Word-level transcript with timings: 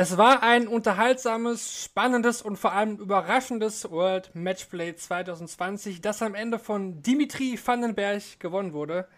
Es 0.00 0.16
war 0.16 0.44
ein 0.44 0.68
unterhaltsames, 0.68 1.82
spannendes 1.82 2.40
und 2.40 2.56
vor 2.56 2.70
allem 2.70 2.98
überraschendes 2.98 3.90
World 3.90 4.32
Matchplay 4.32 4.94
2020, 4.94 6.00
das 6.00 6.22
am 6.22 6.36
Ende 6.36 6.60
von 6.60 7.02
Dimitri 7.02 7.58
Vandenberg 7.60 8.38
gewonnen 8.38 8.74
wurde. 8.74 9.08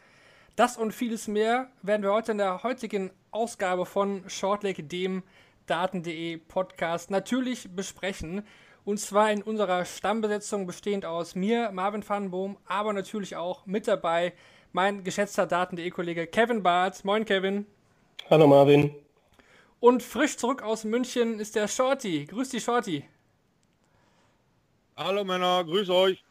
Das 0.57 0.79
und 0.79 0.93
vieles 0.93 1.29
mehr 1.29 1.69
werden 1.83 2.03
wir 2.03 2.15
heute 2.15 2.33
in 2.33 2.39
der 2.39 2.63
heutigen 2.63 3.11
Ausgabe 3.31 3.85
von 3.85 4.25
Shortleg, 4.27 4.89
dem 4.89 5.23
Daten.de 5.67 6.39
Podcast, 6.39 7.11
natürlich 7.11 7.69
besprechen. 7.77 8.43
Und 8.87 8.99
zwar 8.99 9.31
in 9.31 9.43
unserer 9.43 9.85
Stammbesetzung 9.85 10.67
bestehend 10.67 11.05
aus 11.05 11.35
mir, 11.35 11.73
Marvin 11.73 12.09
Vandenboom, 12.09 12.57
aber 12.65 12.95
natürlich 12.95 13.37
auch 13.37 13.67
mit 13.67 13.87
dabei 13.87 14.33
mein 14.73 15.05
geschätzter 15.05 15.47
Daten.de 15.47 15.91
Kollege 15.91 16.27
Kevin 16.27 16.63
Barth. 16.63 17.05
Moin 17.05 17.27
Kevin. 17.27 17.67
Hallo 18.31 18.47
Marvin. 18.47 18.95
Und 19.81 20.03
frisch 20.03 20.37
zurück 20.37 20.63
aus 20.63 20.85
München 20.85 21.41
ist 21.41 21.57
der 21.57 21.67
Shorty. 21.67 22.27
Grüß 22.27 22.51
dich, 22.51 22.63
Shorty. 22.63 23.03
Hallo 24.95 25.25
Männer, 25.25 25.65
grüß 25.65 25.89
euch. 25.89 26.23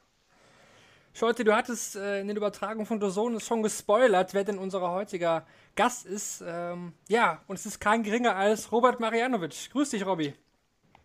Shorty, 1.14 1.44
du 1.44 1.56
hattest 1.56 1.96
äh, 1.96 2.22
in 2.22 2.28
den 2.28 2.38
Übertragungen 2.38 2.86
von 2.86 3.00
Dozone 3.00 3.40
schon 3.40 3.64
gespoilert, 3.64 4.36
wer 4.36 4.44
denn 4.44 4.60
unser 4.60 4.80
heutiger 4.92 5.48
Gast 5.76 6.06
ist. 6.06 6.44
Ähm, 6.46 6.94
ja, 7.08 7.42
und 7.48 7.58
es 7.58 7.66
ist 7.66 7.80
kein 7.80 8.04
geringer 8.04 8.36
als 8.36 8.72
Robert 8.72 9.00
Marianovic. 9.00 9.72
Grüß 9.72 9.90
dich, 9.90 10.06
Robby. 10.06 10.36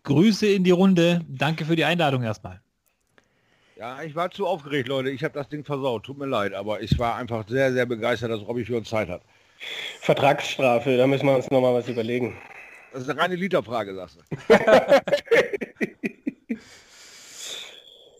Grüße 0.03 0.45
in 0.45 0.63
die 0.63 0.71
Runde. 0.71 1.25
Danke 1.27 1.65
für 1.65 1.75
die 1.75 1.83
Einladung 1.83 2.21
erstmal. 2.21 2.61
Ja, 3.75 4.03
ich 4.03 4.15
war 4.15 4.29
zu 4.29 4.45
aufgeregt, 4.45 4.87
Leute. 4.87 5.09
Ich 5.09 5.23
habe 5.23 5.33
das 5.33 5.49
Ding 5.49 5.65
versaut. 5.65 6.03
Tut 6.03 6.19
mir 6.19 6.27
leid, 6.27 6.53
aber 6.53 6.81
ich 6.81 6.97
war 6.99 7.15
einfach 7.15 7.47
sehr, 7.47 7.73
sehr 7.73 7.87
begeistert, 7.87 8.29
dass 8.29 8.47
Robby 8.47 8.63
für 8.63 8.77
uns 8.77 8.87
Zeit 8.87 9.09
hat. 9.09 9.23
Vertragsstrafe, 9.99 10.97
da 10.97 11.07
müssen 11.07 11.25
wir 11.25 11.35
uns 11.35 11.49
nochmal 11.51 11.73
was 11.73 11.87
überlegen. 11.87 12.37
Das 12.93 13.03
ist 13.03 13.09
eine 13.09 13.19
reine 13.19 13.35
Literfrage, 13.35 13.93
sagst 13.95 14.19
du. 14.19 14.55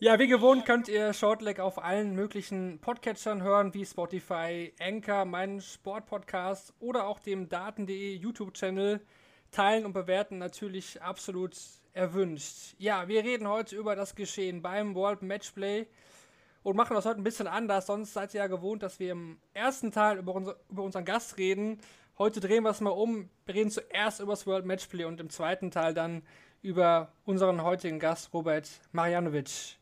Ja, 0.02 0.20
wie 0.20 0.28
gewohnt 0.28 0.66
könnt 0.66 0.90
ihr 0.90 1.14
Shortleg 1.14 1.60
auf 1.60 1.82
allen 1.82 2.14
möglichen 2.14 2.80
Podcatchern 2.80 3.42
hören, 3.42 3.74
wie 3.74 3.86
Spotify, 3.86 4.74
Anchor, 4.80 5.24
meinen 5.24 5.62
Sportpodcast 5.62 6.74
oder 6.80 7.08
auch 7.08 7.18
dem 7.18 7.48
Daten.de 7.48 8.14
YouTube-Channel. 8.16 9.00
Teilen 9.52 9.86
und 9.86 9.94
bewerten 9.94 10.38
natürlich 10.38 11.02
absolut 11.02 11.56
erwünscht. 11.94 12.76
Ja, 12.78 13.08
wir 13.08 13.24
reden 13.24 13.48
heute 13.48 13.78
über 13.78 13.96
das 13.96 14.14
Geschehen 14.16 14.62
beim 14.62 14.96
World 14.96 15.22
Matchplay 15.22 15.88
und 16.66 16.76
machen 16.76 16.96
das 16.96 17.06
heute 17.06 17.22
ein 17.22 17.24
bisschen 17.24 17.46
anders. 17.46 17.86
Sonst 17.86 18.14
seid 18.14 18.34
ihr 18.34 18.40
ja 18.40 18.48
gewohnt, 18.48 18.82
dass 18.82 19.00
wir 19.00 19.12
im 19.12 19.38
ersten 19.54 19.92
Teil 19.92 20.18
über, 20.18 20.34
unser, 20.34 20.56
über 20.68 20.82
unseren 20.82 21.06
Gast 21.06 21.38
reden. 21.38 21.80
Heute 22.18 22.40
drehen 22.40 22.64
wir 22.64 22.72
es 22.72 22.82
mal 22.82 22.90
um. 22.90 23.30
Wir 23.46 23.54
reden 23.54 23.70
zuerst 23.70 24.20
über 24.20 24.32
das 24.32 24.48
World 24.48 24.66
Matchplay 24.66 25.06
und 25.06 25.22
im 25.22 25.30
zweiten 25.30 25.70
Teil 25.70 25.94
dann 25.94 26.24
über 26.64 27.12
unseren 27.24 27.62
heutigen 27.62 28.00
Gast 28.00 28.34
Robert 28.34 28.68
Marjanovic. 28.94 29.78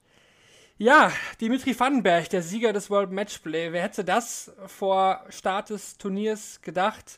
Ja, 0.78 1.14
Dimitri 1.39 1.80
Vandenberg, 1.80 2.30
der 2.30 2.42
Sieger 2.42 2.73
des 2.73 2.89
World 2.89 3.11
Matchplay. 3.11 3.72
Wer 3.72 3.84
hätte 3.84 4.04
das 4.04 4.52
vor 4.67 5.23
Start 5.30 5.70
des 5.70 5.98
Turniers 5.98 6.59
gedacht? 6.61 7.17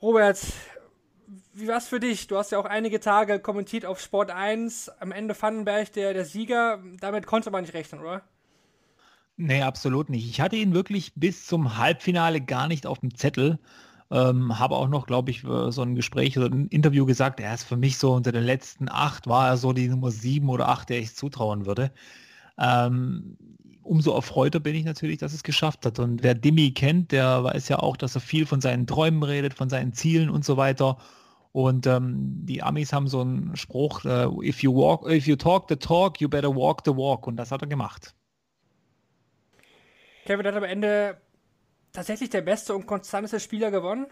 Robert, 0.00 0.40
wie 1.58 1.68
war 1.68 1.78
es 1.78 1.88
für 1.88 2.00
dich? 2.00 2.26
Du 2.26 2.36
hast 2.36 2.52
ja 2.52 2.58
auch 2.58 2.64
einige 2.64 3.00
Tage 3.00 3.40
kommentiert 3.40 3.84
auf 3.84 4.00
Sport 4.00 4.30
1. 4.30 4.90
Am 5.00 5.12
Ende 5.12 5.40
Vandenberg 5.40 5.92
der, 5.92 6.14
der 6.14 6.24
Sieger. 6.24 6.82
Damit 7.00 7.26
konnte 7.26 7.50
man 7.50 7.62
nicht 7.62 7.74
rechnen, 7.74 8.00
oder? 8.00 8.22
Nee, 9.36 9.62
absolut 9.62 10.10
nicht. 10.10 10.28
Ich 10.28 10.40
hatte 10.40 10.56
ihn 10.56 10.74
wirklich 10.74 11.12
bis 11.14 11.46
zum 11.46 11.78
Halbfinale 11.78 12.40
gar 12.40 12.66
nicht 12.66 12.86
auf 12.86 12.98
dem 12.98 13.14
Zettel. 13.14 13.58
Ähm, 14.10 14.58
habe 14.58 14.74
auch 14.74 14.88
noch, 14.88 15.06
glaube 15.06 15.30
ich, 15.30 15.42
so 15.42 15.82
ein 15.82 15.94
Gespräch 15.94 16.38
oder 16.38 16.48
ein 16.48 16.68
Interview 16.68 17.06
gesagt, 17.06 17.40
er 17.40 17.54
ist 17.54 17.64
für 17.64 17.76
mich 17.76 17.98
so 17.98 18.14
unter 18.14 18.32
den 18.32 18.42
letzten 18.42 18.88
acht, 18.88 19.26
war 19.26 19.48
er 19.48 19.56
so 19.56 19.72
die 19.72 19.88
Nummer 19.88 20.10
sieben 20.10 20.48
oder 20.48 20.68
acht, 20.68 20.88
der 20.88 20.98
ich 20.98 21.14
zutrauen 21.14 21.66
würde. 21.66 21.92
Ähm, 22.58 23.36
umso 23.82 24.14
erfreuter 24.14 24.60
bin 24.60 24.74
ich 24.74 24.84
natürlich, 24.84 25.18
dass 25.18 25.32
es 25.34 25.42
geschafft 25.42 25.86
hat. 25.86 25.98
Und 25.98 26.22
wer 26.22 26.34
Dimi 26.34 26.72
kennt, 26.72 27.12
der 27.12 27.44
weiß 27.44 27.68
ja 27.68 27.78
auch, 27.78 27.96
dass 27.96 28.14
er 28.14 28.20
viel 28.20 28.46
von 28.46 28.60
seinen 28.60 28.86
Träumen 28.86 29.22
redet, 29.22 29.54
von 29.54 29.68
seinen 29.68 29.92
Zielen 29.92 30.30
und 30.30 30.44
so 30.44 30.56
weiter. 30.56 30.98
Und 31.52 31.86
ähm, 31.86 32.44
die 32.44 32.62
Amis 32.62 32.92
haben 32.92 33.08
so 33.08 33.20
einen 33.20 33.56
Spruch, 33.56 34.04
äh, 34.04 34.26
if 34.46 34.62
you 34.62 34.74
walk, 34.74 35.10
if 35.10 35.26
you 35.26 35.36
talk 35.36 35.66
the 35.68 35.76
talk, 35.76 36.20
you 36.20 36.28
better 36.28 36.54
walk 36.54 36.82
the 36.84 36.92
walk. 36.92 37.26
Und 37.26 37.36
das 37.36 37.50
hat 37.50 37.62
er 37.62 37.68
gemacht. 37.68 38.14
Kevin 40.26 40.46
hat 40.46 40.54
am 40.54 40.64
Ende 40.64 41.16
tatsächlich 41.92 42.30
der 42.30 42.42
beste 42.42 42.74
und 42.74 42.86
konstanteste 42.86 43.40
Spieler 43.40 43.70
gewonnen? 43.70 44.06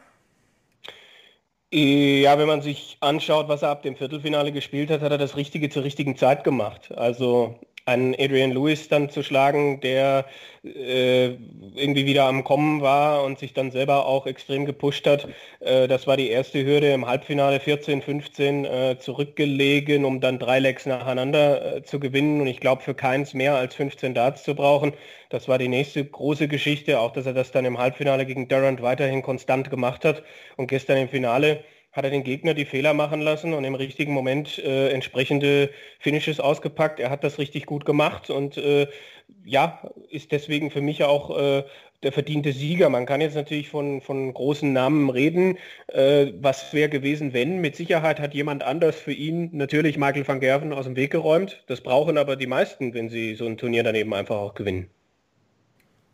Ja, 1.72 2.38
wenn 2.38 2.46
man 2.46 2.62
sich 2.62 2.96
anschaut, 3.00 3.48
was 3.48 3.62
er 3.62 3.70
ab 3.70 3.82
dem 3.82 3.96
Viertelfinale 3.96 4.52
gespielt 4.52 4.90
hat, 4.90 5.02
hat 5.02 5.10
er 5.10 5.18
das 5.18 5.36
Richtige 5.36 5.68
zur 5.68 5.84
richtigen 5.84 6.16
Zeit 6.16 6.44
gemacht. 6.44 6.92
Also 6.96 7.58
einen 7.86 8.14
Adrian 8.18 8.50
Lewis 8.50 8.88
dann 8.88 9.10
zu 9.10 9.22
schlagen, 9.22 9.80
der 9.80 10.26
äh, 10.64 11.36
irgendwie 11.76 12.04
wieder 12.04 12.24
am 12.24 12.42
Kommen 12.42 12.82
war 12.82 13.22
und 13.22 13.38
sich 13.38 13.54
dann 13.54 13.70
selber 13.70 14.06
auch 14.06 14.26
extrem 14.26 14.66
gepusht 14.66 15.06
hat. 15.06 15.28
Äh, 15.60 15.86
das 15.86 16.06
war 16.08 16.16
die 16.16 16.28
erste 16.28 16.64
Hürde 16.64 16.92
im 16.92 17.06
Halbfinale 17.06 17.58
14-15 17.58 18.66
äh, 18.66 18.98
zurückgelegen, 18.98 20.04
um 20.04 20.20
dann 20.20 20.40
drei 20.40 20.58
Lecks 20.58 20.86
nacheinander 20.86 21.76
äh, 21.76 21.82
zu 21.84 22.00
gewinnen. 22.00 22.40
Und 22.40 22.48
ich 22.48 22.58
glaube, 22.60 22.82
für 22.82 22.94
keins 22.94 23.34
mehr 23.34 23.54
als 23.54 23.76
15 23.76 24.14
Darts 24.14 24.42
zu 24.42 24.56
brauchen. 24.56 24.92
Das 25.28 25.46
war 25.48 25.58
die 25.58 25.68
nächste 25.68 26.04
große 26.04 26.48
Geschichte, 26.48 26.98
auch 26.98 27.12
dass 27.12 27.26
er 27.26 27.34
das 27.34 27.52
dann 27.52 27.64
im 27.64 27.78
Halbfinale 27.78 28.26
gegen 28.26 28.48
Durant 28.48 28.82
weiterhin 28.82 29.22
konstant 29.22 29.70
gemacht 29.70 30.04
hat. 30.04 30.24
Und 30.56 30.66
gestern 30.66 30.98
im 30.98 31.08
Finale 31.08 31.62
hat 31.96 32.04
er 32.04 32.10
den 32.10 32.24
Gegner 32.24 32.54
die 32.54 32.66
Fehler 32.66 32.94
machen 32.94 33.20
lassen 33.20 33.54
und 33.54 33.64
im 33.64 33.74
richtigen 33.74 34.12
Moment 34.12 34.58
äh, 34.58 34.90
entsprechende 34.90 35.70
Finishes 35.98 36.40
ausgepackt. 36.40 37.00
Er 37.00 37.10
hat 37.10 37.24
das 37.24 37.38
richtig 37.38 37.66
gut 37.66 37.84
gemacht 37.84 38.30
und 38.30 38.56
äh, 38.58 38.86
ja, 39.44 39.80
ist 40.10 40.32
deswegen 40.32 40.70
für 40.70 40.80
mich 40.80 41.02
auch 41.04 41.36
äh, 41.36 41.64
der 42.02 42.12
verdiente 42.12 42.52
Sieger. 42.52 42.88
Man 42.90 43.06
kann 43.06 43.20
jetzt 43.20 43.34
natürlich 43.34 43.68
von, 43.68 44.00
von 44.00 44.32
großen 44.32 44.72
Namen 44.72 45.10
reden. 45.10 45.58
Äh, 45.88 46.32
was 46.40 46.72
wäre 46.72 46.88
gewesen, 46.88 47.32
wenn? 47.32 47.60
Mit 47.60 47.76
Sicherheit 47.76 48.20
hat 48.20 48.34
jemand 48.34 48.62
anders 48.62 48.96
für 48.96 49.12
ihn 49.12 49.50
natürlich 49.52 49.96
Michael 49.96 50.28
van 50.28 50.40
Gerven 50.40 50.72
aus 50.72 50.84
dem 50.84 50.96
Weg 50.96 51.10
geräumt. 51.10 51.64
Das 51.66 51.80
brauchen 51.80 52.18
aber 52.18 52.36
die 52.36 52.46
meisten, 52.46 52.94
wenn 52.94 53.08
sie 53.08 53.34
so 53.34 53.46
ein 53.46 53.56
Turnier 53.56 53.82
daneben 53.82 54.12
einfach 54.14 54.36
auch 54.36 54.54
gewinnen. 54.54 54.90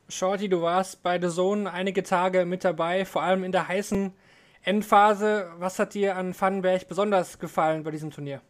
Shorty, 0.09 0.48
du 0.48 0.62
warst 0.62 1.03
bei 1.03 1.21
The 1.21 1.28
Zone 1.28 1.72
einige 1.72 2.03
Tage 2.03 2.44
mit 2.44 2.65
dabei, 2.65 3.04
vor 3.04 3.22
allem 3.22 3.44
in 3.44 3.53
der 3.53 3.69
heißen 3.69 4.12
Endphase. 4.62 5.50
Was 5.58 5.78
hat 5.78 5.94
dir 5.94 6.16
an 6.16 6.38
Vandenberg 6.38 6.88
besonders 6.88 7.38
gefallen 7.38 7.82
bei 7.82 7.90
diesem 7.90 8.10
Turnier? 8.10 8.40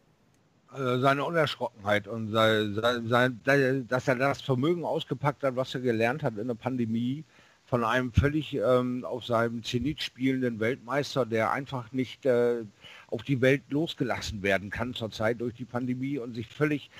Also 0.68 1.00
seine 1.00 1.24
Unerschrockenheit 1.24 2.08
und 2.08 2.30
sein, 2.30 2.74
sein, 3.06 3.40
sein, 3.44 3.86
dass 3.88 4.08
er 4.08 4.14
das 4.16 4.40
Vermögen 4.40 4.84
ausgepackt 4.84 5.42
hat, 5.42 5.56
was 5.56 5.74
er 5.74 5.80
gelernt 5.82 6.22
hat 6.22 6.38
in 6.38 6.48
der 6.48 6.54
Pandemie, 6.54 7.24
von 7.64 7.84
einem 7.84 8.12
völlig 8.12 8.54
ähm, 8.54 9.04
auf 9.04 9.24
seinem 9.24 9.62
Zenit 9.62 10.02
spielenden 10.02 10.60
Weltmeister, 10.60 11.24
der 11.26 11.52
einfach 11.52 11.92
nicht 11.92 12.26
äh, 12.26 12.64
auf 13.08 13.22
die 13.22 13.40
Welt 13.40 13.62
losgelassen 13.68 14.42
werden 14.42 14.70
kann 14.70 14.94
zurzeit 14.94 15.40
durch 15.40 15.54
die 15.54 15.64
Pandemie 15.64 16.18
und 16.18 16.34
sich 16.34 16.48
völlig 16.48 16.90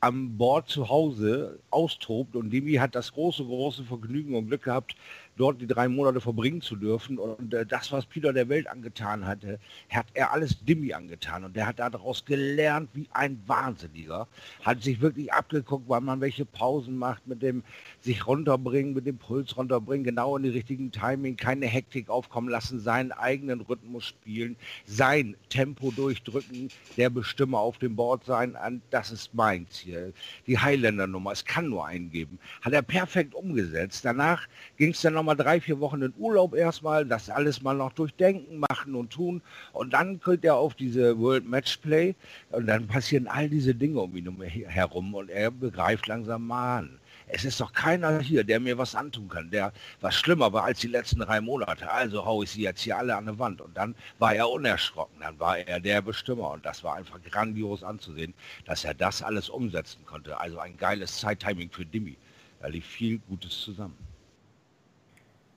am 0.00 0.36
Bord 0.36 0.68
zu 0.68 0.88
Hause 0.88 1.60
austobt. 1.70 2.34
Und 2.34 2.50
Demi 2.50 2.74
hat 2.74 2.94
das 2.94 3.12
große, 3.12 3.44
große 3.44 3.84
Vergnügen 3.84 4.34
und 4.34 4.48
Glück 4.48 4.64
gehabt, 4.64 4.96
dort 5.36 5.60
die 5.60 5.66
drei 5.66 5.88
Monate 5.88 6.20
verbringen 6.20 6.60
zu 6.60 6.76
dürfen. 6.76 7.18
Und 7.18 7.54
äh, 7.54 7.66
das, 7.66 7.92
was 7.92 8.06
Peter 8.06 8.32
der 8.32 8.48
Welt 8.48 8.68
angetan 8.68 9.26
hatte, 9.26 9.58
hat 9.90 10.06
er 10.14 10.32
alles 10.32 10.64
Dimmi 10.64 10.92
angetan. 10.92 11.44
Und 11.44 11.56
der 11.56 11.66
hat 11.66 11.78
daraus 11.78 12.24
gelernt 12.24 12.90
wie 12.94 13.08
ein 13.12 13.42
Wahnsinniger. 13.46 14.28
Hat 14.62 14.82
sich 14.82 15.00
wirklich 15.00 15.32
abgeguckt, 15.32 15.84
wann 15.88 16.04
man 16.04 16.20
welche 16.20 16.44
Pausen 16.44 16.96
macht, 16.96 17.26
mit 17.26 17.42
dem 17.42 17.62
sich 18.02 18.26
runterbringen, 18.26 18.94
mit 18.94 19.06
dem 19.06 19.16
Puls 19.16 19.56
runterbringen, 19.56 20.04
genau 20.04 20.36
in 20.36 20.42
die 20.42 20.48
richtigen 20.48 20.90
Timing, 20.90 21.36
keine 21.36 21.66
Hektik 21.66 22.10
aufkommen 22.10 22.48
lassen, 22.48 22.80
seinen 22.80 23.12
eigenen 23.12 23.60
Rhythmus 23.60 24.04
spielen, 24.04 24.56
sein 24.86 25.36
Tempo 25.48 25.92
durchdrücken, 25.92 26.68
der 26.96 27.10
Bestimmer 27.10 27.60
auf 27.60 27.78
dem 27.78 27.94
Board 27.94 28.24
sein. 28.24 28.56
Das 28.90 29.12
ist 29.12 29.34
mein 29.34 29.68
Ziel. 29.68 30.12
Die 30.46 30.58
Highlander-Nummer, 30.58 31.32
es 31.32 31.44
kann 31.44 31.68
nur 31.68 31.86
einen 31.86 32.10
geben. 32.10 32.38
Hat 32.62 32.72
er 32.72 32.82
perfekt 32.82 33.34
umgesetzt. 33.34 34.04
Danach 34.04 34.48
ging 34.76 34.90
es 34.90 35.00
dann 35.00 35.14
nochmal 35.14 35.36
drei, 35.36 35.60
vier 35.60 35.78
Wochen 35.78 36.02
in 36.02 36.12
Urlaub 36.18 36.54
erstmal, 36.54 37.06
das 37.06 37.30
alles 37.30 37.62
mal 37.62 37.74
noch 37.74 37.92
durchdenken, 37.92 38.58
machen 38.58 38.94
und 38.94 39.10
tun. 39.10 39.42
Und 39.72 39.92
dann 39.92 40.20
kommt 40.20 40.44
er 40.44 40.56
auf 40.56 40.74
diese 40.74 41.18
World 41.18 41.48
Matchplay 41.48 42.14
und 42.50 42.66
dann 42.66 42.88
passieren 42.88 43.28
all 43.28 43.48
diese 43.48 43.74
Dinge 43.74 44.00
um 44.00 44.16
ihn 44.16 44.40
herum 44.66 45.14
und 45.14 45.30
er 45.30 45.50
begreift 45.50 46.08
langsam 46.08 46.46
mal 46.46 46.78
an 46.78 46.98
es 47.32 47.44
ist 47.44 47.60
doch 47.60 47.72
keiner 47.72 48.20
hier, 48.20 48.44
der 48.44 48.60
mir 48.60 48.76
was 48.76 48.94
antun 48.94 49.28
kann, 49.28 49.50
der 49.50 49.72
was 50.00 50.14
schlimmer 50.14 50.52
war 50.52 50.64
als 50.64 50.80
die 50.80 50.88
letzten 50.88 51.20
drei 51.20 51.40
Monate. 51.40 51.90
Also 51.90 52.24
hau 52.26 52.42
ich 52.42 52.50
sie 52.50 52.62
jetzt 52.62 52.82
hier 52.82 52.98
alle 52.98 53.16
an 53.16 53.26
die 53.26 53.38
Wand. 53.38 53.60
Und 53.62 53.74
dann 53.76 53.94
war 54.18 54.34
er 54.34 54.50
unerschrocken, 54.50 55.20
dann 55.20 55.40
war 55.40 55.58
er 55.58 55.80
der 55.80 56.02
Bestimmer. 56.02 56.50
Und 56.50 56.66
das 56.66 56.84
war 56.84 56.96
einfach 56.96 57.20
grandios 57.22 57.82
anzusehen, 57.82 58.34
dass 58.66 58.84
er 58.84 58.92
das 58.92 59.22
alles 59.22 59.48
umsetzen 59.48 60.04
konnte. 60.04 60.38
Also 60.38 60.58
ein 60.58 60.76
geiles 60.76 61.20
Zeittiming 61.20 61.70
für 61.70 61.86
Dimi. 61.86 62.16
Da 62.60 62.68
lief 62.68 62.86
viel 62.86 63.18
Gutes 63.18 63.62
zusammen. 63.62 63.96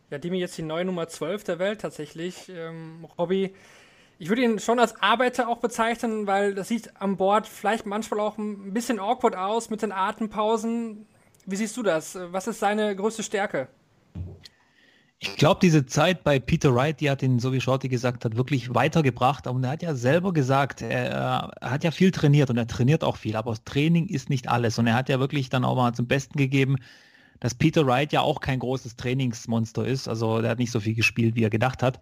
Ja, 0.10 0.18
Dimi 0.18 0.40
jetzt 0.40 0.58
die 0.58 0.64
neue 0.64 0.86
Nummer 0.86 1.10
12 1.10 1.44
der 1.44 1.60
Welt 1.60 1.82
tatsächlich. 1.82 2.48
Ähm, 2.48 3.06
Robby, 3.18 3.54
ich 4.18 4.30
würde 4.30 4.44
ihn 4.44 4.60
schon 4.60 4.80
als 4.80 5.02
Arbeiter 5.02 5.50
auch 5.50 5.58
bezeichnen, 5.58 6.26
weil 6.26 6.56
das 6.56 6.70
sieht 6.70 6.94
am 7.02 7.18
Board 7.18 7.48
vielleicht 7.48 7.86
manchmal 7.86 8.22
auch 8.22 8.38
ein 8.38 8.74
bisschen 8.74 9.00
awkward 9.00 9.36
aus 9.36 9.70
mit 9.70 9.82
den 9.82 9.92
Atempausen. 9.92 11.06
Wie 11.46 11.56
siehst 11.56 11.78
du 11.78 11.84
das? 11.84 12.18
Was 12.32 12.48
ist 12.48 12.60
seine 12.60 12.96
größte 12.96 13.24
Stärke? 13.24 13.68
Ich 15.20 15.38
glaube, 15.38 15.60
diese 15.62 15.86
Zeit 15.86 16.24
bei 16.24 16.40
Peter 16.40 16.76
Wright, 16.76 17.00
die 17.00 17.10
hat 17.10 17.24
ihn, 17.24 17.40
so 17.40 17.54
wie 17.54 17.62
Shorty 17.62 17.88
gesagt 17.88 18.26
hat, 18.26 18.36
wirklich 18.36 18.74
weitergebracht. 18.76 19.48
Und 19.48 19.64
er 19.64 19.72
hat 19.72 19.82
ja 19.82 19.96
selber 19.96 20.34
gesagt, 20.34 20.82
er, 20.82 21.52
er, 21.62 21.72
hat 21.72 21.84
ja 21.84 21.92
viel 21.92 22.12
trainiert 22.12 22.50
und 22.50 22.58
er 22.58 22.68
trainiert 22.68 23.04
auch 23.04 23.18
viel, 23.18 23.36
aber 23.36 23.56
Training 23.64 24.08
ist 24.08 24.30
nicht 24.30 24.50
alles. 24.50 24.78
Und 24.78 24.88
er 24.88 24.94
hat 24.96 25.10
ja 25.10 25.20
wirklich 25.20 25.50
dann 25.50 25.64
auch 25.64 25.76
mal 25.76 25.94
zum 25.94 26.08
Besten 26.08 26.38
gegeben, 26.38 26.76
dass 27.40 27.56
Peter 27.56 27.86
Wright 27.86 28.12
ja 28.12 28.22
auch 28.22 28.42
kein 28.42 28.60
großes 28.60 28.98
Trainingsmonster 28.98 29.86
ist. 29.86 30.08
Also 30.08 30.42
der 30.42 30.52
hat 30.52 30.60
nicht 30.60 30.72
so 30.72 30.80
viel 30.80 30.96
gespielt, 30.96 31.36
wie 31.36 31.44
er 31.44 31.50
gedacht 31.50 31.82
hat. 31.82 32.00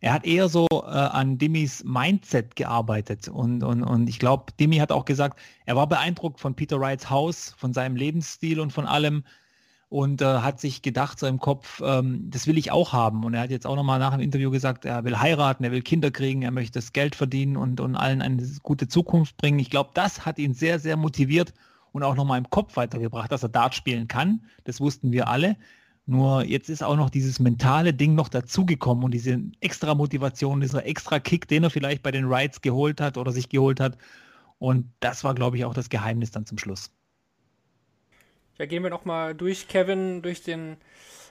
Er 0.00 0.12
hat 0.12 0.26
eher 0.26 0.48
so 0.48 0.66
äh, 0.70 0.86
an 0.86 1.38
Dimmys 1.38 1.82
Mindset 1.84 2.56
gearbeitet 2.56 3.28
und, 3.28 3.62
und, 3.62 3.82
und 3.82 4.08
ich 4.08 4.18
glaube, 4.18 4.52
Dimmy 4.60 4.76
hat 4.76 4.92
auch 4.92 5.04
gesagt, 5.04 5.38
er 5.64 5.76
war 5.76 5.88
beeindruckt 5.88 6.40
von 6.40 6.54
Peter 6.54 6.78
Wrights 6.80 7.10
Haus, 7.10 7.54
von 7.56 7.72
seinem 7.72 7.96
Lebensstil 7.96 8.60
und 8.60 8.72
von 8.72 8.86
allem 8.86 9.24
und 9.88 10.20
äh, 10.20 10.24
hat 10.24 10.60
sich 10.60 10.82
gedacht 10.82 11.18
so 11.18 11.26
im 11.26 11.38
Kopf, 11.38 11.80
ähm, 11.84 12.28
das 12.30 12.46
will 12.46 12.58
ich 12.58 12.72
auch 12.72 12.92
haben. 12.92 13.24
Und 13.24 13.34
er 13.34 13.42
hat 13.42 13.50
jetzt 13.50 13.66
auch 13.66 13.76
nochmal 13.76 13.98
nach 13.98 14.12
dem 14.12 14.20
Interview 14.20 14.50
gesagt, 14.50 14.84
er 14.84 15.04
will 15.04 15.18
heiraten, 15.18 15.64
er 15.64 15.72
will 15.72 15.82
Kinder 15.82 16.10
kriegen, 16.10 16.42
er 16.42 16.50
möchte 16.50 16.78
das 16.78 16.92
Geld 16.92 17.14
verdienen 17.14 17.56
und, 17.56 17.80
und 17.80 17.94
allen 17.94 18.20
eine 18.20 18.42
gute 18.62 18.88
Zukunft 18.88 19.36
bringen. 19.36 19.58
Ich 19.58 19.70
glaube, 19.70 19.90
das 19.94 20.26
hat 20.26 20.38
ihn 20.38 20.54
sehr, 20.54 20.78
sehr 20.80 20.96
motiviert 20.96 21.54
und 21.92 22.02
auch 22.02 22.16
nochmal 22.16 22.38
im 22.38 22.50
Kopf 22.50 22.76
weitergebracht, 22.76 23.30
dass 23.30 23.44
er 23.44 23.48
Dart 23.48 23.74
spielen 23.74 24.08
kann. 24.08 24.42
Das 24.64 24.80
wussten 24.80 25.12
wir 25.12 25.28
alle. 25.28 25.56
Nur 26.06 26.44
jetzt 26.44 26.68
ist 26.70 26.84
auch 26.84 26.96
noch 26.96 27.10
dieses 27.10 27.40
mentale 27.40 27.92
Ding 27.92 28.14
noch 28.14 28.28
dazugekommen 28.28 29.04
und 29.04 29.10
diese 29.12 29.40
extra 29.60 29.94
Motivation, 29.94 30.60
dieser 30.60 30.86
extra 30.86 31.18
Kick, 31.18 31.48
den 31.48 31.64
er 31.64 31.70
vielleicht 31.70 32.02
bei 32.02 32.12
den 32.12 32.26
Rides 32.32 32.60
geholt 32.60 33.00
hat 33.00 33.18
oder 33.18 33.32
sich 33.32 33.48
geholt 33.48 33.80
hat. 33.80 33.98
Und 34.58 34.92
das 35.00 35.24
war, 35.24 35.34
glaube 35.34 35.56
ich, 35.56 35.64
auch 35.64 35.74
das 35.74 35.88
Geheimnis 35.90 36.30
dann 36.30 36.46
zum 36.46 36.58
Schluss. 36.58 36.92
Ja, 38.58 38.66
gehen 38.66 38.84
wir 38.84 38.90
nochmal 38.90 39.34
durch, 39.34 39.68
Kevin, 39.68 40.22
durch 40.22 40.42
den 40.42 40.76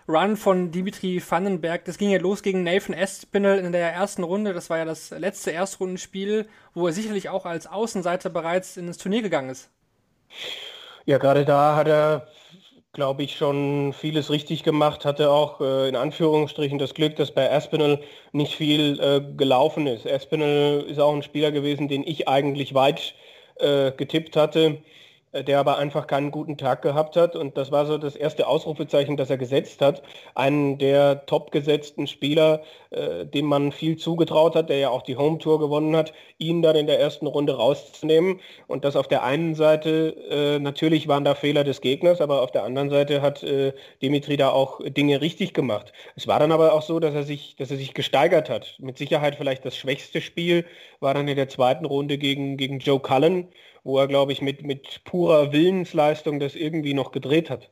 Run 0.07 0.37
von 0.37 0.71
Dimitri 0.71 1.21
Vandenberg. 1.27 1.85
Das 1.85 1.97
ging 1.97 2.11
ja 2.11 2.19
los 2.19 2.43
gegen 2.43 2.63
Nathan 2.63 2.93
Espinel 2.93 3.57
in 3.59 3.71
der 3.71 3.91
ersten 3.93 4.23
Runde. 4.23 4.53
Das 4.53 4.69
war 4.69 4.77
ja 4.77 4.85
das 4.85 5.09
letzte 5.09 5.51
Erstrundenspiel, 5.51 6.47
wo 6.73 6.85
er 6.85 6.93
sicherlich 6.93 7.29
auch 7.29 7.45
als 7.45 7.65
Außenseiter 7.65 8.29
bereits 8.29 8.77
ins 8.77 8.97
Turnier 8.97 9.23
gegangen 9.23 9.49
ist. 9.49 9.71
Ja, 11.05 11.17
gerade 11.17 11.45
da 11.45 11.75
hat 11.75 11.87
er, 11.87 12.27
glaube 12.95 13.23
ich, 13.23 13.35
schon 13.35 13.93
vieles 13.93 14.31
richtig 14.31 14.63
gemacht. 14.63 15.05
Hatte 15.05 15.29
auch 15.29 15.61
äh, 15.61 15.87
in 15.87 15.95
Anführungsstrichen 15.95 16.79
das 16.79 16.95
Glück, 16.95 17.15
dass 17.17 17.31
bei 17.31 17.51
Aspinall 17.51 18.01
nicht 18.31 18.55
viel 18.55 18.99
äh, 18.99 19.21
gelaufen 19.37 19.85
ist. 19.85 20.07
Aspinall 20.07 20.83
ist 20.87 20.99
auch 20.99 21.13
ein 21.13 21.21
Spieler 21.21 21.51
gewesen, 21.51 21.87
den 21.87 22.03
ich 22.03 22.27
eigentlich 22.27 22.73
weit 22.73 23.13
äh, 23.57 23.91
getippt 23.91 24.35
hatte. 24.35 24.79
Äh, 25.35 25.43
der 25.43 25.59
aber 25.59 25.77
einfach 25.77 26.07
keinen 26.07 26.31
guten 26.31 26.57
Tag 26.57 26.81
gehabt 26.81 27.17
hat. 27.17 27.35
Und 27.35 27.57
das 27.57 27.71
war 27.71 27.85
so 27.85 27.97
das 27.97 28.15
erste 28.15 28.47
Ausrufezeichen, 28.47 29.17
das 29.17 29.29
er 29.29 29.37
gesetzt 29.37 29.81
hat. 29.81 30.01
Einen 30.33 30.77
der 30.77 31.25
top 31.25 31.51
gesetzten 31.51 32.07
Spieler, 32.07 32.61
äh, 32.91 33.25
dem 33.25 33.45
man 33.45 33.71
viel 33.71 33.97
zugetraut 33.97 34.55
hat, 34.55 34.69
der 34.69 34.77
ja 34.77 34.89
auch 34.89 35.01
die 35.01 35.17
Home 35.17 35.37
Tour 35.37 35.59
gewonnen 35.59 35.95
hat, 35.95 36.13
ihn 36.37 36.61
dann 36.61 36.75
in 36.75 36.87
der 36.87 36.99
ersten 36.99 37.27
Runde 37.27 37.57
rauszunehmen. 37.57 38.39
Und 38.67 38.85
das 38.85 38.95
auf 38.95 39.07
der 39.07 39.23
einen 39.23 39.55
Seite, 39.55 40.15
äh, 40.29 40.59
natürlich 40.59 41.07
waren 41.07 41.25
da 41.25 41.35
Fehler 41.35 41.63
des 41.63 41.81
Gegners, 41.81 42.21
aber 42.21 42.41
auf 42.41 42.51
der 42.51 42.63
anderen 42.63 42.89
Seite 42.89 43.21
hat 43.21 43.43
äh, 43.43 43.73
Dimitri 44.01 44.37
da 44.37 44.49
auch 44.51 44.79
Dinge 44.85 45.21
richtig 45.21 45.53
gemacht. 45.53 45.91
Es 46.15 46.27
war 46.27 46.39
dann 46.39 46.51
aber 46.51 46.73
auch 46.73 46.81
so, 46.81 46.99
dass 46.99 47.13
er 47.13 47.23
sich, 47.23 47.55
dass 47.57 47.71
er 47.71 47.77
sich 47.77 47.93
gesteigert 47.93 48.49
hat. 48.49 48.77
Mit 48.79 48.97
Sicherheit 48.97 49.35
vielleicht 49.35 49.65
das 49.65 49.75
schwächste 49.75 50.21
Spiel 50.21 50.65
war 51.01 51.13
dann 51.13 51.27
in 51.27 51.35
der 51.35 51.49
zweiten 51.49 51.85
Runde 51.85 52.17
gegen, 52.17 52.57
gegen 52.57 52.79
Joe 52.79 52.99
Cullen 52.99 53.49
wo 53.85 53.99
er, 53.99 54.07
glaube 54.07 54.33
ich, 54.33 54.41
mit, 54.41 54.63
mit 54.63 55.03
purer 55.05 55.53
Willensleistung 55.53 56.39
das 56.39 56.55
irgendwie 56.55 56.95
noch 56.95 57.11
gedreht 57.11 57.49
hat. 57.51 57.71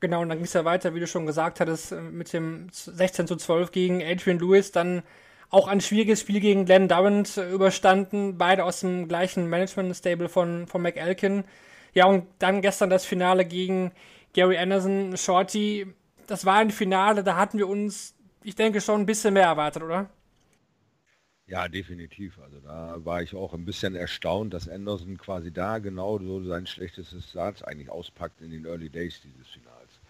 Genau, 0.00 0.22
und 0.22 0.30
dann 0.30 0.38
ging 0.38 0.46
es 0.46 0.54
ja 0.54 0.64
weiter, 0.64 0.94
wie 0.94 1.00
du 1.00 1.06
schon 1.06 1.26
gesagt 1.26 1.60
hattest, 1.60 1.92
äh, 1.92 2.00
mit 2.00 2.32
dem 2.32 2.68
16 2.72 3.26
zu 3.26 3.36
12 3.36 3.70
gegen 3.72 4.02
Adrian 4.02 4.38
Lewis, 4.38 4.72
dann 4.72 5.02
auch 5.50 5.68
ein 5.68 5.82
schwieriges 5.82 6.20
Spiel 6.20 6.40
gegen 6.40 6.64
Glenn 6.64 6.88
Durant 6.88 7.36
äh, 7.36 7.50
überstanden, 7.50 8.38
beide 8.38 8.64
aus 8.64 8.80
dem 8.80 9.06
gleichen 9.06 9.48
Management-Stable 9.50 10.30
von, 10.30 10.66
von 10.66 10.80
McElkin. 10.80 11.44
Ja, 11.92 12.06
und 12.06 12.26
dann 12.38 12.62
gestern 12.62 12.88
das 12.88 13.04
Finale 13.04 13.44
gegen 13.44 13.92
Gary 14.32 14.56
Anderson, 14.56 15.16
Shorty. 15.16 15.86
Das 16.26 16.46
war 16.46 16.56
ein 16.56 16.70
Finale, 16.70 17.22
da 17.22 17.36
hatten 17.36 17.58
wir 17.58 17.68
uns, 17.68 18.14
ich 18.42 18.54
denke, 18.54 18.80
schon 18.80 19.02
ein 19.02 19.06
bisschen 19.06 19.34
mehr 19.34 19.44
erwartet, 19.44 19.82
oder? 19.82 20.08
Ja, 21.46 21.68
definitiv. 21.68 22.38
Also 22.38 22.58
da 22.60 23.04
war 23.04 23.22
ich 23.22 23.34
auch 23.34 23.52
ein 23.52 23.66
bisschen 23.66 23.94
erstaunt, 23.94 24.54
dass 24.54 24.68
Anderson 24.68 25.18
quasi 25.18 25.52
da 25.52 25.78
genau 25.78 26.18
so 26.18 26.42
sein 26.44 26.66
schlechtestes 26.66 27.28
Start 27.30 27.66
eigentlich 27.66 27.90
auspackt 27.90 28.40
in 28.40 28.50
den 28.50 28.64
Early 28.64 28.88
Days 28.88 29.20
dieses 29.22 29.48
Finals. 29.48 30.00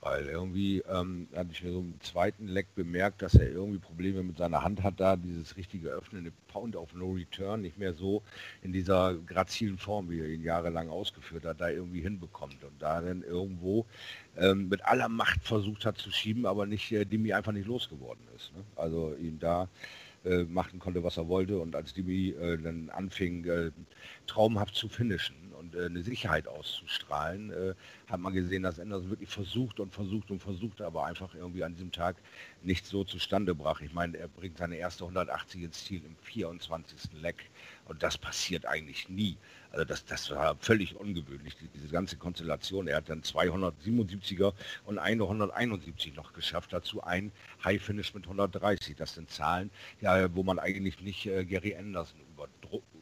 Weil 0.00 0.26
irgendwie 0.26 0.80
ähm, 0.88 1.28
hatte 1.36 1.50
ich 1.52 1.62
mir 1.62 1.72
so 1.72 1.80
im 1.80 2.00
zweiten 2.00 2.48
Leck 2.48 2.74
bemerkt, 2.74 3.22
dass 3.22 3.34
er 3.36 3.48
irgendwie 3.50 3.78
Probleme 3.78 4.24
mit 4.24 4.38
seiner 4.38 4.64
Hand 4.64 4.82
hat, 4.82 4.98
da 4.98 5.16
dieses 5.16 5.56
richtige 5.56 5.90
öffnende 5.90 6.32
Pound 6.48 6.74
of 6.74 6.92
No 6.94 7.12
Return 7.12 7.62
nicht 7.62 7.78
mehr 7.78 7.94
so 7.94 8.22
in 8.62 8.72
dieser 8.72 9.14
grazilen 9.14 9.78
Form, 9.78 10.10
wie 10.10 10.20
er 10.20 10.28
ihn 10.28 10.42
jahrelang 10.42 10.88
ausgeführt 10.90 11.44
hat, 11.44 11.60
da 11.60 11.70
irgendwie 11.70 12.00
hinbekommt. 12.00 12.64
Und 12.64 12.82
da 12.82 13.00
dann 13.00 13.22
irgendwo 13.22 13.86
ähm, 14.36 14.68
mit 14.68 14.84
aller 14.84 15.08
Macht 15.08 15.44
versucht 15.44 15.86
hat 15.86 15.98
zu 15.98 16.10
schieben, 16.10 16.46
aber 16.46 16.66
nicht, 16.66 16.90
äh, 16.90 17.04
Dimi 17.04 17.32
einfach 17.32 17.52
nicht 17.52 17.68
losgeworden 17.68 18.26
ist. 18.36 18.52
Ne? 18.56 18.64
Also 18.74 19.14
ihn 19.14 19.38
da 19.38 19.68
äh, 20.24 20.44
machen 20.44 20.78
konnte, 20.78 21.02
was 21.02 21.16
er 21.16 21.28
wollte. 21.28 21.58
Und 21.58 21.74
als 21.74 21.94
Dimi 21.94 22.30
äh, 22.30 22.58
dann 22.58 22.90
anfing, 22.90 23.44
äh, 23.44 23.70
traumhaft 24.26 24.74
zu 24.74 24.88
finishen 24.88 25.52
und 25.58 25.74
äh, 25.74 25.86
eine 25.86 26.02
Sicherheit 26.02 26.48
auszustrahlen, 26.48 27.50
äh, 27.50 27.74
hat 28.08 28.20
man 28.20 28.32
gesehen, 28.32 28.62
dass 28.62 28.78
Anderson 28.78 29.10
wirklich 29.10 29.30
versucht 29.30 29.80
und 29.80 29.92
versucht 29.92 30.30
und 30.30 30.40
versucht, 30.40 30.80
aber 30.80 31.06
einfach 31.06 31.34
irgendwie 31.34 31.64
an 31.64 31.74
diesem 31.74 31.92
Tag 31.92 32.16
nicht 32.62 32.86
so 32.86 33.04
zustande 33.04 33.54
brach. 33.54 33.80
Ich 33.80 33.92
meine, 33.92 34.16
er 34.18 34.28
bringt 34.28 34.58
seine 34.58 34.76
erste 34.76 35.04
180 35.04 35.62
ins 35.62 35.84
Ziel 35.84 36.02
im 36.04 36.16
24. 36.22 37.20
Leck 37.20 37.50
und 37.86 38.02
das 38.02 38.18
passiert 38.18 38.66
eigentlich 38.66 39.08
nie. 39.08 39.36
Also 39.72 39.86
das, 39.86 40.04
das 40.04 40.30
war 40.30 40.54
völlig 40.60 40.96
ungewöhnlich, 40.96 41.56
diese 41.74 41.88
ganze 41.88 42.18
Konstellation. 42.18 42.88
Er 42.88 42.98
hat 42.98 43.08
dann 43.08 43.22
277er 43.22 44.52
und 44.84 44.98
eine 44.98 45.22
171 45.22 46.14
noch 46.14 46.34
geschafft, 46.34 46.74
dazu 46.74 47.02
ein 47.02 47.32
High 47.64 47.82
Finish 47.82 48.12
mit 48.12 48.24
130. 48.24 48.96
Das 48.96 49.14
sind 49.14 49.30
Zahlen, 49.30 49.70
ja, 50.02 50.34
wo 50.34 50.42
man 50.42 50.58
eigentlich 50.58 51.00
nicht 51.00 51.24
äh, 51.24 51.46
Gary 51.46 51.74
Anderson 51.74 52.20
über, 52.34 52.48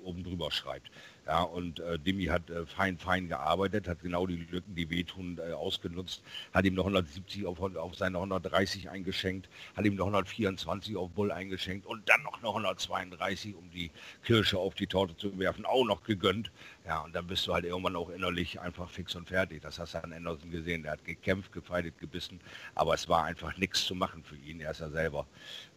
oben 0.02 0.22
drüber 0.22 0.52
schreibt. 0.52 0.90
Ja, 1.30 1.42
und 1.42 1.78
äh, 1.78 1.96
Dimi 1.96 2.24
hat 2.24 2.50
äh, 2.50 2.66
fein, 2.66 2.98
fein 2.98 3.28
gearbeitet, 3.28 3.86
hat 3.86 4.00
genau 4.00 4.26
die 4.26 4.34
Lücken, 4.50 4.74
die 4.74 4.90
wehtun, 4.90 5.38
äh, 5.38 5.52
ausgenutzt, 5.52 6.24
hat 6.52 6.64
ihm 6.64 6.74
noch 6.74 6.86
170 6.86 7.46
auf, 7.46 7.60
auf 7.60 7.94
seine 7.94 8.16
130 8.16 8.90
eingeschenkt, 8.90 9.48
hat 9.76 9.84
ihm 9.84 9.94
noch 9.94 10.06
124 10.06 10.96
auf 10.96 11.08
Bull 11.12 11.30
eingeschenkt 11.30 11.86
und 11.86 12.08
dann 12.08 12.20
noch 12.24 12.38
eine 12.38 12.48
132, 12.48 13.54
um 13.54 13.70
die 13.70 13.92
Kirsche 14.24 14.58
auf 14.58 14.74
die 14.74 14.88
Torte 14.88 15.16
zu 15.16 15.38
werfen, 15.38 15.64
auch 15.66 15.84
noch 15.84 16.02
gegönnt. 16.02 16.50
Ja, 16.84 16.98
und 17.02 17.14
dann 17.14 17.28
bist 17.28 17.46
du 17.46 17.54
halt 17.54 17.64
irgendwann 17.64 17.94
auch 17.94 18.10
innerlich 18.10 18.60
einfach 18.60 18.90
fix 18.90 19.14
und 19.14 19.28
fertig. 19.28 19.62
Das 19.62 19.78
hast 19.78 19.94
du 19.94 20.02
an 20.02 20.12
Anderson 20.12 20.50
gesehen. 20.50 20.82
Der 20.82 20.90
hat 20.92 21.04
gekämpft, 21.04 21.52
gefeitet, 21.52 21.96
gebissen, 22.00 22.40
aber 22.74 22.94
es 22.94 23.08
war 23.08 23.22
einfach 23.22 23.56
nichts 23.56 23.84
zu 23.84 23.94
machen 23.94 24.24
für 24.24 24.34
ihn. 24.34 24.58
Er 24.58 24.72
ist 24.72 24.80
ja 24.80 24.90
selber 24.90 25.28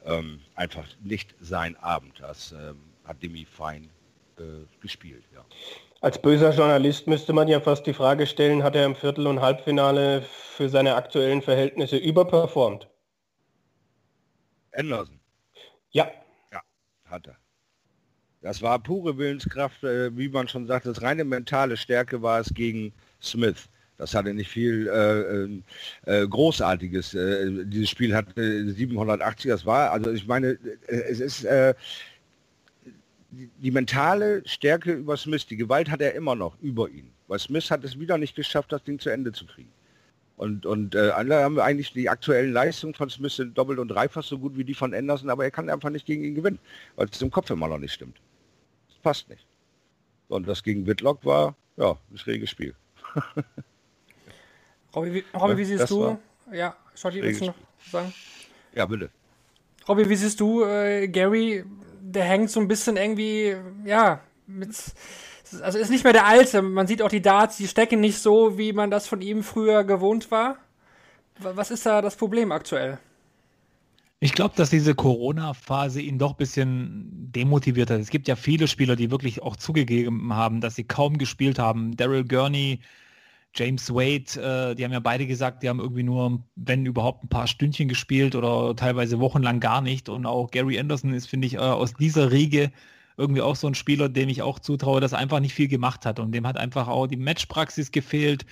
ähm, 0.04 0.40
einfach 0.56 0.88
nicht 1.04 1.36
sein 1.42 1.76
Abend. 1.76 2.20
Das 2.20 2.54
ähm, 2.54 2.80
hat 3.06 3.22
Demi 3.22 3.46
fein 3.46 3.92
gespielt. 4.82 5.24
Ja. 5.34 5.46
Als 6.02 6.22
böser 6.22 6.52
Journalist 6.52 7.08
müsste 7.08 7.32
man 7.32 7.48
ja 7.48 7.62
fast 7.62 7.88
die 7.88 7.94
Frage 7.94 8.28
stellen, 8.28 8.62
hat 8.62 8.76
er 8.76 8.86
im 8.86 8.96
Viertel- 8.96 9.26
und 9.26 9.40
Halbfinale 9.40 10.22
für 10.22 10.68
seine 10.68 10.96
aktuellen 10.96 11.42
Verhältnisse 11.42 11.96
überperformt? 11.96 12.90
Anderson. 14.74 15.20
Ja. 15.92 16.12
Ja, 16.52 16.62
hat 17.06 17.28
er. 17.28 17.38
Das 18.42 18.62
war 18.62 18.80
pure 18.80 19.18
Willenskraft, 19.18 19.84
äh, 19.86 20.16
wie 20.18 20.28
man 20.28 20.50
schon 20.50 20.68
sagt, 20.68 20.86
das 20.86 21.02
reine 21.02 21.24
mentale 21.24 21.78
Stärke 21.78 22.22
war 22.22 22.42
es 22.42 22.54
gegen 22.54 22.92
Smith. 23.22 23.70
Das 23.98 24.14
hatte 24.14 24.34
nicht 24.34 24.50
viel 24.50 24.90
äh, 24.90 26.12
äh, 26.12 26.28
Großartiges. 26.28 27.14
Äh, 27.14 27.66
dieses 27.66 27.90
Spiel 27.90 28.14
hatte 28.14 28.74
780, 28.74 29.50
das 29.50 29.66
war, 29.66 29.92
also 29.92 30.12
ich 30.12 30.28
meine, 30.28 30.58
äh, 30.88 30.96
es 31.10 31.22
ist 31.22 31.46
äh, 31.46 31.74
die, 33.34 33.50
die, 33.58 33.72
mentale 33.72 34.42
Stärke 34.46 34.94
über 34.94 35.18
Smith, 35.18 35.48
die 35.48 35.58
Gewalt 35.58 35.90
hat 35.90 36.02
er 36.02 36.14
immer 36.14 36.36
noch 36.36 36.58
über 36.62 36.90
ihn. 36.90 37.12
Weil 37.28 37.40
Smith 37.40 37.72
hat 37.72 37.84
es 37.84 38.00
wieder 38.00 38.18
nicht 38.18 38.36
geschafft, 38.36 38.72
das 38.72 38.84
Ding 38.84 39.00
zu 39.00 39.10
Ende 39.10 39.32
zu 39.32 39.46
kriegen. 39.46 39.72
Und, 40.36 40.66
und 40.66 40.96
äh, 40.96 41.10
alle 41.10 41.44
haben 41.44 41.60
eigentlich 41.60 41.94
die 41.94 42.10
aktuellen 42.10 42.52
Leistungen 42.52 42.94
von 42.94 43.10
Smith 43.10 43.36
sind 43.36 43.58
doppelt 43.58 43.80
und 43.80 43.90
dreifach 43.90 44.24
so 44.24 44.40
gut 44.40 44.58
wie 44.58 44.64
die 44.64 44.74
von 44.74 44.94
Anderson, 44.94 45.30
aber 45.30 45.44
er 45.44 45.52
kann 45.52 45.70
einfach 45.70 45.90
nicht 45.90 46.06
gegen 46.06 46.24
ihn 46.24 46.36
gewinnen, 46.36 46.60
weil 46.96 47.08
es 47.12 47.22
im 47.22 47.32
Kopf 47.32 47.50
immer 47.50 47.68
noch 47.68 47.78
nicht 47.78 47.94
stimmt. 47.94 48.20
Das 48.88 48.98
passt 48.98 49.30
nicht. 49.30 49.46
Und 50.28 50.48
das 50.48 50.64
gegen 50.64 50.88
Whitlock 50.88 51.24
war, 51.24 51.56
ja, 51.78 51.98
ein 52.12 52.18
schräges 52.18 52.50
Spiel. 52.50 52.76
Robby, 54.96 55.14
wie, 55.14 55.24
Robby, 55.34 55.58
wie 55.58 55.66
siehst 55.66 55.90
du? 55.90 56.02
War 56.02 56.20
ja, 56.52 56.76
Schotti, 56.96 57.22
willst 57.22 57.42
du 57.42 57.46
noch 57.46 57.56
sagen? 57.92 58.14
Ja, 58.76 58.86
bitte. 58.86 59.10
Robby, 59.88 60.08
wie 60.10 60.16
siehst 60.16 60.40
du 60.40 60.64
äh, 60.64 61.08
Gary? 61.08 61.64
Der 62.06 62.26
hängt 62.26 62.50
so 62.50 62.60
ein 62.60 62.68
bisschen 62.68 62.98
irgendwie, 62.98 63.56
ja, 63.86 64.20
mit 64.46 64.76
also 65.62 65.78
ist 65.78 65.90
nicht 65.90 66.04
mehr 66.04 66.14
der 66.14 66.26
alte. 66.26 66.62
Man 66.62 66.88
sieht 66.88 67.02
auch 67.02 67.10
die 67.10 67.22
Darts, 67.22 67.58
die 67.58 67.68
stecken 67.68 68.00
nicht 68.00 68.18
so, 68.18 68.58
wie 68.58 68.74
man 68.74 68.90
das 68.92 69.08
von 69.08 69.22
ihm 69.22 69.44
früher 69.44 69.84
gewohnt 69.84 70.32
war. 70.32 70.58
Was 71.40 71.72
ist 71.72 71.86
da 71.86 72.02
das 72.02 72.16
Problem 72.16 72.52
aktuell? 72.52 73.00
Ich 74.20 74.34
glaube, 74.34 74.56
dass 74.56 74.70
diese 74.70 74.96
Corona-Phase 74.96 76.02
ihn 76.02 76.18
doch 76.18 76.32
ein 76.32 76.38
bisschen 76.38 77.30
demotiviert 77.36 77.90
hat. 77.90 78.00
Es 78.00 78.10
gibt 78.10 78.28
ja 78.28 78.36
viele 78.36 78.68
Spieler, 78.68 78.96
die 78.96 79.12
wirklich 79.12 79.42
auch 79.42 79.58
zugegeben 79.58 80.34
haben, 80.34 80.62
dass 80.62 80.76
sie 80.76 80.86
kaum 80.86 81.18
gespielt 81.18 81.60
haben. 81.60 81.98
Daryl 81.98 82.24
Gurney, 82.24 82.80
James 83.56 83.94
Wade, 83.94 84.72
äh, 84.72 84.76
die 84.76 84.84
haben 84.84 84.92
ja 84.92 85.00
beide 85.00 85.28
gesagt, 85.28 85.64
die 85.64 85.70
haben 85.70 85.80
irgendwie 85.80 86.04
nur, 86.04 86.44
wenn 86.56 86.86
überhaupt, 86.86 87.24
ein 87.24 87.30
paar 87.30 87.48
Stündchen 87.48 87.88
gespielt 87.88 88.36
oder 88.36 88.76
teilweise 88.76 89.20
wochenlang 89.20 89.60
gar 89.60 89.82
nicht. 89.82 90.10
Und 90.10 90.26
auch 90.26 90.50
Gary 90.52 90.80
Anderson 90.80 91.14
ist, 91.14 91.28
finde 91.28 91.48
ich, 91.48 91.56
äh, 91.56 91.60
aus 91.60 91.94
dieser 91.94 92.32
Riege 92.32 92.72
irgendwie 93.18 93.42
auch 93.42 93.56
so 93.56 93.68
ein 93.68 93.76
Spieler, 93.76 94.10
dem 94.10 94.30
ich 94.30 94.42
auch 94.42 94.60
zutraue, 94.60 95.02
dass 95.02 95.12
er 95.12 95.20
einfach 95.20 95.40
nicht 95.40 95.54
viel 95.54 95.68
gemacht 95.68 96.06
hat 96.06 96.20
und 96.20 96.32
dem 96.32 96.48
hat 96.48 96.58
einfach 96.58 96.88
auch 96.88 97.08
die 97.08 97.18
Matchpraxis 97.18 97.92
gefehlt. 97.92 98.46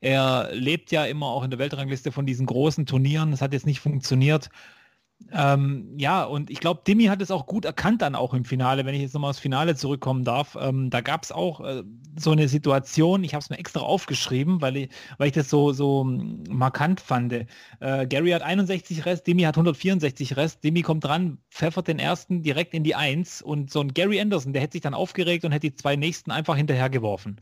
Er 0.00 0.50
lebt 0.52 0.92
ja 0.92 1.04
immer 1.04 1.26
auch 1.26 1.42
in 1.44 1.50
der 1.50 1.58
Weltrangliste 1.58 2.12
von 2.12 2.26
diesen 2.26 2.46
großen 2.46 2.86
Turnieren. 2.86 3.30
Das 3.30 3.40
hat 3.40 3.52
jetzt 3.52 3.66
nicht 3.66 3.80
funktioniert. 3.80 4.50
Ähm, 5.32 5.94
ja, 5.96 6.24
und 6.24 6.50
ich 6.50 6.60
glaube, 6.60 6.82
Dimi 6.86 7.04
hat 7.04 7.20
es 7.22 7.30
auch 7.30 7.46
gut 7.46 7.64
erkannt 7.64 8.02
dann 8.02 8.14
auch 8.14 8.34
im 8.34 8.44
Finale, 8.44 8.84
wenn 8.84 8.94
ich 8.94 9.02
jetzt 9.02 9.14
nochmal 9.14 9.30
aufs 9.30 9.38
Finale 9.38 9.74
zurückkommen 9.74 10.24
darf. 10.24 10.56
Ähm, 10.60 10.90
da 10.90 11.00
gab 11.00 11.24
es 11.24 11.32
auch 11.32 11.60
äh, 11.60 11.82
so 12.16 12.30
eine 12.30 12.48
Situation, 12.48 13.24
ich 13.24 13.34
habe 13.34 13.42
es 13.42 13.50
mir 13.50 13.58
extra 13.58 13.80
aufgeschrieben, 13.80 14.60
weil 14.60 14.76
ich, 14.76 14.88
weil 15.18 15.28
ich 15.28 15.32
das 15.32 15.50
so, 15.50 15.72
so 15.72 16.04
markant 16.04 17.00
fand. 17.00 17.32
Äh, 17.32 17.46
Gary 18.06 18.30
hat 18.30 18.42
61 18.42 19.06
Rest, 19.06 19.26
Dimi 19.26 19.42
hat 19.42 19.56
164 19.56 20.36
Rest, 20.36 20.62
Dimi 20.62 20.82
kommt 20.82 21.04
dran, 21.04 21.38
pfeffert 21.50 21.88
den 21.88 21.98
ersten 21.98 22.42
direkt 22.42 22.74
in 22.74 22.84
die 22.84 22.94
Eins 22.94 23.42
und 23.42 23.70
so 23.70 23.80
ein 23.80 23.94
Gary 23.94 24.20
Anderson, 24.20 24.52
der 24.52 24.62
hätte 24.62 24.72
sich 24.72 24.82
dann 24.82 24.94
aufgeregt 24.94 25.44
und 25.44 25.52
hätte 25.52 25.70
die 25.70 25.76
zwei 25.76 25.96
nächsten 25.96 26.30
einfach 26.30 26.56
hinterhergeworfen. 26.56 27.40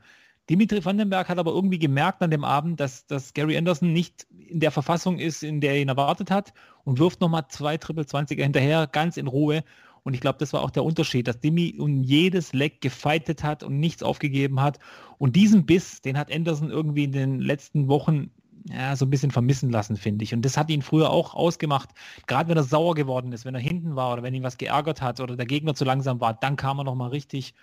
Dimitri 0.51 0.85
Vandenberg 0.85 1.29
hat 1.29 1.39
aber 1.39 1.53
irgendwie 1.53 1.79
gemerkt 1.79 2.23
an 2.23 2.31
dem 2.31 2.45
Abend, 2.45 2.81
dass, 2.81 3.07
dass 3.07 3.33
Gary 3.33 3.57
Anderson 3.57 3.93
nicht 3.93 4.27
in 4.31 4.61
der 4.61 4.73
Verfassung 4.73 5.19
ist, 5.19 5.43
in 5.43 5.61
der 5.61 5.75
er 5.75 5.83
ihn 5.83 5.89
erwartet 5.89 6.31
hat 6.31 6.53
und 6.85 6.99
wirft 6.99 7.21
nochmal 7.21 7.47
zwei 7.49 7.77
Triple 7.77 8.05
20er 8.05 8.43
hinterher, 8.43 8.87
ganz 8.87 9.17
in 9.17 9.29
Ruhe. 9.29 9.63
Und 10.03 10.15
ich 10.15 10.21
glaube, 10.21 10.39
das 10.41 10.53
war 10.53 10.63
auch 10.63 10.71
der 10.71 10.85
Unterschied, 10.85 11.29
dass 11.29 11.39
Dimi 11.39 11.77
um 11.79 12.03
jedes 12.03 12.53
Leck 12.53 12.81
gefeitet 12.81 13.45
hat 13.45 13.63
und 13.63 13.79
nichts 13.79 14.03
aufgegeben 14.03 14.61
hat. 14.61 14.81
Und 15.19 15.37
diesen 15.37 15.65
Biss, 15.65 16.01
den 16.03 16.19
hat 16.19 16.33
Anderson 16.33 16.71
irgendwie 16.71 17.05
in 17.05 17.13
den 17.13 17.39
letzten 17.39 17.87
Wochen 17.87 18.31
ja, 18.69 18.97
so 18.97 19.07
ein 19.07 19.11
bisschen 19.11 19.31
vermissen 19.31 19.71
lassen, 19.71 19.97
finde 19.97 20.25
ich. 20.25 20.35
Und 20.35 20.45
das 20.45 20.57
hat 20.57 20.71
ihn 20.71 20.83
früher 20.83 21.11
auch 21.11 21.35
ausgemacht. 21.35 21.91
Gerade 22.27 22.49
wenn 22.49 22.57
er 22.57 22.63
sauer 22.63 22.95
geworden 22.95 23.33
ist, 23.33 23.45
wenn 23.45 23.55
er 23.55 23.61
hinten 23.61 23.97
war 23.97 24.13
oder 24.13 24.23
wenn 24.23 24.35
ihn 24.35 24.43
was 24.43 24.59
geärgert 24.59 25.03
hat 25.03 25.21
oder 25.21 25.37
der 25.37 25.47
Gegner 25.47 25.75
zu 25.75 25.85
langsam 25.85 26.21
war, 26.21 26.35
dann 26.35 26.57
kam 26.57 26.79
er 26.79 26.85
nochmal 26.85 27.11
richtig. 27.11 27.55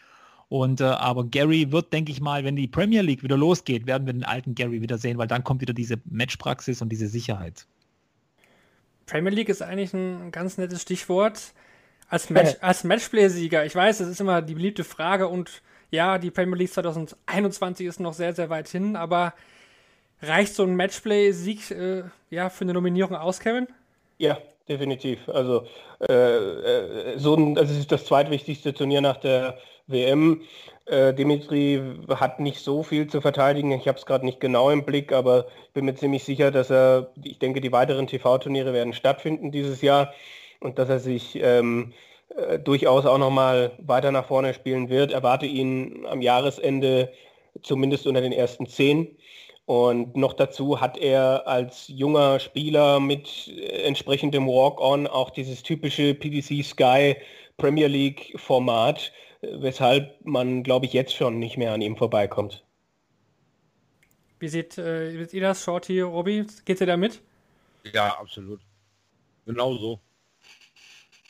Und 0.49 0.81
äh, 0.81 0.85
aber 0.85 1.25
Gary 1.25 1.71
wird, 1.71 1.93
denke 1.93 2.11
ich 2.11 2.21
mal, 2.21 2.43
wenn 2.43 2.55
die 2.55 2.67
Premier 2.67 3.01
League 3.01 3.21
wieder 3.21 3.37
losgeht, 3.37 3.85
werden 3.85 4.07
wir 4.07 4.13
den 4.13 4.23
alten 4.23 4.55
Gary 4.55 4.81
wieder 4.81 4.97
sehen, 4.97 5.19
weil 5.19 5.27
dann 5.27 5.43
kommt 5.43 5.61
wieder 5.61 5.73
diese 5.73 5.99
Matchpraxis 6.05 6.81
und 6.81 6.89
diese 6.89 7.07
Sicherheit. 7.07 7.67
Premier 9.05 9.31
League 9.31 9.49
ist 9.49 9.61
eigentlich 9.61 9.93
ein 9.93 10.31
ganz 10.31 10.57
nettes 10.57 10.81
Stichwort. 10.81 11.53
Als, 12.09 12.31
Match, 12.31 12.55
als 12.61 12.83
Matchplay-Sieger, 12.83 13.65
ich 13.65 13.75
weiß, 13.75 13.99
das 13.99 14.07
ist 14.07 14.19
immer 14.19 14.41
die 14.41 14.55
beliebte 14.55 14.83
Frage 14.83 15.27
und 15.27 15.61
ja, 15.91 16.17
die 16.17 16.31
Premier 16.31 16.55
League 16.57 16.73
2021 16.73 17.85
ist 17.85 17.99
noch 17.99 18.13
sehr, 18.13 18.33
sehr 18.33 18.49
weit 18.49 18.67
hin, 18.67 18.95
aber 18.95 19.33
reicht 20.21 20.55
so 20.55 20.63
ein 20.63 20.75
Matchplay-Sieg 20.75 21.69
äh, 21.69 22.03
ja, 22.31 22.49
für 22.49 22.63
eine 22.63 22.73
Nominierung 22.73 23.15
aus, 23.15 23.39
Kevin? 23.39 23.67
Ja, 24.17 24.39
definitiv. 24.67 25.29
Also, 25.29 25.67
äh, 26.07 26.13
äh, 26.13 27.17
so 27.19 27.35
ein, 27.35 27.53
das 27.53 27.69
ist 27.69 27.91
das 27.91 28.05
zweitwichtigste 28.05 28.73
Turnier 28.73 29.01
nach 29.01 29.17
der 29.17 29.59
WM. 29.89 30.41
Äh, 30.85 31.13
Dimitri 31.13 31.81
hat 32.09 32.39
nicht 32.39 32.59
so 32.59 32.83
viel 32.83 33.07
zu 33.07 33.21
verteidigen. 33.21 33.71
Ich 33.71 33.87
habe 33.87 33.97
es 33.97 34.05
gerade 34.05 34.25
nicht 34.25 34.39
genau 34.39 34.69
im 34.69 34.85
Blick, 34.85 35.11
aber 35.11 35.47
ich 35.67 35.73
bin 35.73 35.85
mir 35.85 35.95
ziemlich 35.95 36.23
sicher, 36.23 36.51
dass 36.51 36.69
er, 36.69 37.11
ich 37.23 37.39
denke, 37.39 37.61
die 37.61 37.71
weiteren 37.71 38.07
TV-Turniere 38.07 38.73
werden 38.73 38.93
stattfinden 38.93 39.51
dieses 39.51 39.81
Jahr 39.81 40.13
und 40.61 40.79
dass 40.79 40.89
er 40.89 40.99
sich 40.99 41.39
ähm, 41.41 41.93
äh, 42.35 42.59
durchaus 42.59 43.05
auch 43.05 43.17
nochmal 43.17 43.71
weiter 43.79 44.11
nach 44.11 44.25
vorne 44.27 44.53
spielen 44.53 44.89
wird. 44.89 45.11
Erwarte 45.11 45.45
ihn 45.45 46.05
am 46.07 46.21
Jahresende 46.21 47.11
zumindest 47.63 48.07
unter 48.07 48.21
den 48.21 48.31
ersten 48.31 48.65
zehn. 48.65 49.15
Und 49.65 50.17
noch 50.17 50.33
dazu 50.33 50.81
hat 50.81 50.97
er 50.97 51.47
als 51.47 51.87
junger 51.87 52.39
Spieler 52.39 52.99
mit 52.99 53.47
äh, 53.47 53.83
entsprechendem 53.83 54.47
Walk-on 54.47 55.05
auch 55.05 55.29
dieses 55.29 55.61
typische 55.61 56.15
PDC 56.15 56.65
Sky 56.65 57.15
Premier 57.57 57.87
League 57.87 58.33
Format, 58.37 59.11
weshalb 59.41 60.25
man, 60.25 60.63
glaube 60.63 60.85
ich, 60.85 60.93
jetzt 60.93 61.13
schon 61.13 61.39
nicht 61.39 61.57
mehr 61.57 61.73
an 61.73 61.81
ihm 61.81 61.95
vorbeikommt. 61.95 62.63
Wie 64.39 64.47
seht, 64.47 64.77
äh, 64.77 65.11
ihr 65.11 65.41
das, 65.41 65.63
Shorty, 65.63 66.01
Robby? 66.01 66.45
Geht 66.65 66.79
ihr 66.81 66.87
da 66.87 66.97
mit? 66.97 67.21
Ja, 67.93 68.17
absolut. 68.19 68.61
Genau 69.45 69.75
so. 69.75 69.99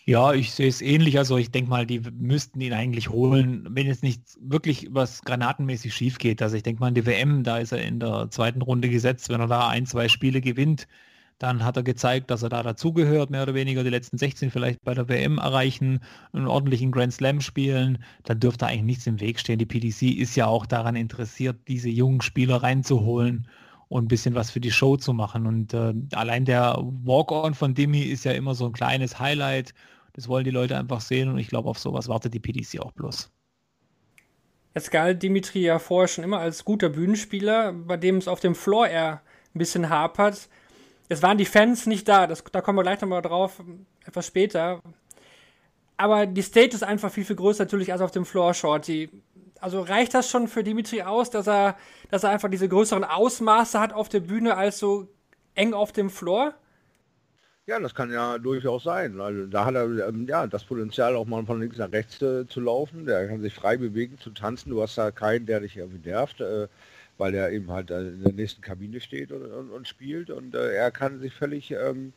Ja, 0.05 0.33
ich 0.33 0.51
sehe 0.51 0.67
es 0.67 0.81
ähnlich. 0.81 1.17
Also 1.17 1.37
ich 1.37 1.51
denke 1.51 1.69
mal, 1.69 1.85
die 1.85 1.99
müssten 1.99 2.59
ihn 2.61 2.73
eigentlich 2.73 3.09
holen, 3.09 3.67
wenn 3.69 3.85
jetzt 3.85 4.01
nicht 4.01 4.21
wirklich 4.39 4.87
was 4.89 5.21
granatenmäßig 5.21 5.93
schief 5.93 6.17
geht. 6.17 6.41
Also 6.41 6.55
ich 6.55 6.63
denke 6.63 6.79
mal, 6.79 6.87
in 6.87 6.95
die 6.95 7.05
WM, 7.05 7.43
da 7.43 7.59
ist 7.59 7.71
er 7.71 7.81
in 7.83 7.99
der 7.99 8.27
zweiten 8.31 8.61
Runde 8.61 8.89
gesetzt, 8.89 9.29
wenn 9.29 9.39
er 9.39 9.47
da 9.47 9.67
ein, 9.67 9.85
zwei 9.85 10.07
Spiele 10.07 10.41
gewinnt, 10.41 10.87
dann 11.39 11.63
hat 11.63 11.77
er 11.77 11.83
gezeigt, 11.83 12.29
dass 12.29 12.43
er 12.43 12.49
da 12.49 12.61
dazugehört, 12.61 13.29
mehr 13.29 13.43
oder 13.43 13.53
weniger 13.53 13.83
die 13.83 13.89
letzten 13.89 14.17
16 14.17 14.51
vielleicht 14.51 14.83
bei 14.83 14.93
der 14.93 15.07
WM 15.07 15.37
erreichen, 15.37 16.01
einen 16.33 16.47
ordentlichen 16.47 16.91
Grand 16.91 17.13
Slam 17.13 17.39
spielen. 17.39 18.03
Da 18.23 18.33
dürfte 18.33 18.67
eigentlich 18.67 18.83
nichts 18.83 19.07
im 19.07 19.21
Weg 19.21 19.39
stehen. 19.39 19.57
Die 19.57 19.65
PDC 19.65 20.19
ist 20.19 20.35
ja 20.35 20.47
auch 20.47 20.65
daran 20.65 20.97
interessiert, 20.97 21.57
diese 21.69 21.89
jungen 21.89 22.21
Spieler 22.21 22.57
reinzuholen 22.57 23.47
und 23.87 24.05
ein 24.05 24.07
bisschen 24.09 24.35
was 24.35 24.51
für 24.51 24.59
die 24.59 24.71
Show 24.71 24.97
zu 24.97 25.13
machen. 25.13 25.47
Und 25.47 25.73
äh, 25.73 25.93
allein 26.11 26.43
der 26.43 26.77
Walk-On 26.77 27.53
von 27.53 27.73
Demi 27.73 28.01
ist 28.01 28.25
ja 28.25 28.33
immer 28.33 28.53
so 28.53 28.65
ein 28.65 28.73
kleines 28.73 29.17
Highlight. 29.17 29.73
Das 30.13 30.27
wollen 30.27 30.43
die 30.43 30.51
Leute 30.51 30.77
einfach 30.77 30.99
sehen 30.99 31.29
und 31.29 31.37
ich 31.37 31.47
glaube, 31.47 31.69
auf 31.69 31.79
sowas 31.79 32.09
wartet 32.09 32.33
die 32.33 32.39
PDC 32.41 32.81
auch 32.81 32.91
bloß. 32.91 33.31
Jetzt 34.75 34.91
galt 34.91 35.23
Dimitri 35.23 35.61
ja 35.61 35.79
vorher 35.79 36.09
schon 36.09 36.25
immer 36.25 36.39
als 36.39 36.65
guter 36.65 36.89
Bühnenspieler, 36.89 37.71
bei 37.71 37.95
dem 37.95 38.17
es 38.17 38.27
auf 38.27 38.41
dem 38.41 38.55
Floor 38.55 38.87
eher 38.87 39.21
ein 39.55 39.59
bisschen 39.59 39.89
hapert. 39.89 40.49
Es 41.09 41.23
waren 41.23 41.39
die 41.39 41.45
Fans 41.45 41.87
nicht 41.87 42.07
da, 42.07 42.27
das, 42.27 42.43
da 42.43 42.61
kommen 42.61 42.77
wir 42.77 42.83
gleich 42.83 43.01
nochmal 43.01 43.23
drauf, 43.23 43.61
etwas 44.05 44.27
später. 44.27 44.79
Aber 45.97 46.27
die 46.27 46.43
State 46.43 46.75
ist 46.75 46.83
einfach 46.83 47.11
viel, 47.11 47.25
viel 47.25 47.35
größer 47.35 47.63
natürlich 47.63 47.91
als 47.91 48.01
auf 48.01 48.11
dem 48.11 48.25
Floor 48.25 48.53
Shorty. 48.53 49.09
Also 49.59 49.81
reicht 49.81 50.13
das 50.13 50.29
schon 50.29 50.47
für 50.47 50.63
Dimitri 50.63 51.01
aus, 51.01 51.31
dass 51.31 51.47
er, 51.47 51.75
dass 52.09 52.23
er 52.23 52.29
einfach 52.29 52.49
diese 52.49 52.69
größeren 52.69 53.03
Ausmaße 53.03 53.79
hat 53.79 53.91
auf 53.91 54.07
der 54.07 54.21
Bühne 54.21 54.55
als 54.55 54.77
so 54.77 55.09
eng 55.55 55.73
auf 55.73 55.91
dem 55.91 56.09
Floor? 56.09 56.53
Ja, 57.65 57.79
das 57.79 57.93
kann 57.93 58.11
ja 58.11 58.37
durchaus 58.37 58.83
sein. 58.83 59.19
Also 59.19 59.45
da 59.45 59.65
hat 59.65 59.75
er 59.75 60.07
ähm, 60.07 60.25
ja 60.27 60.47
das 60.47 60.63
Potenzial 60.63 61.15
auch 61.15 61.25
mal 61.25 61.45
von 61.45 61.59
links 61.59 61.77
nach 61.77 61.91
rechts 61.91 62.21
äh, 62.21 62.47
zu 62.47 62.61
laufen. 62.61 63.05
Der 63.05 63.27
kann 63.27 63.41
sich 63.41 63.53
frei 63.53 63.77
bewegen, 63.77 64.17
zu 64.19 64.31
tanzen. 64.31 64.69
Du 64.69 64.81
hast 64.81 64.97
da 64.97 65.11
keinen, 65.11 65.45
der 65.45 65.59
dich 65.59 65.77
irgendwie 65.77 66.09
nervt. 66.09 66.41
Äh, 66.41 66.67
weil 67.19 67.35
er 67.35 67.51
eben 67.51 67.69
halt 67.69 67.91
in 67.91 68.23
der 68.23 68.33
nächsten 68.33 68.61
Kabine 68.61 68.99
steht 68.99 69.31
und, 69.31 69.45
und, 69.45 69.69
und 69.69 69.87
spielt 69.87 70.31
und 70.31 70.55
äh, 70.55 70.73
er 70.73 70.89
kann 70.89 71.19
sich 71.19 71.33
völlig 71.33 71.71
ähm, 71.71 72.13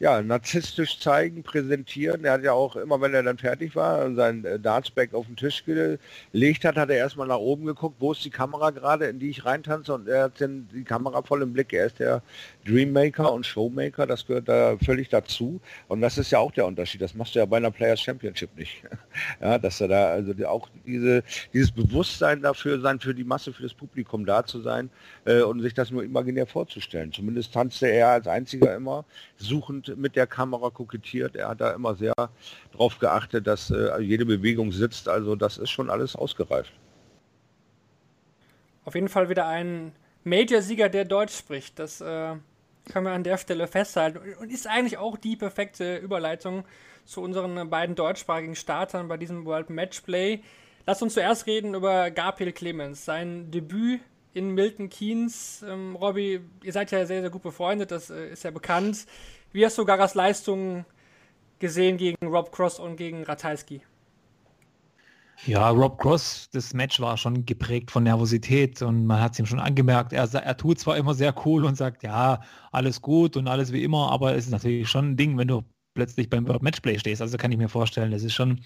ja, 0.00 0.22
narzisstisch 0.22 1.00
zeigen, 1.00 1.42
präsentieren. 1.42 2.24
Er 2.24 2.32
hat 2.32 2.44
ja 2.44 2.52
auch 2.52 2.76
immer, 2.76 3.00
wenn 3.00 3.14
er 3.14 3.24
dann 3.24 3.38
fertig 3.38 3.74
war, 3.74 4.14
sein 4.14 4.44
äh, 4.44 4.58
Dartsback 4.58 5.12
auf 5.12 5.26
den 5.26 5.36
Tisch 5.36 5.64
gelegt 5.64 6.64
hat, 6.64 6.76
hat 6.76 6.90
er 6.90 6.96
erstmal 6.96 7.26
nach 7.26 7.38
oben 7.38 7.66
geguckt, 7.66 7.96
wo 7.98 8.12
ist 8.12 8.24
die 8.24 8.30
Kamera 8.30 8.70
gerade, 8.70 9.06
in 9.06 9.18
die 9.18 9.30
ich 9.30 9.44
reintanze 9.44 9.94
und 9.94 10.08
er 10.08 10.24
hat 10.24 10.40
dann 10.40 10.68
die 10.72 10.84
Kamera 10.84 11.22
voll 11.22 11.42
im 11.42 11.52
Blick. 11.52 11.72
Er 11.72 11.86
ist 11.86 11.98
der 11.98 12.22
Dreammaker 12.68 13.32
und 13.32 13.46
Showmaker, 13.46 14.06
das 14.06 14.26
gehört 14.26 14.48
da 14.48 14.76
völlig 14.78 15.08
dazu 15.08 15.60
und 15.88 16.00
das 16.00 16.18
ist 16.18 16.30
ja 16.30 16.38
auch 16.38 16.52
der 16.52 16.66
Unterschied. 16.66 17.00
Das 17.00 17.14
machst 17.14 17.34
du 17.34 17.38
ja 17.38 17.46
bei 17.46 17.56
einer 17.56 17.70
Players 17.70 18.00
Championship 18.00 18.56
nicht. 18.56 18.82
ja, 19.40 19.58
dass 19.58 19.80
er 19.80 19.88
da 19.88 20.08
also 20.08 20.32
auch 20.46 20.68
diese, 20.86 21.22
dieses 21.52 21.72
Bewusstsein 21.72 22.42
dafür 22.42 22.80
sein, 22.80 23.00
für 23.00 23.14
die 23.14 23.24
Masse, 23.24 23.52
für 23.52 23.62
das 23.62 23.74
Publikum 23.74 24.26
da 24.26 24.44
zu 24.44 24.60
sein 24.60 24.90
äh, 25.24 25.40
und 25.40 25.60
sich 25.62 25.74
das 25.74 25.90
nur 25.90 26.04
imaginär 26.04 26.46
vorzustellen. 26.46 27.12
Zumindest 27.12 27.54
tanzte 27.54 27.86
er 27.86 28.08
als 28.08 28.26
einziger 28.26 28.74
immer 28.74 29.04
suchend 29.36 29.96
mit 29.96 30.14
der 30.14 30.26
Kamera 30.26 30.70
kokettiert. 30.70 31.36
Er 31.36 31.48
hat 31.48 31.60
da 31.60 31.72
immer 31.72 31.94
sehr 31.94 32.14
darauf 32.72 32.98
geachtet, 32.98 33.46
dass 33.46 33.70
äh, 33.70 33.98
jede 34.00 34.26
Bewegung 34.26 34.72
sitzt. 34.72 35.08
Also 35.08 35.36
das 35.36 35.56
ist 35.58 35.70
schon 35.70 35.88
alles 35.88 36.14
ausgereift. 36.14 36.72
Auf 38.84 38.94
jeden 38.94 39.08
Fall 39.08 39.28
wieder 39.28 39.46
ein 39.46 39.92
Major-Sieger, 40.24 40.88
der 40.88 41.04
Deutsch 41.04 41.36
spricht. 41.36 41.78
Das 41.78 42.00
äh, 42.00 42.34
können 42.88 43.06
wir 43.06 43.12
an 43.12 43.24
der 43.24 43.38
Stelle 43.38 43.66
festhalten. 43.66 44.18
Und 44.40 44.50
ist 44.52 44.66
eigentlich 44.66 44.98
auch 44.98 45.16
die 45.16 45.36
perfekte 45.36 45.96
Überleitung 45.96 46.64
zu 47.04 47.22
unseren 47.22 47.70
beiden 47.70 47.94
deutschsprachigen 47.94 48.56
Startern 48.56 49.08
bei 49.08 49.16
diesem 49.16 49.44
World 49.44 49.70
Matchplay. 49.70 50.40
Lass 50.86 51.02
uns 51.02 51.14
zuerst 51.14 51.46
reden 51.46 51.74
über 51.74 52.10
Gabriel 52.10 52.52
Clemens. 52.52 53.04
Sein 53.04 53.50
Debüt 53.50 54.00
in 54.34 54.54
Milton 54.54 54.88
Keynes. 54.88 55.64
Ähm, 55.66 55.96
Robby, 55.96 56.40
ihr 56.62 56.72
seid 56.72 56.90
ja 56.90 57.04
sehr, 57.06 57.20
sehr 57.20 57.30
gut 57.30 57.42
befreundet, 57.42 57.90
das 57.90 58.10
äh, 58.10 58.30
ist 58.30 58.44
ja 58.44 58.50
bekannt. 58.50 59.06
Wie 59.52 59.64
hast 59.64 59.78
du 59.78 59.84
Garas 59.84 60.14
Leistung 60.14 60.84
gesehen 61.58 61.96
gegen 61.96 62.26
Rob 62.26 62.52
Cross 62.52 62.78
und 62.78 62.96
gegen 62.96 63.24
Ratajski? 63.24 63.82
Ja, 65.46 65.68
Rob 65.70 65.98
Cross, 66.00 66.48
das 66.52 66.74
Match 66.74 67.00
war 67.00 67.16
schon 67.16 67.46
geprägt 67.46 67.90
von 67.90 68.02
Nervosität 68.02 68.82
und 68.82 69.06
man 69.06 69.20
hat 69.20 69.32
es 69.32 69.38
ihm 69.38 69.46
schon 69.46 69.60
angemerkt. 69.60 70.12
Er, 70.12 70.24
er 70.34 70.56
tut 70.56 70.80
zwar 70.80 70.96
immer 70.96 71.14
sehr 71.14 71.34
cool 71.46 71.64
und 71.64 71.76
sagt, 71.76 72.02
ja, 72.02 72.40
alles 72.72 73.00
gut 73.00 73.36
und 73.36 73.46
alles 73.46 73.72
wie 73.72 73.84
immer, 73.84 74.10
aber 74.10 74.34
es 74.34 74.46
ist 74.46 74.50
natürlich 74.50 74.88
schon 74.90 75.12
ein 75.12 75.16
Ding, 75.16 75.38
wenn 75.38 75.48
du 75.48 75.62
plötzlich 75.94 76.28
beim 76.28 76.44
Matchplay 76.44 76.98
stehst. 76.98 77.22
Also 77.22 77.36
kann 77.38 77.52
ich 77.52 77.58
mir 77.58 77.68
vorstellen, 77.68 78.10
das 78.10 78.24
ist 78.24 78.34
schon, 78.34 78.60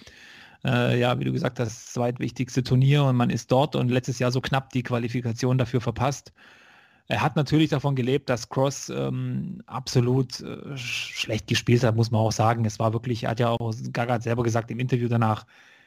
äh, 0.65 0.99
ja, 0.99 1.19
wie 1.19 1.25
du 1.25 1.33
gesagt 1.33 1.61
hast, 1.61 1.69
das 1.69 1.93
zweitwichtigste 1.93 2.63
Turnier 2.63 3.05
und 3.05 3.17
man 3.17 3.31
ist 3.31 3.53
dort 3.53 3.77
und 3.77 3.91
letztes 3.91 4.19
Jahr 4.19 4.33
so 4.33 4.41
knapp 4.41 4.71
die 4.71 4.83
Qualifikation 4.83 5.59
dafür 5.59 5.81
verpasst. 5.81 6.33
Er 7.09 7.21
hat 7.23 7.37
natürlich 7.37 7.71
davon 7.71 7.97
gelebt, 7.97 8.31
dass 8.31 8.49
Cross 8.49 8.89
ähm, 8.89 9.63
absolut 9.67 10.41
äh, 10.41 10.77
schlecht 10.77 11.49
gespielt 11.49 11.85
hat, 11.85 11.97
muss 11.97 12.11
man 12.11 12.23
auch 12.23 12.33
sagen. 12.33 12.65
Es 12.65 12.79
war 12.79 12.93
wirklich, 12.93 13.25
er 13.25 13.31
hat 13.31 13.41
ja 13.41 13.51
auch 13.51 13.75
Gaga 13.93 14.21
selber 14.21 14.43
gesagt 14.43 14.71
im 14.71 14.79
Interview 14.79 15.09
danach, 15.09 15.45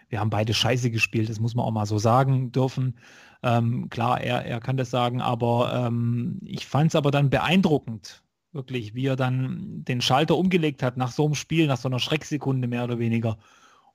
wir 0.09 0.19
haben 0.19 0.29
beide 0.29 0.53
scheiße 0.53 0.91
gespielt, 0.91 1.29
das 1.29 1.39
muss 1.39 1.55
man 1.55 1.65
auch 1.65 1.71
mal 1.71 1.85
so 1.85 1.97
sagen 1.97 2.51
dürfen. 2.51 2.95
Ähm, 3.43 3.89
klar, 3.89 4.21
er, 4.21 4.45
er 4.45 4.59
kann 4.59 4.77
das 4.77 4.89
sagen, 4.89 5.21
aber 5.21 5.87
ähm, 5.87 6.39
ich 6.43 6.65
fand 6.65 6.89
es 6.91 6.95
aber 6.95 7.11
dann 7.11 7.29
beeindruckend, 7.29 8.23
wirklich, 8.51 8.95
wie 8.95 9.07
er 9.07 9.15
dann 9.15 9.83
den 9.85 10.01
Schalter 10.01 10.37
umgelegt 10.37 10.81
hat 10.83 10.97
nach 10.97 11.11
so 11.11 11.25
einem 11.25 11.35
Spiel, 11.35 11.67
nach 11.67 11.77
so 11.77 11.89
einer 11.89 11.99
Schrecksekunde 11.99 12.67
mehr 12.67 12.83
oder 12.83 12.99
weniger 12.99 13.37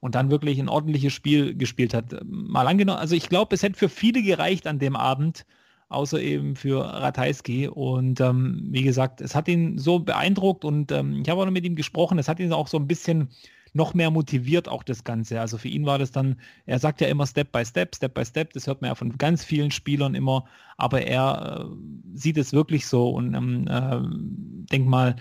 und 0.01 0.15
dann 0.15 0.31
wirklich 0.31 0.59
ein 0.59 0.69
ordentliches 0.69 1.13
Spiel 1.13 1.55
gespielt 1.55 1.95
hat. 1.95 2.17
Mal 2.25 2.67
angenommen, 2.67 2.99
also 2.99 3.15
ich 3.15 3.29
glaube, 3.29 3.55
es 3.55 3.63
hätte 3.63 3.79
für 3.79 3.89
viele 3.89 4.23
gereicht 4.23 4.67
an 4.67 4.79
dem 4.79 4.97
Abend, 4.97 5.47
außer 5.89 6.21
eben 6.21 6.57
für 6.57 6.85
Ratajski. 6.85 7.69
Und 7.69 8.21
ähm, 8.21 8.69
wie 8.71 8.83
gesagt, 8.83 9.21
es 9.21 9.35
hat 9.35 9.49
ihn 9.49 9.79
so 9.79 9.99
beeindruckt 9.99 10.65
und 10.65 10.91
ähm, 10.93 11.21
ich 11.23 11.29
habe 11.29 11.41
auch 11.41 11.45
noch 11.45 11.53
mit 11.53 11.65
ihm 11.65 11.77
gesprochen, 11.77 12.19
es 12.19 12.29
hat 12.29 12.41
ihn 12.41 12.53
auch 12.53 12.69
so 12.69 12.79
ein 12.79 12.87
bisschen 12.87 13.29
noch 13.73 13.95
mehr 13.95 14.11
motiviert, 14.11 14.69
auch 14.69 14.83
das 14.83 15.05
Ganze. 15.05 15.41
Also 15.41 15.59
für 15.59 15.69
ihn 15.69 15.87
war 15.87 15.99
das 15.99 16.13
dann, 16.13 16.41
er 16.67 16.79
sagt 16.79 17.01
ja 17.01 17.09
immer 17.09 17.27
Step 17.27 17.53
by 17.53 17.65
Step, 17.65 17.95
Step 17.95 18.15
by 18.15 18.25
Step, 18.25 18.53
das 18.53 18.67
hört 18.67 18.83
man 18.83 18.91
ja 18.91 18.95
von 18.95 19.17
ganz 19.19 19.45
vielen 19.45 19.71
Spielern 19.71 20.15
immer, 20.15 20.45
aber 20.77 21.03
er 21.03 21.69
äh, 21.71 21.75
sieht 22.15 22.39
es 22.39 22.53
wirklich 22.53 22.87
so 22.87 23.11
und 23.11 23.35
ähm, 23.35 23.67
äh, 23.69 24.71
denk 24.73 24.87
mal, 24.87 25.17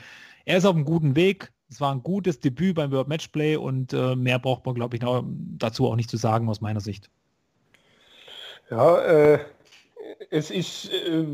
er 0.45 0.57
ist 0.57 0.65
auf 0.65 0.75
einem 0.75 0.85
guten 0.85 1.15
Weg. 1.15 1.51
Es 1.69 1.79
war 1.79 1.93
ein 1.93 2.01
gutes 2.01 2.39
Debüt 2.39 2.75
beim 2.75 2.91
World 2.91 3.07
Matchplay 3.07 3.55
und 3.55 3.93
äh, 3.93 4.15
mehr 4.15 4.39
braucht 4.39 4.65
man, 4.65 4.73
glaube 4.73 4.95
ich, 4.95 5.01
noch, 5.03 5.23
dazu 5.57 5.87
auch 5.87 5.95
nicht 5.95 6.09
zu 6.09 6.17
sagen 6.17 6.49
aus 6.49 6.61
meiner 6.61 6.79
Sicht. 6.79 7.11
Ja, 8.71 8.99
äh, 8.99 9.39
es 10.31 10.51
ist, 10.51 10.91
äh, 10.91 11.25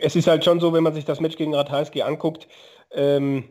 es 0.00 0.16
ist 0.16 0.26
halt 0.26 0.44
schon 0.44 0.60
so, 0.60 0.72
wenn 0.72 0.82
man 0.82 0.94
sich 0.94 1.04
das 1.04 1.20
Match 1.20 1.36
gegen 1.36 1.54
Ratajski 1.54 2.02
anguckt, 2.02 2.48
ähm, 2.92 3.44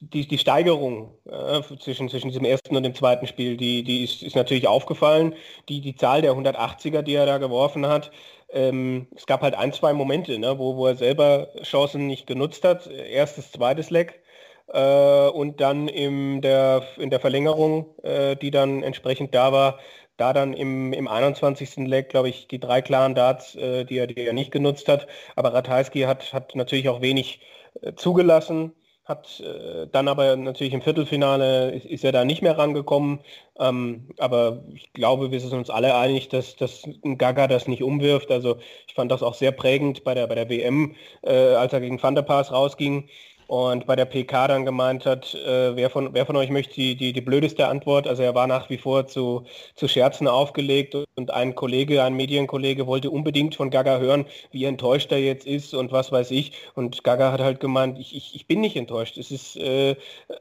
die, 0.00 0.26
die 0.26 0.38
Steigerung 0.38 1.18
äh, 1.26 1.60
zwischen, 1.80 2.08
zwischen 2.08 2.28
diesem 2.28 2.44
ersten 2.44 2.76
und 2.76 2.84
dem 2.84 2.94
zweiten 2.94 3.26
Spiel, 3.26 3.56
die, 3.56 3.82
die 3.82 4.04
ist, 4.04 4.22
ist 4.22 4.36
natürlich 4.36 4.68
aufgefallen. 4.68 5.34
Die, 5.68 5.80
die 5.80 5.96
Zahl 5.96 6.22
der 6.22 6.32
180er, 6.32 7.02
die 7.02 7.14
er 7.14 7.26
da 7.26 7.38
geworfen 7.38 7.86
hat, 7.86 8.12
ähm, 8.50 9.08
es 9.16 9.26
gab 9.26 9.42
halt 9.42 9.54
ein, 9.56 9.72
zwei 9.72 9.92
Momente, 9.92 10.38
ne, 10.38 10.58
wo, 10.58 10.76
wo 10.76 10.86
er 10.86 10.96
selber 10.96 11.48
Chancen 11.62 12.06
nicht 12.06 12.26
genutzt 12.26 12.64
hat. 12.64 12.86
Erstes, 12.86 13.50
zweites 13.52 13.90
Leck. 13.90 14.22
Äh, 14.68 15.28
und 15.28 15.60
dann 15.60 15.88
in 15.88 16.40
der, 16.40 16.84
in 16.96 17.10
der 17.10 17.20
Verlängerung, 17.20 17.86
äh, 18.02 18.36
die 18.36 18.50
dann 18.50 18.82
entsprechend 18.82 19.34
da 19.34 19.52
war, 19.52 19.78
da 20.16 20.32
dann 20.32 20.52
im, 20.54 20.92
im 20.92 21.08
21. 21.08 21.76
Leg, 21.88 22.08
glaube 22.08 22.28
ich, 22.28 22.46
die 22.48 22.60
drei 22.60 22.80
klaren 22.82 23.14
Darts, 23.14 23.56
äh, 23.56 23.84
die, 23.84 23.98
er, 23.98 24.06
die 24.06 24.24
er 24.24 24.32
nicht 24.32 24.52
genutzt 24.52 24.88
hat. 24.88 25.08
Aber 25.36 25.52
Ratajski 25.52 26.02
hat, 26.02 26.32
hat 26.32 26.54
natürlich 26.54 26.88
auch 26.88 27.00
wenig 27.02 27.40
äh, 27.82 27.94
zugelassen, 27.94 28.72
hat 29.04 29.40
äh, 29.40 29.86
dann 29.92 30.08
aber 30.08 30.34
natürlich 30.36 30.72
im 30.72 30.80
Viertelfinale 30.80 31.72
ist, 31.72 31.84
ist, 31.84 32.04
er 32.04 32.12
da 32.12 32.24
nicht 32.24 32.42
mehr 32.42 32.56
rangekommen. 32.56 33.20
Ähm, 33.58 34.08
aber 34.18 34.64
ich 34.74 34.92
glaube, 34.94 35.30
wir 35.30 35.40
sind 35.40 35.52
uns 35.52 35.68
alle 35.70 35.94
einig, 35.94 36.28
dass, 36.30 36.56
dass 36.56 36.82
Gaga 37.18 37.46
das 37.46 37.68
nicht 37.68 37.82
umwirft. 37.82 38.30
Also 38.30 38.56
ich 38.86 38.94
fand 38.94 39.12
das 39.12 39.22
auch 39.22 39.34
sehr 39.34 39.52
prägend 39.52 40.04
bei 40.04 40.14
der, 40.14 40.26
bei 40.26 40.34
der 40.34 40.48
WM, 40.48 40.94
äh, 41.22 41.54
als 41.54 41.72
er 41.72 41.80
gegen 41.80 42.02
Van 42.02 42.14
der 42.14 42.22
Paas 42.22 42.50
rausging 42.50 43.08
und 43.46 43.86
bei 43.86 43.96
der 43.96 44.06
PK 44.06 44.48
dann 44.48 44.64
gemeint 44.64 45.04
hat, 45.04 45.34
äh, 45.34 45.76
wer, 45.76 45.90
von, 45.90 46.14
wer 46.14 46.26
von 46.26 46.36
euch 46.36 46.50
möchte 46.50 46.74
die, 46.74 46.96
die, 46.96 47.12
die 47.12 47.20
blödeste 47.20 47.68
Antwort? 47.68 48.06
Also 48.06 48.22
er 48.22 48.34
war 48.34 48.46
nach 48.46 48.70
wie 48.70 48.78
vor 48.78 49.06
zu, 49.06 49.44
zu 49.74 49.88
Scherzen 49.88 50.28
aufgelegt 50.28 50.94
und 51.14 51.30
ein 51.30 51.54
Kollege, 51.54 52.02
ein 52.02 52.14
Medienkollege 52.14 52.86
wollte 52.86 53.10
unbedingt 53.10 53.54
von 53.54 53.70
Gaga 53.70 53.98
hören, 53.98 54.26
wie 54.50 54.64
enttäuscht 54.64 55.12
er 55.12 55.18
jetzt 55.18 55.46
ist 55.46 55.74
und 55.74 55.92
was 55.92 56.10
weiß 56.10 56.30
ich. 56.30 56.52
Und 56.74 57.04
Gaga 57.04 57.32
hat 57.32 57.40
halt 57.40 57.60
gemeint, 57.60 57.98
ich, 57.98 58.16
ich, 58.16 58.34
ich 58.34 58.46
bin 58.46 58.60
nicht 58.60 58.76
enttäuscht. 58.76 59.18
Es 59.18 59.30
ist 59.30 59.56
äh, 59.56 59.96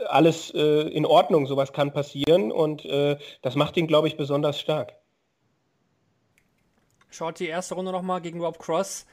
alles 0.07 0.51
äh, 0.51 0.87
in 0.89 1.05
Ordnung, 1.05 1.45
sowas 1.45 1.73
kann 1.73 1.91
passieren 1.91 2.51
und 2.51 2.85
äh, 2.85 3.17
das 3.41 3.55
macht 3.55 3.75
ihn, 3.77 3.87
glaube 3.87 4.07
ich, 4.07 4.17
besonders 4.17 4.59
stark. 4.59 4.93
Schaut 7.09 7.39
die 7.39 7.47
erste 7.47 7.75
Runde 7.75 7.91
nochmal 7.91 8.21
gegen 8.21 8.41
Rob 8.41 8.57
Cross 8.57 9.05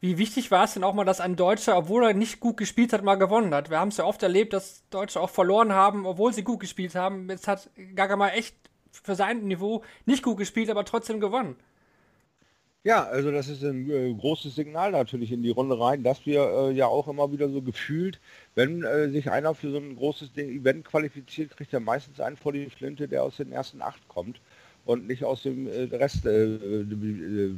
wie 0.00 0.18
wichtig 0.18 0.50
war 0.50 0.64
es 0.64 0.74
denn 0.74 0.84
auch 0.84 0.94
mal, 0.94 1.04
dass 1.04 1.20
ein 1.20 1.36
Deutscher, 1.36 1.76
obwohl 1.76 2.04
er 2.04 2.14
nicht 2.14 2.40
gut 2.40 2.56
gespielt 2.56 2.92
hat, 2.92 3.02
mal 3.02 3.16
gewonnen 3.16 3.52
hat? 3.54 3.70
Wir 3.70 3.80
haben 3.80 3.88
es 3.88 3.96
ja 3.96 4.04
oft 4.04 4.22
erlebt, 4.22 4.52
dass 4.52 4.84
Deutsche 4.90 5.20
auch 5.20 5.30
verloren 5.30 5.72
haben, 5.72 6.06
obwohl 6.06 6.32
sie 6.32 6.44
gut 6.44 6.60
gespielt 6.60 6.94
haben. 6.94 7.28
Jetzt 7.28 7.48
hat 7.48 7.70
Gaga 7.94 8.16
mal 8.16 8.30
echt 8.30 8.54
für 8.90 9.14
sein 9.14 9.44
Niveau 9.44 9.82
nicht 10.06 10.22
gut 10.22 10.38
gespielt, 10.38 10.70
aber 10.70 10.84
trotzdem 10.84 11.20
gewonnen. 11.20 11.56
Ja, 12.84 13.04
also 13.04 13.32
das 13.32 13.48
ist 13.48 13.62
ein 13.64 13.90
äh, 13.90 14.14
großes 14.14 14.54
Signal 14.54 14.92
natürlich 14.92 15.32
in 15.32 15.42
die 15.42 15.50
Runde 15.50 15.78
rein, 15.78 16.04
dass 16.04 16.24
wir 16.26 16.42
äh, 16.42 16.72
ja 16.72 16.86
auch 16.86 17.08
immer 17.08 17.32
wieder 17.32 17.48
so 17.48 17.60
gefühlt, 17.60 18.20
wenn 18.54 18.84
äh, 18.84 19.10
sich 19.10 19.30
einer 19.30 19.54
für 19.54 19.70
so 19.70 19.78
ein 19.78 19.96
großes 19.96 20.30
Event 20.36 20.84
qualifiziert, 20.84 21.56
kriegt 21.56 21.72
er 21.72 21.80
meistens 21.80 22.20
einen 22.20 22.36
vor 22.36 22.52
die 22.52 22.70
Flinte, 22.70 23.08
der 23.08 23.24
aus 23.24 23.36
den 23.36 23.52
ersten 23.52 23.82
acht 23.82 24.06
kommt 24.08 24.40
und 24.86 25.06
nicht 25.06 25.24
aus 25.24 25.42
dem 25.42 25.66
äh, 25.66 25.94
Rest 25.94 26.24
äh, 26.24 26.44
äh, 26.44 27.50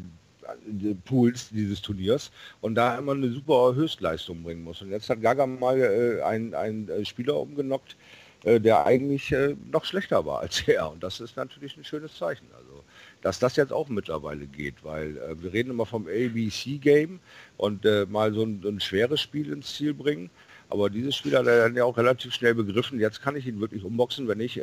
Pools 1.05 1.51
dieses 1.51 1.83
Turniers 1.83 2.31
und 2.61 2.75
da 2.75 2.99
immer 2.99 3.13
eine 3.13 3.31
super 3.31 3.75
Höchstleistung 3.75 4.43
bringen 4.43 4.65
muss. 4.65 4.83
Und 4.83 4.91
jetzt 4.91 5.09
hat 5.11 5.21
Gaga 5.21 5.47
mal 5.47 5.81
äh, 5.81 6.23
einen, 6.23 6.55
einen 6.55 6.89
äh, 6.89 7.05
Spieler 7.05 7.37
umgenockt, 7.37 7.97
äh, 8.45 8.59
der 8.59 8.87
eigentlich 8.87 9.33
äh, 9.33 9.55
noch 9.71 9.85
schlechter 9.85 10.25
war 10.25 10.41
als 10.41 10.63
er. 10.67 10.91
Und 10.91 11.03
das 11.03 11.21
ist 11.21 11.37
natürlich 11.37 11.77
ein 11.77 11.85
schönes 11.85 12.17
Zeichen. 12.17 12.47
Also, 12.57 12.85
dass 13.23 13.39
das 13.39 13.57
jetzt 13.57 13.73
auch 13.73 13.89
mittlerweile 13.89 14.47
geht, 14.47 14.83
weil 14.83 15.19
äh, 15.19 15.43
wir 15.43 15.53
reden 15.53 15.71
immer 15.71 15.87
vom 15.87 16.07
ABC-Game 16.07 17.21
und 17.59 17.85
äh, 17.85 18.07
mal 18.09 18.33
so 18.33 18.45
ein, 18.45 18.63
ein 18.65 18.81
schweres 18.81 19.21
Spiel 19.21 19.53
ins 19.53 19.75
Ziel 19.75 19.93
bringen. 19.93 20.31
Aber 20.71 20.89
dieses 20.89 21.17
Spiel 21.17 21.37
hat 21.37 21.47
er 21.47 21.65
dann 21.65 21.77
ja 21.77 21.85
auch 21.85 21.97
relativ 21.97 22.33
schnell 22.33 22.55
begriffen. 22.55 23.01
Jetzt 23.01 23.21
kann 23.21 23.35
ich 23.35 23.47
ihn 23.47 23.61
wirklich 23.61 23.85
umboxen, 23.85 24.29
wenn 24.29 24.41
ich 24.41 24.57
äh, 24.57 24.63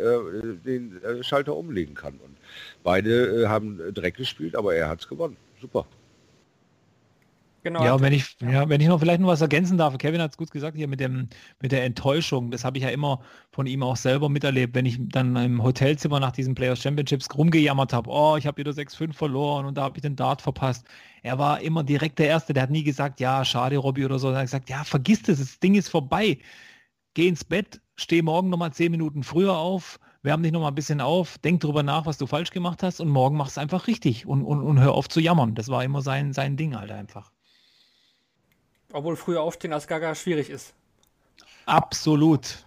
den 0.65 1.03
äh, 1.03 1.21
Schalter 1.21 1.55
umlegen 1.55 1.95
kann. 1.95 2.13
Und 2.13 2.37
beide 2.81 3.43
äh, 3.43 3.47
haben 3.47 3.93
Dreck 3.93 4.15
gespielt, 4.15 4.55
aber 4.55 4.73
er 4.73 4.87
hat 4.87 5.01
es 5.01 5.07
gewonnen 5.07 5.37
super. 5.59 5.85
Genau. 7.67 7.83
Ja, 7.83 7.99
wenn 7.99 8.13
ich, 8.13 8.37
ja, 8.39 8.69
wenn 8.69 8.79
ich 8.79 8.87
noch 8.87 8.99
vielleicht 8.99 9.19
noch 9.19 9.27
was 9.27 9.41
ergänzen 9.41 9.77
darf, 9.77 9.97
Kevin 9.97 10.21
hat 10.21 10.31
es 10.31 10.37
gut 10.37 10.51
gesagt 10.51 10.77
hier 10.77 10.87
mit 10.87 11.01
dem, 11.01 11.27
mit 11.61 11.73
der 11.73 11.83
Enttäuschung. 11.83 12.49
Das 12.49 12.63
habe 12.63 12.77
ich 12.77 12.85
ja 12.85 12.89
immer 12.91 13.19
von 13.51 13.65
ihm 13.67 13.83
auch 13.83 13.97
selber 13.97 14.29
miterlebt, 14.29 14.73
wenn 14.73 14.85
ich 14.85 14.97
dann 15.01 15.35
im 15.35 15.61
Hotelzimmer 15.61 16.21
nach 16.21 16.31
diesen 16.31 16.55
Players 16.55 16.81
Championships 16.81 17.27
rumgejammert 17.35 17.91
habe, 17.91 18.09
oh, 18.09 18.37
ich 18.37 18.47
habe 18.47 18.57
wieder 18.57 18.71
6-5 18.71 19.11
verloren 19.11 19.65
und 19.65 19.77
da 19.77 19.83
habe 19.83 19.97
ich 19.97 20.01
den 20.01 20.15
Dart 20.15 20.41
verpasst. 20.41 20.85
Er 21.23 21.39
war 21.39 21.59
immer 21.59 21.83
direkt 21.83 22.19
der 22.19 22.27
Erste, 22.27 22.53
der 22.53 22.63
hat 22.63 22.69
nie 22.69 22.83
gesagt, 22.83 23.19
ja, 23.19 23.43
schade, 23.43 23.75
Robby 23.75 24.05
oder 24.05 24.17
so. 24.17 24.29
Er 24.29 24.37
hat 24.37 24.43
gesagt, 24.43 24.69
ja, 24.69 24.85
vergiss 24.85 25.23
das, 25.23 25.39
das 25.39 25.59
Ding 25.59 25.75
ist 25.75 25.89
vorbei. 25.89 26.37
Geh 27.15 27.27
ins 27.27 27.43
Bett, 27.43 27.81
steh 27.97 28.21
morgen 28.21 28.49
nochmal 28.49 28.71
10 28.71 28.91
Minuten 28.91 29.23
früher 29.23 29.57
auf, 29.57 29.99
wärm 30.27 30.43
dich 30.43 30.51
noch 30.51 30.59
mal 30.59 30.67
ein 30.67 30.75
bisschen 30.75 30.99
auf, 30.99 31.37
denk 31.37 31.61
drüber 31.61 31.83
nach, 31.83 32.05
was 32.05 32.17
du 32.17 32.27
falsch 32.27 32.51
gemacht 32.51 32.83
hast 32.83 32.99
und 32.99 33.07
morgen 33.07 33.37
mach 33.37 33.47
es 33.47 33.57
einfach 33.57 33.87
richtig 33.87 34.25
und, 34.25 34.43
und, 34.43 34.61
und 34.61 34.79
hör 34.79 34.93
auf 34.93 35.07
zu 35.07 35.21
jammern. 35.21 35.55
Das 35.55 35.69
war 35.69 35.85
immer 35.85 36.01
sein, 36.01 36.33
sein 36.33 36.57
Ding 36.57 36.77
halt 36.77 36.91
einfach. 36.91 37.31
Obwohl 38.91 39.15
früher 39.15 39.41
aufstehen 39.41 39.71
als 39.71 39.87
Gaga 39.87 40.13
schwierig 40.15 40.49
ist. 40.49 40.73
Absolut. 41.65 42.65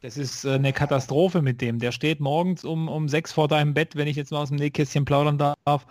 Das 0.00 0.16
ist 0.16 0.44
äh, 0.44 0.54
eine 0.54 0.72
Katastrophe 0.72 1.40
mit 1.40 1.60
dem. 1.60 1.78
Der 1.78 1.92
steht 1.92 2.18
morgens 2.18 2.64
um, 2.64 2.88
um 2.88 3.08
sechs 3.08 3.30
vor 3.30 3.46
deinem 3.46 3.74
Bett, 3.74 3.94
wenn 3.94 4.08
ich 4.08 4.16
jetzt 4.16 4.32
mal 4.32 4.42
aus 4.42 4.48
dem 4.48 4.58
Nähkästchen 4.58 5.04
plaudern 5.04 5.38
darf, 5.38 5.86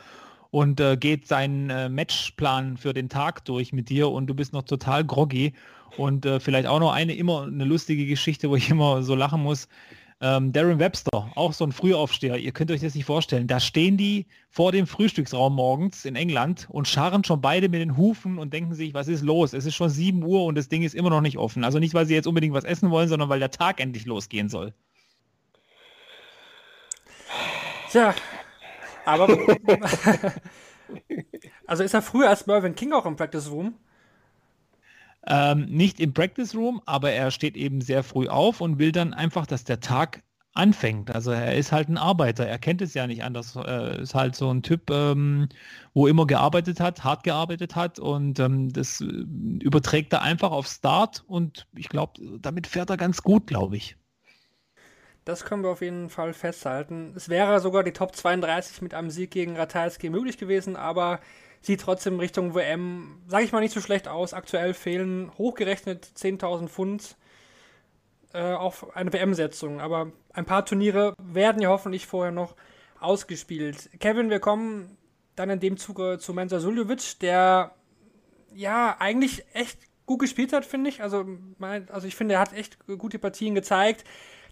und 0.50 0.82
äh, 0.82 0.98
geht 0.98 1.26
seinen 1.26 1.70
äh, 1.70 1.88
Matchplan 1.88 2.76
für 2.76 2.94
den 2.94 3.08
Tag 3.08 3.46
durch 3.46 3.72
mit 3.72 3.88
dir 3.88 4.10
und 4.10 4.28
du 4.28 4.34
bist 4.34 4.52
noch 4.52 4.64
total 4.64 5.06
groggy. 5.06 5.54
Und 5.98 6.26
äh, 6.26 6.42
vielleicht 6.42 6.68
auch 6.68 6.80
noch 6.80 6.92
eine 6.92 7.16
immer 7.16 7.44
eine 7.44 7.64
lustige 7.64 8.06
Geschichte, 8.06 8.50
wo 8.50 8.58
ich 8.58 8.70
immer 8.70 9.04
so 9.04 9.16
lachen 9.16 9.42
muss 9.42 9.70
Ähm, 10.24 10.54
Darren 10.54 10.78
Webster, 10.78 11.32
auch 11.34 11.52
so 11.52 11.66
ein 11.66 11.72
Frühaufsteher, 11.72 12.38
ihr 12.38 12.52
könnt 12.52 12.70
euch 12.70 12.82
das 12.82 12.94
nicht 12.94 13.06
vorstellen. 13.06 13.48
Da 13.48 13.60
stehen 13.60 13.98
die 13.98 14.28
vor 14.52 14.72
dem 14.72 14.86
Frühstücksraum 14.86 15.56
morgens 15.56 16.06
in 16.06 16.16
England 16.16 16.68
und 16.70 16.88
scharren 16.88 17.24
schon 17.24 17.42
beide 17.42 17.70
mit 17.70 17.82
den 17.82 17.98
Hufen 17.98 18.38
und 18.38 18.54
denken 18.54 18.76
sich, 18.76 18.94
was 18.94 19.08
ist 19.08 19.24
los? 19.24 19.54
Es 19.54 19.66
ist 19.66 19.74
schon 19.74 19.90
7 19.90 20.24
Uhr 20.24 20.46
und 20.46 20.54
das 20.54 20.70
Ding 20.70 20.84
ist 20.84 20.94
immer 20.94 21.10
noch 21.10 21.22
nicht 21.22 21.40
offen. 21.40 21.64
Also 21.64 21.80
nicht, 21.80 21.96
weil 21.96 22.06
sie 22.06 22.14
jetzt 22.14 22.28
unbedingt 22.28 22.54
was 22.54 22.66
essen 22.66 22.92
wollen, 22.92 23.10
sondern 23.10 23.30
weil 23.30 23.40
der 23.40 23.50
Tag 23.50 23.80
endlich 23.80 24.06
losgehen 24.06 24.48
soll. 24.48 24.76
Tja, 27.90 28.14
aber. 29.06 29.28
also 31.66 31.84
ist 31.84 31.96
er 31.96 32.04
früher 32.04 32.30
als 32.30 32.46
Mervyn 32.46 32.76
King 32.76 32.94
auch 32.94 33.08
im 33.08 33.16
Practice 33.16 33.50
Room? 33.50 33.74
Ähm, 35.28 35.66
nicht 35.66 36.00
im 36.00 36.14
Practice 36.14 36.56
Room, 36.56 36.82
aber 36.86 37.12
er 37.12 37.32
steht 37.32 37.56
eben 37.56 37.82
sehr 37.82 38.04
früh 38.04 38.28
auf 38.28 38.60
und 38.60 38.80
will 38.80 38.92
dann 38.92 39.14
einfach, 39.14 39.46
dass 39.46 39.64
der 39.64 39.80
Tag 39.80 40.24
anfängt. 40.54 41.14
Also 41.14 41.32
er 41.32 41.56
ist 41.56 41.72
halt 41.72 41.88
ein 41.90 41.98
Arbeiter, 41.98 42.46
er 42.46 42.60
kennt 42.60 42.82
es 42.82 42.94
ja 42.94 43.08
nicht 43.08 43.24
anders. 43.24 43.56
Er 43.56 44.00
ist 44.00 44.16
halt 44.16 44.36
so 44.36 44.52
ein 44.52 44.64
Typ, 44.64 44.90
ähm, 44.90 45.48
wo 45.94 46.08
immer 46.08 46.28
gearbeitet 46.28 46.80
hat, 46.80 47.04
hart 47.04 47.24
gearbeitet 47.24 47.76
hat 47.76 48.00
und 48.00 48.40
ähm, 48.40 48.74
das 48.74 49.02
äh, 49.02 49.06
überträgt 49.06 50.12
er 50.14 50.24
einfach 50.24 50.52
auf 50.52 50.68
Start 50.68 51.24
und 51.28 51.68
ich 51.76 51.88
glaube, 51.88 52.14
damit 52.40 52.68
fährt 52.68 52.90
er 52.90 52.98
ganz 52.98 53.22
gut, 53.22 53.48
glaube 53.48 53.78
ich. 53.78 53.96
Das 55.24 55.46
können 55.46 55.64
wir 55.64 55.70
auf 55.70 55.82
jeden 55.82 56.10
Fall 56.10 56.34
festhalten. 56.34 57.14
Es 57.16 57.30
wäre 57.30 57.60
sogar 57.60 57.84
die 57.84 57.94
Top 57.94 58.16
32 58.16 58.82
mit 58.82 58.94
einem 58.94 59.12
Sieg 59.12 59.32
gegen 59.32 59.56
Ratajski 59.56 60.10
möglich 60.10 60.38
gewesen, 60.38 60.76
aber 60.76 61.20
sieht 61.62 61.82
trotzdem 61.82 62.20
Richtung 62.20 62.56
WM, 62.56 63.22
sage 63.28 63.44
ich 63.44 63.52
mal, 63.52 63.60
nicht 63.60 63.74
so 63.74 63.82
schlecht 63.82 64.08
aus. 64.08 64.34
Aktuell 64.34 64.74
fehlen 64.74 65.32
hochgerechnet 65.38 66.06
10.000 66.06 66.68
Pfund 66.68 67.16
äh, 68.34 68.54
auf 68.54 68.96
eine 68.96 69.14
WM-Setzung. 69.14 69.80
Aber 69.80 70.12
ein 70.34 70.46
paar 70.46 70.66
Turniere 70.66 71.14
werden 71.22 71.62
ja 71.62 71.70
hoffentlich 71.70 72.08
vorher 72.08 72.32
noch 72.32 72.56
ausgespielt. 73.00 73.90
Kevin, 74.00 74.30
wir 74.30 74.40
kommen 74.40 74.98
dann 75.36 75.50
in 75.50 75.60
dem 75.60 75.78
Zuge 75.78 76.18
zu 76.20 76.34
Mensa 76.34 76.60
Suljovic, 76.60 77.20
der 77.20 77.74
ja 78.54 78.96
eigentlich 79.00 79.46
echt 79.54 79.80
gut 80.06 80.20
gespielt 80.20 80.54
hat, 80.54 80.66
finde 80.66 80.90
ich. 80.90 81.02
Also, 81.02 81.26
mein, 81.58 81.90
also 81.90 82.08
ich 82.08 82.16
finde, 82.16 82.36
er 82.36 82.42
hat 82.42 82.54
echt 82.54 82.78
gute 82.86 83.20
Partien 83.20 83.56
gezeigt. 83.56 84.04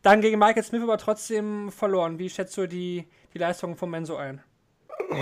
Dann 0.02 0.22
gegen 0.22 0.40
Michael 0.40 0.64
Smith 0.64 0.82
aber 0.82 0.98
trotzdem 0.98 1.72
verloren. 1.72 2.20
Wie 2.20 2.30
schätzt 2.30 2.56
du 2.58 2.68
die, 2.68 3.08
die 3.34 3.38
Leistung 3.38 3.76
von 3.76 3.90
Menso 3.90 4.16
ein? 4.16 4.42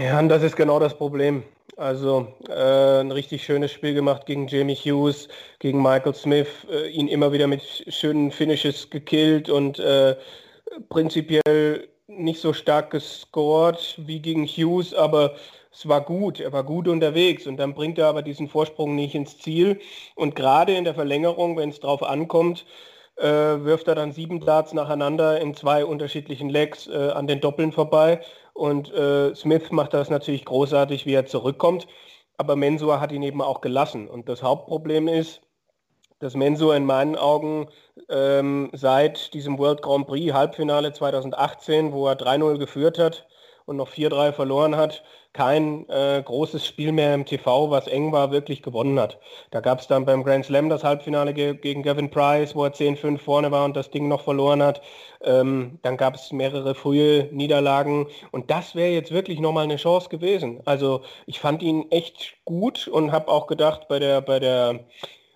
Ja, 0.01 0.19
und 0.19 0.29
das 0.29 0.43
ist 0.43 0.55
genau 0.55 0.79
das 0.79 0.97
Problem. 0.97 1.43
Also 1.77 2.27
äh, 2.49 3.01
ein 3.01 3.11
richtig 3.11 3.43
schönes 3.43 3.71
Spiel 3.71 3.93
gemacht 3.93 4.25
gegen 4.25 4.47
Jamie 4.47 4.75
Hughes, 4.75 5.27
gegen 5.59 5.81
Michael 5.81 6.15
Smith, 6.15 6.47
äh, 6.71 6.89
ihn 6.89 7.07
immer 7.07 7.31
wieder 7.31 7.45
mit 7.45 7.61
schönen 7.87 8.31
Finishes 8.31 8.89
gekillt 8.89 9.49
und 9.49 9.77
äh, 9.77 10.15
prinzipiell 10.89 11.87
nicht 12.07 12.41
so 12.41 12.53
stark 12.53 12.89
gescored 12.91 13.95
wie 13.97 14.19
gegen 14.19 14.45
Hughes, 14.45 14.93
aber 14.93 15.35
es 15.71 15.87
war 15.87 16.01
gut, 16.01 16.39
er 16.39 16.51
war 16.51 16.63
gut 16.63 16.87
unterwegs 16.87 17.45
und 17.45 17.57
dann 17.57 17.75
bringt 17.75 17.99
er 17.99 18.07
aber 18.07 18.23
diesen 18.23 18.47
Vorsprung 18.47 18.95
nicht 18.95 19.13
ins 19.13 19.37
Ziel. 19.37 19.79
Und 20.15 20.35
gerade 20.35 20.73
in 20.75 20.83
der 20.83 20.95
Verlängerung, 20.95 21.57
wenn 21.57 21.69
es 21.69 21.79
drauf 21.79 22.01
ankommt, 22.01 22.65
äh, 23.17 23.25
wirft 23.25 23.87
er 23.87 23.95
dann 23.95 24.11
sieben 24.11 24.39
Darts 24.39 24.73
nacheinander 24.73 25.39
in 25.39 25.53
zwei 25.53 25.85
unterschiedlichen 25.85 26.49
Legs 26.49 26.87
äh, 26.87 27.11
an 27.11 27.27
den 27.27 27.41
Doppeln 27.41 27.71
vorbei 27.71 28.21
und 28.57 28.91
äh, 28.91 29.35
Smith 29.35 29.71
macht 29.71 29.93
das 29.93 30.09
natürlich 30.09 30.43
großartig, 30.43 31.05
wie 31.05 31.13
er 31.13 31.27
zurückkommt. 31.27 31.87
Aber 32.37 32.55
Mensur 32.55 32.99
hat 32.99 33.11
ihn 33.11 33.21
eben 33.21 33.41
auch 33.41 33.61
gelassen. 33.61 34.07
Und 34.07 34.29
das 34.29 34.41
Hauptproblem 34.41 35.07
ist, 35.07 35.41
dass 36.19 36.35
Mensur 36.35 36.75
in 36.75 36.85
meinen 36.85 37.15
Augen 37.15 37.67
ähm, 38.09 38.69
seit 38.73 39.33
diesem 39.35 39.59
World 39.59 39.83
Grand 39.83 40.07
Prix 40.07 40.33
Halbfinale 40.33 40.91
2018, 40.91 41.93
wo 41.93 42.07
er 42.07 42.17
3-0 42.17 42.57
geführt 42.57 42.97
hat 42.97 43.27
und 43.67 43.75
noch 43.75 43.89
4-3 43.89 44.31
verloren 44.31 44.77
hat, 44.77 45.03
kein 45.33 45.87
äh, 45.89 46.23
großes 46.23 46.65
Spiel 46.65 46.91
mehr 46.93 47.13
im 47.13 47.25
TV, 47.25 47.69
was 47.69 47.85
eng 47.85 48.11
war, 48.11 48.31
wirklich 48.31 48.63
gewonnen 48.63 48.99
hat. 48.99 49.19
Da 49.51 49.59
gab 49.59 49.79
es 49.79 49.87
dann 49.87 50.05
beim 50.05 50.23
Grand 50.23 50.45
Slam 50.45 50.69
das 50.69 50.83
Halbfinale 50.83 51.33
ge 51.33 51.53
gegen 51.53 51.83
Gavin 51.83 52.09
Price, 52.09 52.55
wo 52.55 52.63
er 52.63 52.73
10-5 52.73 53.19
vorne 53.19 53.51
war 53.51 53.65
und 53.65 53.75
das 53.75 53.91
Ding 53.91 54.07
noch 54.07 54.23
verloren 54.23 54.63
hat. 54.63 54.81
Ähm, 55.21 55.79
dann 55.83 55.97
gab 55.97 56.15
es 56.15 56.31
mehrere 56.31 56.73
frühe 56.73 57.29
Niederlagen 57.31 58.07
und 58.31 58.49
das 58.49 58.73
wäre 58.73 58.91
jetzt 58.91 59.11
wirklich 59.11 59.39
nochmal 59.39 59.65
eine 59.65 59.75
Chance 59.75 60.09
gewesen. 60.09 60.61
Also 60.65 61.01
ich 61.25 61.39
fand 61.39 61.61
ihn 61.61 61.91
echt 61.91 62.37
gut 62.45 62.87
und 62.87 63.11
habe 63.11 63.27
auch 63.27 63.47
gedacht 63.47 63.87
bei 63.89 63.99
der, 63.99 64.21
bei 64.21 64.39
der 64.39 64.85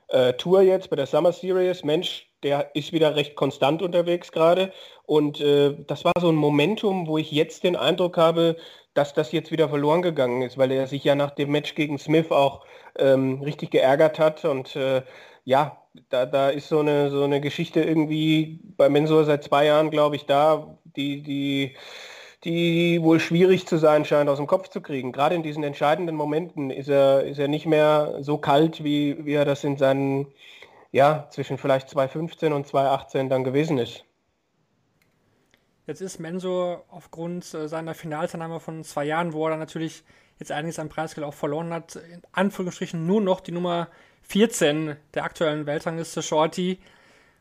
äh, 0.08 0.34
Tour 0.34 0.62
jetzt, 0.62 0.89
bei 0.89 0.96
der 0.96 1.06
Summer 1.06 1.34
Series, 1.34 1.84
Mensch, 1.84 2.31
der 2.43 2.75
ist 2.75 2.93
wieder 2.93 3.15
recht 3.15 3.36
konstant 3.36 3.82
unterwegs 3.82 4.32
gerade. 4.32 4.71
Und 5.06 5.39
äh, 5.41 5.75
das 5.88 6.06
war 6.06 6.13
so 6.19 6.30
ein 6.30 6.36
Momentum, 6.36 7.08
wo 7.08 7.17
ich 7.17 7.32
jetzt 7.32 7.63
den 7.63 7.75
Eindruck 7.75 8.17
habe, 8.17 8.58
dass 8.93 9.13
das 9.13 9.32
jetzt 9.32 9.51
wieder 9.51 9.69
verloren 9.69 10.01
gegangen 10.01 10.41
ist, 10.41 10.58
weil 10.58 10.71
er 10.71 10.88
sich 10.88 11.04
ja 11.04 11.15
nach 11.15 11.32
dem 11.32 11.51
Match 11.51 11.75
gegen 11.75 11.97
Smith 11.97 12.32
auch 12.32 12.65
ähm, 12.97 13.41
richtig 13.41 13.71
geärgert 13.71 14.19
hat. 14.19 14.43
Und 14.45 14.75
äh, 14.75 15.04
ja, 15.45 15.77
da, 16.10 16.25
da 16.25 16.49
ist 16.49 16.67
so 16.69 16.80
eine, 16.80 17.10
so 17.10 17.23
eine 17.23 17.41
Geschichte 17.41 17.82
irgendwie 17.82 18.60
bei 18.77 18.89
Mensur 18.89 19.25
seit 19.25 19.43
zwei 19.43 19.65
Jahren, 19.65 19.91
glaube 19.91 20.15
ich, 20.15 20.25
da, 20.25 20.77
die, 20.95 21.21
die, 21.21 21.75
die 22.43 23.01
wohl 23.01 23.19
schwierig 23.19 23.67
zu 23.67 23.77
sein 23.77 24.06
scheint, 24.06 24.30
aus 24.30 24.38
dem 24.38 24.47
Kopf 24.47 24.69
zu 24.69 24.82
kriegen. 24.82 25.12
Gerade 25.12 25.36
in 25.36 25.43
diesen 25.43 25.63
entscheidenden 25.63 26.15
Momenten 26.15 26.69
ist 26.69 26.89
er, 26.89 27.23
ist 27.23 27.39
er 27.39 27.47
nicht 27.47 27.65
mehr 27.65 28.17
so 28.21 28.38
kalt, 28.38 28.84
wie, 28.84 29.25
wie 29.25 29.34
er 29.34 29.45
das 29.45 29.63
in 29.63 29.77
seinen, 29.77 30.27
ja, 30.91 31.27
zwischen 31.32 31.58
vielleicht 31.58 31.89
2015 31.89 32.54
und 32.54 32.67
2018 32.67 33.30
dann 33.30 33.43
gewesen 33.43 33.77
ist. 33.77 34.06
Jetzt 35.88 36.01
ist 36.01 36.19
Menso 36.19 36.84
aufgrund 36.89 37.54
äh, 37.54 37.67
seiner 37.67 37.93
Finalteilnahme 37.93 38.60
von 38.60 38.84
zwei 38.84 39.06
Jahren, 39.06 39.34
wo 39.34 39.45
er 39.45 39.51
dann 39.51 39.60
natürlich 39.60 40.04
jetzt 40.39 40.51
einiges 40.51 40.80
an 40.80 40.89
Preisgeld 40.89 41.25
auch 41.25 41.34
verloren 41.34 41.73
hat, 41.73 41.95
in 41.95 42.21
Anführungsstrichen 42.32 43.06
nur 43.06 43.21
noch 43.21 43.39
die 43.39 43.51
Nummer 43.51 43.88
14 44.21 44.95
der 45.13 45.23
aktuellen 45.23 45.65
Weltrangliste 45.65 46.21
Shorty. 46.21 46.80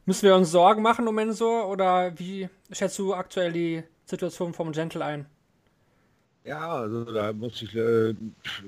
Müssen 0.06 0.26
wir 0.26 0.34
uns 0.34 0.50
Sorgen 0.50 0.82
machen 0.82 1.06
um 1.06 1.14
Menso 1.14 1.64
oder 1.64 2.18
wie 2.18 2.48
schätzt 2.72 2.98
du 2.98 3.14
aktuell 3.14 3.52
die 3.52 3.82
Situation 4.06 4.54
vom 4.54 4.72
Gentle 4.72 5.04
ein? 5.04 5.26
Ja, 6.42 6.72
also 6.72 7.04
da 7.04 7.34
muss 7.34 7.60
ich 7.60 7.76
äh, 7.76 8.14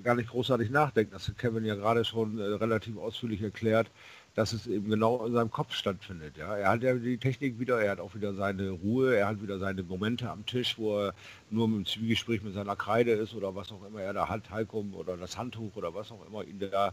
gar 0.04 0.14
nicht 0.14 0.28
großartig 0.28 0.70
nachdenken. 0.70 1.12
Das 1.12 1.26
hat 1.26 1.38
Kevin 1.38 1.64
ja 1.64 1.74
gerade 1.74 2.04
schon 2.04 2.38
äh, 2.38 2.42
relativ 2.42 2.98
ausführlich 2.98 3.42
erklärt 3.42 3.90
dass 4.34 4.52
es 4.52 4.66
eben 4.66 4.88
genau 4.88 5.24
in 5.26 5.32
seinem 5.32 5.50
Kopf 5.50 5.74
stattfindet. 5.74 6.36
Ja. 6.38 6.56
Er 6.56 6.70
hat 6.70 6.82
ja 6.82 6.94
die 6.94 7.18
Technik 7.18 7.58
wieder, 7.58 7.80
er 7.82 7.92
hat 7.92 8.00
auch 8.00 8.14
wieder 8.14 8.34
seine 8.34 8.70
Ruhe, 8.70 9.16
er 9.16 9.26
hat 9.26 9.42
wieder 9.42 9.58
seine 9.58 9.82
Momente 9.82 10.30
am 10.30 10.46
Tisch, 10.46 10.78
wo 10.78 10.98
er 10.98 11.14
nur 11.50 11.66
im 11.66 11.84
Zwiegespräch 11.84 12.42
mit 12.42 12.54
seiner 12.54 12.76
Kreide 12.76 13.12
ist 13.12 13.34
oder 13.34 13.54
was 13.54 13.70
auch 13.72 13.84
immer 13.86 14.00
er 14.00 14.14
da 14.14 14.28
hat, 14.28 14.50
Heilkum 14.50 14.94
oder 14.94 15.16
das 15.16 15.36
Handtuch 15.36 15.76
oder 15.76 15.94
was 15.94 16.10
auch 16.10 16.26
immer 16.26 16.44
ihn 16.44 16.58
da 16.58 16.92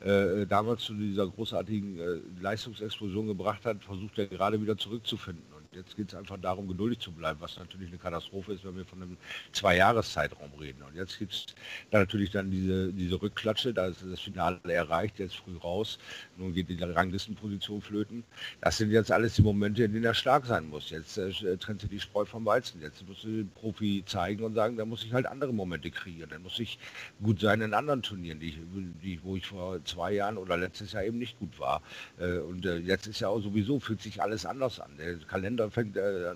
äh, 0.00 0.46
damals 0.46 0.82
zu 0.82 0.94
dieser 0.94 1.26
großartigen 1.26 1.98
äh, 1.98 2.20
Leistungsexplosion 2.40 3.26
gebracht 3.26 3.64
hat, 3.66 3.84
versucht 3.84 4.18
er 4.18 4.26
gerade 4.26 4.60
wieder 4.60 4.76
zurückzufinden. 4.78 5.57
Jetzt 5.72 5.96
geht 5.96 6.08
es 6.08 6.14
einfach 6.14 6.38
darum, 6.38 6.66
geduldig 6.66 6.98
zu 6.98 7.12
bleiben, 7.12 7.40
was 7.40 7.58
natürlich 7.58 7.88
eine 7.88 7.98
Katastrophe 7.98 8.54
ist, 8.54 8.64
wenn 8.64 8.76
wir 8.76 8.86
von 8.86 9.02
einem 9.02 9.18
Zwei-Jahres-Zeitraum 9.52 10.50
reden. 10.58 10.82
Und 10.82 10.94
jetzt 10.96 11.18
gibt 11.18 11.32
es 11.32 11.46
da 11.90 11.98
natürlich 11.98 12.30
dann 12.30 12.50
diese, 12.50 12.90
diese 12.90 13.20
Rückklatsche, 13.20 13.74
da 13.74 13.88
ist 13.88 14.02
das 14.02 14.20
Finale 14.20 14.60
erreicht, 14.64 15.18
jetzt 15.18 15.36
früh 15.36 15.56
raus, 15.58 15.98
nun 16.38 16.54
geht 16.54 16.70
die 16.70 16.82
Ranglistenposition 16.82 17.82
flöten. 17.82 18.24
Das 18.62 18.78
sind 18.78 18.90
jetzt 18.90 19.12
alles 19.12 19.34
die 19.34 19.42
Momente, 19.42 19.84
in 19.84 19.92
denen 19.92 20.06
er 20.06 20.14
stark 20.14 20.46
sein 20.46 20.68
muss. 20.68 20.88
Jetzt 20.88 21.18
äh, 21.18 21.56
trennt 21.58 21.82
sich 21.82 21.90
die 21.90 22.00
Spreu 22.00 22.24
vom 22.24 22.46
Weizen. 22.46 22.80
Jetzt 22.80 23.06
muss 23.06 23.20
den 23.22 23.50
Profi 23.50 24.02
zeigen 24.06 24.44
und 24.44 24.54
sagen, 24.54 24.78
da 24.78 24.86
muss 24.86 25.04
ich 25.04 25.12
halt 25.12 25.26
andere 25.26 25.52
Momente 25.52 25.90
kreieren. 25.90 26.30
Dann 26.30 26.42
muss 26.42 26.58
ich 26.58 26.78
gut 27.22 27.40
sein 27.40 27.60
in 27.60 27.74
anderen 27.74 28.02
Turnieren, 28.02 28.40
die, 28.40 28.58
die, 29.02 29.22
wo 29.22 29.36
ich 29.36 29.46
vor 29.46 29.84
zwei 29.84 30.12
Jahren 30.12 30.38
oder 30.38 30.56
letztes 30.56 30.92
Jahr 30.92 31.04
eben 31.04 31.18
nicht 31.18 31.38
gut 31.38 31.58
war. 31.58 31.82
Äh, 32.18 32.38
und 32.38 32.64
äh, 32.64 32.78
jetzt 32.78 33.06
ist 33.06 33.20
ja 33.20 33.28
auch 33.28 33.40
sowieso, 33.40 33.80
fühlt 33.80 34.00
sich 34.00 34.22
alles 34.22 34.46
anders 34.46 34.80
an. 34.80 34.96
Der 34.96 35.18
Kalender 35.18 35.57
Kalender 35.58 35.70
fängt 35.70 35.96
äh, 35.96 36.34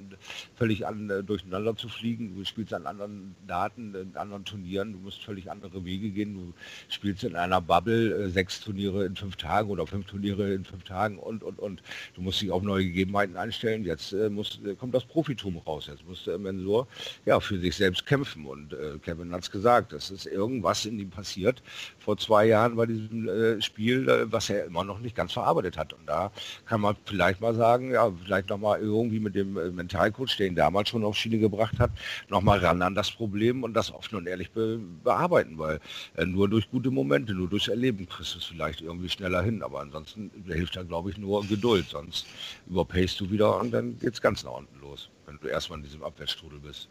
völlig 0.56 0.86
an, 0.86 1.08
äh, 1.08 1.22
durcheinander 1.22 1.76
zu 1.76 1.88
fliegen. 1.88 2.34
Du 2.34 2.44
spielst 2.44 2.74
an 2.74 2.86
anderen 2.86 3.34
Daten, 3.46 3.94
in 3.94 4.16
anderen 4.16 4.44
Turnieren. 4.44 4.92
Du 4.92 4.98
musst 4.98 5.22
völlig 5.24 5.50
andere 5.50 5.84
Wege 5.84 6.10
gehen. 6.10 6.34
Du 6.34 6.52
spielst 6.88 7.24
in 7.24 7.36
einer 7.36 7.60
Bubble 7.60 8.24
äh, 8.24 8.28
sechs 8.28 8.60
Turniere 8.60 9.04
in 9.04 9.16
fünf 9.16 9.36
Tagen 9.36 9.70
oder 9.70 9.86
fünf 9.86 10.06
Turniere 10.06 10.52
in 10.52 10.64
fünf 10.64 10.84
Tagen 10.84 11.18
und, 11.18 11.42
und, 11.42 11.58
und. 11.58 11.82
Du 12.14 12.22
musst 12.22 12.40
dich 12.42 12.50
auf 12.50 12.62
neue 12.62 12.84
Gegebenheiten 12.84 13.36
einstellen. 13.36 13.84
Jetzt 13.84 14.12
äh, 14.12 14.28
muss, 14.28 14.60
äh, 14.64 14.74
kommt 14.74 14.94
das 14.94 15.04
Profitum 15.04 15.58
raus. 15.58 15.86
Jetzt 15.88 16.06
muss 16.06 16.24
der 16.24 16.38
Mensur 16.38 16.86
ja, 17.24 17.38
für 17.40 17.58
sich 17.58 17.76
selbst 17.76 18.06
kämpfen. 18.06 18.46
Und 18.46 18.72
äh, 18.72 18.98
Kevin 19.02 19.32
hat 19.32 19.42
es 19.42 19.50
gesagt, 19.50 19.92
es 19.92 20.10
ist 20.10 20.26
irgendwas 20.26 20.84
in 20.84 20.98
ihm 20.98 21.10
passiert 21.10 21.62
vor 21.98 22.16
zwei 22.16 22.46
Jahren 22.46 22.76
bei 22.76 22.86
diesem 22.86 23.60
Spiel, 23.60 24.26
was 24.30 24.50
er 24.50 24.64
immer 24.64 24.84
noch 24.84 24.98
nicht 24.98 25.14
ganz 25.14 25.32
verarbeitet 25.32 25.76
hat. 25.76 25.92
Und 25.92 26.06
da 26.06 26.32
kann 26.66 26.80
man 26.80 26.96
vielleicht 27.04 27.40
mal 27.40 27.54
sagen, 27.54 27.92
ja, 27.92 28.10
vielleicht 28.24 28.48
noch 28.48 28.58
mal 28.58 28.80
irgendwie 29.12 29.20
mit 29.20 29.34
dem 29.34 29.56
äh, 29.56 29.70
Mentalcoach, 29.70 30.36
der 30.38 30.46
ihn 30.46 30.54
damals 30.54 30.88
schon 30.88 31.04
auf 31.04 31.16
Schiene 31.16 31.38
gebracht 31.38 31.78
hat, 31.78 31.90
nochmal 32.28 32.58
ran 32.58 32.82
an 32.82 32.94
das 32.94 33.10
Problem 33.10 33.62
und 33.62 33.74
das 33.74 33.92
offen 33.92 34.16
und 34.16 34.26
ehrlich 34.26 34.50
be 34.50 34.80
bearbeiten, 35.04 35.58
weil 35.58 35.80
äh, 36.16 36.24
nur 36.24 36.48
durch 36.48 36.70
gute 36.70 36.90
Momente, 36.90 37.34
nur 37.34 37.48
durchs 37.48 37.68
Erleben 37.68 38.08
kriegst 38.08 38.34
du 38.34 38.38
es 38.38 38.44
vielleicht 38.44 38.80
irgendwie 38.80 39.08
schneller 39.08 39.42
hin, 39.42 39.62
aber 39.62 39.80
ansonsten 39.80 40.30
hilft 40.46 40.76
da 40.76 40.82
glaube 40.82 41.10
ich 41.10 41.18
nur 41.18 41.46
Geduld, 41.46 41.86
sonst 41.88 42.26
überpacest 42.66 43.20
du 43.20 43.30
wieder 43.30 43.60
und 43.60 43.72
dann 43.72 43.98
geht 43.98 44.14
es 44.14 44.20
ganz 44.20 44.44
nach 44.44 44.52
unten 44.52 44.80
los, 44.80 45.10
wenn 45.26 45.38
du 45.40 45.48
erstmal 45.48 45.78
in 45.78 45.84
diesem 45.84 46.02
Abwärtsstrudel 46.02 46.60
bist. 46.60 46.88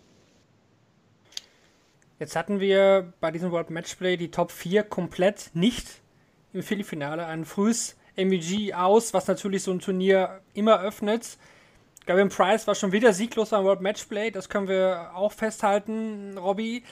Jetzt 2.20 2.36
hatten 2.36 2.60
wir 2.60 3.14
bei 3.20 3.32
diesem 3.32 3.52
World 3.52 3.72
Matchplay 3.72 4.16
die 4.16 4.30
Top 4.30 4.52
4 4.52 4.84
komplett 4.84 5.50
nicht 5.54 5.88
im 6.54 6.62
Viertelfinale. 6.62 7.26
Ein 7.26 7.46
frühes 7.46 7.96
MEG 8.16 8.76
aus, 8.76 9.14
was 9.16 9.28
natürlich 9.28 9.64
so 9.64 9.72
ein 9.72 9.80
Turnier 9.80 10.42
immer 10.54 10.82
öffnet. 10.82 11.38
Gavin 12.06 12.30
Price 12.30 12.68
war 12.68 12.76
schon 12.76 12.92
wieder 12.92 13.14
sieglos 13.14 13.50
beim 13.50 13.64
World 13.64 13.82
Matchplay, 13.82 14.32
das 14.32 14.50
können 14.50 14.68
wir 14.68 15.12
auch 15.14 15.32
festhalten, 15.32 16.38
Robby. 16.38 16.84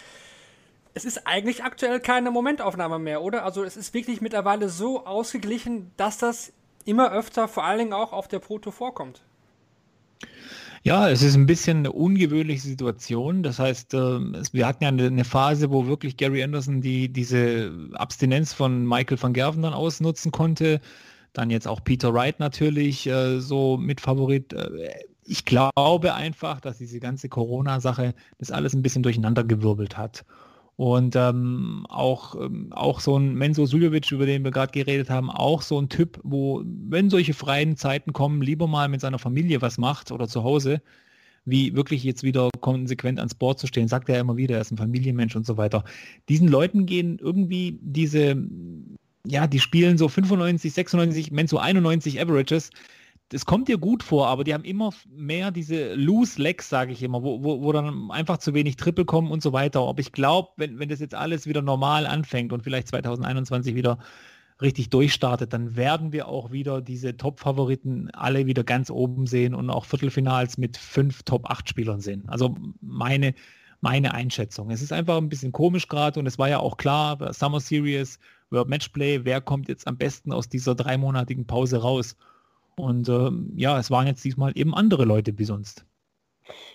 Es 0.94 1.06
ist 1.06 1.26
eigentlich 1.26 1.64
aktuell 1.64 2.00
keine 2.00 2.32
Momentaufnahme 2.32 3.00
mehr, 3.00 3.22
oder? 3.22 3.44
Also 3.44 3.64
es 3.64 3.78
ist 3.78 3.94
wirklich 3.94 4.22
mittlerweile 4.22 4.70
so 4.70 5.06
ausgeglichen, 5.06 5.92
dass 5.98 6.18
das 6.18 6.52
immer 6.86 7.12
öfter, 7.12 7.48
vor 7.48 7.64
allen 7.64 7.80
Dingen 7.80 7.94
auch 7.94 8.14
auf 8.14 8.28
der 8.28 8.40
Proto 8.40 8.72
vorkommt. 8.72 9.22
Ja, 10.84 11.10
es 11.10 11.22
ist 11.22 11.36
ein 11.36 11.46
bisschen 11.46 11.80
eine 11.80 11.92
ungewöhnliche 11.92 12.62
Situation. 12.62 13.44
Das 13.44 13.60
heißt, 13.60 13.94
ähm, 13.94 14.42
wir 14.52 14.66
hatten 14.66 14.84
ja 14.84 14.90
eine 14.90 15.26
Phase, 15.26 15.72
wo 15.72 15.88
wirklich 15.88 16.16
Gary 16.16 16.42
Anderson 16.42 16.82
die, 16.82 17.10
diese 17.10 17.72
Abstinenz 17.94 18.54
von 18.54 18.88
Michael 18.88 19.22
van 19.22 19.34
Gerven 19.34 19.64
dann 19.64 19.74
ausnutzen 19.74 20.32
konnte. 20.32 20.80
Dann 21.34 21.50
jetzt 21.50 21.68
auch 21.68 21.84
Peter 21.84 22.14
Wright 22.14 22.40
natürlich 22.40 23.08
äh, 23.08 23.40
so 23.40 23.78
mit 23.78 24.02
Favorit. 24.02 24.54
Äh, 24.54 24.90
ich 25.24 25.46
glaube 25.46 26.14
einfach, 26.16 26.60
dass 26.60 26.80
diese 26.80 27.00
ganze 27.00 27.30
Corona-Sache 27.30 28.16
das 28.40 28.52
alles 28.52 28.74
ein 28.74 28.82
bisschen 28.82 29.04
durcheinandergewirbelt 29.04 29.98
hat. 29.98 30.26
Und 30.76 31.16
ähm, 31.18 31.86
auch, 31.90 32.36
ähm, 32.36 32.72
auch 32.72 33.02
so 33.02 33.18
ein 33.18 33.36
Menzo 33.36 33.66
Suljovic, 33.66 34.12
über 34.12 34.26
den 34.26 34.46
wir 34.46 34.52
gerade 34.52 34.72
geredet 34.72 35.10
haben, 35.10 35.30
auch 35.30 35.62
so 35.62 35.78
ein 35.78 35.90
Typ, 35.90 36.22
wo, 36.24 36.64
wenn 36.64 37.10
solche 37.10 37.34
freien 37.34 37.76
Zeiten 37.76 38.14
kommen, 38.14 38.42
lieber 38.42 38.66
mal 38.66 38.88
mit 38.88 39.02
seiner 39.02 39.20
Familie 39.20 39.62
was 39.62 39.78
macht 39.78 40.10
oder 40.12 40.30
zu 40.30 40.46
Hause, 40.46 40.82
wie 41.44 41.76
wirklich 41.76 42.06
jetzt 42.06 42.24
wieder 42.24 42.50
konsequent 42.62 43.20
ans 43.20 43.36
Board 43.36 43.60
zu 43.60 43.68
stehen, 43.68 43.90
sagt 43.90 44.08
er 44.08 44.22
immer 44.22 44.38
wieder, 44.38 44.56
er 44.56 44.62
ist 44.62 44.72
ein 44.72 44.78
Familienmensch 44.78 45.36
und 45.36 45.46
so 45.46 45.58
weiter. 45.58 45.84
Diesen 46.30 46.48
Leuten 46.48 46.86
gehen 46.86 47.20
irgendwie 47.20 47.78
diese, 47.82 48.38
ja, 49.26 49.48
die 49.48 49.60
spielen 49.60 49.98
so 49.98 50.08
95, 50.08 50.74
96, 50.74 51.32
Menzo 51.32 51.58
91 51.58 52.22
Averages, 52.22 52.72
das 53.30 53.46
kommt 53.46 53.68
dir 53.68 53.78
gut 53.78 54.02
vor, 54.02 54.28
aber 54.28 54.44
die 54.44 54.56
haben 54.56 54.64
immer 54.64 54.92
mehr 55.08 55.52
diese 55.52 55.94
Loose 55.94 56.42
Legs, 56.42 56.68
sage 56.68 56.92
ich 56.92 57.04
immer, 57.04 57.22
wo, 57.22 57.44
wo, 57.44 57.62
wo 57.62 57.72
dann 57.72 58.10
einfach 58.10 58.38
zu 58.38 58.56
wenig 58.56 58.76
Triple 58.76 59.06
kommen 59.06 59.32
und 59.32 59.44
so 59.44 59.54
weiter. 59.54 59.84
Ob 59.86 60.00
ich 60.00 60.12
glaube, 60.12 60.50
wenn, 60.58 60.80
wenn 60.80 60.90
das 60.90 61.00
jetzt 61.00 61.14
alles 61.14 61.46
wieder 61.46 61.62
normal 61.62 62.08
anfängt 62.08 62.52
und 62.52 62.64
vielleicht 62.64 62.88
2021 62.88 63.76
wieder 63.76 64.00
richtig 64.62 64.90
durchstartet, 64.90 65.54
dann 65.54 65.76
werden 65.76 66.12
wir 66.12 66.28
auch 66.28 66.52
wieder 66.52 66.82
diese 66.82 67.16
Top-Favoriten 67.16 68.10
alle 68.14 68.48
wieder 68.48 68.64
ganz 68.64 68.90
oben 68.90 69.28
sehen 69.28 69.54
und 69.54 69.70
auch 69.70 69.86
Viertelfinals 69.86 70.58
mit 70.58 70.76
fünf 70.76 71.22
Top-8-Spielern 71.24 72.02
sehen. 72.02 72.24
Also 72.28 72.56
meine, 72.82 73.36
meine 73.80 74.16
Einschätzung. 74.16 74.72
Es 74.72 74.82
ist 74.82 74.92
einfach 74.92 75.18
ein 75.18 75.30
bisschen 75.30 75.52
komisch 75.52 75.88
gerade 75.88 76.20
und 76.20 76.26
es 76.26 76.40
war 76.40 76.50
ja 76.50 76.60
auch 76.60 76.78
klar, 76.78 77.32
Summer 77.32 77.60
Series, 77.60 78.20
World 78.52 78.70
Matchplay, 78.70 79.24
wer 79.24 79.42
kommt 79.42 79.70
jetzt 79.70 79.88
am 79.88 79.98
besten 79.98 80.32
aus 80.32 80.50
dieser 80.50 80.76
dreimonatigen 80.76 81.46
Pause 81.46 81.82
raus? 81.82 82.16
Und 82.76 83.10
ähm, 83.10 83.54
ja, 83.56 83.78
es 83.78 83.92
waren 83.92 84.08
jetzt 84.08 84.24
diesmal 84.24 84.54
eben 84.56 84.74
andere 84.74 85.06
Leute 85.06 85.38
wie 85.38 85.44
sonst. 85.44 85.86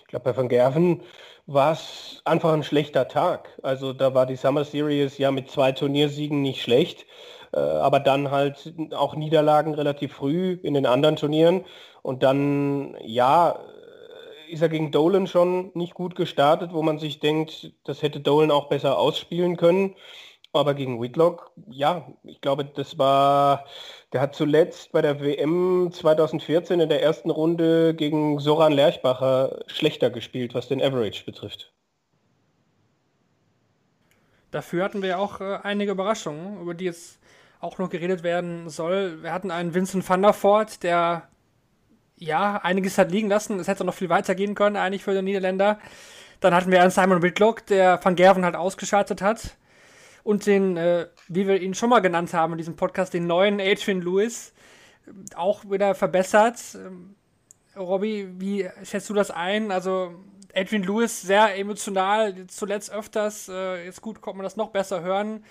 Ich 0.01 0.07
glaube, 0.07 0.25
bei 0.25 0.37
Van 0.37 0.49
Gerven 0.49 1.01
war 1.47 1.73
es 1.73 2.21
einfach 2.25 2.53
ein 2.53 2.63
schlechter 2.63 3.07
Tag. 3.07 3.49
Also 3.63 3.93
da 3.93 4.13
war 4.13 4.25
die 4.25 4.35
Summer 4.35 4.63
Series 4.63 5.17
ja 5.17 5.31
mit 5.31 5.49
zwei 5.49 5.71
Turniersiegen 5.71 6.41
nicht 6.41 6.61
schlecht, 6.61 7.05
äh, 7.53 7.59
aber 7.59 7.99
dann 7.99 8.31
halt 8.31 8.73
auch 8.93 9.15
Niederlagen 9.15 9.73
relativ 9.73 10.13
früh 10.13 10.59
in 10.63 10.73
den 10.73 10.85
anderen 10.85 11.15
Turnieren. 11.15 11.65
Und 12.01 12.23
dann, 12.23 12.95
ja, 13.03 13.59
ist 14.49 14.61
er 14.61 14.69
gegen 14.69 14.91
Dolan 14.91 15.27
schon 15.27 15.71
nicht 15.73 15.95
gut 15.95 16.15
gestartet, 16.15 16.71
wo 16.73 16.81
man 16.83 16.99
sich 16.99 17.19
denkt, 17.19 17.73
das 17.83 18.01
hätte 18.01 18.19
Dolan 18.19 18.51
auch 18.51 18.69
besser 18.69 18.97
ausspielen 18.97 19.57
können. 19.57 19.95
Aber 20.55 20.73
gegen 20.73 21.01
Whitlock, 21.01 21.51
ja, 21.67 22.07
ich 22.23 22.39
glaube, 22.39 22.63
das 22.63 22.97
war, 22.97 23.65
der 24.13 24.21
hat 24.21 24.35
zuletzt 24.35 24.93
bei 24.93 25.01
der 25.01 25.19
WM 25.19 25.89
2014 25.91 26.79
in 26.79 26.87
der 26.87 27.03
ersten 27.03 27.29
Runde 27.29 27.93
gegen 27.93 28.39
Soran 28.39 28.71
Lerchbacher 28.71 29.59
schlechter 29.67 30.09
gespielt, 30.09 30.53
was 30.53 30.69
den 30.69 30.81
Average 30.81 31.25
betrifft. 31.25 31.73
Dafür 34.51 34.85
hatten 34.85 35.01
wir 35.01 35.19
auch 35.19 35.41
äh, 35.41 35.59
einige 35.63 35.91
Überraschungen, 35.91 36.61
über 36.61 36.73
die 36.73 36.85
jetzt 36.85 37.19
auch 37.59 37.77
noch 37.77 37.89
geredet 37.89 38.23
werden 38.23 38.69
soll. 38.69 39.23
Wir 39.23 39.33
hatten 39.33 39.51
einen 39.51 39.73
Vincent 39.73 40.07
van 40.07 40.21
der 40.21 40.33
Voort, 40.33 40.83
der 40.83 41.27
ja 42.15 42.61
einiges 42.63 42.97
hat 42.97 43.11
liegen 43.11 43.27
lassen. 43.27 43.59
Es 43.59 43.67
hätte 43.67 43.83
noch 43.83 43.93
viel 43.93 44.07
weiter 44.07 44.35
gehen 44.35 44.55
können, 44.55 44.77
eigentlich 44.77 45.03
für 45.03 45.13
den 45.13 45.25
Niederländer. 45.25 45.79
Dann 46.39 46.53
hatten 46.53 46.71
wir 46.71 46.81
einen 46.81 46.91
Simon 46.91 47.21
Whitlock, 47.21 47.65
der 47.65 47.99
Van 48.01 48.15
Gerven 48.15 48.45
halt 48.45 48.55
ausgeschaltet 48.55 49.21
hat 49.21 49.57
und 50.25 50.47
den, 50.47 50.75
äh, 50.75 51.07
wie 51.27 51.47
wir 51.47 51.61
ihn 51.61 51.75
schon 51.75 51.91
mal 51.91 51.99
genannt 51.99 52.33
haben 52.33 52.53
in 52.53 52.57
diesem 52.57 52.75
Podcast, 52.75 53.13
den 53.13 53.27
neuen 53.27 53.61
Adrian 53.61 54.01
Lewis 54.01 54.53
auch 55.35 55.69
wieder 55.69 55.93
verbessert. 55.93 56.57
Ähm, 56.73 57.15
Robby, 57.77 58.27
wie 58.39 58.67
schätzt 58.83 59.07
du 59.07 59.13
das 59.13 59.29
ein? 59.29 59.71
Also 59.71 60.15
Adrian 60.55 60.81
Lewis 60.81 61.21
sehr 61.21 61.55
emotional, 61.55 62.47
zuletzt 62.47 62.91
öfters, 62.91 63.49
äh, 63.49 63.85
jetzt 63.85 64.01
gut 64.01 64.19
kommt 64.21 64.37
man 64.37 64.43
das 64.43 64.55
noch 64.55 64.71
besser 64.71 65.03
hören. 65.03 65.45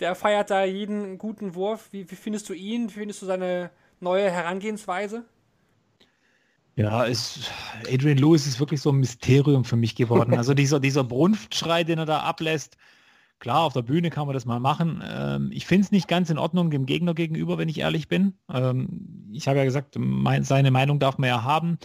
Der 0.00 0.14
feiert 0.14 0.50
da 0.50 0.64
jeden 0.64 1.16
guten 1.16 1.54
Wurf. 1.54 1.88
Wie, 1.90 2.10
wie 2.10 2.16
findest 2.16 2.46
du 2.50 2.52
ihn? 2.52 2.90
Wie 2.90 2.98
findest 2.98 3.22
du 3.22 3.26
seine 3.26 3.70
neue 4.00 4.30
Herangehensweise? 4.30 5.24
Ja, 6.76 7.04
ist, 7.04 7.50
Adrian 7.90 8.18
Lewis 8.18 8.46
ist 8.46 8.60
wirklich 8.60 8.82
so 8.82 8.90
ein 8.92 8.96
Mysterium 8.96 9.64
für 9.64 9.76
mich 9.76 9.94
geworden. 9.94 10.36
Also 10.36 10.52
dieser, 10.52 10.78
dieser 10.78 11.04
Brunftschrei, 11.04 11.84
den 11.84 11.98
er 11.98 12.06
da 12.06 12.20
ablässt, 12.20 12.76
Klar, 13.40 13.62
auf 13.62 13.72
der 13.72 13.82
Bühne 13.82 14.10
kann 14.10 14.26
man 14.26 14.34
das 14.34 14.44
mal 14.44 14.60
machen. 14.60 15.02
Ähm, 15.02 15.50
ich 15.50 15.66
finde 15.66 15.86
es 15.86 15.90
nicht 15.90 16.08
ganz 16.08 16.28
in 16.28 16.38
Ordnung 16.38 16.70
dem 16.70 16.84
Gegner 16.84 17.14
gegenüber, 17.14 17.56
wenn 17.56 17.70
ich 17.70 17.80
ehrlich 17.80 18.06
bin. 18.06 18.34
Ähm, 18.52 19.30
ich 19.32 19.48
habe 19.48 19.58
ja 19.58 19.64
gesagt, 19.64 19.96
mein, 19.98 20.44
seine 20.44 20.70
Meinung 20.70 20.98
darf 20.98 21.16
man 21.16 21.28
ja 21.28 21.42
haben. 21.42 21.78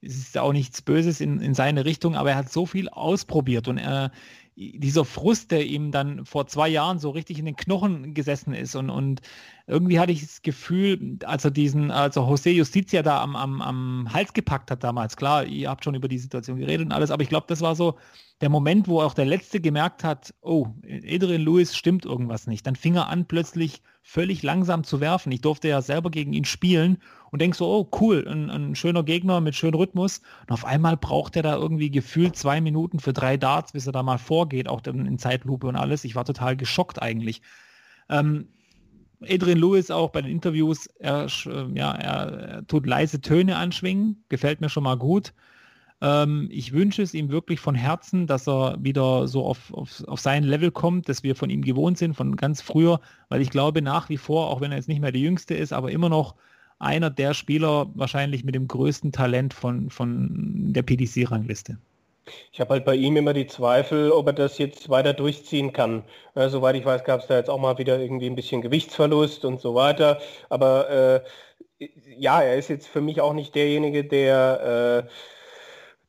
Es 0.00 0.16
ist 0.16 0.38
auch 0.38 0.54
nichts 0.54 0.80
Böses 0.80 1.20
in, 1.20 1.38
in 1.40 1.54
seine 1.54 1.84
Richtung, 1.84 2.16
aber 2.16 2.30
er 2.30 2.36
hat 2.36 2.50
so 2.50 2.64
viel 2.64 2.88
ausprobiert 2.88 3.68
und 3.68 3.76
er, 3.76 4.10
dieser 4.56 5.04
Frust, 5.04 5.50
der 5.50 5.66
ihm 5.66 5.92
dann 5.92 6.24
vor 6.24 6.46
zwei 6.46 6.68
Jahren 6.68 6.98
so 6.98 7.10
richtig 7.10 7.38
in 7.38 7.44
den 7.44 7.56
Knochen 7.56 8.14
gesessen 8.14 8.54
ist 8.54 8.74
und, 8.74 8.90
und 8.90 9.20
irgendwie 9.66 9.98
hatte 9.98 10.12
ich 10.12 10.22
das 10.22 10.42
Gefühl, 10.42 11.18
als 11.24 11.44
er 11.44 11.50
diesen, 11.50 11.90
also 11.90 12.22
José 12.22 12.50
Justicia 12.50 13.02
da 13.02 13.22
am, 13.22 13.36
am, 13.36 13.62
am 13.62 14.12
Hals 14.12 14.32
gepackt 14.32 14.70
hat 14.70 14.82
damals, 14.82 15.16
klar, 15.16 15.44
ihr 15.44 15.70
habt 15.70 15.84
schon 15.84 15.94
über 15.94 16.08
die 16.08 16.18
Situation 16.18 16.58
geredet 16.58 16.86
und 16.86 16.92
alles, 16.92 17.10
aber 17.10 17.22
ich 17.22 17.28
glaube, 17.28 17.46
das 17.48 17.60
war 17.60 17.76
so 17.76 17.96
der 18.42 18.48
Moment, 18.48 18.88
wo 18.88 19.00
auch 19.00 19.14
der 19.14 19.24
Letzte 19.24 19.60
gemerkt 19.60 20.02
hat, 20.02 20.34
oh, 20.42 20.66
Adrian 20.84 21.42
Lewis 21.42 21.76
stimmt 21.76 22.04
irgendwas 22.04 22.48
nicht. 22.48 22.66
Dann 22.66 22.74
fing 22.74 22.96
er 22.96 23.08
an, 23.08 23.26
plötzlich 23.26 23.82
völlig 24.02 24.42
langsam 24.42 24.82
zu 24.82 25.00
werfen. 25.00 25.30
Ich 25.30 25.42
durfte 25.42 25.68
ja 25.68 25.80
selber 25.80 26.10
gegen 26.10 26.32
ihn 26.32 26.44
spielen 26.44 26.98
und 27.30 27.40
denk 27.40 27.54
so, 27.54 27.66
oh 27.68 27.88
cool, 28.00 28.26
ein, 28.26 28.50
ein 28.50 28.74
schöner 28.74 29.04
Gegner 29.04 29.40
mit 29.40 29.54
schönem 29.54 29.76
Rhythmus. 29.76 30.22
Und 30.40 30.50
auf 30.50 30.64
einmal 30.64 30.96
braucht 30.96 31.36
er 31.36 31.44
da 31.44 31.54
irgendwie 31.54 31.90
gefühlt 31.90 32.34
zwei 32.34 32.60
Minuten 32.60 32.98
für 32.98 33.12
drei 33.12 33.36
Darts, 33.36 33.72
bis 33.72 33.86
er 33.86 33.92
da 33.92 34.02
mal 34.02 34.18
vorgeht, 34.18 34.68
auch 34.68 34.82
in 34.86 35.18
Zeitlupe 35.18 35.68
und 35.68 35.76
alles. 35.76 36.02
Ich 36.02 36.16
war 36.16 36.24
total 36.24 36.56
geschockt 36.56 37.00
eigentlich. 37.00 37.42
Ähm, 38.10 38.48
Adrian 39.22 39.58
Lewis 39.58 39.92
auch 39.92 40.10
bei 40.10 40.20
den 40.20 40.32
Interviews, 40.32 40.86
er, 40.98 41.28
ja, 41.74 41.92
er, 41.92 42.32
er 42.32 42.66
tut 42.66 42.86
leise 42.86 43.20
Töne 43.20 43.56
anschwingen, 43.56 44.24
gefällt 44.28 44.60
mir 44.60 44.68
schon 44.68 44.82
mal 44.82 44.98
gut. 44.98 45.32
Ähm, 46.02 46.48
ich 46.50 46.72
wünsche 46.72 47.00
es 47.00 47.14
ihm 47.14 47.30
wirklich 47.30 47.60
von 47.60 47.76
Herzen, 47.76 48.26
dass 48.26 48.48
er 48.48 48.76
wieder 48.80 49.28
so 49.28 49.46
auf, 49.46 49.72
auf, 49.72 50.02
auf 50.08 50.20
sein 50.20 50.42
Level 50.42 50.72
kommt, 50.72 51.08
dass 51.08 51.22
wir 51.22 51.36
von 51.36 51.48
ihm 51.48 51.62
gewohnt 51.62 51.96
sind, 51.96 52.14
von 52.14 52.34
ganz 52.34 52.60
früher, 52.60 53.00
weil 53.28 53.40
ich 53.40 53.50
glaube 53.50 53.82
nach 53.82 54.08
wie 54.08 54.16
vor, 54.16 54.50
auch 54.50 54.60
wenn 54.60 54.72
er 54.72 54.78
jetzt 54.78 54.88
nicht 54.88 55.00
mehr 55.00 55.12
der 55.12 55.20
Jüngste 55.20 55.54
ist, 55.54 55.72
aber 55.72 55.92
immer 55.92 56.08
noch 56.08 56.34
einer 56.80 57.08
der 57.08 57.34
Spieler 57.34 57.86
wahrscheinlich 57.94 58.42
mit 58.42 58.56
dem 58.56 58.66
größten 58.66 59.12
Talent 59.12 59.54
von, 59.54 59.90
von 59.90 60.28
der 60.72 60.82
PDC-Rangliste. 60.82 61.78
Ich 62.50 62.60
habe 62.60 62.70
halt 62.70 62.84
bei 62.84 62.96
ihm 62.96 63.16
immer 63.16 63.32
die 63.32 63.46
Zweifel, 63.46 64.10
ob 64.10 64.26
er 64.26 64.32
das 64.32 64.58
jetzt 64.58 64.88
weiter 64.88 65.12
durchziehen 65.12 65.72
kann. 65.72 66.02
Ja, 66.34 66.48
soweit 66.48 66.74
ich 66.74 66.84
weiß, 66.84 67.04
gab 67.04 67.20
es 67.20 67.28
da 67.28 67.36
jetzt 67.36 67.50
auch 67.50 67.58
mal 67.58 67.78
wieder 67.78 67.98
irgendwie 68.00 68.26
ein 68.26 68.34
bisschen 68.34 68.62
Gewichtsverlust 68.62 69.44
und 69.44 69.60
so 69.60 69.76
weiter. 69.76 70.20
Aber 70.48 70.90
äh, 70.90 71.88
ja, 72.16 72.42
er 72.42 72.56
ist 72.56 72.68
jetzt 72.68 72.88
für 72.88 73.00
mich 73.00 73.20
auch 73.20 73.32
nicht 73.32 73.54
derjenige, 73.54 74.04
der 74.04 75.04
äh, 75.04 75.10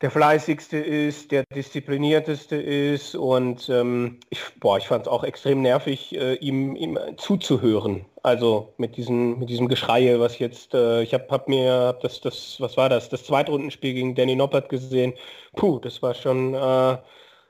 der 0.04 0.12
fleißigste 0.12 0.78
ist, 0.78 1.32
der 1.32 1.46
disziplinierteste 1.56 2.58
ist 2.58 3.16
und 3.16 3.70
ähm, 3.70 4.20
ich, 4.30 4.42
boah, 4.60 4.78
ich 4.78 4.86
fand 4.86 5.04
es 5.04 5.08
auch 5.08 5.24
extrem 5.24 5.62
nervig, 5.62 6.14
äh, 6.14 6.34
ihm, 6.36 6.76
ihm 6.76 7.00
zuzuhören. 7.16 8.04
Also 8.22 8.74
mit 8.78 8.98
diesem, 8.98 9.40
mit 9.40 9.50
diesem 9.50 9.70
Geschreie, 9.70 10.20
was 10.20 10.40
jetzt, 10.40 10.74
äh, 10.74 11.04
ich 11.04 11.14
habe 11.14 11.28
hab 11.30 11.48
mir 11.48 11.72
hab 11.72 12.02
das, 12.02 12.20
das, 12.20 12.58
was 12.60 12.76
war 12.76 12.90
das, 12.90 13.08
das 13.08 13.24
Zweitrundenspiel 13.24 13.94
gegen 13.94 14.14
Danny 14.14 14.36
Noppert 14.36 14.68
gesehen. 14.68 15.14
Puh, 15.56 15.80
das 15.80 16.02
war 16.02 16.14
schon 16.16 16.54
äh, 16.54 16.98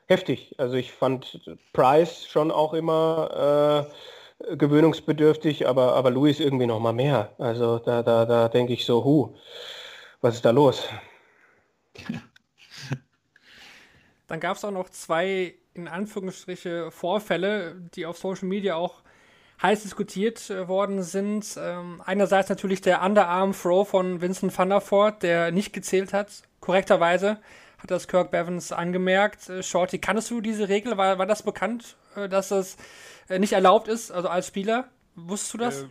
heftig. 0.06 0.54
Also 0.60 0.76
ich 0.76 0.92
fand 0.92 1.42
Price 1.74 2.28
schon 2.28 2.52
auch 2.52 2.76
immer 2.76 3.90
äh, 4.48 4.56
gewöhnungsbedürftig, 4.58 5.68
aber, 5.68 5.96
aber 5.96 6.12
Louis 6.12 6.40
irgendwie 6.40 6.68
noch 6.68 6.80
mal 6.80 6.94
mehr. 6.94 7.32
Also 7.40 7.80
da, 7.80 8.04
da, 8.04 8.26
da 8.28 8.48
denke 8.48 8.74
ich 8.74 8.86
so, 8.86 9.04
hu, 9.04 9.36
was 10.22 10.36
ist 10.36 10.46
da 10.46 10.52
los? 10.52 10.88
Dann 14.34 14.40
gab 14.40 14.58
es 14.58 14.66
auch 14.66 14.72
noch 14.72 14.90
zwei, 14.90 15.54
in 15.76 15.88
Anführungsstriche, 15.88 16.90
Vorfälle, 16.90 17.76
die 17.94 18.08
auf 18.08 18.18
Social 18.18 18.48
Media 18.48 18.74
auch 18.74 19.04
heiß 19.62 19.84
diskutiert 19.84 20.50
äh, 20.50 20.68
worden 20.68 21.04
sind. 21.04 21.56
Ähm, 21.56 22.02
einerseits 22.04 22.50
natürlich 22.50 22.82
der 22.82 23.04
Underarm-Throw 23.04 23.88
von 23.88 24.22
Vincent 24.22 24.58
van 24.58 24.70
der 24.70 24.82
Voort, 24.82 25.22
der 25.22 25.52
nicht 25.52 25.72
gezählt 25.72 26.14
hat, 26.14 26.32
korrekterweise 26.62 27.42
hat 27.78 27.92
das 27.92 28.08
Kirk 28.08 28.32
Bevins 28.32 28.72
angemerkt. 28.72 29.50
Äh, 29.50 29.62
Shorty, 29.62 30.00
kannst 30.00 30.32
du 30.32 30.42
diese 30.42 30.68
Regel? 30.68 30.98
War, 30.98 31.20
war 31.20 31.28
das 31.28 31.44
bekannt, 31.44 31.96
äh, 32.16 32.28
dass 32.28 32.50
das 32.50 32.78
nicht 33.30 33.54
erlaubt 33.54 33.88
ist, 33.88 34.10
also 34.12 34.30
als 34.30 34.48
Spieler? 34.48 34.90
Wusstest 35.14 35.54
du 35.54 35.58
das? 35.60 35.84
Äh, 35.84 35.88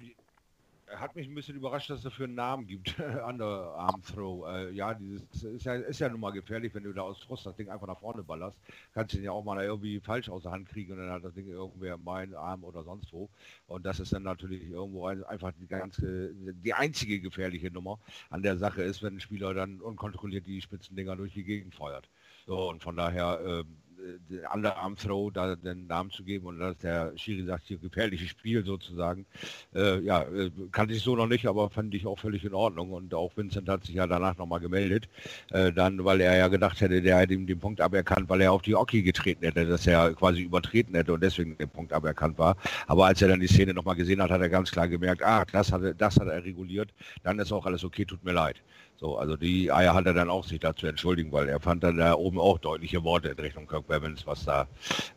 hat 0.97 1.15
mich 1.17 1.29
ein 1.29 1.35
bisschen 1.35 1.57
überrascht, 1.57 1.91
dass 1.91 1.99
es 1.99 2.05
dafür 2.05 2.27
einen 2.27 2.35
Namen 2.35 2.67
gibt, 2.67 2.95
Underarm 3.27 4.03
Throw. 4.03 4.49
Äh, 4.49 4.71
ja, 4.73 4.95
dieses 4.95 5.23
ist 5.43 5.65
ja, 5.65 5.75
ist 5.75 6.01
ja 6.01 6.09
nun 6.09 6.21
mal 6.21 6.31
gefährlich, 6.31 6.75
wenn 6.75 6.85
du 6.85 6.93
da 6.93 7.03
aus 7.03 7.23
Frust 7.23 7.47
das 7.47 7.57
Ding 7.57 7.69
einfach 7.69 7.87
nach 7.87 8.01
vorne 8.01 8.23
ballerst. 8.23 8.57
Kannst 8.95 9.13
du 9.13 9.19
den 9.19 9.25
ja 9.25 9.33
auch 9.33 9.45
mal 9.45 9.63
irgendwie 9.63 10.01
falsch 10.01 10.29
aus 10.29 10.43
der 10.43 10.53
Hand 10.53 10.69
kriegen 10.69 10.93
und 10.93 10.99
dann 10.99 11.11
hat 11.11 11.25
das 11.25 11.35
Ding 11.35 11.49
irgendwer 11.49 11.99
mein 11.99 12.35
Arm 12.35 12.65
oder 12.65 12.83
sonst 12.85 13.13
wo. 13.13 13.29
Und 13.67 13.85
das 13.85 14.01
ist 14.01 14.13
dann 14.13 14.23
natürlich 14.23 14.69
irgendwo 14.71 15.07
ein, 15.07 15.25
einfach 15.25 15.53
die 15.61 15.67
ganze, 15.67 16.33
die 16.35 16.75
einzige 16.75 17.21
gefährliche 17.21 17.71
Nummer 17.71 17.99
an 18.31 18.43
der 18.43 18.57
Sache 18.57 18.83
ist, 18.83 19.03
wenn 19.03 19.17
ein 19.17 19.21
Spieler 19.21 19.55
dann 19.55 19.81
unkontrolliert 19.81 20.47
die 20.47 20.61
Spitzendinger 20.61 21.17
durch 21.17 21.33
die 21.33 21.45
Gegend 21.45 21.75
feuert. 21.75 22.09
So, 22.47 22.69
und 22.69 22.83
von 22.83 22.97
daher, 22.97 23.65
äh, 24.03 24.55
Underarm-Throw 24.55 25.33
da 25.33 25.57
den 25.57 25.87
Namen 25.87 26.11
zu 26.11 26.25
geben 26.25 26.47
und 26.47 26.59
dass 26.59 26.77
der 26.79 27.17
Schiri 27.17 27.45
sagt, 27.45 27.65
hier 27.67 27.79
gefährliches 27.79 28.29
Spiel 28.29 28.65
sozusagen. 28.65 29.27
Äh, 29.75 30.01
ja, 30.01 30.23
äh, 30.23 30.51
kannte 30.71 30.95
ich 30.95 31.03
so 31.03 31.17
noch 31.17 31.27
nicht, 31.27 31.47
aber 31.47 31.71
fand 31.71 31.95
ich 31.95 32.07
auch 32.07 32.19
völlig 32.19 32.45
in 32.45 32.55
Ordnung. 32.55 32.93
Und 32.93 33.15
auch 33.15 33.37
Vincent 33.37 33.69
hat 33.69 33.85
sich 33.85 33.95
ja 33.95 34.07
danach 34.07 34.37
nochmal 34.37 34.61
gemeldet, 34.61 35.09
äh, 35.51 35.73
dann, 35.73 36.05
weil 36.05 36.21
er 36.21 36.37
ja 36.37 36.49
gedacht 36.49 36.81
hätte, 36.81 37.03
der 37.03 37.19
hätte 37.19 37.35
ihm 37.35 37.47
den 37.47 37.59
Punkt 37.59 37.81
aberkannt, 37.81 38.29
weil 38.29 38.41
er 38.41 38.53
auf 38.53 38.62
die 38.62 38.75
Oki 38.75 39.03
getreten 39.03 39.45
hätte, 39.45 39.67
dass 39.67 39.87
er 39.87 40.15
quasi 40.15 40.43
übertreten 40.43 40.95
hätte 40.95 41.12
und 41.12 41.23
deswegen 41.23 41.57
der 41.59 41.67
Punkt 41.67 41.93
aberkannt 41.93 42.38
war. 42.38 42.57
Aber 42.87 43.07
als 43.07 43.23
er 43.23 43.29
dann 43.29 43.41
die 43.41 43.47
Szene 43.47 43.75
nochmal 43.75 43.97
gesehen 43.97 44.23
hat, 44.23 44.31
hat 44.31 44.41
er 44.41 44.49
ganz 44.49 44.71
klar 44.71 44.88
gemerkt, 44.88 45.23
ah, 45.23 45.45
das 45.51 45.73
hat, 45.73 45.83
das 45.99 46.17
hat 46.19 46.29
er 46.29 46.45
reguliert, 46.45 46.91
dann 47.23 47.38
ist 47.38 47.53
auch 47.53 47.67
alles 47.67 47.85
okay, 47.85 48.05
tut 48.05 48.25
mir 48.25 48.33
leid. 48.33 48.62
So, 49.03 49.19
also 49.19 49.37
die 49.37 49.73
Eier 49.73 49.95
hat 49.95 50.07
er 50.07 50.15
dann 50.15 50.31
auch 50.31 50.45
sich 50.45 50.61
dazu 50.61 50.87
entschuldigen, 50.87 51.33
weil 51.33 51.49
er 51.49 51.59
fand 51.59 51.83
dann 51.83 51.97
da 51.97 52.15
oben 52.15 52.38
auch 52.38 52.59
deutliche 52.59 53.03
Worte 53.03 53.31
in 53.31 53.38
Richtung 53.41 53.67
Kirk 53.67 53.88
Bevins, 53.88 54.25
was 54.29 54.45
da 54.45 54.69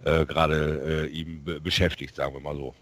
äh, 0.03 0.25
gerade 0.25 1.05
äh, 1.05 1.05
ihm 1.05 1.43
beschäftigt, 1.61 2.15
sagen 2.15 2.33
wir 2.33 2.41
mal 2.41 2.55
so. 2.55 2.73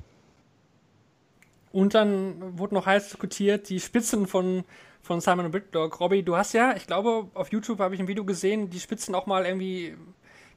Und 1.74 1.94
dann 1.94 2.58
wurde 2.58 2.76
noch 2.76 2.86
heiß 2.86 3.10
diskutiert, 3.10 3.68
die 3.68 3.82
Spitzen 3.82 4.28
von, 4.28 4.64
von 5.02 5.20
Simon 5.20 5.52
Whitlock. 5.52 6.00
Robby, 6.00 6.24
du 6.24 6.38
hast 6.38 6.54
ja, 6.54 6.74
ich 6.78 6.88
glaube, 6.88 7.28
auf 7.34 7.52
YouTube 7.52 7.80
habe 7.80 7.96
ich 7.96 8.00
ein 8.00 8.08
Video 8.08 8.24
gesehen, 8.24 8.70
die 8.70 8.80
Spitzen 8.80 9.14
auch 9.14 9.26
mal 9.26 9.46
irgendwie 9.46 9.98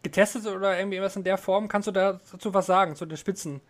getestet 0.04 0.46
oder 0.46 0.78
irgendwie 0.78 1.00
was 1.00 1.16
in 1.16 1.24
der 1.24 1.38
Form. 1.38 1.66
Kannst 1.66 1.88
du 1.88 1.92
dazu 1.92 2.54
was 2.54 2.66
sagen, 2.66 2.94
zu 2.94 3.04
den 3.04 3.16
Spitzen? 3.16 3.60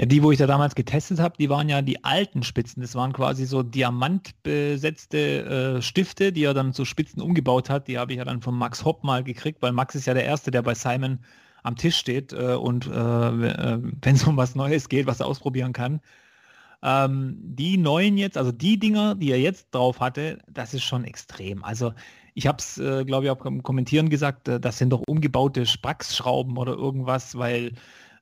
Ja, 0.00 0.06
die, 0.06 0.22
wo 0.22 0.32
ich 0.32 0.38
da 0.38 0.46
damals 0.46 0.74
getestet 0.74 1.20
habe, 1.20 1.34
die 1.38 1.50
waren 1.50 1.68
ja 1.68 1.82
die 1.82 2.02
alten 2.04 2.42
Spitzen. 2.42 2.80
Das 2.80 2.94
waren 2.94 3.12
quasi 3.12 3.44
so 3.44 3.62
diamantbesetzte 3.62 5.76
äh, 5.76 5.82
Stifte, 5.82 6.32
die 6.32 6.44
er 6.44 6.54
dann 6.54 6.72
zu 6.72 6.86
Spitzen 6.86 7.20
umgebaut 7.20 7.68
hat. 7.68 7.86
Die 7.86 7.98
habe 7.98 8.12
ich 8.12 8.18
ja 8.18 8.24
dann 8.24 8.40
von 8.40 8.56
Max 8.56 8.82
Hopp 8.82 9.04
mal 9.04 9.22
gekriegt, 9.22 9.60
weil 9.60 9.72
Max 9.72 9.94
ist 9.94 10.06
ja 10.06 10.14
der 10.14 10.24
Erste, 10.24 10.50
der 10.50 10.62
bei 10.62 10.72
Simon 10.72 11.18
am 11.64 11.76
Tisch 11.76 11.98
steht 11.98 12.32
äh, 12.32 12.54
und 12.54 12.86
äh, 12.86 12.90
äh 12.90 13.78
wenn 14.00 14.14
es 14.14 14.26
um 14.26 14.38
was 14.38 14.54
Neues 14.54 14.88
geht, 14.88 15.06
was 15.06 15.20
er 15.20 15.26
ausprobieren 15.26 15.74
kann. 15.74 16.00
Ähm, 16.82 17.36
die 17.42 17.76
neuen 17.76 18.16
jetzt, 18.16 18.38
also 18.38 18.52
die 18.52 18.78
Dinger, 18.78 19.16
die 19.16 19.30
er 19.30 19.38
jetzt 19.38 19.74
drauf 19.74 20.00
hatte, 20.00 20.38
das 20.48 20.72
ist 20.72 20.84
schon 20.84 21.04
extrem. 21.04 21.62
Also 21.62 21.92
ich 22.32 22.46
habe 22.46 22.56
es, 22.58 22.78
äh, 22.78 23.04
glaube 23.04 23.26
ich, 23.26 23.30
auch 23.30 23.44
im 23.44 23.62
Kommentieren 23.62 24.08
gesagt, 24.08 24.48
äh, 24.48 24.58
das 24.58 24.78
sind 24.78 24.90
doch 24.90 25.02
umgebaute 25.06 25.66
Spraxschrauben 25.66 26.56
oder 26.56 26.72
irgendwas, 26.72 27.36
weil 27.36 27.72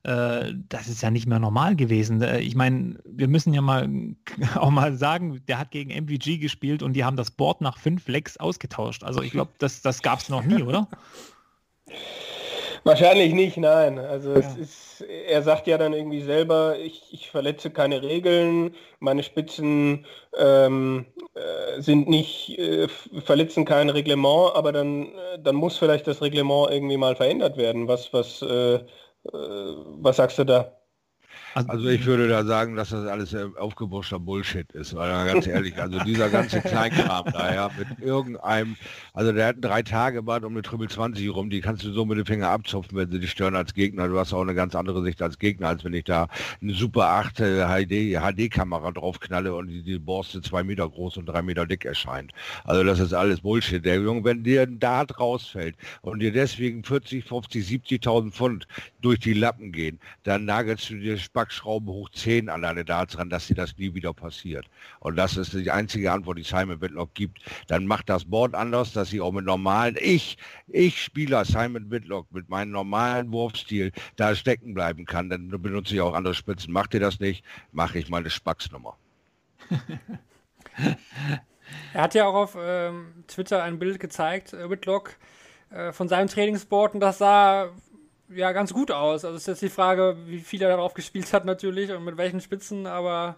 äh, 0.03 0.53
das 0.69 0.87
ist 0.87 1.01
ja 1.01 1.11
nicht 1.11 1.27
mehr 1.27 1.39
normal 1.39 1.75
gewesen. 1.75 2.21
Äh, 2.21 2.39
ich 2.39 2.55
meine, 2.55 2.99
wir 3.05 3.27
müssen 3.27 3.53
ja 3.53 3.61
mal 3.61 3.89
auch 4.55 4.69
mal 4.69 4.95
sagen, 4.95 5.41
der 5.47 5.59
hat 5.59 5.71
gegen 5.71 5.91
MVG 5.91 6.37
gespielt 6.37 6.83
und 6.83 6.93
die 6.93 7.03
haben 7.03 7.17
das 7.17 7.31
Board 7.31 7.61
nach 7.61 7.77
fünf 7.77 8.07
Lecks 8.07 8.37
ausgetauscht. 8.37 9.03
Also 9.03 9.21
ich 9.21 9.31
glaube, 9.31 9.51
das, 9.59 9.81
das 9.81 10.01
gab 10.01 10.19
es 10.19 10.29
noch 10.29 10.43
nie, 10.43 10.63
oder? 10.63 10.87
Wahrscheinlich 12.83 13.33
nicht, 13.33 13.57
nein. 13.57 13.99
Also 13.99 14.33
ja. 14.33 14.39
es 14.39 14.55
ist, 14.55 15.01
er 15.01 15.43
sagt 15.43 15.67
ja 15.67 15.77
dann 15.77 15.93
irgendwie 15.93 16.21
selber, 16.21 16.79
ich, 16.79 17.03
ich 17.11 17.29
verletze 17.29 17.69
keine 17.69 18.01
Regeln, 18.01 18.73
meine 18.99 19.23
Spitzen 19.23 20.05
ähm, 20.37 21.05
äh, 21.33 21.81
sind 21.81 22.07
nicht, 22.07 22.57
äh, 22.57 22.87
verletzen 23.25 23.65
kein 23.65 23.89
Reglement, 23.89 24.55
aber 24.55 24.71
dann, 24.71 25.09
dann 25.39 25.55
muss 25.55 25.77
vielleicht 25.77 26.07
das 26.07 26.21
Reglement 26.21 26.71
irgendwie 26.71 26.97
mal 26.97 27.15
verändert 27.15 27.57
werden, 27.57 27.87
was, 27.87 28.13
was 28.13 28.41
äh, 28.41 28.79
was 29.23 30.15
sagst 30.17 30.37
du 30.39 30.45
da? 30.45 30.78
Also, 31.53 31.69
also 31.69 31.89
ich 31.89 32.05
würde 32.05 32.27
da 32.27 32.45
sagen, 32.45 32.75
dass 32.75 32.89
das 32.89 33.05
alles 33.07 33.33
äh, 33.33 33.45
aufgeburschter 33.57 34.19
Bullshit 34.19 34.71
ist, 34.73 34.95
weil 34.95 35.09
ganz 35.25 35.47
ehrlich, 35.47 35.77
also 35.81 35.99
dieser 36.03 36.29
ganze 36.29 36.61
Kleinkram 36.61 37.25
daher 37.31 37.71
mit 37.77 37.99
irgendeinem, 37.99 38.75
also 39.13 39.31
der 39.31 39.47
hat 39.47 39.55
drei 39.59 39.81
Tage 39.81 40.23
Bad 40.23 40.43
um 40.43 40.53
eine 40.53 40.61
Triple 40.61 40.87
20 40.87 41.33
rum, 41.33 41.49
die 41.49 41.61
kannst 41.61 41.83
du 41.83 41.91
so 41.91 42.05
mit 42.05 42.17
dem 42.17 42.25
Finger 42.25 42.49
abzupfen, 42.49 42.97
wenn 42.97 43.11
sie 43.11 43.19
dich 43.19 43.31
stören 43.31 43.55
als 43.55 43.73
Gegner. 43.73 44.07
Du 44.07 44.19
hast 44.19 44.33
auch 44.33 44.41
eine 44.41 44.55
ganz 44.55 44.75
andere 44.75 45.03
Sicht 45.03 45.21
als 45.21 45.39
Gegner, 45.39 45.69
als 45.69 45.83
wenn 45.83 45.93
ich 45.93 46.03
da 46.03 46.27
eine 46.61 46.73
Super 46.73 47.07
8 47.07 47.37
HD, 47.37 48.19
HD-Kamera 48.19 48.91
draufknalle 48.91 49.53
und 49.53 49.67
die, 49.67 49.83
die 49.83 49.99
Borste 49.99 50.41
zwei 50.41 50.63
Meter 50.63 50.87
groß 50.89 51.17
und 51.17 51.25
drei 51.25 51.41
Meter 51.41 51.65
dick 51.65 51.85
erscheint. 51.85 52.31
Also 52.63 52.83
das 52.83 52.99
ist 52.99 53.13
alles 53.13 53.41
Bullshit. 53.41 53.83
Der 53.83 53.95
Junge, 53.99 54.23
wenn 54.23 54.43
dir 54.43 54.63
ein 54.63 54.79
Dart 54.79 55.19
rausfällt 55.19 55.75
und 56.01 56.19
dir 56.19 56.31
deswegen 56.31 56.83
40, 56.83 57.23
50, 57.25 57.65
70.000 57.65 58.31
Pfund 58.31 58.67
durch 59.01 59.19
die 59.19 59.33
Lappen 59.33 59.71
gehen, 59.71 59.99
dann 60.23 60.45
nagelst 60.45 60.89
du 60.89 60.95
dir 60.95 61.17
Spackschrauben 61.39 61.87
hoch 61.87 62.09
10 62.09 62.49
an 62.49 62.63
deine 62.63 62.83
Darts 62.83 63.17
ran, 63.17 63.29
dass 63.29 63.47
dir 63.47 63.55
das 63.55 63.77
nie 63.77 63.93
wieder 63.93 64.13
passiert. 64.13 64.65
Und 64.99 65.15
das 65.15 65.37
ist 65.37 65.53
die 65.53 65.71
einzige 65.71 66.11
Antwort, 66.11 66.37
die 66.37 66.43
Simon 66.43 66.81
Whitlock 66.81 67.13
gibt. 67.13 67.39
Dann 67.67 67.85
macht 67.85 68.09
das 68.09 68.25
Board 68.25 68.55
anders, 68.55 68.91
dass 68.91 69.13
ich 69.13 69.21
auch 69.21 69.31
mit 69.31 69.45
normalen, 69.45 69.95
ich, 70.01 70.37
ich 70.67 71.01
Spieler 71.01 71.45
Simon 71.45 71.89
Whitlock 71.91 72.27
mit 72.31 72.49
meinem 72.49 72.71
normalen 72.71 73.31
Wurfstil 73.31 73.93
da 74.17 74.35
stecken 74.35 74.73
bleiben 74.73 75.05
kann. 75.05 75.29
Dann 75.29 75.49
benutze 75.49 75.93
ich 75.95 76.01
auch 76.01 76.13
andere 76.13 76.33
Spitzen. 76.33 76.73
Macht 76.73 76.93
ihr 76.93 76.99
das 76.99 77.21
nicht, 77.21 77.45
mache 77.71 77.99
ich 77.99 78.09
meine 78.09 78.29
Spacksnummer. 78.29 78.97
er 81.93 82.01
hat 82.01 82.15
ja 82.15 82.25
auch 82.25 82.35
auf 82.35 82.57
ähm, 82.59 83.23
Twitter 83.27 83.63
ein 83.63 83.79
Bild 83.79 84.01
gezeigt, 84.01 84.51
äh, 84.51 84.69
Whitlock, 84.69 85.15
äh, 85.69 85.93
von 85.93 86.09
seinem 86.09 86.27
Trainingsboard 86.27 86.95
und 86.95 86.99
das 86.99 87.19
sah 87.19 87.69
ja 88.33 88.51
ganz 88.51 88.73
gut 88.73 88.91
aus. 88.91 89.25
Also 89.25 89.37
ist 89.37 89.47
jetzt 89.47 89.61
die 89.61 89.69
Frage, 89.69 90.17
wie 90.25 90.39
viel 90.39 90.61
er 90.61 90.69
darauf 90.69 90.93
gespielt 90.93 91.31
hat 91.33 91.45
natürlich 91.45 91.91
und 91.91 92.03
mit 92.03 92.17
welchen 92.17 92.41
Spitzen, 92.41 92.87
aber 92.87 93.37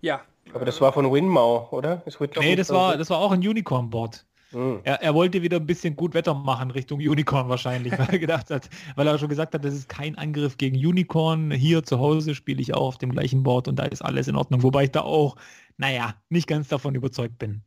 ja. 0.00 0.22
Aber 0.54 0.64
das 0.64 0.80
war 0.80 0.92
von 0.92 1.12
Winmau, 1.12 1.68
oder? 1.70 2.02
nee, 2.38 2.56
das 2.56 2.70
war, 2.70 2.96
das 2.96 3.10
war 3.10 3.18
auch 3.18 3.32
ein 3.32 3.40
Unicorn-Board. 3.40 4.24
Mhm. 4.52 4.80
Er, 4.82 5.02
er, 5.02 5.14
wollte 5.14 5.42
wieder 5.42 5.58
ein 5.58 5.66
bisschen 5.66 5.94
gut 5.94 6.14
Wetter 6.14 6.32
machen 6.32 6.70
Richtung 6.70 7.00
Unicorn 7.00 7.48
wahrscheinlich, 7.48 7.92
weil 7.98 8.08
er 8.08 8.18
gedacht 8.18 8.50
hat, 8.50 8.70
weil 8.96 9.06
er 9.06 9.18
schon 9.18 9.28
gesagt 9.28 9.52
hat, 9.52 9.64
das 9.64 9.74
ist 9.74 9.88
kein 9.88 10.16
Angriff 10.16 10.56
gegen 10.56 10.76
Unicorn. 10.76 11.50
Hier 11.50 11.82
zu 11.82 11.98
Hause 11.98 12.34
spiele 12.34 12.62
ich 12.62 12.74
auch 12.74 12.88
auf 12.88 12.98
dem 12.98 13.12
gleichen 13.12 13.42
Board 13.42 13.68
und 13.68 13.76
da 13.76 13.84
ist 13.84 14.02
alles 14.02 14.26
in 14.26 14.36
Ordnung. 14.36 14.62
Wobei 14.62 14.84
ich 14.84 14.92
da 14.92 15.02
auch, 15.02 15.36
naja, 15.76 16.14
nicht 16.30 16.46
ganz 16.46 16.68
davon 16.68 16.94
überzeugt 16.94 17.38
bin. 17.38 17.62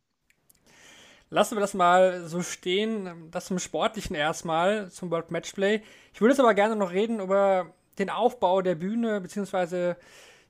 Lassen 1.33 1.55
wir 1.55 1.61
das 1.61 1.73
mal 1.73 2.27
so 2.27 2.41
stehen. 2.41 3.29
Das 3.31 3.45
zum 3.45 3.57
Sportlichen 3.57 4.17
erstmal, 4.17 4.91
zum 4.91 5.09
World 5.11 5.31
Matchplay. 5.31 5.81
Ich 6.13 6.19
würde 6.19 6.33
jetzt 6.33 6.41
aber 6.41 6.53
gerne 6.53 6.75
noch 6.75 6.91
reden 6.91 7.21
über 7.21 7.73
den 7.99 8.09
Aufbau 8.09 8.61
der 8.61 8.75
Bühne, 8.75 9.21
beziehungsweise 9.21 9.95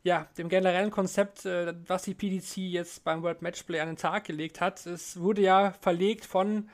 ja, 0.02 0.28
dem 0.40 0.50
generellen 0.50 0.90
Konzept, 0.90 1.46
äh, 1.46 1.76
was 1.86 2.02
die 2.02 2.16
PDC 2.16 2.58
jetzt 2.58 3.04
beim 3.04 3.22
World 3.22 3.44
Matchplay 3.44 3.80
an 3.80 3.90
den 3.90 3.98
Tag 3.98 4.24
gelegt 4.24 4.60
hat. 4.60 4.84
Es 4.88 5.20
wurde 5.20 5.44
ja 5.44 5.72
verlegt 5.82 6.26
von 6.26 6.68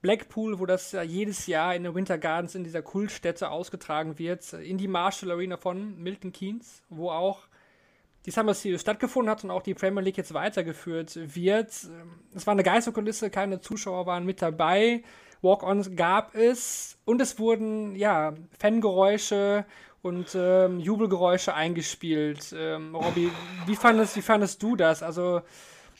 Blackpool, 0.00 0.58
wo 0.58 0.66
das 0.66 0.90
jedes 0.90 1.46
Jahr 1.46 1.76
in 1.76 1.84
den 1.84 1.94
Winter 1.94 2.18
Gardens 2.18 2.56
in 2.56 2.64
dieser 2.64 2.82
Kultstätte 2.82 3.50
ausgetragen 3.50 4.18
wird, 4.18 4.52
in 4.52 4.78
die 4.78 4.88
Marshall 4.88 5.30
Arena 5.30 5.56
von 5.56 5.96
Milton 6.02 6.32
Keynes, 6.32 6.82
wo 6.88 7.10
auch 7.12 7.46
die 8.26 8.30
Summer 8.30 8.54
Series 8.54 8.80
stattgefunden 8.80 9.30
hat 9.30 9.44
und 9.44 9.50
auch 9.50 9.62
die 9.62 9.74
Premier 9.74 10.02
League 10.02 10.16
jetzt 10.16 10.34
weitergeführt 10.34 11.18
wird. 11.34 11.68
Es 12.34 12.46
war 12.46 12.52
eine 12.52 12.62
Geisterkulisse, 12.62 13.30
keine 13.30 13.60
Zuschauer 13.60 14.06
waren 14.06 14.24
mit 14.24 14.40
dabei 14.40 15.02
Walk-ons 15.42 15.96
gab 15.96 16.34
es 16.36 16.96
und 17.04 17.20
es 17.20 17.38
wurden 17.38 17.96
ja 17.96 18.32
Fangeräusche 18.58 19.66
und 20.00 20.36
ähm, 20.36 20.78
Jubelgeräusche 20.78 21.54
eingespielt. 21.54 22.54
Ähm, 22.56 22.94
Robby, 22.94 23.30
wie 23.66 23.76
fandest, 23.76 24.16
wie 24.16 24.22
fandest 24.22 24.62
du 24.62 24.76
das? 24.76 25.02
Also 25.02 25.42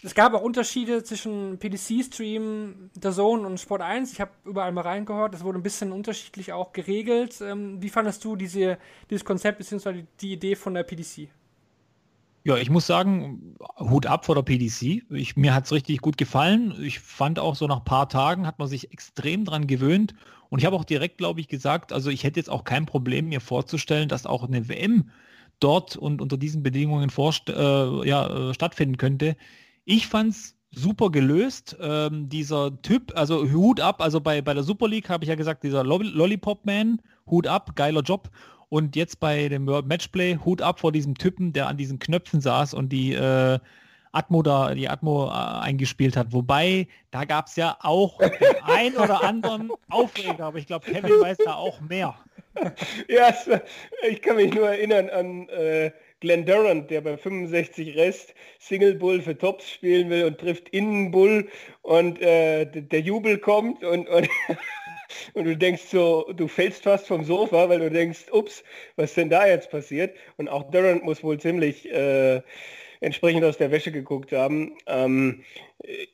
es 0.05 0.15
gab 0.15 0.35
auch 0.35 0.43
Unterschiede 0.43 1.03
zwischen 1.03 1.59
PDC-Stream, 1.59 2.91
der 2.95 3.13
Zone 3.13 3.47
und 3.47 3.59
Sport 3.59 3.83
1. 3.83 4.13
Ich 4.13 4.21
habe 4.21 4.31
überall 4.45 4.73
mal 4.73 4.83
reingehört. 4.83 5.35
Das 5.35 5.45
wurde 5.45 5.59
ein 5.59 5.63
bisschen 5.63 5.93
unterschiedlich 5.93 6.53
auch 6.53 6.73
geregelt. 6.73 7.41
Ähm, 7.41 7.83
wie 7.83 7.91
fandest 7.91 8.25
du 8.25 8.37
diese, 8.37 8.79
dieses 9.11 9.25
Konzept 9.25 9.59
bzw. 9.59 10.05
die 10.21 10.33
Idee 10.33 10.55
von 10.55 10.75
der 10.75 10.85
PDC? 10.85 11.29
Ja, 12.45 12.57
ich 12.57 12.71
muss 12.71 12.87
sagen, 12.87 13.57
Hut 13.79 14.07
ab 14.07 14.27
vor 14.27 14.35
der 14.35 14.43
PDC. 14.43 15.05
Ich, 15.11 15.37
mir 15.37 15.55
hat 15.55 15.67
es 15.67 15.73
richtig 15.73 16.01
gut 16.01 16.19
gefallen. 16.19 16.75
Ich 16.83 16.99
fand 16.99 17.39
auch 17.39 17.55
so 17.55 17.69
nach 17.69 17.79
ein 17.79 17.85
paar 17.85 18.09
Tagen 18.09 18.47
hat 18.47 18.59
man 18.59 18.67
sich 18.67 18.93
extrem 18.93 19.45
dran 19.45 19.69
gewöhnt. 19.69 20.15
Und 20.49 20.59
ich 20.59 20.67
habe 20.67 20.77
auch 20.77 20.85
direkt, 20.85 21.19
glaube 21.19 21.41
ich, 21.41 21.49
gesagt, 21.49 21.93
also 21.93 22.11
ich 22.11 22.25
hätte 22.25 22.41
jetzt 22.41 22.51
auch 22.51 22.65
kein 22.65 22.85
Problem, 22.85 23.29
mir 23.29 23.41
vorzustellen, 23.41 24.09
dass 24.09 24.27
auch 24.27 24.43
eine 24.43 24.69
WM 24.69 25.11
dort 25.61 25.97
und 25.97 26.21
unter 26.21 26.37
diesen 26.37 26.63
Bedingungen 26.65 27.11
äh, 27.49 28.09
ja, 28.09 28.51
äh, 28.51 28.55
stattfinden 28.55 28.97
könnte. 28.97 29.37
Ich 29.85 30.09
fand 30.09 30.33
es 30.33 30.57
super 30.73 31.11
gelöst. 31.11 31.77
Ähm, 31.81 32.29
dieser 32.29 32.81
Typ, 32.83 33.17
also 33.17 33.51
Hut 33.53 33.81
ab, 33.81 34.03
also 34.03 34.21
bei, 34.21 34.43
bei 34.43 34.55
der 34.55 34.63
Super 34.63 34.89
League 34.89 35.09
habe 35.09 35.25
ich 35.25 35.29
ja 35.29 35.37
gesagt, 35.37 35.63
dieser 35.63 35.85
Lollipop 35.85 36.67
Man, 36.67 37.01
Hut 37.27 37.47
ab, 37.47 37.77
geiler 37.77 38.03
Job. 38.03 38.31
Und 38.73 38.97
jetzt 38.97 39.21
bei 39.21 39.51
dem 39.51 39.67
World 39.67 39.85
Matchplay, 39.87 40.39
Hut 40.47 40.63
ab 40.63 40.81
vor 40.81 40.93
diesem 40.93 41.15
Typen, 41.15 41.53
der 41.53 41.67
an 41.67 41.77
diesen 41.77 41.99
Knöpfen 41.99 42.41
saß 42.41 42.73
und 42.73 42.89
die 42.89 43.13
äh, 43.13 43.59
Atmo 44.13 44.43
da, 44.43 44.75
die 44.75 44.89
Atmo 44.89 45.27
äh, 45.27 45.61
eingespielt 45.61 46.17
hat. 46.17 46.29
Wobei, 46.33 46.89
da 47.11 47.27
gab 47.27 47.49
es 47.49 47.57
ja 47.57 47.77
auch 47.83 48.19
ein 48.63 48.97
oder 48.97 49.23
anderen 49.25 49.73
Aufreger, 49.91 50.47
aber 50.47 50.57
ich 50.57 50.67
glaube, 50.67 50.91
Kevin 50.91 51.21
weiß 51.21 51.37
da 51.45 51.57
auch 51.57 51.83
mehr. 51.83 52.15
Ja, 53.09 53.35
ich 54.09 54.21
kann 54.21 54.37
mich 54.37 54.53
nur 54.53 54.69
erinnern 54.69 55.09
an 55.09 55.49
äh, 55.49 55.91
Glenn 56.21 56.45
Durant, 56.45 56.91
der 56.91 57.01
bei 57.01 57.17
65 57.17 57.97
Rest 57.97 58.35
Single 58.59 58.95
Bull 58.95 59.23
für 59.23 59.37
Tops 59.37 59.71
spielen 59.71 60.11
will 60.11 60.25
und 60.25 60.39
trifft 60.39 60.69
Innen 60.69 61.11
Bull 61.11 61.49
und 61.81 62.21
äh, 62.21 62.67
der 62.67 63.01
Jubel 63.01 63.39
kommt 63.39 63.83
und, 63.85 64.07
und, 64.09 64.29
und 65.35 65.45
du 65.45 65.57
denkst 65.57 65.83
so, 65.91 66.31
du 66.35 66.49
fällst 66.49 66.85
fast 66.85 67.07
vom 67.07 67.25
Sofa, 67.25 67.69
weil 67.69 67.81
du 67.81 67.91
denkst, 67.91 68.27
ups, 68.33 68.65
was 68.97 69.15
denn 69.15 69.31
da 69.31 69.47
jetzt 69.47 69.71
passiert? 69.71 70.17
Und 70.37 70.49
auch 70.49 70.71
Durant 70.71 71.05
muss 71.05 71.23
wohl 71.23 71.39
ziemlich 71.39 71.91
äh, 71.91 72.43
entsprechend 73.01 73.45
aus 73.45 73.59
der 73.59 73.71
Wäsche 73.71 73.93
geguckt 73.93 74.33
haben. 74.33 74.77
Ähm, 74.87 75.45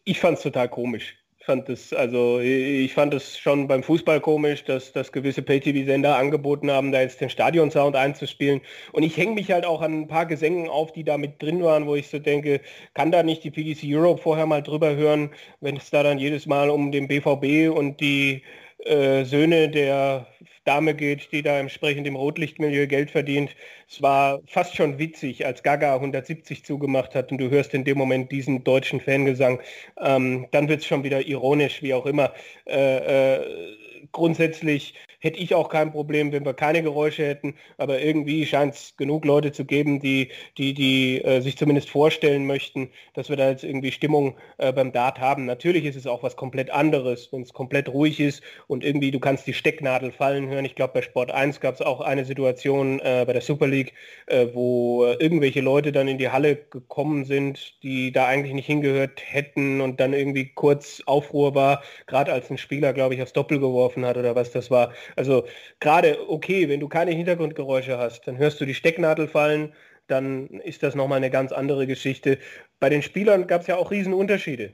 ich 0.04 0.20
fand 0.20 0.38
es 0.38 0.42
total 0.42 0.68
komisch 0.68 1.16
fand 1.48 1.66
es, 1.70 1.94
also 1.94 2.40
ich 2.40 2.92
fand 2.92 3.14
es 3.14 3.38
schon 3.38 3.68
beim 3.68 3.82
Fußball 3.82 4.20
komisch, 4.20 4.64
dass, 4.64 4.92
dass 4.92 5.12
gewisse 5.12 5.40
Pay-TV-Sender 5.40 6.14
angeboten 6.14 6.70
haben, 6.70 6.92
da 6.92 7.00
jetzt 7.00 7.22
den 7.22 7.30
Stadionsound 7.30 7.96
einzuspielen. 7.96 8.60
Und 8.92 9.02
ich 9.02 9.16
hänge 9.16 9.32
mich 9.32 9.50
halt 9.50 9.64
auch 9.64 9.80
an 9.80 10.02
ein 10.02 10.08
paar 10.08 10.26
Gesängen 10.26 10.68
auf, 10.68 10.92
die 10.92 11.04
da 11.04 11.16
mit 11.16 11.42
drin 11.42 11.62
waren, 11.62 11.86
wo 11.86 11.94
ich 11.94 12.08
so 12.08 12.18
denke, 12.18 12.60
kann 12.92 13.10
da 13.10 13.22
nicht 13.22 13.44
die 13.44 13.50
PDC 13.50 13.84
Europe 13.84 14.20
vorher 14.20 14.44
mal 14.44 14.62
drüber 14.62 14.94
hören, 14.94 15.30
wenn 15.62 15.78
es 15.78 15.88
da 15.88 16.02
dann 16.02 16.18
jedes 16.18 16.44
Mal 16.44 16.68
um 16.68 16.92
den 16.92 17.08
BVB 17.08 17.74
und 17.74 17.98
die 18.02 18.42
äh, 18.84 19.24
Söhne 19.24 19.68
der 19.68 20.26
Dame 20.64 20.94
geht, 20.94 21.32
die 21.32 21.42
da 21.42 21.58
entsprechend 21.58 22.06
im 22.06 22.14
Rotlichtmilieu 22.14 22.86
Geld 22.86 23.10
verdient. 23.10 23.56
Es 23.88 24.02
war 24.02 24.40
fast 24.46 24.76
schon 24.76 24.98
witzig, 24.98 25.46
als 25.46 25.62
Gaga 25.62 25.94
170 25.94 26.64
zugemacht 26.64 27.14
hat 27.14 27.32
und 27.32 27.38
du 27.38 27.48
hörst 27.48 27.72
in 27.74 27.84
dem 27.84 27.96
Moment 27.96 28.30
diesen 28.30 28.64
deutschen 28.64 29.00
Fangesang. 29.00 29.60
Ähm, 29.98 30.46
dann 30.50 30.68
wird 30.68 30.80
es 30.80 30.86
schon 30.86 31.04
wieder 31.04 31.26
ironisch, 31.26 31.82
wie 31.82 31.94
auch 31.94 32.06
immer. 32.06 32.34
Äh, 32.66 33.36
äh, 33.36 33.76
grundsätzlich 34.12 34.94
hätte 35.18 35.38
ich 35.38 35.54
auch 35.54 35.68
kein 35.68 35.92
Problem, 35.92 36.32
wenn 36.32 36.44
wir 36.44 36.54
keine 36.54 36.82
Geräusche 36.82 37.26
hätten, 37.26 37.54
aber 37.76 38.00
irgendwie 38.00 38.46
scheint 38.46 38.74
es 38.74 38.96
genug 38.96 39.24
Leute 39.24 39.52
zu 39.52 39.64
geben, 39.64 40.00
die, 40.00 40.30
die, 40.56 40.74
die 40.74 41.22
äh, 41.24 41.40
sich 41.40 41.56
zumindest 41.56 41.90
vorstellen 41.90 42.46
möchten, 42.46 42.90
dass 43.14 43.28
wir 43.28 43.36
da 43.36 43.50
jetzt 43.50 43.64
irgendwie 43.64 43.92
Stimmung 43.92 44.36
äh, 44.58 44.72
beim 44.72 44.92
Dart 44.92 45.20
haben. 45.20 45.44
Natürlich 45.44 45.84
ist 45.84 45.96
es 45.96 46.06
auch 46.06 46.22
was 46.22 46.36
komplett 46.36 46.70
anderes, 46.70 47.32
wenn 47.32 47.42
es 47.42 47.52
komplett 47.52 47.88
ruhig 47.88 48.20
ist 48.20 48.42
und 48.66 48.84
irgendwie 48.84 49.10
du 49.10 49.20
kannst 49.20 49.46
die 49.46 49.54
Stecknadel 49.54 50.12
fallen 50.12 50.48
hören. 50.48 50.64
Ich 50.64 50.74
glaube, 50.74 50.94
bei 50.94 51.02
Sport 51.02 51.30
1 51.30 51.60
gab 51.60 51.74
es 51.74 51.82
auch 51.82 52.00
eine 52.00 52.24
Situation 52.24 53.00
äh, 53.00 53.24
bei 53.26 53.32
der 53.32 53.42
Super 53.42 53.66
League, 53.66 53.94
äh, 54.26 54.46
wo 54.52 55.04
äh, 55.04 55.14
irgendwelche 55.14 55.60
Leute 55.60 55.92
dann 55.92 56.08
in 56.08 56.18
die 56.18 56.30
Halle 56.30 56.56
gekommen 56.56 57.24
sind, 57.24 57.82
die 57.82 58.12
da 58.12 58.26
eigentlich 58.26 58.54
nicht 58.54 58.66
hingehört 58.66 59.20
hätten 59.24 59.80
und 59.80 60.00
dann 60.00 60.12
irgendwie 60.12 60.52
kurz 60.54 61.02
Aufruhr 61.06 61.54
war, 61.54 61.82
gerade 62.06 62.32
als 62.32 62.50
ein 62.50 62.58
Spieler, 62.58 62.92
glaube 62.92 63.14
ich, 63.14 63.22
aufs 63.22 63.32
Doppel 63.32 63.58
geworfen 63.58 64.04
hat 64.06 64.16
oder 64.16 64.34
was 64.34 64.52
das 64.52 64.70
war. 64.70 64.92
Also 65.16 65.46
gerade 65.80 66.28
okay, 66.30 66.68
wenn 66.68 66.80
du 66.80 66.88
keine 66.88 67.12
Hintergrundgeräusche 67.12 67.98
hast, 67.98 68.26
dann 68.26 68.38
hörst 68.38 68.60
du 68.60 68.64
die 68.66 68.74
Stecknadel 68.74 69.28
fallen, 69.28 69.74
dann 70.06 70.48
ist 70.60 70.82
das 70.82 70.94
nochmal 70.94 71.18
eine 71.18 71.30
ganz 71.30 71.52
andere 71.52 71.86
Geschichte. 71.86 72.38
Bei 72.80 72.88
den 72.88 73.02
Spielern 73.02 73.46
gab 73.46 73.62
es 73.62 73.66
ja 73.66 73.76
auch 73.76 73.90
Riesenunterschiede 73.90 74.72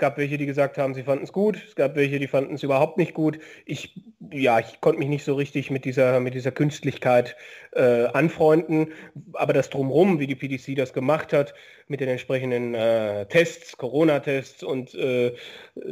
gab 0.00 0.18
welche, 0.18 0.36
die 0.36 0.46
gesagt 0.46 0.78
haben, 0.78 0.94
sie 0.94 1.04
fanden 1.04 1.22
es 1.22 1.32
gut. 1.32 1.62
Es 1.64 1.76
gab 1.76 1.94
welche, 1.94 2.18
die 2.18 2.26
fanden 2.26 2.54
es 2.54 2.64
überhaupt 2.64 2.98
nicht 2.98 3.14
gut. 3.14 3.38
Ich, 3.64 3.94
ja, 4.32 4.58
ich 4.58 4.80
konnte 4.80 4.98
mich 4.98 5.08
nicht 5.08 5.24
so 5.24 5.34
richtig 5.34 5.70
mit 5.70 5.84
dieser, 5.84 6.18
mit 6.18 6.34
dieser 6.34 6.50
Künstlichkeit 6.50 7.36
äh, 7.72 8.06
anfreunden. 8.06 8.92
Aber 9.34 9.52
das 9.52 9.70
Drumherum, 9.70 10.18
wie 10.18 10.26
die 10.26 10.34
PDC 10.34 10.74
das 10.76 10.92
gemacht 10.92 11.32
hat, 11.32 11.54
mit 11.86 12.00
den 12.00 12.08
entsprechenden 12.08 12.74
äh, 12.74 13.26
Tests, 13.26 13.76
Corona-Tests 13.76 14.64
und 14.64 14.94
äh, 14.94 15.34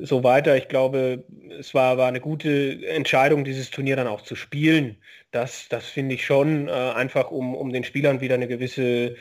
so 0.03 0.25
weiter, 0.25 0.57
ich 0.57 0.69
glaube, 0.69 1.25
es 1.59 1.75
war, 1.75 1.99
war 1.99 2.09
eine 2.09 2.21
gute 2.21 2.85
Entscheidung, 2.87 3.45
dieses 3.45 3.71
Turnier 3.71 3.95
dann 3.95 4.09
auch 4.09 4.23
zu 4.23 4.35
spielen. 4.35 4.97
Das, 5.31 5.69
das 5.69 5.87
finde 5.87 6.17
ich 6.17 6.25
schon, 6.25 6.69
äh, 6.69 6.73
einfach 6.73 7.31
um, 7.31 7.55
um 7.55 7.73
den 7.73 7.85
Spielern 7.85 8.21
wieder 8.21 8.35
eine 8.35 8.49
gewisse 8.49 9.17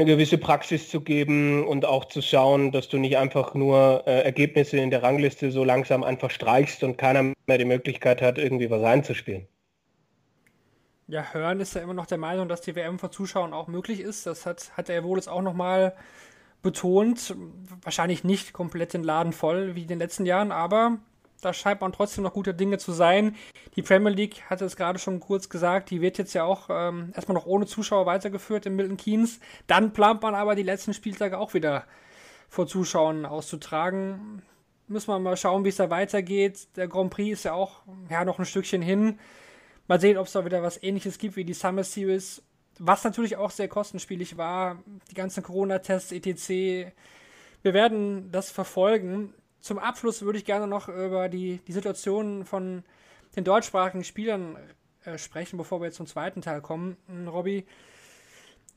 eine 0.00 0.10
gewisse 0.10 0.38
Praxis 0.38 0.88
zu 0.88 1.00
geben 1.00 1.66
und 1.66 1.84
auch 1.84 2.06
zu 2.06 2.22
schauen, 2.22 2.72
dass 2.72 2.88
du 2.88 2.98
nicht 2.98 3.18
einfach 3.18 3.54
nur 3.54 4.04
äh, 4.06 4.22
Ergebnisse 4.22 4.78
in 4.78 4.90
der 4.90 5.02
Rangliste 5.02 5.50
so 5.50 5.62
langsam 5.62 6.02
einfach 6.02 6.30
streichst 6.30 6.82
und 6.82 6.96
keiner 6.96 7.34
mehr 7.46 7.58
die 7.58 7.64
Möglichkeit 7.66 8.22
hat, 8.22 8.38
irgendwie 8.38 8.70
was 8.70 8.82
einzuspielen. 8.82 9.46
Ja, 11.06 11.32
Hören 11.32 11.60
ist 11.60 11.74
ja 11.74 11.82
immer 11.82 11.92
noch 11.92 12.06
der 12.06 12.18
Meinung, 12.18 12.48
dass 12.48 12.60
die 12.60 12.74
WM 12.76 12.98
vor 12.98 13.10
Zuschauern 13.10 13.52
auch 13.52 13.66
möglich 13.66 14.00
ist. 14.00 14.26
Das 14.26 14.46
hat, 14.46 14.70
hat 14.76 14.88
er 14.88 15.04
wohl 15.04 15.18
jetzt 15.18 15.28
auch 15.28 15.42
nochmal 15.42 15.94
betont. 16.62 17.34
Wahrscheinlich 17.82 18.24
nicht 18.24 18.52
komplett 18.52 18.94
den 18.94 19.02
Laden 19.02 19.32
voll 19.32 19.74
wie 19.74 19.82
in 19.82 19.88
den 19.88 19.98
letzten 19.98 20.24
Jahren, 20.24 20.52
aber 20.52 20.98
da 21.40 21.52
scheint 21.52 21.80
man 21.80 21.92
trotzdem 21.92 22.24
noch 22.24 22.32
gute 22.32 22.54
Dinge 22.54 22.78
zu 22.78 22.92
sein. 22.92 23.36
Die 23.76 23.82
Premier 23.82 24.12
League 24.12 24.42
hatte 24.48 24.64
es 24.64 24.76
gerade 24.76 24.98
schon 24.98 25.20
kurz 25.20 25.48
gesagt, 25.48 25.90
die 25.90 26.00
wird 26.00 26.18
jetzt 26.18 26.34
ja 26.34 26.44
auch 26.44 26.68
ähm, 26.70 27.12
erstmal 27.14 27.34
noch 27.34 27.46
ohne 27.46 27.66
Zuschauer 27.66 28.06
weitergeführt 28.06 28.66
in 28.66 28.76
Milton 28.76 28.96
Keynes. 28.96 29.40
Dann 29.66 29.92
plant 29.92 30.22
man 30.22 30.34
aber 30.34 30.54
die 30.54 30.62
letzten 30.62 30.94
Spieltage 30.94 31.38
auch 31.38 31.54
wieder 31.54 31.84
vor 32.48 32.66
Zuschauern 32.66 33.26
auszutragen. 33.26 34.42
Müssen 34.88 35.08
wir 35.08 35.18
mal 35.18 35.36
schauen, 35.36 35.64
wie 35.64 35.68
es 35.68 35.76
da 35.76 35.88
weitergeht. 35.88 36.68
Der 36.76 36.88
Grand 36.88 37.10
Prix 37.10 37.38
ist 37.38 37.44
ja 37.44 37.52
auch 37.52 37.82
ja, 38.10 38.24
noch 38.24 38.38
ein 38.38 38.44
Stückchen 38.44 38.82
hin. 38.82 39.18
Mal 39.86 40.00
sehen, 40.00 40.18
ob 40.18 40.26
es 40.26 40.32
da 40.32 40.44
wieder 40.44 40.62
was 40.62 40.82
ähnliches 40.82 41.18
gibt 41.18 41.36
wie 41.36 41.44
die 41.44 41.54
Summer 41.54 41.84
Series. 41.84 42.42
Was 42.78 43.04
natürlich 43.04 43.36
auch 43.36 43.50
sehr 43.50 43.68
kostenspielig 43.68 44.36
war. 44.36 44.82
Die 45.10 45.14
ganzen 45.14 45.42
Corona-Tests, 45.42 46.12
etc. 46.12 46.92
Wir 47.62 47.74
werden 47.74 48.32
das 48.32 48.50
verfolgen 48.50 49.34
zum 49.60 49.78
Abschluss 49.78 50.22
würde 50.22 50.38
ich 50.38 50.44
gerne 50.44 50.66
noch 50.66 50.88
über 50.88 51.28
die, 51.28 51.58
die 51.66 51.72
Situation 51.72 52.44
von 52.44 52.84
den 53.36 53.44
deutschsprachigen 53.44 54.04
Spielern 54.04 54.56
äh, 55.04 55.18
sprechen, 55.18 55.56
bevor 55.56 55.80
wir 55.80 55.86
jetzt 55.86 55.96
zum 55.96 56.06
zweiten 56.06 56.42
Teil 56.42 56.60
kommen. 56.60 56.96
Hm, 57.06 57.28
Robby, 57.28 57.66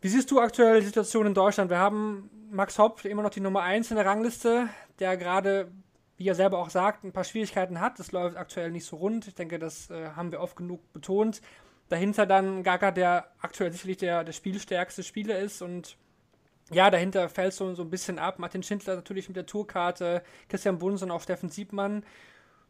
wie 0.02 0.08
siehst 0.10 0.32
du 0.32 0.40
aktuell 0.40 0.82
die 0.82 0.86
Situation 0.86 1.26
in 1.26 1.34
Deutschland? 1.34 1.70
Wir 1.70 1.80
haben 1.80 2.30
Max 2.52 2.78
Hopp 2.78 3.04
immer 3.06 3.24
noch 3.24 3.30
die 3.30 3.40
Nummer 3.40 3.62
1 3.62 3.90
in 3.92 3.98
der 3.98 4.06
Rangliste, 4.06 4.68
der 5.00 5.18
gerade, 5.18 5.72
wie 6.18 6.28
er 6.28 6.36
selber 6.36 6.60
auch 6.60 6.70
sagt, 6.70 7.04
ein 7.04 7.14
paar 7.14 7.24
Schwierigkeiten 7.24 7.80
hat. 7.80 8.00
Das 8.00 8.12
läuft 8.12 8.38
aktuell 8.38 8.72
nicht 8.72 8.86
so 8.86 8.98
rund. 8.98 9.28
Ich 9.28 9.36
denke, 9.36 9.60
das 9.60 9.90
äh, 9.90 10.10
haben 10.16 10.32
wir 10.32 10.42
oft 10.42 10.56
genug 10.56 10.92
betont. 10.94 11.42
Dahinter 11.90 12.26
dann 12.26 12.64
Gaga, 12.64 12.92
der 12.92 13.32
aktuell 13.40 13.72
sicherlich 13.72 13.98
der, 13.98 14.24
der 14.24 14.34
spielstärkste 14.34 15.04
Spieler 15.04 15.40
ist 15.40 15.62
und 15.62 15.98
ja, 16.72 16.90
dahinter 16.90 17.30
fällt 17.30 17.54
so, 17.54 17.74
so 17.76 17.84
ein 17.84 17.90
bisschen 17.90 18.20
ab. 18.20 18.40
Martin 18.40 18.64
Schindler 18.64 18.96
natürlich 18.96 19.28
mit 19.28 19.36
der 19.36 19.46
Tourkarte, 19.46 20.24
Christian 20.50 20.80
Bunsen 20.80 21.12
auch 21.12 21.22
Steffen 21.22 21.50
Siebmann. 21.50 22.04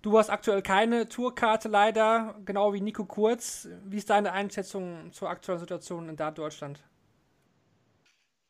Du 0.02 0.18
hast 0.18 0.30
aktuell 0.30 0.62
keine 0.62 1.08
Tourkarte 1.08 1.70
leider, 1.70 2.36
genau 2.44 2.74
wie 2.74 2.82
Nico 2.82 3.06
Kurz. 3.06 3.70
Wie 3.86 3.98
ist 3.98 4.10
deine 4.10 4.34
Einschätzung 4.34 5.14
zur 5.14 5.30
aktuellen 5.30 5.60
Situation 5.60 6.10
in 6.10 6.18
Dart 6.18 6.38
Deutschland? 6.38 6.84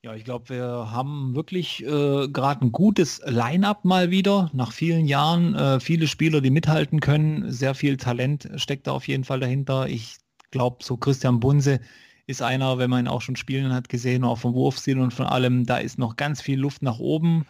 Ja, 0.05 0.13
ich 0.15 0.25
glaube, 0.25 0.49
wir 0.49 0.91
haben 0.91 1.33
wirklich 1.33 1.81
äh, 1.83 2.27
gerade 2.27 2.65
ein 2.65 2.71
gutes 2.73 3.21
Line-up 3.23 3.85
mal 3.85 4.11
wieder. 4.11 4.49
Nach 4.51 4.73
vielen 4.73 5.05
Jahren 5.05 5.55
äh, 5.55 5.79
viele 5.79 6.07
Spieler, 6.07 6.41
die 6.41 6.49
mithalten 6.49 6.99
können. 6.99 7.49
Sehr 7.51 7.73
viel 7.73 7.95
Talent 7.95 8.49
steckt 8.55 8.87
da 8.87 8.91
auf 8.91 9.07
jeden 9.07 9.23
Fall 9.23 9.39
dahinter. 9.39 9.87
Ich 9.87 10.17
glaube, 10.51 10.83
so 10.83 10.97
Christian 10.97 11.39
Bunse 11.39 11.79
ist 12.27 12.41
einer, 12.41 12.77
wenn 12.77 12.89
man 12.89 13.05
ihn 13.05 13.09
auch 13.09 13.21
schon 13.21 13.35
spielen 13.35 13.73
hat, 13.73 13.89
gesehen, 13.89 14.23
auch 14.23 14.37
vom 14.37 14.53
Wurfstil 14.53 14.99
und 14.99 15.13
von 15.13 15.25
allem, 15.25 15.65
da 15.65 15.77
ist 15.77 15.99
noch 15.99 16.15
ganz 16.15 16.41
viel 16.41 16.59
Luft 16.59 16.81
nach 16.81 16.99
oben. 16.99 17.45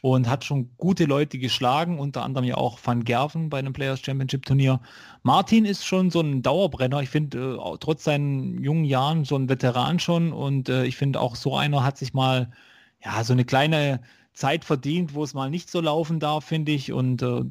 und 0.00 0.28
hat 0.28 0.44
schon 0.44 0.70
gute 0.76 1.04
Leute 1.06 1.38
geschlagen, 1.38 1.98
unter 1.98 2.22
anderem 2.22 2.44
ja 2.46 2.56
auch 2.56 2.78
Van 2.82 3.04
Gerven 3.04 3.50
bei 3.50 3.58
einem 3.58 3.72
Players 3.72 4.00
Championship 4.00 4.46
Turnier. 4.46 4.80
Martin 5.22 5.64
ist 5.64 5.84
schon 5.84 6.10
so 6.10 6.20
ein 6.20 6.42
Dauerbrenner. 6.42 7.02
Ich 7.02 7.10
finde, 7.10 7.58
äh, 7.60 7.76
trotz 7.80 8.04
seinen 8.04 8.62
jungen 8.62 8.84
Jahren 8.84 9.24
so 9.24 9.36
ein 9.36 9.48
Veteran 9.48 9.98
schon 9.98 10.32
und 10.32 10.68
äh, 10.68 10.84
ich 10.84 10.96
finde 10.96 11.20
auch 11.20 11.36
so 11.36 11.56
einer 11.56 11.84
hat 11.84 11.98
sich 11.98 12.14
mal 12.14 12.50
ja 13.04 13.24
so 13.24 13.32
eine 13.32 13.44
kleine 13.44 14.00
Zeit 14.38 14.64
verdient, 14.64 15.14
wo 15.14 15.24
es 15.24 15.34
mal 15.34 15.50
nicht 15.50 15.68
so 15.68 15.80
laufen 15.80 16.20
darf, 16.20 16.44
finde 16.44 16.70
ich. 16.70 16.92
Und 16.92 17.22
äh, 17.22 17.42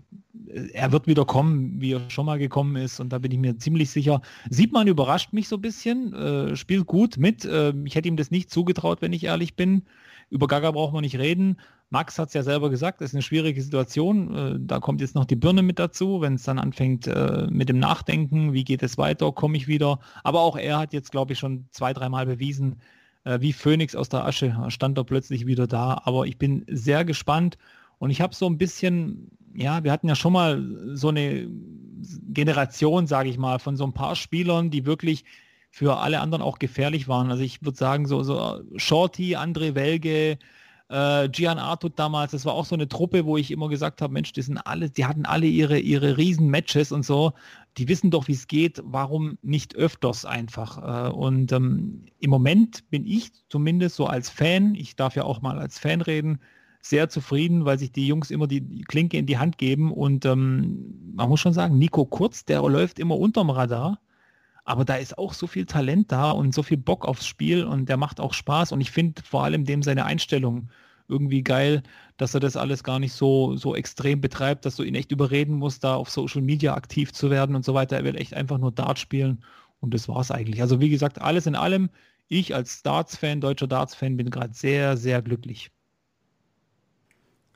er 0.72 0.94
wird 0.94 1.06
wieder 1.06 1.26
kommen, 1.26 1.82
wie 1.82 1.92
er 1.92 2.10
schon 2.10 2.26
mal 2.26 2.40
gekommen 2.40 2.78
ist. 2.78 3.02
Und 3.02 3.10
da 3.10 3.18
bin 3.18 3.32
ich 3.32 3.40
mir 3.40 3.58
ziemlich 3.58 3.90
sicher. 3.90 4.22
Sieht 4.50 4.72
man 4.72 4.88
überrascht 4.88 5.34
mich 5.34 5.50
so 5.50 5.58
ein 5.58 5.62
bisschen, 5.62 6.14
äh, 6.14 6.56
spielt 6.56 6.88
gut 6.88 7.18
mit. 7.18 7.44
Äh, 7.44 7.74
ich 7.84 7.96
hätte 7.96 8.08
ihm 8.08 8.16
das 8.16 8.32
nicht 8.32 8.50
zugetraut, 8.50 9.02
wenn 9.02 9.12
ich 9.12 9.26
ehrlich 9.26 9.58
bin. 9.58 9.84
Über 10.30 10.48
Gaga 10.48 10.72
braucht 10.72 10.94
man 10.94 11.02
nicht 11.02 11.18
reden. 11.18 11.58
Max 11.90 12.18
hat 12.20 12.30
es 12.30 12.34
ja 12.34 12.44
selber 12.44 12.70
gesagt, 12.70 13.02
das 13.02 13.10
ist 13.10 13.16
eine 13.16 13.22
schwierige 13.22 13.62
Situation. 13.62 14.34
Äh, 14.34 14.56
da 14.58 14.80
kommt 14.80 15.02
jetzt 15.02 15.16
noch 15.16 15.26
die 15.26 15.36
Birne 15.36 15.64
mit 15.64 15.80
dazu, 15.80 16.22
wenn 16.22 16.36
es 16.36 16.44
dann 16.44 16.58
anfängt 16.58 17.06
äh, 17.08 17.48
mit 17.50 17.68
dem 17.68 17.80
Nachdenken, 17.80 18.54
wie 18.54 18.64
geht 18.64 18.82
es 18.82 18.98
weiter, 18.98 19.34
komme 19.34 19.58
ich 19.58 19.68
wieder. 19.68 20.00
Aber 20.24 20.40
auch 20.40 20.56
er 20.56 20.80
hat 20.80 20.94
jetzt, 20.94 21.12
glaube 21.12 21.34
ich, 21.34 21.40
schon 21.40 21.66
zwei, 21.72 21.92
dreimal 21.92 22.26
bewiesen, 22.26 22.78
äh, 23.28 23.42
wie 23.42 23.54
Phönix 23.54 23.96
aus 23.96 24.10
der 24.10 24.26
Asche 24.26 24.56
stand 24.70 24.98
er 24.98 25.04
plötzlich 25.04 25.46
wieder 25.46 25.68
da. 25.68 26.02
Aber 26.06 26.26
ich 26.26 26.38
bin 26.38 26.66
sehr 26.70 27.04
gespannt 27.04 27.58
und 28.00 28.10
ich 28.10 28.22
habe 28.22 28.34
so 28.34 28.48
ein 28.48 28.58
bisschen, 28.58 29.30
ja, 29.54 29.84
wir 29.84 29.92
hatten 29.92 30.08
ja 30.08 30.16
schon 30.16 30.34
mal 30.34 30.64
so 30.94 31.10
eine 31.10 31.50
Generation, 32.30 33.06
sage 33.08 33.30
ich 33.30 33.38
mal, 33.38 33.60
von 33.60 33.76
so 33.76 33.84
ein 33.84 33.94
paar 33.94 34.16
Spielern, 34.16 34.70
die 34.70 34.86
wirklich 34.86 35.26
für 35.72 35.98
alle 35.98 36.22
anderen 36.22 36.42
auch 36.42 36.60
gefährlich 36.60 37.08
waren. 37.08 37.30
Also 37.30 37.44
ich 37.44 37.62
würde 37.64 37.78
sagen, 37.78 38.08
so, 38.08 38.24
so 38.24 38.62
Shorty, 38.78 39.36
André 39.36 39.76
Welge, 39.76 40.38
äh, 40.90 41.28
Gian 41.30 41.60
Artut 41.60 42.00
damals, 42.00 42.32
das 42.32 42.46
war 42.46 42.54
auch 42.54 42.66
so 42.66 42.76
eine 42.76 42.88
Truppe, 42.88 43.26
wo 43.26 43.36
ich 43.36 43.52
immer 43.52 43.68
gesagt 43.68 44.02
habe, 44.02 44.14
Mensch, 44.14 44.32
die 44.32 44.42
sind 44.42 44.58
alle, 44.58 44.90
die 44.90 45.06
hatten 45.06 45.26
alle 45.26 45.48
ihre, 45.48 45.80
ihre 45.80 46.18
riesen 46.18 46.48
Matches 46.48 46.92
und 46.92 47.04
so. 47.04 47.34
Die 47.78 47.88
wissen 47.88 48.12
doch, 48.12 48.28
wie 48.28 48.34
es 48.34 48.48
geht. 48.48 48.82
Warum 48.84 49.38
nicht 49.42 49.76
öfters 49.76 50.26
einfach? 50.26 51.10
Äh, 51.10 51.12
und 51.12 51.52
ähm, 51.52 52.06
im 52.20 52.30
Moment 52.30 52.90
bin 52.90 53.06
ich 53.06 53.32
zumindest 53.50 53.96
so 53.96 54.08
als 54.08 54.30
Fan, 54.30 54.76
ich 54.76 54.96
darf 54.96 55.16
ja 55.16 55.24
auch 55.24 55.42
mal 55.42 55.60
als 55.60 55.78
Fan 55.78 56.02
reden, 56.02 56.40
sehr 56.82 57.10
zufrieden, 57.10 57.66
weil 57.66 57.78
sich 57.78 57.92
die 57.92 58.08
Jungs 58.08 58.32
immer 58.32 58.48
die 58.48 58.82
Klinke 58.88 59.18
in 59.18 59.26
die 59.26 59.38
Hand 59.38 59.58
geben. 59.58 59.92
Und 59.92 60.26
ähm, 60.26 61.12
man 61.14 61.30
muss 61.30 61.40
schon 61.40 61.54
sagen, 61.54 61.78
Nico 61.78 62.06
Kurz, 62.06 62.46
der 62.46 62.62
läuft 62.62 63.00
immer 63.00 63.18
unterm 63.18 63.50
Radar. 63.50 64.00
Aber 64.64 64.84
da 64.84 64.96
ist 64.96 65.18
auch 65.18 65.34
so 65.34 65.48
viel 65.48 65.66
Talent 65.66 66.12
da 66.12 66.32
und 66.32 66.54
so 66.54 66.62
viel 66.64 66.78
Bock 66.78 67.06
aufs 67.06 67.26
Spiel 67.26 67.64
und 67.64 67.88
der 67.88 67.96
macht 67.98 68.20
auch 68.20 68.34
Spaß. 68.34 68.74
Und 68.74 68.82
ich 68.82 68.92
finde 68.92 69.22
vor 69.24 69.44
allem 69.44 69.64
dem 69.64 69.82
seine 69.82 70.06
Einstellung 70.06 70.70
irgendwie 71.08 71.44
geil, 71.44 71.84
dass 72.18 72.34
er 72.34 72.40
das 72.40 72.58
alles 72.58 72.84
gar 72.84 73.00
nicht 73.00 73.14
so, 73.14 73.56
so 73.56 73.76
extrem 73.76 74.22
betreibt, 74.22 74.66
dass 74.66 74.76
du 74.76 74.84
ihn 74.84 74.96
echt 74.96 75.12
überreden 75.12 75.56
musst, 75.56 75.84
da 75.84 75.96
auf 75.96 76.10
Social 76.10 76.42
Media 76.42 76.74
aktiv 76.74 77.14
zu 77.14 77.30
werden 77.30 77.56
und 77.56 77.64
so 77.64 77.74
weiter. 77.74 77.98
Er 77.98 78.04
will 78.04 78.16
echt 78.16 78.34
einfach 78.34 78.58
nur 78.58 78.72
Dart 78.72 79.00
spielen 79.00 79.44
und 79.80 79.94
das 79.94 80.08
war 80.08 80.20
es 80.20 80.32
eigentlich. 80.32 80.62
Also 80.62 80.82
wie 80.82 80.90
gesagt, 80.90 81.22
alles 81.22 81.46
in 81.46 81.56
allem, 81.56 81.90
ich 82.28 82.54
als 82.56 82.84
Darts-Fan, 82.84 83.42
deutscher 83.42 83.68
Darts-Fan, 83.68 84.18
bin 84.18 84.30
gerade 84.30 84.54
sehr, 84.54 84.98
sehr 84.98 85.22
glücklich. 85.22 85.72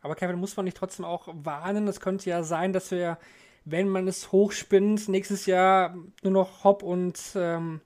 Aber 0.02 0.16
Kevin, 0.16 0.40
muss 0.40 0.56
man 0.56 0.66
nicht 0.66 0.78
trotzdem 0.78 1.06
auch 1.06 1.28
warnen? 1.32 1.88
Es 1.88 2.00
könnte 2.00 2.30
ja 2.30 2.44
sein, 2.44 2.74
dass 2.74 2.90
wir 2.92 3.18
wenn 3.66 3.90
man 3.90 4.08
es 4.08 4.32
hochspinnt, 4.32 5.08
nächstes 5.08 5.46
Jahr 5.46 5.96
nur 6.24 6.34
noch 6.34 6.64
Hopp 6.64 6.84
und 6.84 7.20
ähm, 7.36 7.82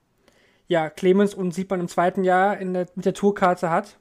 ja, 0.68 0.90
Clemens 0.90 1.34
und 1.34 1.52
sieht 1.52 1.70
man 1.70 1.80
im 1.80 1.88
zweiten 1.88 2.24
Jahr 2.24 2.58
in 2.58 2.74
der, 2.74 2.86
mit 2.94 3.04
der 3.04 3.14
Tourkarte 3.14 3.70
hat? 3.70 3.98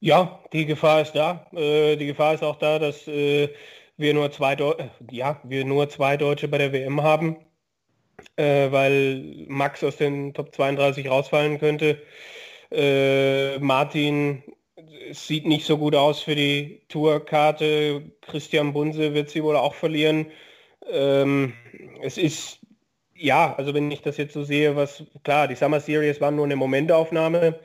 Ja, 0.00 0.42
die 0.52 0.66
Gefahr 0.66 1.02
ist 1.02 1.12
da. 1.12 1.46
Äh, 1.52 1.96
die 1.96 2.06
Gefahr 2.06 2.34
ist 2.34 2.42
auch 2.44 2.56
da, 2.56 2.78
dass 2.78 3.06
äh, 3.08 3.48
wir 3.96 4.14
nur 4.14 4.30
zwei 4.30 4.54
Deu 4.54 4.74
ja, 5.10 5.40
wir 5.44 5.64
nur 5.64 5.88
zwei 5.88 6.16
Deutsche 6.16 6.46
bei 6.48 6.58
der 6.58 6.72
WM 6.72 7.02
haben, 7.02 7.36
äh, 8.36 8.70
weil 8.72 9.46
Max 9.48 9.82
aus 9.84 9.96
den 9.96 10.34
Top 10.34 10.54
32 10.54 11.08
rausfallen 11.10 11.58
könnte. 11.58 12.02
Äh, 12.70 13.58
Martin 13.60 14.42
sieht 15.12 15.46
nicht 15.46 15.66
so 15.66 15.78
gut 15.78 15.94
aus 15.94 16.22
für 16.22 16.34
die 16.36 16.82
Tourkarte. 16.88 18.12
Christian 18.22 18.72
Bunse 18.72 19.14
wird 19.14 19.30
sie 19.30 19.42
wohl 19.44 19.56
auch 19.56 19.74
verlieren. 19.74 20.26
Ähm, 20.90 21.54
es 22.02 22.18
ist, 22.18 22.60
ja, 23.14 23.54
also 23.56 23.74
wenn 23.74 23.90
ich 23.90 24.02
das 24.02 24.16
jetzt 24.18 24.34
so 24.34 24.44
sehe, 24.44 24.76
was, 24.76 25.04
klar, 25.24 25.48
die 25.48 25.56
Summer 25.56 25.80
Series 25.80 26.20
waren 26.20 26.36
nur 26.36 26.44
eine 26.46 26.56
Momentaufnahme, 26.56 27.60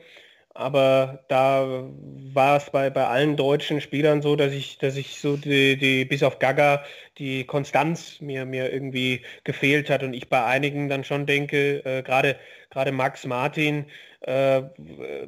aber 0.54 1.24
da 1.28 1.84
war 2.32 2.56
es 2.56 2.70
bei, 2.70 2.90
bei 2.90 3.06
allen 3.06 3.36
deutschen 3.36 3.80
Spielern 3.80 4.22
so, 4.22 4.36
dass 4.36 4.52
ich, 4.52 4.78
dass 4.78 4.96
ich 4.96 5.20
so 5.20 5.36
die, 5.36 5.76
die, 5.76 6.04
bis 6.04 6.22
auf 6.22 6.38
Gaga, 6.38 6.84
die 7.18 7.44
Konstanz 7.44 8.20
mir, 8.20 8.44
mir 8.44 8.72
irgendwie 8.72 9.22
gefehlt 9.44 9.90
hat 9.90 10.02
und 10.02 10.14
ich 10.14 10.28
bei 10.28 10.44
einigen 10.44 10.88
dann 10.88 11.04
schon 11.04 11.26
denke, 11.26 11.84
äh, 11.84 12.02
gerade 12.02 12.36
gerade 12.74 12.92
Max 12.92 13.24
Martin, 13.24 13.86
äh, 14.22 14.62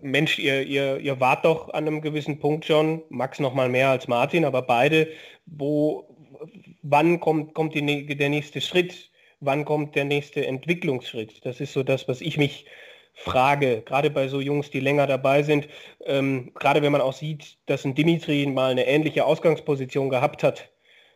Mensch, 0.03 0.39
ihr, 0.39 0.63
ihr, 0.63 0.99
ihr 0.99 1.21
wart 1.21 1.45
doch 1.45 1.69
an 1.71 1.87
einem 1.87 2.01
gewissen 2.01 2.39
Punkt 2.41 2.65
schon, 2.65 3.03
Max 3.09 3.39
noch 3.39 3.55
mal 3.55 3.69
mehr 3.69 3.91
als 3.91 4.09
Martin, 4.09 4.45
aber 4.45 4.63
beide, 4.63 5.09
wo, 5.47 6.09
wann 6.83 7.21
kommt, 7.21 7.55
kommt 7.55 7.75
die, 7.75 8.07
der 8.17 8.29
nächste 8.29 8.61
Schritt, 8.61 9.11
wann 9.41 9.65
kommt 9.65 9.95
der 9.95 10.05
nächste 10.05 10.47
Entwicklungsschritt? 10.47 11.45
Das 11.45 11.61
ist 11.61 11.73
so 11.73 11.83
das, 11.83 12.09
was 12.09 12.21
ich 12.21 12.37
mich 12.37 12.67
frage, 13.17 13.83
gerade 13.83 14.11
bei 14.11 14.29
so 14.29 14.41
Jungs, 14.41 14.71
die 14.71 14.81
länger 14.81 15.07
dabei 15.07 15.43
sind, 15.43 15.69
ähm, 16.05 16.53
gerade 16.55 16.83
wenn 16.83 16.93
man 16.93 17.01
auch 17.01 17.15
sieht, 17.15 17.59
dass 17.67 17.85
ein 17.85 17.95
Dimitri 17.95 18.47
mal 18.47 18.71
eine 18.71 18.87
ähnliche 18.87 19.25
Ausgangsposition 19.25 20.11
gehabt 20.11 20.43
hat, 20.43 20.71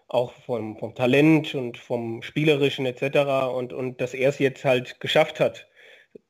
auch 0.09 0.33
vom, 0.33 0.77
vom 0.79 0.95
Talent 0.95 1.55
und 1.55 1.79
vom 1.79 2.23
Spielerischen 2.23 2.87
etc. 2.87 3.53
Und, 3.55 3.73
und 3.73 4.01
dass 4.01 4.15
er 4.15 4.31
es 4.31 4.39
jetzt 4.39 4.65
halt 4.65 4.99
geschafft 5.01 5.41
hat, 5.41 5.69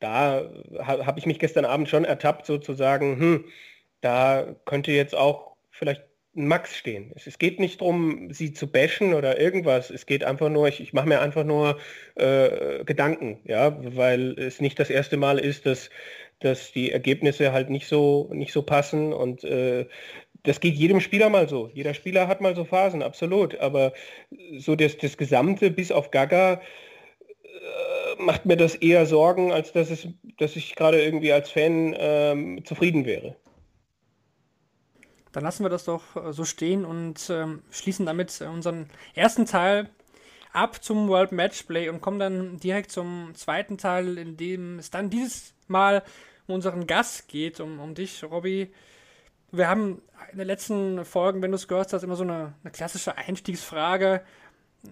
da 0.01 0.51
habe 0.83 1.19
ich 1.19 1.27
mich 1.27 1.39
gestern 1.39 1.65
Abend 1.65 1.89
schon 1.89 2.05
ertappt, 2.05 2.47
sozusagen, 2.47 3.19
hm, 3.19 3.45
da 4.01 4.57
könnte 4.67 4.93
jetzt 4.93 5.15
auch 5.15 5.57
vielleicht 5.71 6.03
Max 6.33 6.77
stehen. 6.77 7.13
Es, 7.15 7.39
geht 7.39 7.59
nicht 7.59 7.81
darum, 7.81 8.33
sie 8.33 8.53
zu 8.53 8.71
bashen 8.71 9.15
oder 9.15 9.41
irgendwas. 9.41 9.91
Es 9.91 10.07
geht 10.07 10.25
einfach 10.25 10.49
nur, 10.49 10.69
ich, 10.69 10.81
ich 10.81 10.93
mache 10.93 11.09
mir 11.09 11.21
einfach 11.21 11.45
nur 11.45 11.79
äh, 12.15 12.85
Gedanken, 12.85 13.41
ja, 13.45 13.77
weil 13.97 14.39
es 14.39 14.61
nicht 14.61 14.79
das 14.79 14.91
erste 14.91 15.17
Mal 15.17 15.39
ist, 15.39 15.67
dass, 15.67 15.91
dass 16.39 16.73
die 16.73 16.93
Ergebnisse 16.93 17.53
halt 17.53 17.71
nicht 17.71 17.89
so, 17.89 18.31
nicht 18.33 18.53
so 18.53 18.63
passen 18.63 19.13
und 19.13 19.45
äh, 19.45 19.87
das 20.43 20.61
geht 20.61 20.75
jedem 20.75 21.01
Spieler 21.01 21.29
mal 21.29 21.49
so. 21.49 21.69
Jeder 21.75 21.93
Spieler 21.93 22.27
hat 22.27 22.41
mal 22.41 22.57
so 22.57 22.65
Phasen, 22.65 23.03
absolut. 23.03 23.59
Aber 23.59 23.93
so 24.57 24.75
das, 24.75 24.97
das 24.97 25.19
Gesamte 25.19 25.71
bis 25.71 25.93
auf 25.93 26.11
Gaga, 26.11 26.63
macht 28.21 28.47
mir 28.47 28.57
das 28.57 28.75
eher 28.75 29.07
Sorgen, 29.07 29.53
als 29.53 29.73
dass, 29.73 29.91
es, 29.91 30.09
dass 30.39 30.57
ich 30.57 30.77
gerade 30.77 31.03
irgendwie 31.03 31.33
als 31.33 31.51
Fan 31.51 31.95
ähm, 31.99 32.65
zufrieden 32.65 33.05
wäre. 33.05 33.37
Dann 35.33 35.45
lassen 35.45 35.65
wir 35.65 35.71
das 35.71 35.85
doch 35.85 36.17
äh, 36.17 36.33
so 36.33 36.45
stehen 36.45 36.85
und 36.85 37.31
ähm, 37.31 37.63
schließen 37.71 38.07
damit 38.07 38.41
unseren 38.41 38.89
ersten 39.15 39.47
Teil 39.47 39.89
ab 40.53 40.83
zum 40.83 41.09
World 41.09 41.33
Matchplay 41.33 41.89
und 41.89 42.01
kommen 42.01 42.19
dann 42.19 42.59
direkt 42.59 42.91
zum 42.91 43.33
zweiten 43.35 43.79
Teil, 43.79 44.19
in 44.19 44.37
dem 44.37 44.79
es 44.79 44.91
dann 44.91 45.11
dieses 45.11 45.55
Mal 45.69 46.03
um 46.49 46.57
unseren 46.57 46.87
Gast 46.87 47.29
geht, 47.29 47.61
um, 47.61 47.79
um 47.79 47.95
dich, 47.95 48.25
Robby. 48.25 48.73
Wir 49.53 49.69
haben 49.69 50.03
in 50.33 50.39
den 50.39 50.47
letzten 50.47 51.05
Folgen, 51.05 51.43
wenn 51.43 51.53
du 51.53 51.57
es 51.57 51.69
gehört 51.69 51.93
hast, 51.93 52.03
immer 52.03 52.17
so 52.17 52.25
eine, 52.25 52.55
eine 52.63 52.73
klassische 52.73 53.17
Einstiegsfrage 53.17 54.23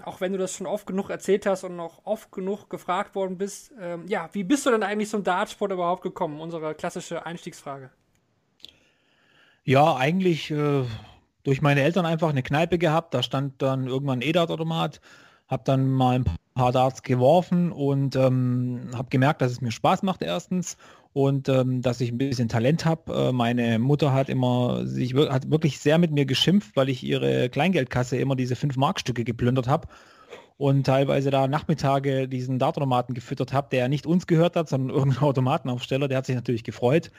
auch 0.05 0.21
wenn 0.21 0.33
du 0.33 0.39
das 0.39 0.55
schon 0.55 0.67
oft 0.67 0.87
genug 0.87 1.11
erzählt 1.11 1.47
hast 1.47 1.65
und 1.65 1.77
noch 1.77 2.05
oft 2.05 2.31
genug 2.31 2.69
gefragt 2.69 3.15
worden 3.15 3.39
bist, 3.39 3.73
ähm, 3.81 4.07
ja, 4.07 4.29
wie 4.33 4.45
bist 4.45 4.67
du 4.67 4.71
denn 4.71 4.83
eigentlich 4.83 5.09
zum 5.09 5.25
Dartsport 5.25 5.73
überhaupt 5.73 6.03
gekommen? 6.03 6.41
Unsere 6.41 6.75
klassische 6.75 7.25
Einstiegsfrage. 7.25 7.91
Ja, 9.69 9.97
eigentlich 9.97 10.51
äh, 10.51 10.85
durch 11.43 11.61
meine 11.61 11.83
Eltern 11.83 12.07
einfach 12.07 12.31
eine 12.31 12.43
Kneipe 12.43 12.79
gehabt. 12.79 13.13
Da 13.13 13.23
stand 13.23 13.61
dann 13.61 13.87
irgendwann 13.87 14.21
ein 14.21 14.27
E-Dart-Automat. 14.27 15.03
Habe 15.47 15.63
dann 15.67 15.91
mal 15.91 16.15
ein 16.15 16.25
paar 16.55 16.73
Darts 16.73 17.03
geworfen 17.03 17.71
und 17.71 18.17
ähm, 18.17 18.89
habe 18.95 19.11
gemerkt, 19.11 19.43
dass 19.43 19.53
es 19.53 19.61
mir 19.61 19.71
Spaß 19.71 20.05
macht 20.05 20.23
erstens 20.23 20.79
und 21.13 21.51
ähm, 21.51 21.83
dass 21.83 22.01
ich 22.01 22.11
ein 22.11 22.17
bisschen 22.17 22.49
Talent 22.49 22.87
habe. 22.87 23.13
Äh, 23.13 23.33
meine 23.33 23.79
Mutter 23.79 24.15
hat 24.15 24.31
immer 24.31 24.87
sich 24.87 25.15
hat 25.15 25.51
wirklich 25.51 25.81
sehr 25.81 25.99
mit 25.99 26.13
mir 26.13 26.25
geschimpft, 26.25 26.75
weil 26.75 26.89
ich 26.89 27.03
ihre 27.03 27.51
Kleingeldkasse 27.51 28.17
immer 28.17 28.37
diese 28.37 28.57
5 28.57 28.79
Markstücke 28.79 29.23
geplündert 29.23 29.69
habe 29.69 29.89
und 30.57 30.87
teilweise 30.87 31.31
da 31.31 31.47
Nachmittage 31.47 32.27
diesen 32.27 32.59
Dartautomaten 32.59 33.15
gefüttert 33.15 33.53
habe, 33.53 33.69
der 33.71 33.91
nicht 33.91 34.07
uns 34.07 34.27
gehört 34.27 34.57
hat, 34.57 34.71
sondern 34.71 34.97
irgendein 34.97 35.25
Automatenaufsteller, 35.25 36.09
der 36.09 36.17
hat 36.17 36.25
sich 36.25 36.37
natürlich 36.37 36.65
gefreut. 36.65 37.11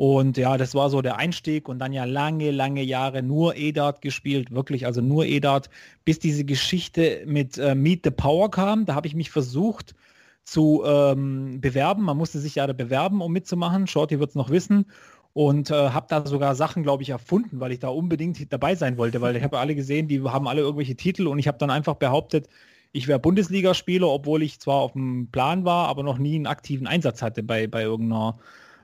Und 0.00 0.36
ja, 0.36 0.56
das 0.56 0.76
war 0.76 0.90
so 0.90 1.02
der 1.02 1.16
Einstieg 1.16 1.68
und 1.68 1.80
dann 1.80 1.92
ja 1.92 2.04
lange, 2.04 2.52
lange 2.52 2.82
Jahre 2.82 3.20
nur 3.20 3.56
E-Dart 3.56 4.00
gespielt, 4.00 4.52
wirklich, 4.52 4.86
also 4.86 5.00
nur 5.00 5.26
E-Dart, 5.26 5.70
bis 6.04 6.20
diese 6.20 6.44
Geschichte 6.44 7.24
mit 7.26 7.58
äh, 7.58 7.74
Meet 7.74 8.04
the 8.04 8.10
Power 8.12 8.48
kam. 8.48 8.86
Da 8.86 8.94
habe 8.94 9.08
ich 9.08 9.16
mich 9.16 9.30
versucht, 9.32 9.96
zu 10.44 10.84
ähm, 10.86 11.60
bewerben. 11.60 12.04
Man 12.04 12.16
musste 12.16 12.38
sich 12.38 12.54
ja 12.54 12.66
da 12.68 12.74
bewerben, 12.74 13.20
um 13.20 13.32
mitzumachen. 13.32 13.88
Shorty 13.88 14.20
wird 14.20 14.30
es 14.30 14.36
noch 14.36 14.50
wissen. 14.50 14.86
und 15.32 15.70
äh, 15.70 15.90
habe 15.90 16.06
da 16.08 16.26
sogar 16.26 16.54
Sachen, 16.54 16.82
glaube 16.82 17.02
ich, 17.02 17.10
erfunden, 17.10 17.60
weil 17.60 17.72
ich 17.72 17.80
da 17.80 17.88
unbedingt 17.88 18.52
dabei 18.52 18.74
sein 18.76 18.98
wollte, 18.98 19.20
weil 19.20 19.36
ich 19.36 19.42
habe 19.42 19.58
alle 19.58 19.74
gesehen, 19.74 20.08
die 20.08 20.22
haben 20.22 20.48
alle 20.48 20.62
irgendwelche 20.62 20.96
Titel 20.96 21.26
und 21.28 21.38
ich 21.38 21.48
habe 21.48 21.58
dann 21.58 21.70
einfach 21.70 21.94
behauptet, 21.96 22.48
ich 22.92 23.08
wäre 23.08 23.18
Bundesligaspieler, 23.18 24.08
obwohl 24.08 24.42
ich 24.42 24.60
zwar 24.60 24.76
auf 24.76 24.92
dem 24.92 25.28
Plan 25.30 25.64
war, 25.64 25.88
aber 25.88 26.02
noch 26.02 26.18
nie 26.18 26.36
einen 26.36 26.46
aktiven 26.46 26.86
Einsatz 26.86 27.22
hatte 27.22 27.42
bei, 27.42 27.66
bei 27.66 27.82
irgendeiner 27.82 28.38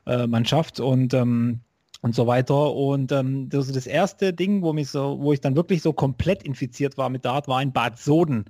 äh, 0.07 0.27
Mannschaft 0.27 0.81
und 0.81 1.15
ähm, 1.15 1.61
und 2.05 2.15
so 2.15 2.27
weiter. 2.27 2.75
Und 2.75 3.13
ähm, 3.13 3.49
das, 3.49 3.73
das 3.73 3.87
erste 3.87 4.35
Ding, 4.35 4.61
wo, 4.61 4.75
mich 4.75 4.91
so, 4.91 5.17
wo 5.21 5.33
ich 5.33 5.41
dann 5.41 5.57
wirklich 5.57 5.81
so 5.81 5.95
komplett 5.95 6.43
infiziert 6.43 6.99
war 6.99 7.09
mit 7.09 7.25
Dart, 7.25 7.49
war 7.49 7.63
in 7.63 7.73
Bad 7.73 7.99
Soden, 7.99 8.45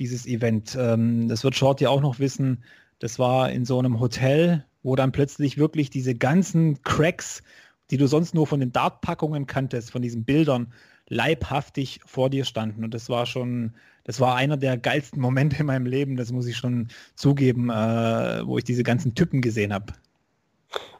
dieses 0.00 0.26
Event. 0.26 0.76
Ähm, 0.76 1.28
das 1.28 1.44
wird 1.44 1.54
Short 1.54 1.80
ja 1.80 1.88
auch 1.88 2.00
noch 2.00 2.18
wissen. 2.18 2.64
Das 2.98 3.20
war 3.20 3.52
in 3.52 3.64
so 3.64 3.78
einem 3.78 4.00
Hotel, 4.00 4.64
wo 4.82 4.96
dann 4.96 5.12
plötzlich 5.12 5.56
wirklich 5.56 5.88
diese 5.88 6.16
ganzen 6.16 6.82
Cracks, 6.82 7.44
die 7.92 7.96
du 7.96 8.08
sonst 8.08 8.34
nur 8.34 8.48
von 8.48 8.58
den 8.58 8.72
Dartpackungen 8.72 9.46
kanntest, 9.46 9.92
von 9.92 10.02
diesen 10.02 10.24
Bildern, 10.24 10.72
leibhaftig 11.08 12.00
vor 12.04 12.28
dir 12.28 12.44
standen. 12.44 12.82
Und 12.82 12.92
das 12.92 13.08
war 13.08 13.24
schon, 13.26 13.74
das 14.02 14.18
war 14.18 14.34
einer 14.34 14.56
der 14.56 14.76
geilsten 14.78 15.20
Momente 15.20 15.58
in 15.60 15.66
meinem 15.66 15.86
Leben, 15.86 16.16
das 16.16 16.32
muss 16.32 16.48
ich 16.48 16.56
schon 16.56 16.88
zugeben, 17.14 17.70
äh, 17.70 18.44
wo 18.44 18.58
ich 18.58 18.64
diese 18.64 18.82
ganzen 18.82 19.14
Typen 19.14 19.42
gesehen 19.42 19.72
habe. 19.72 19.92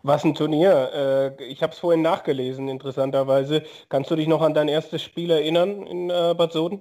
Was 0.03 0.24
ein 0.24 0.35
Turnier. 0.35 1.35
Äh, 1.39 1.45
ich 1.45 1.62
habe 1.62 1.72
es 1.72 1.79
vorhin 1.79 2.03
nachgelesen, 2.03 2.68
interessanterweise. 2.68 3.62
Kannst 3.89 4.11
du 4.11 4.16
dich 4.16 4.29
noch 4.29 4.43
an 4.43 4.55
dein 4.55 4.68
erstes 4.68 5.03
Spiel 5.03 5.31
erinnern 5.31 5.87
in 5.87 6.11
äh, 6.11 6.35
Bad 6.37 6.53
Soden? 6.53 6.81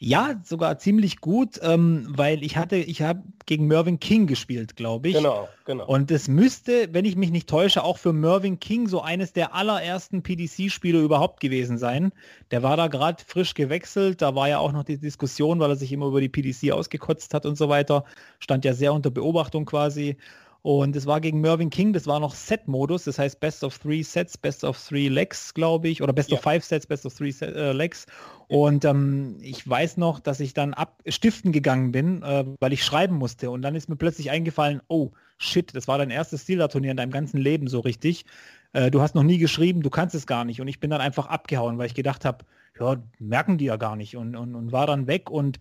Ja, 0.00 0.40
sogar 0.44 0.78
ziemlich 0.78 1.20
gut, 1.20 1.58
ähm, 1.60 2.06
weil 2.08 2.44
ich 2.44 2.56
hatte, 2.56 2.76
ich 2.76 3.02
habe 3.02 3.24
gegen 3.46 3.66
Mervyn 3.66 3.98
King 3.98 4.28
gespielt, 4.28 4.76
glaube 4.76 5.08
ich. 5.08 5.16
Genau, 5.16 5.48
genau. 5.64 5.86
Und 5.86 6.12
es 6.12 6.28
müsste, 6.28 6.94
wenn 6.94 7.04
ich 7.04 7.16
mich 7.16 7.32
nicht 7.32 7.48
täusche, 7.48 7.82
auch 7.82 7.98
für 7.98 8.12
Mervyn 8.12 8.60
King 8.60 8.86
so 8.86 9.00
eines 9.00 9.32
der 9.32 9.56
allerersten 9.56 10.22
PDC-Spiele 10.22 11.00
überhaupt 11.00 11.40
gewesen 11.40 11.78
sein. 11.78 12.12
Der 12.52 12.62
war 12.62 12.76
da 12.76 12.86
gerade 12.86 13.24
frisch 13.26 13.54
gewechselt, 13.54 14.22
da 14.22 14.36
war 14.36 14.48
ja 14.48 14.60
auch 14.60 14.70
noch 14.70 14.84
die 14.84 14.98
Diskussion, 14.98 15.58
weil 15.58 15.70
er 15.70 15.76
sich 15.76 15.90
immer 15.90 16.06
über 16.06 16.20
die 16.20 16.28
PDC 16.28 16.70
ausgekotzt 16.70 17.34
hat 17.34 17.44
und 17.44 17.58
so 17.58 17.68
weiter. 17.68 18.04
Stand 18.38 18.64
ja 18.64 18.74
sehr 18.74 18.92
unter 18.92 19.10
Beobachtung 19.10 19.64
quasi. 19.64 20.16
Und 20.62 20.96
es 20.96 21.06
war 21.06 21.20
gegen 21.20 21.40
Mervyn 21.40 21.70
King, 21.70 21.92
das 21.92 22.06
war 22.06 22.18
noch 22.18 22.34
Set-Modus, 22.34 23.04
das 23.04 23.18
heißt 23.18 23.38
Best 23.38 23.62
of 23.62 23.78
Three 23.78 24.02
Sets, 24.02 24.36
Best 24.36 24.64
of 24.64 24.78
Three 24.78 25.08
Legs, 25.08 25.54
glaube 25.54 25.88
ich, 25.88 26.02
oder 26.02 26.12
Best 26.12 26.30
ja. 26.30 26.36
of 26.36 26.42
Five 26.42 26.64
Sets, 26.64 26.86
Best 26.86 27.06
of 27.06 27.14
Three 27.14 27.30
Set, 27.30 27.54
äh, 27.54 27.72
Legs. 27.72 28.06
Und 28.48 28.84
ähm, 28.84 29.36
ich 29.40 29.68
weiß 29.68 29.98
noch, 29.98 30.18
dass 30.18 30.40
ich 30.40 30.54
dann 30.54 30.74
ab 30.74 31.00
stiften 31.06 31.52
gegangen 31.52 31.92
bin, 31.92 32.22
äh, 32.22 32.44
weil 32.58 32.72
ich 32.72 32.84
schreiben 32.84 33.16
musste. 33.16 33.50
Und 33.50 33.62
dann 33.62 33.76
ist 33.76 33.88
mir 33.88 33.96
plötzlich 33.96 34.30
eingefallen, 34.30 34.80
oh 34.88 35.12
shit, 35.36 35.74
das 35.76 35.86
war 35.86 35.98
dein 35.98 36.10
erstes 36.10 36.42
Steeler-Turnier 36.42 36.90
in 36.90 36.96
deinem 36.96 37.12
ganzen 37.12 37.38
Leben 37.38 37.68
so 37.68 37.80
richtig. 37.80 38.24
Äh, 38.72 38.90
du 38.90 39.00
hast 39.00 39.14
noch 39.14 39.22
nie 39.22 39.38
geschrieben, 39.38 39.82
du 39.82 39.90
kannst 39.90 40.14
es 40.14 40.26
gar 40.26 40.44
nicht. 40.44 40.60
Und 40.60 40.66
ich 40.66 40.80
bin 40.80 40.90
dann 40.90 41.00
einfach 41.00 41.26
abgehauen, 41.26 41.78
weil 41.78 41.86
ich 41.86 41.94
gedacht 41.94 42.24
habe, 42.24 42.44
ja, 42.80 42.96
merken 43.18 43.58
die 43.58 43.66
ja 43.66 43.76
gar 43.76 43.96
nicht 43.96 44.16
und, 44.16 44.34
und, 44.34 44.54
und 44.54 44.72
war 44.72 44.86
dann 44.86 45.06
weg 45.06 45.30
und 45.30 45.58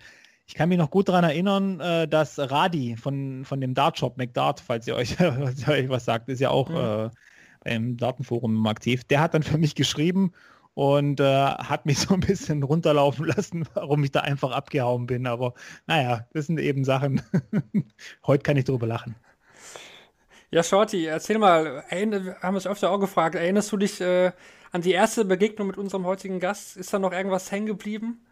ich 0.47 0.53
kann 0.53 0.69
mich 0.69 0.77
noch 0.77 0.89
gut 0.89 1.09
daran 1.09 1.25
erinnern, 1.25 1.79
äh, 1.81 2.07
dass 2.07 2.39
Radi 2.39 2.95
von, 2.95 3.43
von 3.43 3.59
dem 3.59 3.73
Dartshop 3.73 4.17
McDart, 4.17 4.61
falls 4.61 4.87
ihr 4.87 4.95
euch, 4.95 5.19
was 5.19 6.05
sagt, 6.05 6.29
ist 6.29 6.39
ja 6.39 6.49
auch 6.49 6.69
mhm. 6.69 6.75
äh, 6.75 7.09
beim 7.63 7.97
Datenforum 7.97 8.65
aktiv, 8.65 9.03
der 9.03 9.19
hat 9.19 9.33
dann 9.33 9.43
für 9.43 9.57
mich 9.57 9.75
geschrieben 9.75 10.31
und 10.73 11.19
äh, 11.19 11.25
hat 11.25 11.85
mich 11.85 11.99
so 11.99 12.13
ein 12.13 12.21
bisschen 12.21 12.63
runterlaufen 12.63 13.25
lassen, 13.25 13.67
warum 13.73 14.03
ich 14.05 14.11
da 14.11 14.21
einfach 14.21 14.51
abgehauen 14.51 15.05
bin. 15.05 15.27
Aber 15.27 15.53
naja, 15.85 16.25
das 16.33 16.47
sind 16.47 16.59
eben 16.59 16.85
Sachen. 16.85 17.21
Heute 18.25 18.43
kann 18.43 18.57
ich 18.57 18.65
darüber 18.65 18.87
lachen. 18.87 19.15
Ja, 20.49 20.63
Shorty, 20.63 21.05
erzähl 21.05 21.39
mal, 21.39 21.83
erinner, 21.89 22.37
haben 22.41 22.53
wir 22.53 22.59
es 22.59 22.67
öfter 22.67 22.89
auch 22.89 22.99
gefragt, 22.99 23.35
erinnerst 23.35 23.69
du 23.73 23.75
dich 23.75 23.99
äh, 23.99 24.31
an 24.71 24.81
die 24.81 24.93
erste 24.93 25.25
Begegnung 25.25 25.67
mit 25.67 25.77
unserem 25.77 26.05
heutigen 26.05 26.39
Gast? 26.39 26.77
Ist 26.77 26.93
da 26.93 26.99
noch 26.99 27.11
irgendwas 27.11 27.51
hängen 27.51 27.65
geblieben? 27.65 28.25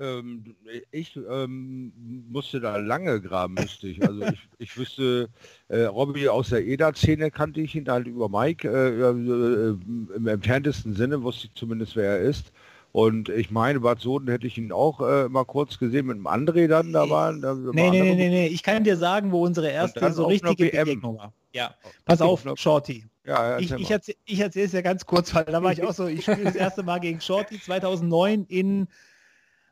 Ähm, 0.00 0.56
ich 0.90 1.14
ähm, 1.30 1.92
musste 2.30 2.58
da 2.58 2.78
lange 2.78 3.20
graben, 3.20 3.54
müsste 3.54 3.88
ich. 3.88 4.02
Also 4.02 4.22
ich, 4.22 4.48
ich 4.58 4.76
wüsste, 4.76 5.28
äh, 5.68 5.82
Robby 5.82 6.28
aus 6.28 6.48
der 6.48 6.66
EDA-Szene 6.66 7.30
kannte 7.30 7.60
ich 7.60 7.74
ihn 7.74 7.88
halt 7.88 8.06
über 8.06 8.28
Mike. 8.28 8.66
Äh, 8.66 9.00
äh, 9.00 9.76
Im 10.16 10.26
entferntesten 10.26 10.94
Sinne 10.94 11.22
wusste 11.22 11.48
ich 11.48 11.54
zumindest, 11.54 11.96
wer 11.96 12.18
er 12.18 12.20
ist. 12.20 12.52
Und 12.92 13.28
ich 13.28 13.50
meine, 13.50 13.80
Bad 13.80 14.00
Soden 14.00 14.28
hätte 14.28 14.46
ich 14.46 14.58
ihn 14.58 14.72
auch 14.72 15.00
äh, 15.00 15.28
mal 15.28 15.44
kurz 15.44 15.78
gesehen 15.78 16.06
mit 16.06 16.16
dem 16.16 16.26
André 16.26 16.66
dann 16.66 16.92
da 16.92 17.08
waren. 17.08 17.40
Da 17.40 17.54
nee, 17.54 17.90
nee, 17.90 18.02
nee, 18.02 18.14
nee, 18.14 18.28
nee, 18.28 18.46
ich 18.48 18.62
kann 18.64 18.82
dir 18.82 18.96
sagen, 18.96 19.30
wo 19.30 19.44
unsere 19.44 19.70
erste 19.70 20.12
so 20.12 20.24
richtige 20.26 20.70
Begegnung 20.70 21.18
war. 21.18 21.32
Ja, 21.52 21.74
pass 22.04 22.20
auf, 22.20 22.44
Shorty. 22.56 23.04
Ja, 23.24 23.58
ich, 23.58 23.70
ich, 23.70 23.90
erzähl, 23.90 24.16
ich 24.24 24.40
erzähle 24.40 24.66
es 24.66 24.72
ja 24.72 24.80
ganz 24.80 25.06
kurz, 25.06 25.32
weil 25.34 25.44
da 25.44 25.62
war 25.62 25.72
ich 25.72 25.82
auch 25.84 25.92
so, 25.92 26.06
ich 26.06 26.22
spiele 26.22 26.44
das 26.44 26.56
erste 26.56 26.82
Mal 26.82 26.98
gegen 26.98 27.20
Shorty 27.20 27.60
2009 27.64 28.46
in 28.48 28.88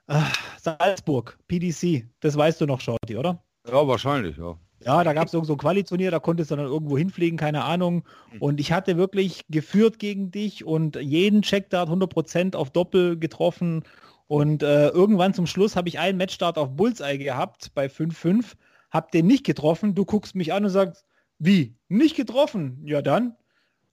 Ach, 0.08 0.34
Salzburg, 0.58 1.38
PDC, 1.48 2.06
das 2.20 2.34
weißt 2.34 2.62
du 2.62 2.66
noch, 2.66 2.80
Shorty, 2.80 3.16
oder? 3.16 3.44
Ja, 3.66 3.86
wahrscheinlich, 3.86 4.38
ja. 4.38 4.58
Ja, 4.84 5.04
da 5.04 5.12
gab 5.12 5.26
es 5.26 5.32
so 5.32 5.40
ein 5.40 5.58
Quali-Turnier, 5.58 6.10
da 6.10 6.18
konntest 6.18 6.50
du 6.50 6.56
dann 6.56 6.64
irgendwo 6.64 6.96
hinfliegen, 6.96 7.36
keine 7.36 7.64
Ahnung. 7.64 8.04
Hm. 8.30 8.40
Und 8.40 8.60
ich 8.60 8.72
hatte 8.72 8.96
wirklich 8.96 9.44
geführt 9.50 9.98
gegen 9.98 10.30
dich 10.30 10.64
und 10.64 10.96
jeden 10.96 11.42
Check 11.42 11.68
da 11.68 11.80
hat 11.80 11.88
100% 11.88 12.56
auf 12.56 12.70
Doppel 12.70 13.18
getroffen. 13.18 13.82
Und 14.28 14.62
äh, 14.62 14.88
irgendwann 14.88 15.34
zum 15.34 15.46
Schluss 15.46 15.76
habe 15.76 15.88
ich 15.88 15.98
einen 15.98 16.16
Matchstart 16.16 16.56
auf 16.56 16.74
Bullseye 16.74 17.18
gehabt 17.18 17.72
bei 17.74 17.86
5-5, 17.86 18.54
hab 18.90 19.10
den 19.10 19.26
nicht 19.26 19.44
getroffen. 19.44 19.94
Du 19.94 20.06
guckst 20.06 20.34
mich 20.34 20.54
an 20.54 20.64
und 20.64 20.70
sagst, 20.70 21.04
wie? 21.38 21.76
Nicht 21.88 22.16
getroffen? 22.16 22.82
Ja 22.86 23.02
dann 23.02 23.36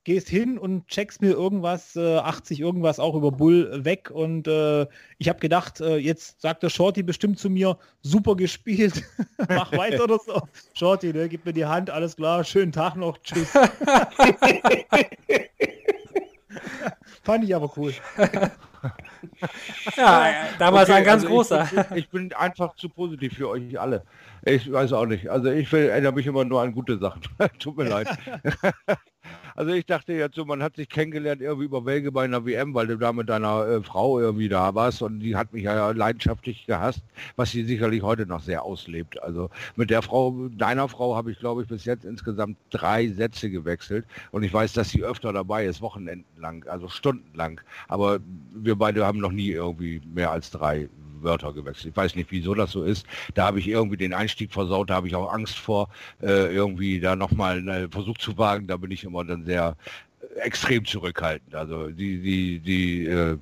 gehst 0.06 0.30
hin 0.30 0.58
und 0.58 0.88
checkst 0.88 1.22
mir 1.22 1.32
irgendwas, 1.32 1.98
äh, 1.98 2.18
80 2.18 2.62
irgendwas 2.62 3.00
auch 3.00 3.16
über 3.16 3.32
Bull 3.32 3.84
weg 3.84 4.12
und 4.12 4.48
äh, 4.48 4.88
ich 5.18 5.28
habe 5.28 5.40
gedacht, 5.40 5.82
äh, 5.82 5.98
jetzt 5.98 6.40
sagt 6.42 6.64
der 6.64 6.70
Shorty 6.70 7.04
bestimmt 7.04 7.40
zu 7.40 7.50
mir, 7.50 7.78
super 8.02 8.36
gespielt, 8.36 9.04
mach 9.50 9.72
weiter 9.74 10.06
oder 10.06 10.20
so. 10.20 10.42
Shorty, 10.74 11.12
ne, 11.12 11.28
gib 11.28 11.46
mir 11.46 11.54
die 11.54 11.66
Hand, 11.66 11.90
alles 11.90 12.16
klar, 12.16 12.44
schönen 12.44 12.72
Tag 12.72 12.96
noch, 12.96 13.18
tschüss. 13.18 13.50
Fand 17.24 17.44
ich 17.44 17.56
aber 17.56 17.72
cool. 17.76 17.94
ja, 19.98 20.34
damals 20.60 20.90
okay, 20.90 21.00
ein 21.00 21.04
ganz 21.04 21.24
also 21.24 21.34
großer. 21.34 21.64
Ich 21.64 21.72
bin, 21.72 21.98
ich 21.98 22.10
bin, 22.10 22.34
einfach 22.34 22.76
zu 22.76 22.90
positiv 22.90 23.36
für 23.36 23.50
euch 23.50 23.80
alle. 23.80 24.04
Ich 24.44 24.72
weiß 24.72 24.94
auch 24.94 25.06
nicht. 25.06 25.30
Also 25.30 25.50
ich 25.50 25.72
erinnere 25.74 26.14
mich 26.14 26.28
immer 26.28 26.46
nur 26.46 26.62
an 26.62 26.74
gute 26.74 26.98
Sachen. 26.98 27.22
Tut 27.60 27.78
mir 27.78 27.90
leid. 27.90 28.08
Also 29.56 29.72
ich 29.72 29.86
dachte 29.86 30.12
jetzt 30.12 30.36
so, 30.36 30.44
man 30.44 30.62
hat 30.62 30.76
sich 30.76 30.90
kennengelernt 30.90 31.42
irgendwie 31.42 31.66
über 31.66 31.86
Wege 31.86 32.12
bei 32.12 32.26
einer 32.26 32.46
WM, 32.46 32.74
weil 32.74 32.88
du 32.88 32.98
da 32.98 33.14
mit 33.14 33.30
deiner 33.30 33.66
äh, 33.66 33.82
Frau 33.82 34.20
irgendwie 34.20 34.50
da 34.50 34.76
warst 34.76 35.02
und 35.02 35.22
die 35.22 35.38
hat 35.38 35.54
mich 35.54 35.64
ja 35.64 35.92
leidenschaftlich 35.92 36.66
gehasst, 36.66 37.02
was 37.38 37.52
sie 37.52 37.64
sicherlich 37.64 38.02
heute 38.02 38.26
noch 38.26 38.42
sehr 38.42 38.64
auslebt. 38.64 39.22
Also 39.24 39.50
mit 39.78 39.90
der 39.90 40.02
Frau, 40.02 40.50
deiner 40.50 40.90
Frau 40.90 41.16
habe 41.16 41.32
ich 41.32 41.40
glaube 41.40 41.62
ich 41.62 41.70
bis 41.70 41.86
jetzt 41.86 42.04
insgesamt 42.04 42.58
drei 42.70 43.08
Sätze 43.08 43.50
gewechselt 43.50 44.06
und 44.32 44.44
ich 44.44 44.54
weiß, 44.54 44.74
dass 44.74 44.90
sie 44.90 45.04
öfter 45.04 45.32
dabei 45.32 45.66
ist, 45.66 45.82
wochenendenlang, 45.82 46.66
also 46.68 46.90
stundenlang. 46.90 47.62
Aber 47.88 48.20
wir 48.54 48.76
beide 48.76 49.06
haben 49.06 49.20
noch 49.20 49.32
nie 49.36 49.50
irgendwie 49.50 50.02
mehr 50.14 50.32
als 50.32 50.50
drei 50.52 50.90
Wörter 51.22 51.54
gewechselt. 51.54 51.92
Ich 51.92 51.98
weiß 51.98 52.16
nicht, 52.16 52.32
wieso 52.32 52.54
das 52.54 52.72
so 52.72 52.84
ist. 52.84 53.06
Da 53.34 53.48
habe 53.48 53.60
ich 53.60 53.68
irgendwie 53.68 53.98
den 53.98 54.14
Einstieg 54.14 54.54
versaut, 54.54 54.90
da 54.90 54.96
habe 54.96 55.08
ich 55.08 55.16
auch 55.16 55.32
Angst 55.32 55.58
vor, 55.58 55.90
äh, 56.22 56.54
irgendwie 56.54 57.00
da 57.00 57.16
nochmal 57.16 57.58
einen 57.58 57.92
Versuch 57.92 58.18
zu 58.18 58.38
wagen. 58.38 58.68
Da 58.68 58.78
bin 58.78 58.92
ich 58.92 59.04
immer 59.04 59.26
dann 59.26 59.46
sehr 59.46 59.76
äh, 60.22 60.40
extrem 60.40 60.86
zurückhaltend. 60.86 61.54
Also 61.54 61.90
die, 61.90 62.22
die, 62.22 62.60
die 62.60 63.06
äh, 63.06 63.38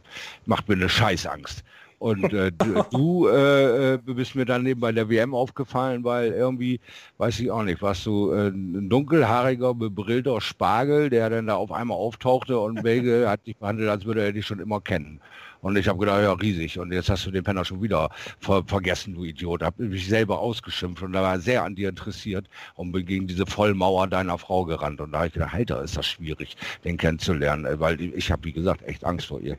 macht 0.45 0.67
mir 0.67 0.75
eine 0.75 0.89
Scheißangst. 0.89 1.63
Und 2.03 2.33
äh, 2.33 2.51
du, 2.91 3.29
äh, 3.29 3.93
äh 3.93 3.97
bist 3.97 4.35
mir 4.35 4.43
dann 4.43 4.65
eben 4.65 4.81
bei 4.81 4.91
der 4.91 5.07
WM 5.07 5.33
aufgefallen, 5.33 6.03
weil 6.03 6.33
irgendwie, 6.33 6.81
weiß 7.17 7.39
ich 7.39 7.49
auch 7.49 7.63
nicht, 7.63 7.81
warst 7.81 8.05
du 8.05 8.31
äh, 8.33 8.49
ein 8.49 8.89
dunkelhaariger, 8.89 9.73
bebrillter 9.73 10.41
Spargel, 10.41 11.09
der 11.09 11.29
dann 11.29 11.47
da 11.47 11.55
auf 11.55 11.71
einmal 11.71 11.97
auftauchte 11.97 12.59
und 12.59 12.83
Belge 12.83 13.29
hat 13.29 13.47
dich 13.47 13.55
behandelt, 13.55 13.87
als 13.87 14.03
würde 14.03 14.21
er 14.21 14.33
dich 14.33 14.45
schon 14.45 14.59
immer 14.59 14.81
kennen. 14.81 15.21
Und 15.63 15.77
ich 15.77 15.87
habe 15.87 15.97
gedacht, 15.97 16.21
ja, 16.21 16.33
riesig. 16.33 16.77
Und 16.77 16.91
jetzt 16.91 17.09
hast 17.09 17.25
du 17.25 17.31
den 17.31 17.41
Penner 17.41 17.63
schon 17.63 17.81
wieder 17.81 18.09
ver 18.41 18.63
vergessen, 18.67 19.15
du 19.15 19.23
Idiot. 19.23 19.63
Hab 19.63 19.79
mich 19.79 20.07
selber 20.09 20.39
ausgeschimpft 20.39 21.01
und 21.01 21.13
da 21.13 21.21
war 21.21 21.39
sehr 21.39 21.63
an 21.63 21.73
dir 21.73 21.87
interessiert 21.87 22.47
und 22.75 22.91
bin 22.91 23.05
gegen 23.05 23.27
diese 23.27 23.45
Vollmauer 23.45 24.07
deiner 24.07 24.37
Frau 24.37 24.65
gerannt. 24.65 24.99
Und 24.99 25.13
da 25.13 25.19
habe 25.19 25.27
ich 25.27 25.33
gedacht, 25.33 25.53
Alter, 25.53 25.81
ist 25.81 25.95
das 25.95 26.05
schwierig, 26.05 26.57
den 26.83 26.97
kennenzulernen, 26.97 27.65
äh, 27.65 27.79
weil 27.79 27.99
ich 28.01 28.29
habe, 28.29 28.43
wie 28.43 28.51
gesagt, 28.51 28.85
echt 28.85 29.05
Angst 29.05 29.27
vor 29.27 29.39
ihr. 29.39 29.57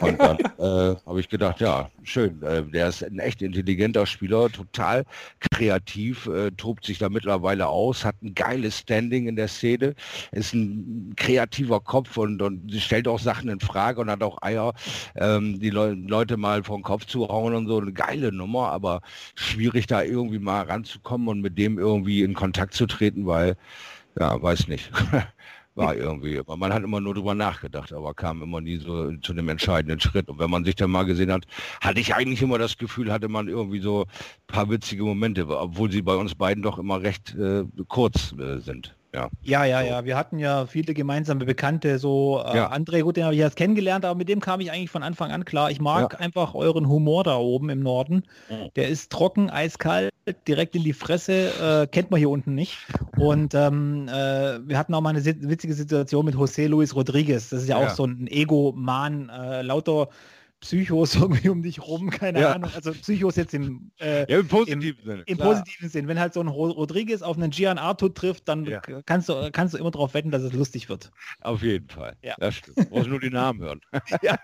Und 0.00 0.20
dann 0.20 0.38
äh, 0.58 0.96
habe 1.06 1.20
ich 1.20 1.28
gedacht, 1.28 1.60
ja, 1.60 1.67
schön. 2.02 2.42
Äh, 2.42 2.64
der 2.64 2.88
ist 2.88 3.04
ein 3.04 3.18
echt 3.20 3.42
intelligenter 3.42 4.06
Spieler, 4.06 4.50
total 4.50 5.04
kreativ, 5.52 6.26
äh, 6.26 6.50
tobt 6.50 6.84
sich 6.84 6.98
da 6.98 7.08
mittlerweile 7.08 7.68
aus, 7.68 8.04
hat 8.04 8.16
ein 8.22 8.34
geiles 8.34 8.78
Standing 8.78 9.28
in 9.28 9.36
der 9.36 9.48
Szene, 9.48 9.94
ist 10.32 10.52
ein 10.54 11.14
kreativer 11.16 11.80
Kopf 11.80 12.16
und, 12.16 12.42
und 12.42 12.72
stellt 12.74 13.06
auch 13.06 13.20
Sachen 13.20 13.48
in 13.48 13.60
Frage 13.60 14.00
und 14.00 14.10
hat 14.10 14.22
auch 14.22 14.42
Eier. 14.42 14.74
Äh, 15.14 15.28
ähm, 15.28 15.60
die 15.60 15.70
Le 15.70 15.94
Leute 15.94 16.36
mal 16.36 16.62
vom 16.64 16.82
Kopf 16.82 17.06
zu 17.06 17.28
hauen 17.28 17.54
und 17.54 17.66
so, 17.66 17.78
eine 17.80 17.92
geile 17.92 18.32
Nummer, 18.32 18.68
aber 18.70 19.00
schwierig 19.34 19.86
da 19.86 20.02
irgendwie 20.02 20.38
mal 20.38 20.62
ranzukommen 20.62 21.28
und 21.28 21.40
mit 21.40 21.58
dem 21.58 21.78
irgendwie 21.78 22.22
in 22.22 22.34
Kontakt 22.34 22.74
zu 22.74 22.86
treten, 22.86 23.26
weil, 23.26 23.56
ja, 24.18 24.40
weiß 24.40 24.68
nicht. 24.68 24.90
war 25.78 25.96
irgendwie. 25.96 26.40
Man 26.46 26.72
hat 26.72 26.82
immer 26.82 27.00
nur 27.00 27.14
drüber 27.14 27.34
nachgedacht, 27.34 27.92
aber 27.92 28.12
kam 28.12 28.42
immer 28.42 28.60
nie 28.60 28.76
so 28.78 29.12
zu 29.18 29.32
dem 29.32 29.48
entscheidenden 29.48 30.00
Schritt. 30.00 30.28
Und 30.28 30.38
wenn 30.38 30.50
man 30.50 30.64
sich 30.64 30.74
dann 30.74 30.90
mal 30.90 31.04
gesehen 31.04 31.32
hat, 31.32 31.46
hatte 31.80 32.00
ich 32.00 32.14
eigentlich 32.14 32.42
immer 32.42 32.58
das 32.58 32.76
Gefühl, 32.76 33.12
hatte 33.12 33.28
man 33.28 33.48
irgendwie 33.48 33.80
so 33.80 34.02
ein 34.02 34.06
paar 34.46 34.68
witzige 34.68 35.04
Momente, 35.04 35.46
obwohl 35.48 35.90
sie 35.90 36.02
bei 36.02 36.16
uns 36.16 36.34
beiden 36.34 36.62
doch 36.62 36.78
immer 36.78 37.00
recht 37.00 37.34
äh, 37.36 37.64
kurz 37.86 38.32
äh, 38.32 38.58
sind. 38.58 38.97
Ja. 39.14 39.28
ja, 39.42 39.64
ja, 39.64 39.80
ja. 39.80 40.04
Wir 40.04 40.16
hatten 40.16 40.38
ja 40.38 40.66
viele 40.66 40.92
gemeinsame 40.92 41.44
Bekannte. 41.46 41.98
So 41.98 42.42
äh, 42.44 42.56
ja. 42.56 42.72
André, 42.72 43.02
gut, 43.02 43.16
den 43.16 43.24
habe 43.24 43.34
ich 43.34 43.40
jetzt 43.40 43.56
kennengelernt, 43.56 44.04
aber 44.04 44.16
mit 44.18 44.28
dem 44.28 44.40
kam 44.40 44.60
ich 44.60 44.70
eigentlich 44.70 44.90
von 44.90 45.02
Anfang 45.02 45.30
an 45.30 45.44
klar. 45.44 45.70
Ich 45.70 45.80
mag 45.80 46.12
ja. 46.12 46.18
einfach 46.18 46.54
euren 46.54 46.88
Humor 46.88 47.24
da 47.24 47.36
oben 47.36 47.70
im 47.70 47.80
Norden. 47.80 48.24
Mhm. 48.50 48.68
Der 48.76 48.88
ist 48.88 49.10
trocken, 49.10 49.48
eiskalt, 49.48 50.12
direkt 50.46 50.76
in 50.76 50.84
die 50.84 50.92
Fresse, 50.92 51.82
äh, 51.82 51.86
kennt 51.86 52.10
man 52.10 52.18
hier 52.18 52.28
unten 52.28 52.54
nicht. 52.54 52.76
Und 53.16 53.54
ähm, 53.54 54.08
äh, 54.08 54.58
wir 54.68 54.76
hatten 54.76 54.92
auch 54.92 55.00
mal 55.00 55.10
eine 55.10 55.24
witzige 55.24 55.72
Situation 55.72 56.26
mit 56.26 56.34
José 56.34 56.68
Luis 56.68 56.94
Rodriguez. 56.94 57.48
Das 57.48 57.62
ist 57.62 57.68
ja, 57.68 57.80
ja. 57.80 57.86
auch 57.86 57.94
so 57.94 58.04
ein 58.04 58.26
Ego-Man, 58.26 59.30
äh, 59.30 59.62
lauter 59.62 60.08
Psychos 60.60 61.14
irgendwie 61.16 61.48
um 61.48 61.62
dich 61.62 61.80
rum, 61.80 62.10
keine 62.10 62.40
ja. 62.40 62.52
Ahnung. 62.52 62.70
Also 62.74 62.92
Psychos 62.92 63.36
jetzt 63.36 63.54
im, 63.54 63.90
äh, 64.00 64.30
ja, 64.30 64.40
im 64.40 64.48
positiven, 64.48 64.98
im, 64.98 65.04
Sinne, 65.04 65.22
im 65.26 65.38
positiven 65.38 65.88
Sinn. 65.88 66.08
Wenn 66.08 66.18
halt 66.18 66.34
so 66.34 66.40
ein 66.40 66.48
Rodriguez 66.48 67.22
auf 67.22 67.36
einen 67.36 67.50
Gian 67.50 67.78
Arthur 67.78 68.12
trifft, 68.12 68.48
dann 68.48 68.64
ja. 68.64 68.80
kannst, 69.06 69.28
du, 69.28 69.50
kannst 69.52 69.74
du 69.74 69.78
immer 69.78 69.90
darauf 69.90 70.14
wetten, 70.14 70.30
dass 70.30 70.42
es 70.42 70.52
lustig 70.52 70.88
wird. 70.88 71.10
Auf 71.40 71.62
jeden 71.62 71.88
Fall. 71.88 72.16
Ja. 72.22 72.34
Das 72.38 72.56
stimmt. 72.56 72.90
Muss 72.90 73.06
nur 73.06 73.20
die 73.20 73.30
Namen 73.30 73.60
hören. 73.60 73.80
ja. 74.22 74.38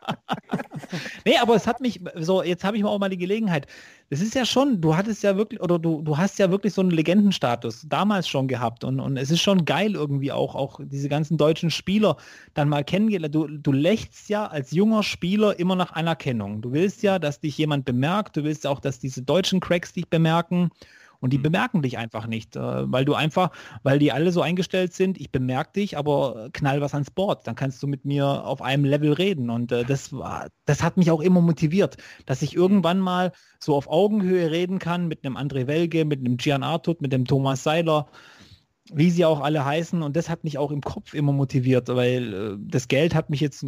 nee, 1.25 1.37
aber 1.39 1.57
es 1.57 1.67
hat 1.67 1.81
mich, 1.81 2.01
so, 2.17 2.43
jetzt 2.43 2.65
habe 2.65 2.77
ich 2.77 2.83
mal 2.83 2.91
auch 2.91 2.99
mal 2.99 3.11
die 3.11 3.19
Gelegenheit. 3.19 3.67
Es 4.15 4.21
ist 4.21 4.37
ja 4.37 4.47
schon, 4.47 4.81
du 4.81 4.97
hattest 4.97 5.25
ja 5.25 5.37
wirklich, 5.37 5.61
oder 5.61 5.77
du, 5.77 6.01
du 6.01 6.17
hast 6.17 6.39
ja 6.39 6.49
wirklich 6.49 6.73
so 6.73 6.83
einen 6.83 6.93
Legendenstatus 6.93 7.85
damals 7.89 8.29
schon 8.29 8.47
gehabt 8.47 8.85
und, 8.85 9.01
und 9.01 9.17
es 9.17 9.33
ist 9.33 9.43
schon 9.43 9.65
geil 9.65 9.95
irgendwie 9.95 10.31
auch, 10.31 10.55
auch 10.55 10.79
diese 10.85 11.09
ganzen 11.09 11.37
deutschen 11.37 11.69
Spieler 11.69 12.17
dann 12.55 12.69
mal 12.69 12.85
kennengelernt. 12.85 13.35
Du, 13.35 13.49
du 13.49 13.73
lächst 13.73 14.29
ja 14.29 14.47
als 14.47 14.71
junger 14.71 15.03
Spieler 15.03 15.59
immer 15.59 15.75
nach 15.75 15.95
Anerkennung. 15.95 16.63
Du 16.63 16.73
willst 16.73 17.03
ja, 17.03 17.19
dass 17.19 17.41
dich 17.41 17.59
jemand 17.59 17.87
bemerkt, 17.87 18.37
du 18.37 18.45
willst 18.45 18.69
auch, 18.69 18.79
dass 18.79 19.01
diese 19.01 19.23
deutschen 19.23 19.59
Cracks 19.59 19.93
dich 19.93 20.09
bemerken 20.09 20.71
und 21.25 21.33
die 21.33 21.39
mhm. 21.39 21.45
bemerken 21.45 21.81
dich 21.81 21.97
einfach 21.97 22.27
nicht, 22.27 22.55
äh, 22.55 22.61
weil 22.61 23.07
du 23.07 23.15
einfach, 23.15 23.51
weil 23.83 23.99
die 23.99 24.13
alle 24.13 24.31
so 24.31 24.43
eingestellt 24.43 24.93
sind, 24.93 25.19
ich 25.19 25.33
bemerke 25.33 25.73
dich, 25.73 25.97
aber 25.97 26.51
knall 26.53 26.83
was 26.83 26.93
ans 26.93 27.11
Board, 27.11 27.47
dann 27.47 27.55
kannst 27.55 27.83
du 27.83 27.87
mit 27.87 28.05
mir 28.05 28.27
auf 28.45 28.61
einem 28.61 28.85
Level 28.85 29.15
reden. 29.15 29.49
Und 29.49 29.73
äh, 29.73 29.85
das 29.85 30.13
war, 30.13 30.49
das 30.67 30.83
hat 30.83 30.99
mich 30.99 31.11
auch 31.11 31.23
immer 31.23 31.41
motiviert, 31.41 31.97
dass 32.27 32.43
ich 32.43 32.55
irgendwann 32.55 33.01
mal 33.01 33.33
so 33.59 33.75
auf 33.75 33.89
Augenhöhe 33.89 34.51
reden 34.51 34.79
kann 34.79 35.09
mit 35.09 35.25
einem 35.25 35.39
André 35.39 35.67
Welge, 35.67 36.05
mit 36.05 36.21
einem 36.21 36.37
Gian 36.37 36.63
Artut, 36.63 37.01
mit 37.01 37.11
dem 37.11 37.25
Thomas 37.25 37.63
Seiler, 37.63 38.07
wie 38.93 39.11
sie 39.11 39.25
auch 39.25 39.41
alle 39.41 39.65
heißen. 39.65 40.03
Und 40.03 40.17
das 40.17 40.29
hat 40.29 40.45
mich 40.45 40.59
auch 40.59 40.71
im 40.71 40.81
Kopf 40.81 41.15
immer 41.15 41.33
motiviert, 41.33 41.89
weil 41.89 42.35
äh, 42.35 42.57
das 42.59 42.89
Geld 42.89 43.15
hat 43.15 43.31
mich 43.31 43.41
jetzt 43.41 43.65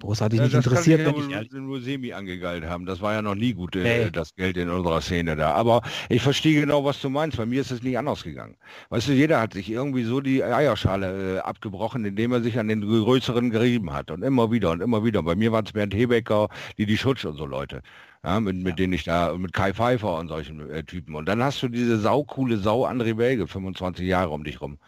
großartig 0.00 0.38
ja, 0.38 0.44
nicht 0.44 0.54
interessiert. 0.54 1.04
Wenn 1.04 1.28
ich 1.28 1.30
ehrlich. 1.30 1.52
nur 1.52 1.80
semi 1.80 2.12
angegeilt 2.12 2.64
haben. 2.64 2.86
Das 2.86 3.00
war 3.02 3.12
ja 3.12 3.22
noch 3.22 3.34
nie 3.34 3.52
gut, 3.52 3.76
äh, 3.76 4.10
das 4.10 4.34
Geld 4.34 4.56
in 4.56 4.70
unserer 4.70 5.00
Szene 5.02 5.36
da. 5.36 5.52
Aber 5.52 5.82
ich 6.08 6.22
verstehe 6.22 6.60
genau, 6.60 6.84
was 6.84 7.00
du 7.00 7.10
meinst. 7.10 7.36
Bei 7.36 7.46
mir 7.46 7.60
ist 7.60 7.70
es 7.70 7.82
nicht 7.82 7.98
anders 7.98 8.22
gegangen. 8.24 8.56
Weißt 8.88 9.08
du, 9.08 9.12
jeder 9.12 9.40
hat 9.40 9.52
sich 9.52 9.70
irgendwie 9.70 10.04
so 10.04 10.20
die 10.20 10.42
Eierschale 10.42 11.36
äh, 11.36 11.38
abgebrochen, 11.40 12.04
indem 12.04 12.32
er 12.32 12.42
sich 12.42 12.58
an 12.58 12.68
den 12.68 12.80
größeren 12.80 13.50
gerieben 13.50 13.92
hat. 13.92 14.10
Und 14.10 14.22
immer 14.22 14.50
wieder 14.50 14.70
und 14.70 14.80
immer 14.80 15.04
wieder. 15.04 15.22
Bei 15.22 15.34
mir 15.34 15.52
waren 15.52 15.66
es 15.66 15.72
Bernd 15.72 15.94
Hebecker, 15.94 16.48
die 16.78 16.86
die 16.86 16.96
Schutz 16.96 17.24
und 17.24 17.36
so 17.36 17.44
Leute 17.44 17.82
ja, 18.24 18.38
mit, 18.40 18.56
mit 18.56 18.78
denen 18.78 18.92
ich 18.92 19.04
da, 19.04 19.36
mit 19.36 19.52
Kai 19.52 19.72
Pfeiffer 19.72 20.18
und 20.18 20.28
solchen 20.28 20.68
äh, 20.70 20.84
Typen. 20.84 21.14
Und 21.14 21.26
dann 21.26 21.42
hast 21.42 21.62
du 21.62 21.68
diese 21.68 21.98
saukoole 21.98 22.58
Sau 22.58 22.86
André 22.86 23.16
Welge, 23.16 23.46
25 23.46 24.06
Jahre 24.06 24.30
um 24.30 24.44
dich 24.44 24.60
rum, 24.60 24.78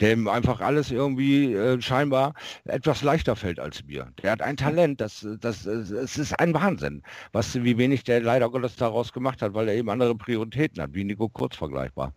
dem 0.00 0.26
einfach 0.26 0.60
alles 0.60 0.90
irgendwie 0.90 1.54
äh, 1.54 1.80
scheinbar 1.80 2.34
etwas 2.64 3.02
leichter 3.02 3.36
fällt 3.36 3.60
als 3.60 3.84
mir. 3.86 4.12
Der 4.22 4.32
hat 4.32 4.42
ein 4.42 4.56
Talent, 4.56 5.00
das, 5.00 5.24
das, 5.40 5.66
es 5.66 6.18
ist 6.18 6.40
ein 6.40 6.52
Wahnsinn, 6.52 7.02
was, 7.32 7.62
wie 7.62 7.78
wenig 7.78 8.02
der 8.04 8.22
leider 8.22 8.50
Gottes 8.50 8.74
daraus 8.76 9.12
gemacht 9.12 9.40
hat, 9.40 9.54
weil 9.54 9.68
er 9.68 9.74
eben 9.76 9.88
andere 9.90 10.16
Prioritäten 10.16 10.82
hat, 10.82 10.92
wie 10.92 11.04
Nico 11.04 11.28
Kurz 11.28 11.56
vergleichbar. 11.56 12.12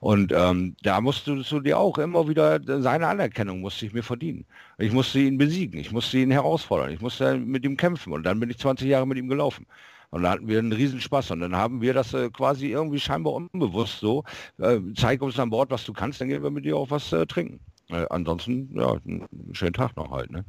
Und 0.00 0.30
ähm, 0.32 0.76
da 0.82 1.00
musst 1.00 1.26
du, 1.26 1.42
du 1.42 1.60
dir 1.60 1.78
auch 1.78 1.96
immer 1.96 2.28
wieder 2.28 2.60
seine 2.82 3.06
Anerkennung 3.06 3.60
musste 3.60 3.86
ich 3.86 3.94
mir 3.94 4.02
verdienen. 4.02 4.44
Ich 4.76 4.92
musste 4.92 5.20
ihn 5.20 5.38
besiegen, 5.38 5.80
ich 5.80 5.90
musste 5.92 6.18
ihn 6.18 6.30
herausfordern, 6.30 6.90
ich 6.90 7.00
musste 7.00 7.38
mit 7.38 7.64
ihm 7.64 7.78
kämpfen 7.78 8.12
und 8.12 8.24
dann 8.24 8.38
bin 8.40 8.50
ich 8.50 8.58
20 8.58 8.88
Jahre 8.88 9.06
mit 9.06 9.16
ihm 9.16 9.28
gelaufen. 9.28 9.66
Und 10.10 10.22
da 10.22 10.30
hatten 10.30 10.48
wir 10.48 10.58
einen 10.58 10.72
Riesenspaß. 10.72 11.32
Und 11.32 11.40
dann 11.40 11.56
haben 11.56 11.80
wir 11.80 11.94
das 11.94 12.14
äh, 12.14 12.30
quasi 12.30 12.68
irgendwie 12.68 13.00
scheinbar 13.00 13.34
unbewusst 13.34 14.00
so, 14.00 14.24
äh, 14.58 14.78
zeig 14.96 15.22
uns 15.22 15.38
an 15.38 15.50
Bord, 15.50 15.70
was 15.70 15.84
du 15.84 15.92
kannst, 15.92 16.20
dann 16.20 16.28
gehen 16.28 16.42
wir 16.42 16.50
mit 16.50 16.64
dir 16.64 16.76
auch 16.76 16.90
was 16.90 17.12
äh, 17.12 17.26
trinken. 17.26 17.60
Äh, 17.90 18.06
ansonsten, 18.10 18.70
ja, 18.78 18.92
einen 18.92 19.28
schönen 19.52 19.72
Tag 19.72 19.96
noch 19.96 20.10
halt, 20.10 20.30
ne? 20.30 20.44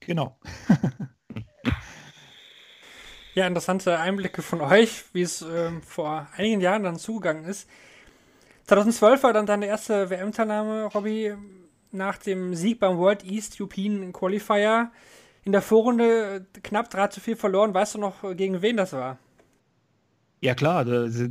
Genau. 0.00 0.38
ja, 3.34 3.46
interessante 3.46 3.98
Einblicke 3.98 4.42
von 4.42 4.60
euch, 4.60 5.04
wie 5.12 5.22
es 5.22 5.42
ähm, 5.42 5.82
vor 5.82 6.28
einigen 6.36 6.60
Jahren 6.60 6.82
dann 6.82 6.96
zugegangen 6.96 7.44
ist. 7.44 7.68
2012 8.64 9.22
war 9.22 9.32
dann 9.32 9.46
deine 9.46 9.66
erste 9.66 10.10
WM-Teilnahme, 10.10 10.84
Robby, 10.84 11.34
nach 11.90 12.18
dem 12.18 12.54
Sieg 12.54 12.80
beim 12.80 12.98
World 12.98 13.24
East 13.24 13.58
European 13.60 14.12
Qualifier 14.12 14.90
in 15.48 15.52
der 15.52 15.62
Vorrunde 15.62 16.44
knapp 16.62 16.90
3 16.90 17.06
zu 17.06 17.20
4 17.20 17.34
verloren. 17.38 17.72
Weißt 17.72 17.94
du 17.94 17.98
noch, 17.98 18.16
gegen 18.36 18.60
wen 18.60 18.76
das 18.76 18.92
war? 18.92 19.16
Ja 20.42 20.54
klar, 20.54 20.86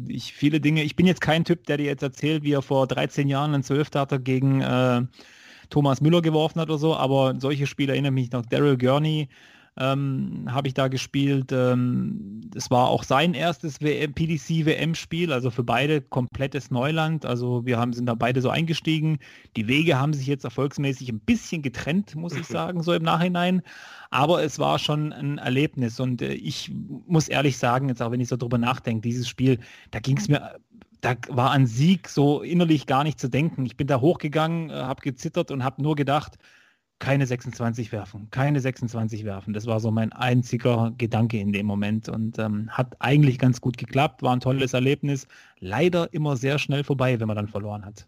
ich 0.07 0.33
viele 0.33 0.59
Dinge. 0.59 0.81
Ich 0.81 0.95
bin 0.95 1.05
jetzt 1.05 1.21
kein 1.21 1.45
Typ, 1.45 1.67
der 1.67 1.77
dir 1.77 1.85
jetzt 1.85 2.01
erzählt, 2.01 2.41
wie 2.41 2.53
er 2.53 2.63
vor 2.63 2.87
13 2.87 3.29
Jahren 3.29 3.53
einen 3.53 3.61
Zwölftater 3.61 4.17
gegen 4.17 4.61
äh, 4.61 5.03
Thomas 5.69 6.01
Müller 6.01 6.23
geworfen 6.23 6.59
hat 6.59 6.69
oder 6.69 6.79
so, 6.79 6.95
aber 6.95 7.35
solche 7.37 7.67
Spiele 7.67 7.93
erinnern 7.93 8.15
mich 8.15 8.31
noch. 8.31 8.43
Daryl 8.43 8.75
Gurney, 8.75 9.29
ähm, 9.79 10.45
habe 10.49 10.67
ich 10.67 10.73
da 10.73 10.87
gespielt. 10.87 11.51
Ähm, 11.51 12.41
es 12.55 12.71
war 12.71 12.87
auch 12.87 13.03
sein 13.03 13.33
erstes 13.33 13.81
WM, 13.81 14.13
PDC 14.13 14.65
WM-Spiel, 14.65 15.31
also 15.31 15.51
für 15.51 15.63
beide 15.63 16.01
komplettes 16.01 16.71
Neuland. 16.71 17.25
Also 17.25 17.65
wir 17.65 17.77
haben, 17.77 17.93
sind 17.93 18.07
da 18.07 18.15
beide 18.15 18.41
so 18.41 18.49
eingestiegen. 18.49 19.19
Die 19.55 19.67
Wege 19.67 19.99
haben 19.99 20.13
sich 20.13 20.27
jetzt 20.27 20.43
erfolgsmäßig 20.43 21.09
ein 21.09 21.19
bisschen 21.19 21.61
getrennt, 21.61 22.15
muss 22.15 22.35
ich 22.35 22.47
sagen, 22.47 22.81
so 22.81 22.93
im 22.93 23.03
Nachhinein. 23.03 23.61
Aber 24.09 24.43
es 24.43 24.57
war 24.57 24.79
schon 24.79 25.13
ein 25.13 25.37
Erlebnis 25.37 25.99
und 25.99 26.21
äh, 26.21 26.33
ich 26.33 26.71
muss 27.07 27.27
ehrlich 27.27 27.57
sagen, 27.57 27.89
jetzt 27.89 28.01
auch 28.01 28.11
wenn 28.11 28.21
ich 28.21 28.29
so 28.29 28.37
drüber 28.37 28.57
nachdenke, 28.57 29.01
dieses 29.01 29.27
Spiel, 29.27 29.59
da 29.91 29.99
ging 29.99 30.17
es 30.17 30.27
mir 30.27 30.57
da 31.01 31.15
war 31.29 31.51
an 31.51 31.67
Sieg 31.67 32.09
so 32.09 32.41
innerlich 32.41 32.87
gar 32.87 33.03
nicht 33.03 33.19
zu 33.19 33.29
denken. 33.29 33.65
Ich 33.67 33.77
bin 33.77 33.85
da 33.87 34.01
hochgegangen, 34.01 34.69
äh, 34.69 34.73
habe 34.73 35.01
gezittert 35.01 35.51
und 35.51 35.63
habe 35.63 35.81
nur 35.81 35.95
gedacht, 35.95 36.37
keine 36.99 37.27
26 37.27 37.91
werfen, 37.91 38.27
keine 38.31 38.59
26 38.59 39.23
werfen. 39.23 39.53
Das 39.53 39.65
war 39.65 39.79
so 39.79 39.91
mein 39.91 40.11
einziger 40.13 40.93
Gedanke 40.97 41.37
in 41.37 41.53
dem 41.53 41.65
Moment 41.65 42.09
und 42.09 42.39
ähm, 42.39 42.69
hat 42.71 42.95
eigentlich 42.99 43.37
ganz 43.37 43.61
gut 43.61 43.77
geklappt, 43.77 44.23
war 44.23 44.35
ein 44.35 44.39
tolles 44.39 44.73
Erlebnis. 44.73 45.27
Leider 45.59 46.11
immer 46.13 46.35
sehr 46.37 46.57
schnell 46.57 46.83
vorbei, 46.83 47.19
wenn 47.19 47.27
man 47.27 47.35
dann 47.35 47.47
verloren 47.47 47.85
hat. 47.85 48.07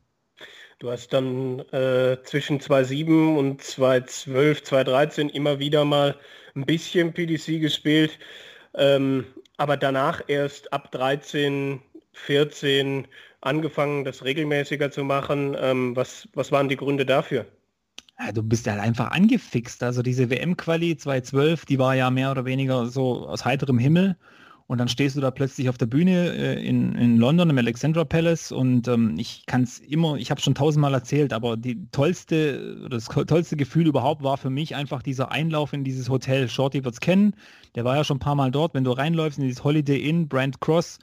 Du 0.80 0.90
hast 0.90 1.12
dann 1.12 1.60
äh, 1.72 2.18
zwischen 2.24 2.60
2.7 2.60 3.38
und 3.38 3.62
2.12, 3.62 4.64
2.13 4.64 5.30
immer 5.30 5.60
wieder 5.60 5.84
mal 5.84 6.16
ein 6.56 6.66
bisschen 6.66 7.14
PDC 7.14 7.60
gespielt, 7.60 8.18
ähm, 8.76 9.26
aber 9.58 9.76
danach 9.76 10.22
erst 10.28 10.72
ab 10.72 10.92
13, 10.92 11.82
14 12.14 13.08
angefangen, 13.42 14.06
das 14.06 14.24
regelmäßiger 14.24 14.90
zu 14.90 15.04
machen. 15.04 15.56
Ähm, 15.60 15.96
was, 15.96 16.28
was 16.34 16.52
waren 16.52 16.70
die 16.70 16.78
Gründe 16.78 17.06
dafür? 17.06 17.46
Ja, 18.20 18.32
du 18.34 18.44
bist 18.44 18.68
halt 18.68 18.80
einfach 18.80 19.12
angefixt. 19.12 19.82
Also 19.82 20.02
diese 20.02 20.30
WM-Quali 20.30 20.98
2012, 20.98 21.66
die 21.66 21.80
war 21.80 21.96
ja 21.96 22.10
mehr 22.10 22.32
oder 22.32 22.46
weniger 22.46 22.86
so 22.88 23.28
aus 23.28 23.46
heiterem 23.46 23.80
Himmel. 23.80 24.18
Und 24.68 24.78
dann 24.78 24.88
stehst 24.88 25.16
du 25.16 25.22
da 25.22 25.32
plötzlich 25.32 25.68
auf 25.68 25.80
der 25.80 25.88
Bühne 25.88 26.32
äh, 26.36 26.64
in, 26.64 26.94
in 26.94 27.18
London 27.18 27.50
im 27.50 27.58
Alexandra 27.58 28.04
Palace 28.04 28.52
und 28.52 28.88
ähm, 28.88 29.16
ich 29.18 29.48
kann 29.48 29.64
es 29.64 29.80
immer, 29.80 30.16
ich 30.18 30.30
habe 30.30 30.42
schon 30.42 30.54
tausendmal 30.54 30.94
erzählt, 30.94 31.34
aber 31.34 31.58
die 31.58 31.90
tollste, 31.92 32.88
das 32.88 33.06
tollste 33.06 33.58
Gefühl 33.58 33.88
überhaupt 33.88 34.22
war 34.22 34.38
für 34.38 34.52
mich 34.52 34.76
einfach 34.76 35.02
dieser 35.02 35.32
Einlauf 35.32 35.74
in 35.74 35.84
dieses 35.84 36.08
Hotel. 36.10 36.48
Shorty 36.50 36.84
wird 36.86 36.94
es 36.94 37.00
kennen, 37.00 37.34
der 37.74 37.84
war 37.84 37.96
ja 37.96 38.04
schon 38.04 38.18
ein 38.18 38.20
paar 38.20 38.36
Mal 38.36 38.52
dort. 38.52 38.76
Wenn 38.76 38.84
du 38.84 38.92
reinläufst 38.92 39.40
in 39.40 39.46
dieses 39.46 39.64
Holiday 39.64 40.08
Inn, 40.08 40.28
Brand 40.28 40.62
Cross, 40.62 41.00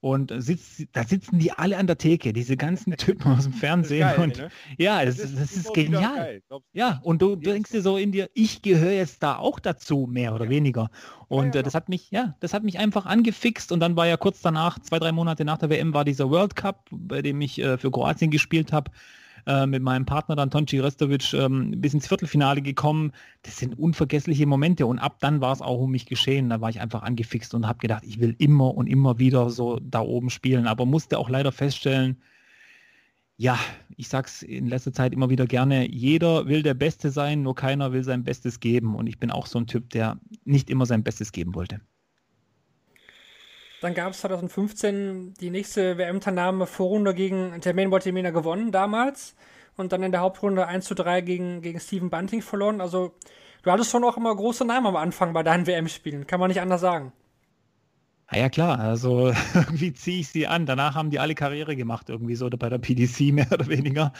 und 0.00 0.32
sitzt, 0.36 0.86
da 0.92 1.04
sitzen 1.04 1.38
die 1.38 1.52
alle 1.52 1.76
an 1.76 1.86
der 1.86 1.98
Theke, 1.98 2.32
diese 2.32 2.56
ganzen 2.56 2.96
Typen 2.96 3.32
aus 3.32 3.44
dem 3.44 3.52
Fernsehen. 3.52 4.00
Geil, 4.00 4.18
und, 4.18 4.38
ne? 4.38 4.50
Ja, 4.78 5.04
das, 5.04 5.16
das, 5.16 5.34
das 5.34 5.56
ist, 5.56 5.74
genial. 5.74 6.42
Ja, 6.72 7.00
und 7.02 7.20
du, 7.22 7.36
denkst 7.36 7.70
dir 7.70 7.82
so 7.82 7.96
in 7.96 8.12
dir, 8.12 8.30
ich 8.34 8.62
gehöre 8.62 8.92
jetzt 8.92 9.22
da 9.22 9.36
auch 9.36 9.58
dazu, 9.58 10.06
mehr 10.10 10.34
oder 10.34 10.44
ja. 10.44 10.50
weniger. 10.50 10.90
Und 11.28 11.54
ja, 11.54 11.54
ja, 11.54 11.60
äh, 11.60 11.62
das 11.62 11.74
hat 11.74 11.88
mich, 11.88 12.10
ja, 12.10 12.34
das 12.40 12.54
hat 12.54 12.62
mich 12.62 12.78
einfach 12.78 13.06
angefixt. 13.06 13.72
Und 13.72 13.80
dann 13.80 13.96
war 13.96 14.06
ja 14.06 14.16
kurz 14.16 14.40
danach, 14.40 14.78
zwei, 14.78 14.98
drei 14.98 15.12
Monate 15.12 15.44
nach 15.44 15.58
der 15.58 15.70
WM, 15.70 15.94
war 15.94 16.04
dieser 16.04 16.30
World 16.30 16.56
Cup, 16.56 16.88
bei 16.90 17.22
dem 17.22 17.40
ich 17.40 17.58
äh, 17.60 17.78
für 17.78 17.90
Kroatien 17.90 18.30
gespielt 18.30 18.72
habe. 18.72 18.90
Äh, 19.46 19.66
mit 19.66 19.82
meinem 19.82 20.06
Partner 20.06 20.36
dann 20.36 20.50
Tonci 20.50 20.80
Restovic 20.80 21.32
ähm, 21.34 21.80
bis 21.80 21.94
ins 21.94 22.08
Viertelfinale 22.08 22.62
gekommen. 22.62 23.12
Das 23.42 23.58
sind 23.58 23.78
unvergessliche 23.78 24.46
Momente 24.46 24.86
und 24.86 24.98
ab 24.98 25.18
dann 25.20 25.40
war 25.40 25.52
es 25.52 25.62
auch 25.62 25.80
um 25.80 25.90
mich 25.90 26.06
geschehen. 26.06 26.50
Da 26.50 26.60
war 26.60 26.70
ich 26.70 26.80
einfach 26.80 27.02
angefixt 27.02 27.54
und 27.54 27.66
habe 27.66 27.78
gedacht, 27.78 28.04
ich 28.06 28.20
will 28.20 28.34
immer 28.38 28.74
und 28.74 28.86
immer 28.86 29.18
wieder 29.18 29.50
so 29.50 29.78
da 29.82 30.00
oben 30.00 30.30
spielen, 30.30 30.66
aber 30.66 30.86
musste 30.86 31.18
auch 31.18 31.28
leider 31.28 31.52
feststellen, 31.52 32.20
ja, 33.36 33.58
ich 33.96 34.08
sag's 34.08 34.42
in 34.42 34.66
letzter 34.66 34.92
Zeit 34.92 35.14
immer 35.14 35.30
wieder 35.30 35.46
gerne, 35.46 35.90
jeder 35.90 36.46
will 36.46 36.62
der 36.62 36.74
Beste 36.74 37.10
sein, 37.10 37.42
nur 37.42 37.54
keiner 37.54 37.90
will 37.90 38.04
sein 38.04 38.22
Bestes 38.22 38.60
geben. 38.60 38.94
Und 38.94 39.06
ich 39.06 39.18
bin 39.18 39.30
auch 39.30 39.46
so 39.46 39.58
ein 39.58 39.66
Typ, 39.66 39.88
der 39.88 40.20
nicht 40.44 40.68
immer 40.68 40.84
sein 40.84 41.02
Bestes 41.02 41.32
geben 41.32 41.54
wollte. 41.54 41.80
Dann 43.80 43.94
gab 43.94 44.12
es 44.12 44.20
2015 44.20 45.34
die 45.40 45.50
nächste 45.50 45.96
WM-Teilnahme 45.96 46.66
Vorrunde 46.66 47.14
gegen 47.14 47.58
Jermaine 47.62 47.88
Boitemena 47.88 48.30
gewonnen 48.30 48.72
damals 48.72 49.34
und 49.76 49.92
dann 49.92 50.02
in 50.02 50.12
der 50.12 50.20
Hauptrunde 50.20 50.66
1 50.66 50.84
zu 50.84 50.94
3 50.94 51.22
gegen, 51.22 51.62
gegen 51.62 51.80
Steven 51.80 52.10
Bunting 52.10 52.42
verloren. 52.42 52.82
Also 52.82 53.14
du 53.62 53.70
hattest 53.70 53.90
schon 53.90 54.04
auch 54.04 54.18
immer 54.18 54.36
große 54.36 54.66
Namen 54.66 54.86
am 54.86 54.96
Anfang 54.96 55.32
bei 55.32 55.42
deinen 55.42 55.66
WM-Spielen, 55.66 56.26
kann 56.26 56.40
man 56.40 56.48
nicht 56.48 56.60
anders 56.60 56.82
sagen. 56.82 57.12
Ah 58.26 58.36
ja 58.36 58.48
klar, 58.50 58.78
also 58.78 59.32
irgendwie 59.54 59.94
ziehe 59.94 60.20
ich 60.20 60.28
sie 60.28 60.46
an. 60.46 60.66
Danach 60.66 60.94
haben 60.94 61.10
die 61.10 61.18
alle 61.18 61.34
Karriere 61.34 61.74
gemacht, 61.74 62.10
irgendwie 62.10 62.36
so 62.36 62.46
oder 62.46 62.58
bei 62.58 62.68
der 62.68 62.78
PDC 62.78 63.32
mehr 63.32 63.50
oder 63.50 63.66
weniger. 63.68 64.12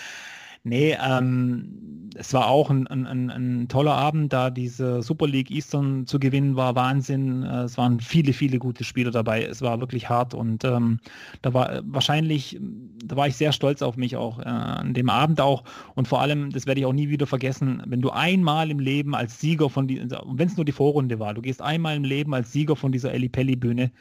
Nee, 0.62 0.96
ähm, 1.02 2.10
es 2.14 2.34
war 2.34 2.48
auch 2.48 2.68
ein, 2.68 2.86
ein, 2.86 3.30
ein, 3.30 3.68
toller 3.68 3.94
Abend, 3.94 4.32
da 4.32 4.50
diese 4.50 5.02
Super 5.02 5.26
League 5.26 5.50
Eastern 5.50 6.06
zu 6.06 6.18
gewinnen 6.18 6.56
war 6.56 6.74
Wahnsinn. 6.74 7.42
Äh, 7.44 7.62
es 7.62 7.78
waren 7.78 8.00
viele, 8.00 8.32
viele 8.32 8.58
gute 8.58 8.84
Spieler 8.84 9.10
dabei. 9.10 9.44
Es 9.44 9.62
war 9.62 9.80
wirklich 9.80 10.08
hart 10.10 10.34
und 10.34 10.64
ähm, 10.64 11.00
da 11.40 11.54
war 11.54 11.72
äh, 11.72 11.82
wahrscheinlich, 11.84 12.58
da 13.04 13.16
war 13.16 13.26
ich 13.26 13.36
sehr 13.36 13.52
stolz 13.52 13.80
auf 13.80 13.96
mich 13.96 14.16
auch 14.16 14.38
äh, 14.38 14.42
an 14.42 14.92
dem 14.92 15.08
Abend 15.08 15.40
auch 15.40 15.64
und 15.94 16.08
vor 16.08 16.20
allem, 16.20 16.50
das 16.50 16.66
werde 16.66 16.80
ich 16.80 16.86
auch 16.86 16.92
nie 16.92 17.08
wieder 17.08 17.26
vergessen, 17.26 17.82
wenn 17.86 18.02
du 18.02 18.10
einmal 18.10 18.70
im 18.70 18.80
Leben 18.80 19.14
als 19.14 19.40
Sieger 19.40 19.70
von, 19.70 19.88
die, 19.88 20.00
wenn 20.00 20.48
es 20.48 20.56
nur 20.56 20.66
die 20.66 20.72
Vorrunde 20.72 21.18
war, 21.18 21.32
du 21.32 21.40
gehst 21.40 21.62
einmal 21.62 21.96
im 21.96 22.04
Leben 22.04 22.34
als 22.34 22.52
Sieger 22.52 22.76
von 22.76 22.92
dieser 22.92 23.10
Pelli 23.10 23.56
Bühne 23.56 23.92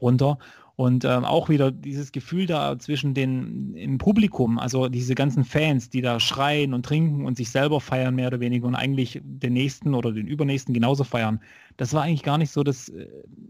runter 0.00 0.38
und 0.76 1.06
ähm, 1.06 1.24
auch 1.24 1.48
wieder 1.48 1.72
dieses 1.72 2.12
Gefühl 2.12 2.44
da 2.44 2.78
zwischen 2.78 3.14
den 3.14 3.74
im 3.74 3.96
Publikum, 3.96 4.58
also 4.58 4.88
diese 4.90 5.14
ganzen 5.14 5.42
Fans, 5.44 5.88
die 5.88 6.02
da 6.02 6.20
schreien 6.20 6.74
und 6.74 6.84
trinken 6.84 7.24
und 7.24 7.38
sich 7.38 7.50
selber 7.50 7.80
feiern, 7.80 8.14
mehr 8.14 8.26
oder 8.26 8.40
weniger, 8.40 8.66
und 8.66 8.74
eigentlich 8.74 9.22
den 9.24 9.54
nächsten 9.54 9.94
oder 9.94 10.12
den 10.12 10.26
übernächsten 10.26 10.74
genauso 10.74 11.02
feiern. 11.04 11.40
Das 11.78 11.94
war 11.94 12.02
eigentlich 12.02 12.22
gar 12.22 12.36
nicht 12.36 12.50
so 12.50 12.62
das 12.62 12.90
äh, 12.90 13.08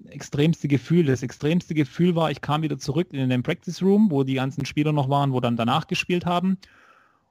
extremste 0.09 0.69
Gefühl. 0.69 1.07
Das 1.07 1.25
extremste 1.25 1.75
Gefühl 1.75 2.15
war, 2.15 2.31
ich 2.31 2.41
kam 2.41 2.63
wieder 2.63 2.79
zurück 2.79 3.09
in 3.11 3.29
den 3.29 3.43
Practice 3.43 3.83
Room, 3.83 4.09
wo 4.13 4.23
die 4.23 4.35
ganzen 4.35 4.65
Spieler 4.65 4.93
noch 4.93 5.09
waren, 5.09 5.33
wo 5.33 5.41
dann 5.41 5.57
danach 5.57 5.89
gespielt 5.89 6.27
haben. 6.27 6.59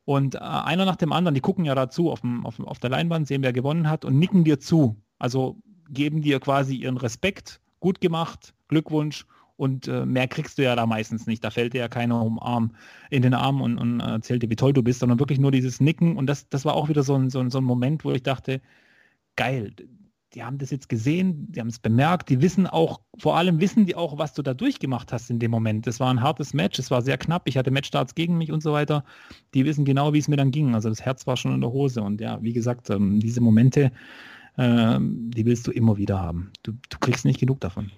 Und 0.04 0.36
äh, 0.36 0.40
einer 0.40 0.84
nach 0.84 0.98
dem 0.98 1.14
anderen, 1.14 1.36
die 1.36 1.42
gucken 1.42 1.64
ja 1.64 1.74
dazu 1.74 2.12
auf, 2.12 2.20
dem, 2.20 2.46
auf, 2.46 2.60
auf 2.60 2.80
der 2.80 2.90
Leinwand, 2.90 3.30
sehen, 3.30 3.44
wer 3.44 3.54
gewonnen 3.54 3.90
hat 3.90 4.04
und 4.04 4.20
nicken 4.20 4.44
dir 4.44 4.60
zu. 4.60 4.98
Also 5.20 5.56
geben 5.90 6.22
dir 6.22 6.42
quasi 6.42 6.76
ihren 6.76 6.98
Respekt, 6.98 7.62
gut 7.80 8.02
gemacht, 8.02 8.54
Glückwunsch 8.68 9.26
und 9.58 9.88
äh, 9.88 10.06
mehr 10.06 10.28
kriegst 10.28 10.58
du 10.58 10.64
ja 10.64 10.76
da 10.76 10.86
meistens 10.86 11.28
nicht. 11.28 11.44
Da 11.44 11.50
fällt 11.50 11.74
dir 11.74 11.80
ja 11.80 11.88
keiner 11.88 12.22
um 12.22 12.72
in 13.10 13.22
den 13.22 13.34
Arm 13.34 13.62
und, 13.62 13.78
und 13.78 14.00
erzählt 14.00 14.44
dir, 14.44 14.50
wie 14.50 14.56
toll 14.56 14.74
du 14.74 14.84
bist, 14.84 15.00
sondern 15.00 15.20
wirklich 15.20 15.40
nur 15.40 15.52
dieses 15.52 15.80
Nicken. 15.80 16.18
Und 16.18 16.28
das, 16.28 16.50
das 16.50 16.66
war 16.66 16.76
auch 16.76 16.90
wieder 16.90 17.04
so 17.04 17.16
ein, 17.16 17.30
so, 17.30 17.40
ein, 17.40 17.50
so 17.50 17.60
ein 17.60 17.64
Moment, 17.64 18.04
wo 18.04 18.12
ich 18.12 18.24
dachte, 18.24 18.62
geil, 19.36 19.74
die 20.36 20.44
haben 20.44 20.58
das 20.58 20.70
jetzt 20.70 20.90
gesehen, 20.90 21.50
die 21.52 21.62
haben 21.62 21.70
es 21.70 21.80
bemerkt, 21.80 22.30
die 22.30 22.42
wissen 22.42 22.68
auch, 22.68 23.00
vor 23.18 23.38
allem 23.38 23.62
wissen 23.62 23.86
die 23.86 23.96
auch, 23.96 24.18
was 24.18 24.34
du 24.34 24.42
da 24.42 24.54
durchgemacht 24.54 25.14
hast 25.14 25.30
in 25.30 25.40
dem 25.40 25.50
Moment. 25.50 25.88
Das 25.88 26.02
war 26.02 26.10
ein 26.10 26.22
hartes 26.22 26.54
Match, 26.54 26.78
es 26.78 26.92
war 26.92 27.02
sehr 27.02 27.18
knapp, 27.18 27.48
ich 27.48 27.58
hatte 27.58 27.72
Matchstarts 27.72 28.16
gegen 28.16 28.38
mich 28.38 28.52
und 28.52 28.62
so 28.62 28.74
weiter. 28.74 29.06
Die 29.54 29.64
wissen 29.64 29.86
genau, 29.86 30.12
wie 30.14 30.20
es 30.20 30.28
mir 30.28 30.36
dann 30.36 30.52
ging. 30.52 30.76
Also 30.76 30.90
das 30.90 31.02
Herz 31.02 31.26
war 31.26 31.38
schon 31.38 31.54
in 31.54 31.62
der 31.62 31.72
Hose. 31.72 32.02
Und 32.02 32.20
ja, 32.20 32.42
wie 32.42 32.52
gesagt, 32.52 32.90
ähm, 32.90 33.22
diese 33.22 33.40
Momente, 33.40 33.94
ähm, 34.58 35.32
die 35.32 35.46
willst 35.46 35.66
du 35.68 35.72
immer 35.72 35.96
wieder 35.96 36.20
haben. 36.20 36.52
Du, 36.64 36.74
du 36.90 36.98
kriegst 37.00 37.24
nicht 37.24 37.40
genug 37.40 37.62
davon. 37.62 37.92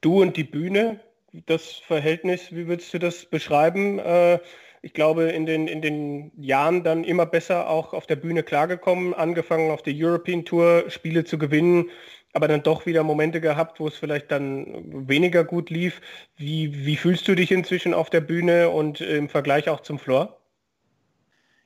Du 0.00 0.22
und 0.22 0.36
die 0.36 0.44
Bühne, 0.44 1.00
das 1.46 1.72
Verhältnis, 1.72 2.52
wie 2.52 2.66
würdest 2.68 2.94
du 2.94 2.98
das 2.98 3.26
beschreiben? 3.26 3.98
Äh, 3.98 4.38
ich 4.80 4.92
glaube, 4.92 5.24
in 5.24 5.44
den, 5.44 5.66
in 5.66 5.82
den 5.82 6.30
Jahren 6.40 6.84
dann 6.84 7.02
immer 7.04 7.26
besser 7.26 7.68
auch 7.68 7.92
auf 7.92 8.06
der 8.06 8.16
Bühne 8.16 8.42
klargekommen, 8.42 9.12
angefangen 9.12 9.70
auf 9.70 9.82
der 9.82 9.94
European 9.96 10.44
Tour 10.44 10.84
Spiele 10.88 11.24
zu 11.24 11.36
gewinnen, 11.36 11.90
aber 12.32 12.46
dann 12.46 12.62
doch 12.62 12.86
wieder 12.86 13.02
Momente 13.02 13.40
gehabt, 13.40 13.80
wo 13.80 13.88
es 13.88 13.96
vielleicht 13.96 14.30
dann 14.30 15.08
weniger 15.08 15.42
gut 15.42 15.70
lief. 15.70 16.00
Wie, 16.36 16.86
wie 16.86 16.96
fühlst 16.96 17.26
du 17.26 17.34
dich 17.34 17.50
inzwischen 17.50 17.92
auf 17.92 18.10
der 18.10 18.20
Bühne 18.20 18.70
und 18.70 19.00
im 19.00 19.28
Vergleich 19.28 19.68
auch 19.68 19.80
zum 19.80 19.98
Floor? 19.98 20.38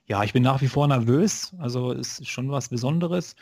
Ja, 0.06 0.24
ich 0.24 0.32
bin 0.32 0.42
nach 0.42 0.60
wie 0.62 0.68
vor 0.68 0.88
nervös. 0.88 1.54
Also 1.58 1.92
es 1.92 2.20
ist 2.20 2.28
schon 2.28 2.50
was 2.50 2.68
Besonderes. 2.68 3.36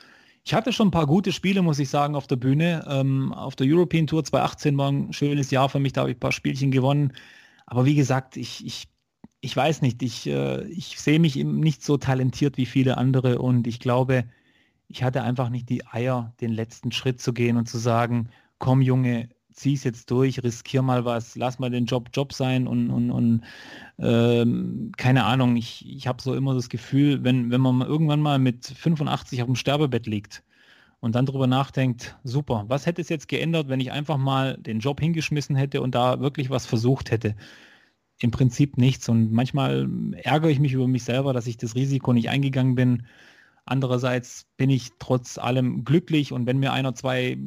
Ich 0.45 0.55
hatte 0.55 0.73
schon 0.73 0.89
ein 0.89 0.93
paar 0.93 1.07
gute 1.07 1.33
Spiele, 1.33 1.63
muss 1.63 1.79
ich 1.79 1.91
sagen, 1.91 2.15
auf 2.15 2.27
der 2.27 2.37
Bühne. 2.37 2.85
Ähm, 2.89 3.33
auf 3.33 3.57
der 3.57 3.67
European 3.67 4.07
Tour 4.07 4.25
2018 4.25 4.77
war 4.79 4.91
ein 4.91 5.13
schönes 5.13 5.51
Jahr 5.51 5.69
für 5.69 5.79
mich, 5.81 5.93
da 5.93 6.03
habe 6.03 6.11
ich 6.11 6.17
ein 6.17 6.21
paar 6.21 6.33
Spielchen 6.33 6.71
gewonnen. 6.71 7.13
Aber 7.67 7.85
wie 7.85 7.95
gesagt, 7.95 8.37
ich, 8.37 8.65
ich, 8.67 8.89
ich 9.41 9.57
weiß 9.57 9.83
nicht, 9.83 10.03
ich, 10.03 10.27
äh, 10.27 10.65
ich 10.69 10.99
sehe 11.01 11.19
mich 11.21 11.39
eben 11.39 11.61
nicht 11.61 11.85
so 11.85 11.97
talentiert 11.99 12.57
wie 12.57 12.67
viele 12.67 12.97
andere 12.99 13.39
und 13.41 13.67
ich 13.67 13.81
glaube, 13.81 14.25
ich 14.89 15.03
hatte 15.05 15.23
einfach 15.23 15.51
nicht 15.51 15.69
die 15.69 15.87
Eier, 15.87 16.35
den 16.41 16.51
letzten 16.53 16.93
Schritt 16.93 17.21
zu 17.21 17.33
gehen 17.33 17.57
und 17.57 17.69
zu 17.69 17.79
sagen, 17.79 18.31
komm 18.59 18.83
Junge, 18.83 19.29
zieh 19.61 19.75
es 19.75 19.85
jetzt 19.85 20.11
durch, 20.11 20.43
riskier 20.43 20.83
mal 20.83 21.05
was, 21.05 21.37
lass 21.37 21.59
mal 21.59 21.71
den 21.71 21.87
Job 21.87 22.11
Job 22.13 22.33
sein 22.33 22.67
und, 22.67 22.91
und, 22.91 23.11
und 23.11 23.43
ähm, 23.99 24.93
keine 24.97 25.25
Ahnung, 25.25 25.57
ich, 25.57 25.87
ich 25.89 26.07
habe 26.07 26.23
so 26.23 26.35
immer 26.35 26.55
das 26.55 26.69
Gefühl, 26.69 27.23
wenn, 27.25 27.51
wenn 27.51 27.61
man 27.61 27.83
irgendwann 27.83 28.21
mal 28.21 28.39
mit 28.39 28.67
85 28.67 29.43
auf 29.43 29.47
dem 29.47 29.57
Sterbebett 29.57 30.07
liegt 30.07 30.43
und 31.01 31.15
dann 31.15 31.27
darüber 31.27 31.47
nachdenkt, 31.47 32.17
super, 32.25 32.65
was 32.69 32.87
hätte 32.87 33.03
es 33.03 33.09
jetzt 33.09 33.29
geändert, 33.29 33.69
wenn 33.69 33.81
ich 33.81 33.93
einfach 33.93 34.17
mal 34.17 34.57
den 34.59 34.81
Job 34.81 35.01
hingeschmissen 35.01 35.57
hätte 35.57 35.83
und 35.83 35.95
da 35.95 36.21
wirklich 36.21 36.51
was 36.51 36.67
versucht 36.67 37.11
hätte? 37.11 37.37
Im 38.21 38.31
Prinzip 38.31 38.77
nichts. 38.77 39.09
Und 39.09 39.33
manchmal 39.33 39.89
ärgere 40.23 40.51
ich 40.51 40.61
mich 40.61 40.75
über 40.75 40.87
mich 40.87 41.05
selber, 41.05 41.33
dass 41.33 41.47
ich 41.47 41.57
das 41.57 41.75
Risiko 41.75 42.13
nicht 42.13 42.29
eingegangen 42.29 42.75
bin 42.75 43.05
Andererseits 43.71 44.47
bin 44.57 44.69
ich 44.69 44.91
trotz 44.99 45.39
allem 45.39 45.85
glücklich 45.85 46.33
und 46.33 46.45
wenn 46.45 46.59
mir 46.59 46.73
einer 46.73 46.93
zwei, 46.97 47.39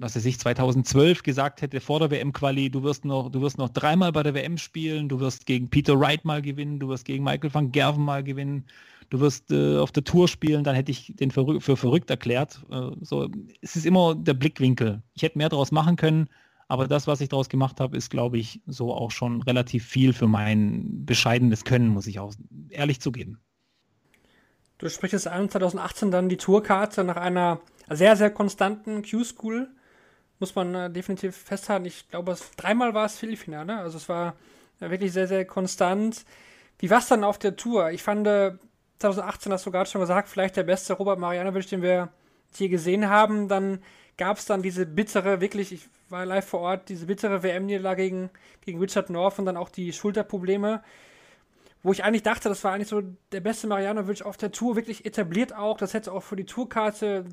was 0.00 0.16
weiß 0.16 0.24
ich, 0.24 0.40
2012 0.40 1.22
gesagt 1.22 1.62
hätte 1.62 1.80
vor 1.80 2.00
der 2.00 2.10
WM-Quali, 2.10 2.68
du 2.68 2.82
wirst 2.82 3.04
noch, 3.04 3.30
du 3.30 3.40
wirst 3.42 3.58
noch 3.58 3.68
dreimal 3.68 4.10
bei 4.10 4.24
der 4.24 4.34
WM 4.34 4.58
spielen, 4.58 5.08
du 5.08 5.20
wirst 5.20 5.46
gegen 5.46 5.70
Peter 5.70 6.00
Wright 6.00 6.24
mal 6.24 6.42
gewinnen, 6.42 6.80
du 6.80 6.88
wirst 6.88 7.04
gegen 7.04 7.22
Michael 7.22 7.54
van 7.54 7.70
Gerven 7.70 8.04
mal 8.04 8.24
gewinnen, 8.24 8.66
du 9.10 9.20
wirst 9.20 9.52
äh, 9.52 9.78
auf 9.78 9.92
der 9.92 10.02
Tour 10.02 10.26
spielen, 10.26 10.64
dann 10.64 10.74
hätte 10.74 10.90
ich 10.90 11.14
den 11.14 11.30
für, 11.30 11.60
für 11.60 11.76
verrückt 11.76 12.10
erklärt. 12.10 12.60
Äh, 12.72 12.90
so, 13.02 13.28
es 13.60 13.76
ist 13.76 13.86
immer 13.86 14.16
der 14.16 14.34
Blickwinkel. 14.34 15.04
Ich 15.14 15.22
hätte 15.22 15.38
mehr 15.38 15.48
daraus 15.48 15.70
machen 15.70 15.94
können, 15.94 16.28
aber 16.66 16.88
das, 16.88 17.06
was 17.06 17.20
ich 17.20 17.28
daraus 17.28 17.48
gemacht 17.48 17.78
habe, 17.78 17.96
ist, 17.96 18.10
glaube 18.10 18.36
ich, 18.36 18.60
so 18.66 18.92
auch 18.92 19.12
schon 19.12 19.42
relativ 19.42 19.86
viel 19.86 20.12
für 20.12 20.26
mein 20.26 21.06
bescheidenes 21.06 21.62
Können, 21.62 21.86
muss 21.86 22.08
ich 22.08 22.18
auch 22.18 22.34
ehrlich 22.68 23.00
zugeben. 23.00 23.38
Du 24.78 24.88
sprichst 24.88 25.26
an 25.26 25.50
2018 25.50 26.10
dann 26.12 26.28
die 26.28 26.36
Tourkarte 26.36 27.02
nach 27.02 27.16
einer 27.16 27.60
sehr, 27.90 28.16
sehr 28.16 28.30
konstanten 28.30 29.02
Q-School. 29.02 29.68
Muss 30.38 30.54
man 30.54 30.74
äh, 30.74 30.90
definitiv 30.90 31.36
festhalten. 31.36 31.86
Ich 31.86 32.08
glaube, 32.08 32.32
es, 32.32 32.52
dreimal 32.52 32.94
war 32.94 33.06
es 33.06 33.18
Viertelfinale. 33.18 33.76
Also 33.76 33.96
es 33.96 34.08
war 34.08 34.36
äh, 34.80 34.88
wirklich 34.88 35.12
sehr, 35.12 35.26
sehr 35.26 35.44
konstant. 35.44 36.24
Wie 36.78 36.90
war 36.90 36.98
es 36.98 37.08
dann 37.08 37.24
auf 37.24 37.38
der 37.38 37.56
Tour? 37.56 37.90
Ich 37.90 38.04
fand, 38.04 38.26
äh, 38.28 38.52
2018 39.00 39.52
hast 39.52 39.66
du 39.66 39.72
gerade 39.72 39.90
schon 39.90 40.00
gesagt, 40.00 40.28
vielleicht 40.28 40.56
der 40.56 40.62
beste 40.62 40.92
Robert 40.92 41.18
Marianovic, 41.18 41.68
den 41.68 41.82
wir 41.82 42.10
hier 42.54 42.68
gesehen 42.68 43.08
haben. 43.08 43.48
Dann 43.48 43.82
gab 44.16 44.38
es 44.38 44.46
dann 44.46 44.62
diese 44.62 44.86
bittere, 44.86 45.40
wirklich, 45.40 45.72
ich 45.72 45.88
war 46.08 46.24
live 46.24 46.46
vor 46.46 46.60
Ort, 46.60 46.88
diese 46.88 47.06
bittere 47.06 47.42
WM-Niederlage 47.42 48.04
gegen, 48.04 48.30
gegen 48.64 48.78
Richard 48.78 49.10
North 49.10 49.40
und 49.40 49.46
dann 49.46 49.56
auch 49.56 49.70
die 49.70 49.92
Schulterprobleme 49.92 50.82
wo 51.82 51.92
ich 51.92 52.04
eigentlich 52.04 52.22
dachte, 52.22 52.48
das 52.48 52.64
war 52.64 52.72
eigentlich 52.72 52.88
so 52.88 53.02
der 53.32 53.40
beste 53.40 53.66
Marianovic 53.66 54.22
auf 54.22 54.36
der 54.36 54.52
Tour, 54.52 54.76
wirklich 54.76 55.06
etabliert 55.06 55.54
auch. 55.54 55.78
Das 55.78 55.94
hätte 55.94 56.12
auch 56.12 56.22
für 56.22 56.36
die 56.36 56.44
Tourkarte 56.44 57.24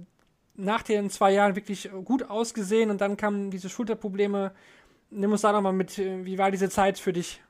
nach 0.55 0.83
den 0.83 1.09
zwei 1.09 1.33
Jahren 1.33 1.55
wirklich 1.55 1.89
gut 2.05 2.23
ausgesehen 2.23 2.89
und 2.89 3.01
dann 3.01 3.17
kamen 3.17 3.51
diese 3.51 3.69
Schulterprobleme. 3.69 4.53
Nimm 5.09 5.31
uns 5.31 5.41
da 5.41 5.51
nochmal 5.51 5.73
mit, 5.73 5.97
wie 5.97 6.37
war 6.37 6.51
diese 6.51 6.69
Zeit 6.69 6.99
für 6.99 7.13
dich? 7.13 7.41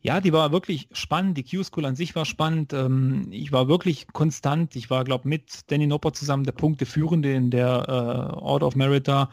Ja, 0.00 0.20
die 0.20 0.32
war 0.32 0.52
wirklich 0.52 0.88
spannend. 0.92 1.36
Die 1.38 1.44
Q-School 1.44 1.84
an 1.84 1.96
sich 1.96 2.14
war 2.14 2.24
spannend. 2.24 2.72
Ähm, 2.72 3.28
ich 3.32 3.50
war 3.50 3.66
wirklich 3.66 4.06
konstant. 4.12 4.76
Ich 4.76 4.90
war, 4.90 5.02
glaube 5.02 5.28
mit 5.28 5.70
Danny 5.70 5.88
Nopper 5.88 6.12
zusammen 6.12 6.44
der 6.44 6.52
Punkteführende 6.52 7.32
in 7.32 7.50
der 7.50 7.84
äh, 7.88 8.38
Order 8.38 8.68
of 8.68 8.76
Merit 8.76 9.08
da. 9.08 9.30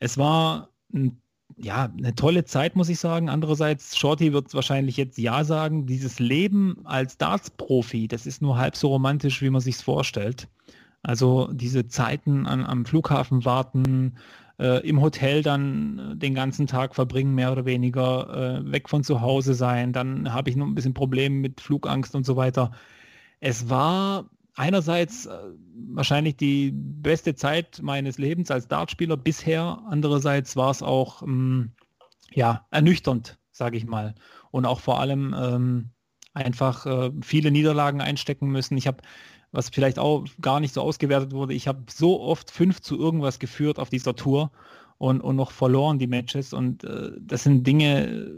Es 0.00 0.18
war 0.18 0.70
ein 0.92 1.20
ja, 1.56 1.90
eine 1.96 2.14
tolle 2.14 2.44
Zeit, 2.44 2.76
muss 2.76 2.88
ich 2.88 2.98
sagen. 2.98 3.28
Andererseits, 3.28 3.96
Shorty 3.96 4.32
wird 4.32 4.54
wahrscheinlich 4.54 4.96
jetzt 4.96 5.18
ja 5.18 5.44
sagen, 5.44 5.86
dieses 5.86 6.18
Leben 6.18 6.78
als 6.84 7.16
Darts-Profi, 7.18 8.08
das 8.08 8.26
ist 8.26 8.42
nur 8.42 8.58
halb 8.58 8.76
so 8.76 8.88
romantisch, 8.88 9.42
wie 9.42 9.50
man 9.50 9.60
sich 9.60 9.76
vorstellt. 9.76 10.48
Also 11.02 11.50
diese 11.52 11.86
Zeiten 11.86 12.46
an, 12.46 12.64
am 12.64 12.86
Flughafen 12.86 13.44
warten, 13.44 14.14
äh, 14.58 14.86
im 14.88 15.00
Hotel 15.00 15.42
dann 15.42 15.98
äh, 15.98 16.16
den 16.16 16.34
ganzen 16.34 16.66
Tag 16.66 16.94
verbringen, 16.94 17.34
mehr 17.34 17.52
oder 17.52 17.64
weniger, 17.64 18.62
äh, 18.62 18.72
weg 18.72 18.88
von 18.88 19.04
zu 19.04 19.20
Hause 19.20 19.54
sein, 19.54 19.92
dann 19.92 20.32
habe 20.32 20.50
ich 20.50 20.56
noch 20.56 20.66
ein 20.66 20.74
bisschen 20.74 20.94
Probleme 20.94 21.36
mit 21.36 21.60
Flugangst 21.60 22.14
und 22.14 22.24
so 22.24 22.36
weiter. 22.36 22.72
Es 23.40 23.68
war 23.68 24.30
einerseits 24.54 25.26
äh, 25.26 25.38
wahrscheinlich 25.92 26.36
die 26.36 26.72
beste 26.72 27.34
Zeit 27.34 27.80
meines 27.82 28.18
Lebens 28.18 28.50
als 28.50 28.68
Dartspieler 28.68 29.16
bisher. 29.16 29.82
Andererseits 29.88 30.56
war 30.56 30.70
es 30.70 30.82
auch 30.82 31.22
ähm, 31.22 31.72
ja, 32.32 32.66
ernüchternd, 32.70 33.38
sage 33.52 33.76
ich 33.76 33.86
mal. 33.86 34.14
und 34.50 34.66
auch 34.66 34.80
vor 34.80 35.00
allem 35.00 35.34
ähm, 35.36 35.90
einfach 36.32 36.86
äh, 36.86 37.10
viele 37.22 37.50
Niederlagen 37.50 38.00
einstecken 38.00 38.48
müssen. 38.48 38.76
Ich 38.76 38.86
habe, 38.86 38.98
was 39.50 39.68
vielleicht 39.68 39.98
auch 39.98 40.26
gar 40.40 40.60
nicht 40.60 40.74
so 40.74 40.80
ausgewertet 40.80 41.32
wurde, 41.32 41.54
ich 41.54 41.66
habe 41.66 41.84
so 41.90 42.20
oft 42.20 42.50
5 42.50 42.80
zu 42.80 42.96
irgendwas 42.98 43.38
geführt 43.38 43.78
auf 43.78 43.90
dieser 43.90 44.14
Tour 44.14 44.52
und, 44.98 45.20
und 45.20 45.36
noch 45.36 45.50
verloren 45.50 45.98
die 45.98 46.06
Matches. 46.06 46.52
Und 46.52 46.84
äh, 46.84 47.12
das 47.20 47.44
sind 47.44 47.66
Dinge, 47.66 48.30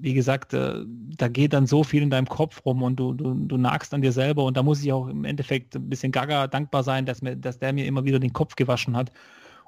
wie 0.00 0.14
gesagt, 0.14 0.54
äh, 0.54 0.84
da 1.16 1.28
geht 1.28 1.52
dann 1.52 1.66
so 1.66 1.84
viel 1.84 2.02
in 2.02 2.10
deinem 2.10 2.28
Kopf 2.28 2.64
rum 2.64 2.82
und 2.82 2.96
du, 2.96 3.12
du, 3.12 3.34
du 3.34 3.56
nagst 3.56 3.92
an 3.94 4.02
dir 4.02 4.12
selber. 4.12 4.44
Und 4.44 4.56
da 4.56 4.62
muss 4.62 4.82
ich 4.82 4.92
auch 4.92 5.08
im 5.08 5.24
Endeffekt 5.24 5.76
ein 5.76 5.88
bisschen 5.88 6.12
gaga 6.12 6.46
dankbar 6.46 6.82
sein, 6.82 7.06
dass, 7.06 7.22
mir, 7.22 7.36
dass 7.36 7.58
der 7.58 7.72
mir 7.72 7.86
immer 7.86 8.04
wieder 8.04 8.18
den 8.18 8.32
Kopf 8.32 8.56
gewaschen 8.56 8.96
hat 8.96 9.12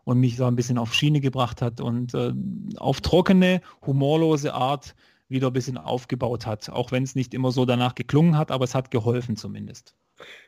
und 0.05 0.19
mich 0.19 0.37
so 0.37 0.45
ein 0.47 0.57
bisschen 0.57 0.79
auf 0.79 0.95
Schiene 0.95 1.21
gebracht 1.21 1.63
hat 1.63 1.81
und 1.81 2.15
äh, 2.15 2.33
auf 2.77 3.01
trockene, 3.01 3.61
humorlose 3.87 4.55
Art 4.55 4.95
wieder 5.29 5.49
ein 5.49 5.53
bisschen 5.53 5.79
aufgebaut 5.79 6.47
hat, 6.47 6.69
auch 6.71 6.93
wenn 6.93 7.03
es 7.03 7.15
nicht 7.15 7.35
immer 7.35 7.53
so 7.53 7.65
danach 7.65 7.95
geklungen 7.95 8.37
hat, 8.37 8.51
aber 8.51 8.65
es 8.65 8.75
hat 8.75 8.91
geholfen 8.91 9.37
zumindest. 9.37 9.95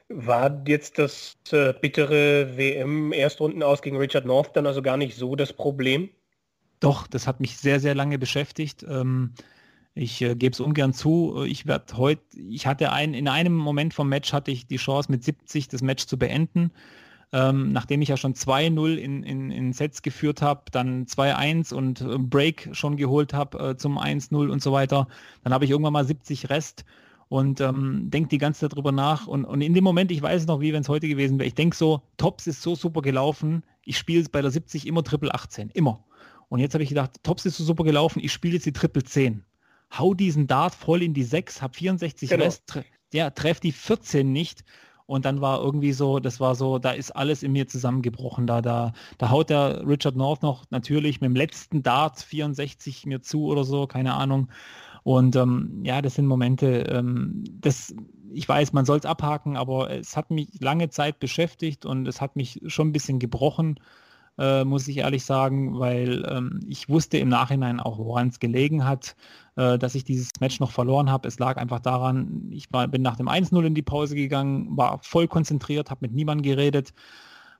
War 0.08 0.62
jetzt 0.66 0.98
das 0.98 1.36
äh, 1.50 1.72
bittere 1.72 2.56
WM-Erstrunden 2.56 3.62
aus 3.62 3.80
gegen 3.80 3.96
Richard 3.96 4.26
North 4.26 4.54
dann 4.54 4.66
also 4.66 4.82
gar 4.82 4.96
nicht 4.96 5.16
so 5.16 5.34
das 5.34 5.52
Problem? 5.52 6.10
Doch, 6.80 7.06
das 7.06 7.26
hat 7.26 7.40
mich 7.40 7.56
sehr, 7.56 7.80
sehr 7.80 7.94
lange 7.94 8.18
beschäftigt. 8.18 8.84
Ähm, 8.86 9.32
ich 9.94 10.20
äh, 10.20 10.34
gebe 10.34 10.52
es 10.52 10.60
ungern 10.60 10.92
zu. 10.92 11.44
Ich 11.46 11.66
werde 11.66 11.96
heute, 11.96 12.22
ich 12.36 12.66
hatte 12.66 12.92
ein, 12.92 13.14
in 13.14 13.28
einem 13.28 13.54
Moment 13.54 13.94
vom 13.94 14.08
Match 14.08 14.32
hatte 14.32 14.50
ich 14.50 14.66
die 14.66 14.76
Chance 14.76 15.10
mit 15.10 15.24
70 15.24 15.68
das 15.68 15.82
Match 15.82 16.06
zu 16.06 16.18
beenden. 16.18 16.72
Ähm, 17.32 17.72
nachdem 17.72 18.02
ich 18.02 18.08
ja 18.08 18.16
schon 18.16 18.34
2-0 18.34 18.96
in, 18.96 19.22
in, 19.22 19.50
in, 19.50 19.72
Sets 19.72 20.02
geführt 20.02 20.42
habe, 20.42 20.64
dann 20.70 21.06
2-1 21.06 21.74
und 21.74 22.00
äh, 22.02 22.18
Break 22.18 22.68
schon 22.72 22.96
geholt 22.96 23.32
habe 23.32 23.70
äh, 23.70 23.76
zum 23.76 23.98
1-0 23.98 24.50
und 24.50 24.62
so 24.62 24.70
weiter, 24.70 25.08
dann 25.42 25.52
habe 25.52 25.64
ich 25.64 25.70
irgendwann 25.70 25.94
mal 25.94 26.04
70 26.04 26.50
Rest 26.50 26.84
und 27.28 27.60
ähm, 27.60 28.10
denke 28.10 28.28
die 28.28 28.38
ganze 28.38 28.60
Zeit 28.60 28.74
drüber 28.74 28.92
nach. 28.92 29.26
Und, 29.26 29.44
und 29.44 29.60
in 29.60 29.74
dem 29.74 29.84
Moment, 29.84 30.10
ich 30.10 30.22
weiß 30.22 30.42
es 30.42 30.46
noch, 30.46 30.60
wie 30.60 30.72
wenn 30.72 30.82
es 30.82 30.88
heute 30.88 31.08
gewesen 31.08 31.38
wäre, 31.38 31.46
ich 31.46 31.54
denke 31.54 31.76
so, 31.76 32.02
Tops 32.16 32.46
ist 32.46 32.62
so 32.62 32.74
super 32.74 33.02
gelaufen, 33.02 33.62
ich 33.84 33.98
spiele 33.98 34.24
bei 34.30 34.42
der 34.42 34.50
70 34.50 34.86
immer 34.86 35.02
Triple 35.02 35.34
18, 35.34 35.70
immer. 35.70 36.04
Und 36.48 36.60
jetzt 36.60 36.74
habe 36.74 36.82
ich 36.82 36.90
gedacht, 36.90 37.12
Tops 37.22 37.46
ist 37.46 37.56
so 37.56 37.64
super 37.64 37.84
gelaufen, 37.84 38.20
ich 38.22 38.32
spiele 38.32 38.54
jetzt 38.54 38.66
die 38.66 38.72
Triple 38.72 39.04
10. 39.04 39.44
Hau 39.98 40.14
diesen 40.14 40.46
Dart 40.46 40.74
voll 40.74 41.02
in 41.02 41.14
die 41.14 41.24
6, 41.24 41.62
habe 41.62 41.74
64 41.74 42.30
genau. 42.30 42.44
Rest, 42.44 42.66
tre 42.66 42.84
ja, 43.12 43.30
treff 43.30 43.60
die 43.60 43.70
14 43.70 44.32
nicht 44.32 44.64
und 45.06 45.24
dann 45.24 45.40
war 45.40 45.60
irgendwie 45.62 45.92
so, 45.92 46.18
das 46.18 46.40
war 46.40 46.54
so, 46.54 46.78
da 46.78 46.92
ist 46.92 47.10
alles 47.10 47.42
in 47.42 47.52
mir 47.52 47.68
zusammengebrochen. 47.68 48.46
Da, 48.46 48.62
da, 48.62 48.92
da 49.18 49.30
haut 49.30 49.50
der 49.50 49.86
Richard 49.86 50.16
North 50.16 50.42
noch 50.42 50.64
natürlich 50.70 51.20
mit 51.20 51.28
dem 51.28 51.36
letzten 51.36 51.82
Dart 51.82 52.20
64 52.20 53.04
mir 53.06 53.20
zu 53.20 53.44
oder 53.44 53.64
so, 53.64 53.86
keine 53.86 54.14
Ahnung. 54.14 54.48
Und 55.04 55.36
ähm, 55.36 55.82
ja, 55.84 56.02
das 56.02 56.16
sind 56.16 56.26
Momente, 56.26 56.86
ähm, 56.90 57.44
das, 57.60 57.94
ich 58.32 58.48
weiß, 58.48 58.72
man 58.72 58.84
soll 58.84 58.98
es 58.98 59.06
abhaken, 59.06 59.56
aber 59.56 59.90
es 59.90 60.16
hat 60.16 60.30
mich 60.30 60.48
lange 60.60 60.88
Zeit 60.88 61.20
beschäftigt 61.20 61.86
und 61.86 62.08
es 62.08 62.20
hat 62.20 62.36
mich 62.36 62.60
schon 62.66 62.88
ein 62.88 62.92
bisschen 62.92 63.18
gebrochen 63.20 63.78
äh, 64.38 64.64
muss 64.64 64.88
ich 64.88 64.98
ehrlich 64.98 65.24
sagen, 65.24 65.78
weil 65.78 66.24
ähm, 66.28 66.60
ich 66.68 66.88
wusste 66.88 67.18
im 67.18 67.28
Nachhinein 67.28 67.80
auch, 67.80 67.98
woran 67.98 68.28
es 68.28 68.40
gelegen 68.40 68.84
hat, 68.84 69.16
äh, 69.56 69.78
dass 69.78 69.94
ich 69.94 70.04
dieses 70.04 70.30
Match 70.40 70.60
noch 70.60 70.72
verloren 70.72 71.10
habe. 71.10 71.28
Es 71.28 71.38
lag 71.38 71.56
einfach 71.56 71.80
daran, 71.80 72.48
ich 72.50 72.72
war, 72.72 72.88
bin 72.88 73.02
nach 73.02 73.16
dem 73.16 73.28
1-0 73.28 73.64
in 73.64 73.74
die 73.74 73.82
Pause 73.82 74.16
gegangen, 74.16 74.76
war 74.76 74.98
voll 75.02 75.28
konzentriert, 75.28 75.90
habe 75.90 76.00
mit 76.02 76.12
niemandem 76.12 76.42
geredet, 76.42 76.92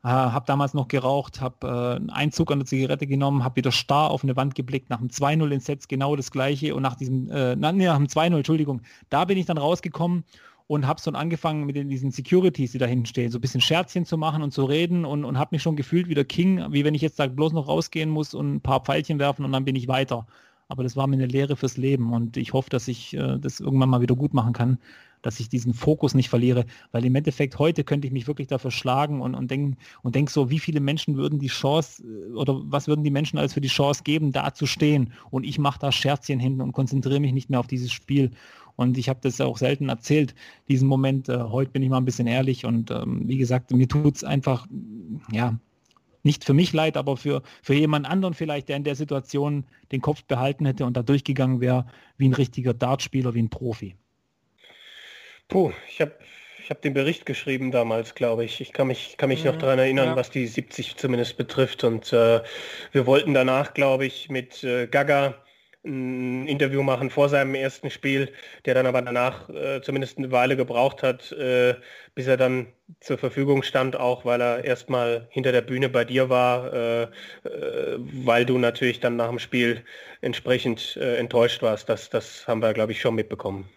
äh, 0.05 0.09
habe 0.09 0.45
damals 0.47 0.75
noch 0.75 0.89
geraucht, 0.89 1.41
habe 1.41 1.67
äh, 1.67 1.97
einen 1.97 2.11
Einzug 2.11 2.53
an 2.53 2.59
der 2.59 2.67
Zigarette 2.67 3.07
genommen, 3.07 3.43
habe 3.43 3.57
wieder 3.57 3.73
starr 3.73 4.11
auf 4.11 4.23
eine 4.23 4.37
Wand 4.37 4.55
geblickt, 4.55 4.91
nach 4.91 4.99
dem 4.99 5.09
2-0 5.09 5.51
in 5.51 5.61
Sets 5.61 5.89
genau 5.89 6.15
das 6.15 6.31
gleiche 6.31 6.75
und 6.75 6.83
nach 6.83 6.95
diesem, 6.95 7.31
äh, 7.31 7.57
nach, 7.57 7.73
nee, 7.73 7.87
nach 7.87 7.97
dem 7.97 8.07
2-0, 8.07 8.37
Entschuldigung, 8.37 8.83
da 9.09 9.25
bin 9.25 9.39
ich 9.39 9.47
dann 9.47 9.57
rausgekommen 9.57 10.25
und 10.67 10.87
habe 10.87 11.01
so 11.01 11.11
angefangen 11.13 11.65
mit 11.65 11.77
diesen 11.77 12.11
Securities, 12.11 12.73
die 12.73 12.79
da 12.79 12.87
hinten 12.87 13.07
stehen, 13.07 13.31
so 13.31 13.39
ein 13.39 13.41
bisschen 13.41 13.63
Scherzchen 13.63 14.05
zu 14.05 14.19
machen 14.19 14.43
und 14.43 14.53
zu 14.53 14.65
reden 14.65 15.07
und, 15.07 15.25
und 15.25 15.39
habe 15.39 15.55
mich 15.55 15.63
schon 15.63 15.77
gefühlt 15.77 16.09
wie 16.09 16.15
der 16.15 16.25
King, 16.27 16.73
wie 16.73 16.85
wenn 16.85 16.95
ich 16.95 17.03
jetzt 17.03 17.19
da 17.19 17.27
bloß 17.27 17.55
noch 17.55 17.69
rausgehen 17.69 18.11
muss 18.11 18.35
und 18.35 18.57
ein 18.57 18.61
paar 18.61 18.81
Pfeilchen 18.81 19.19
werfen 19.19 19.45
und 19.45 19.53
dann 19.53 19.65
bin 19.65 19.77
ich 19.77 19.89
weiter. 19.89 20.27
Aber 20.69 20.83
das 20.83 20.97
war 20.97 21.07
mir 21.07 21.17
eine 21.17 21.27
Lehre 21.27 21.57
fürs 21.57 21.77
Leben 21.77 22.13
und 22.13 22.37
ich 22.37 22.53
hoffe, 22.53 22.71
dass 22.71 22.89
ich 22.89 23.15
äh, 23.15 23.39
das 23.39 23.61
irgendwann 23.61 23.91
mal 23.91 24.01
wieder 24.01 24.17
gut 24.17 24.35
machen 24.35 24.53
kann, 24.55 24.79
dass 25.25 25.41
ich 25.41 25.49
diesen 25.49 25.73
Fokus 25.73 26.15
nicht 26.15 26.29
verliere, 26.29 26.67
weil 26.93 27.05
im 27.05 27.15
Endeffekt 27.15 27.59
heute 27.59 27.83
könnte 27.83 28.07
ich 28.07 28.13
mich 28.13 28.27
wirklich 28.27 28.47
dafür 28.47 28.71
schlagen 28.71 29.23
und, 29.23 29.35
und 29.35 29.51
denken 29.51 29.77
und 30.03 30.15
denk 30.15 30.31
so, 30.31 30.51
wie 30.51 30.59
viele 30.59 30.81
Menschen 30.81 31.17
würden 31.17 31.39
die 31.39 31.49
Chance 31.49 32.05
äh, 32.05 32.35
oder 32.35 32.61
was 32.65 32.87
würden 32.89 33.05
die 33.05 33.11
Menschen 33.11 33.39
als 33.39 33.55
für 33.55 33.61
die 33.61 33.69
Chance 33.69 34.03
geben, 34.05 34.33
da 34.33 34.53
zu 34.53 34.67
stehen 34.67 35.13
und 35.31 35.45
ich 35.45 35.59
mache 35.59 35.79
da 35.79 35.91
Scherzchen 35.91 36.39
hinten 36.39 36.61
und 36.61 36.73
konzentriere 36.73 37.21
mich 37.21 37.33
nicht 37.33 37.49
mehr 37.49 37.61
auf 37.61 37.67
dieses 37.67 37.91
Spiel 37.91 38.33
und 38.77 38.99
ich 38.99 39.09
habe 39.09 39.21
das 39.23 39.41
auch 39.41 39.57
selten 39.57 39.89
erzählt, 39.89 40.35
diesen 40.69 40.89
Moment. 40.89 41.29
Äh, 41.29 41.39
heute 41.45 41.71
bin 41.71 41.83
ich 41.83 41.89
mal 41.89 41.99
ein 41.99 42.05
bisschen 42.05 42.27
ehrlich 42.27 42.65
und 42.65 42.91
ähm, 42.91 43.23
wie 43.27 43.39
gesagt, 43.39 43.71
mir 43.71 43.89
tut 43.89 44.17
es 44.17 44.25
einfach, 44.25 44.67
ja, 45.33 45.59
nicht 46.23 46.45
für 46.45 46.55
mich 46.55 46.73
leid, 46.73 46.97
aber 46.97 47.17
für, 47.17 47.43
für 47.63 47.75
jemand 47.75 48.07
anderen 48.07 48.35
vielleicht, 48.35 48.69
der 48.69 48.77
in 48.77 48.85
der 48.85 48.95
Situation 48.95 49.65
den 49.93 50.01
Kopf 50.01 50.25
behalten 50.25 50.67
hätte 50.67 50.87
und 50.87 50.97
da 50.97 51.03
durchgegangen 51.03 51.61
wäre, 51.61 51.87
wie 52.17 52.29
ein 52.29 52.35
richtiger 52.35 52.75
Dartspieler, 52.75 53.35
wie 53.35 53.43
ein 53.43 53.51
Profi. 53.51 53.95
Puh, 55.49 55.73
ich 55.89 56.01
habe 56.01 56.13
ich 56.65 56.71
hab 56.71 56.81
den 56.81 56.95
Bericht 56.95 57.27
geschrieben 57.27 57.71
damals, 57.71 58.15
glaube 58.15 58.45
ich. 58.45 58.61
Ich 58.63 58.73
kann 58.73 58.87
mich, 58.87 59.19
kann 59.19 59.29
mich 59.29 59.45
mhm, 59.45 59.51
noch 59.51 59.59
daran 59.59 59.79
erinnern, 59.79 60.09
ja. 60.09 60.17
was 60.17 60.31
die 60.31 60.47
70 60.47 60.97
zumindest 60.97 61.37
betrifft. 61.37 61.85
Und 61.85 62.11
äh, 62.13 62.41
wir 62.93 63.07
wollten 63.07 63.35
danach, 63.35 63.75
glaube 63.75 64.07
ich, 64.07 64.31
mit 64.31 64.65
äh, 64.65 64.87
Gaga 64.87 65.35
ein 65.85 66.47
Interview 66.47 66.83
machen 66.83 67.11
vor 67.11 67.29
seinem 67.29 67.55
ersten 67.55 67.91
Spiel, 67.91 68.33
der 68.65 68.73
dann 68.73 68.87
aber 68.87 69.03
danach 69.03 69.51
äh, 69.51 69.83
zumindest 69.83 70.17
eine 70.17 70.33
Weile 70.33 70.57
gebraucht 70.57 71.03
hat, 71.03 71.31
äh, 71.33 71.75
bis 72.15 72.27
er 72.27 72.39
dann 72.39 72.69
zur 73.01 73.19
Verfügung 73.19 73.63
stand, 73.63 73.95
auch 73.97 74.25
weil 74.25 74.41
er 74.41 74.65
erstmal 74.65 75.27
hinter 75.31 75.53
der 75.53 75.61
Bühne 75.61 75.91
bei 75.91 76.07
dir 76.07 76.31
war, 76.31 76.73
äh, 76.73 77.03
äh 77.03 77.09
weil 77.99 78.47
du 78.47 78.57
natürlich 78.57 79.01
dann 79.01 79.17
nach 79.17 79.29
dem 79.29 79.39
Spiel 79.39 79.85
entsprechend 80.23 80.97
äh, 80.97 81.17
enttäuscht 81.17 81.61
warst. 81.61 81.91
Das, 81.91 82.09
das 82.09 82.49
haben 82.49 82.63
wir, 82.63 82.73
glaube 82.73 82.93
ich, 82.93 83.01
schon 83.03 83.15
mitbekommen. 83.15 83.69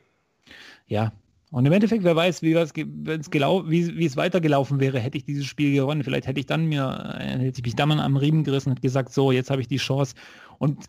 Ja, 0.87 1.11
und 1.51 1.65
im 1.65 1.71
Endeffekt, 1.71 2.03
wer 2.03 2.15
weiß, 2.15 2.41
wie 2.41 2.53
es, 2.53 2.75
wie, 2.75 4.05
es 4.05 4.17
weitergelaufen 4.17 4.79
wäre, 4.81 4.99
hätte 4.99 5.17
ich 5.17 5.23
dieses 5.23 5.45
Spiel 5.45 5.73
gewonnen. 5.73 6.03
Vielleicht 6.03 6.27
hätte 6.27 6.39
ich 6.39 6.45
dann 6.45 6.65
mir, 6.65 7.15
äh, 7.19 7.39
hätte 7.39 7.59
ich 7.59 7.65
mich 7.65 7.75
dann 7.75 7.91
am 7.99 8.17
Riemen 8.17 8.43
gerissen 8.43 8.71
und 8.71 8.81
gesagt, 8.81 9.13
so, 9.13 9.31
jetzt 9.31 9.49
habe 9.49 9.61
ich 9.61 9.67
die 9.67 9.77
Chance. 9.77 10.15
Und 10.59 10.85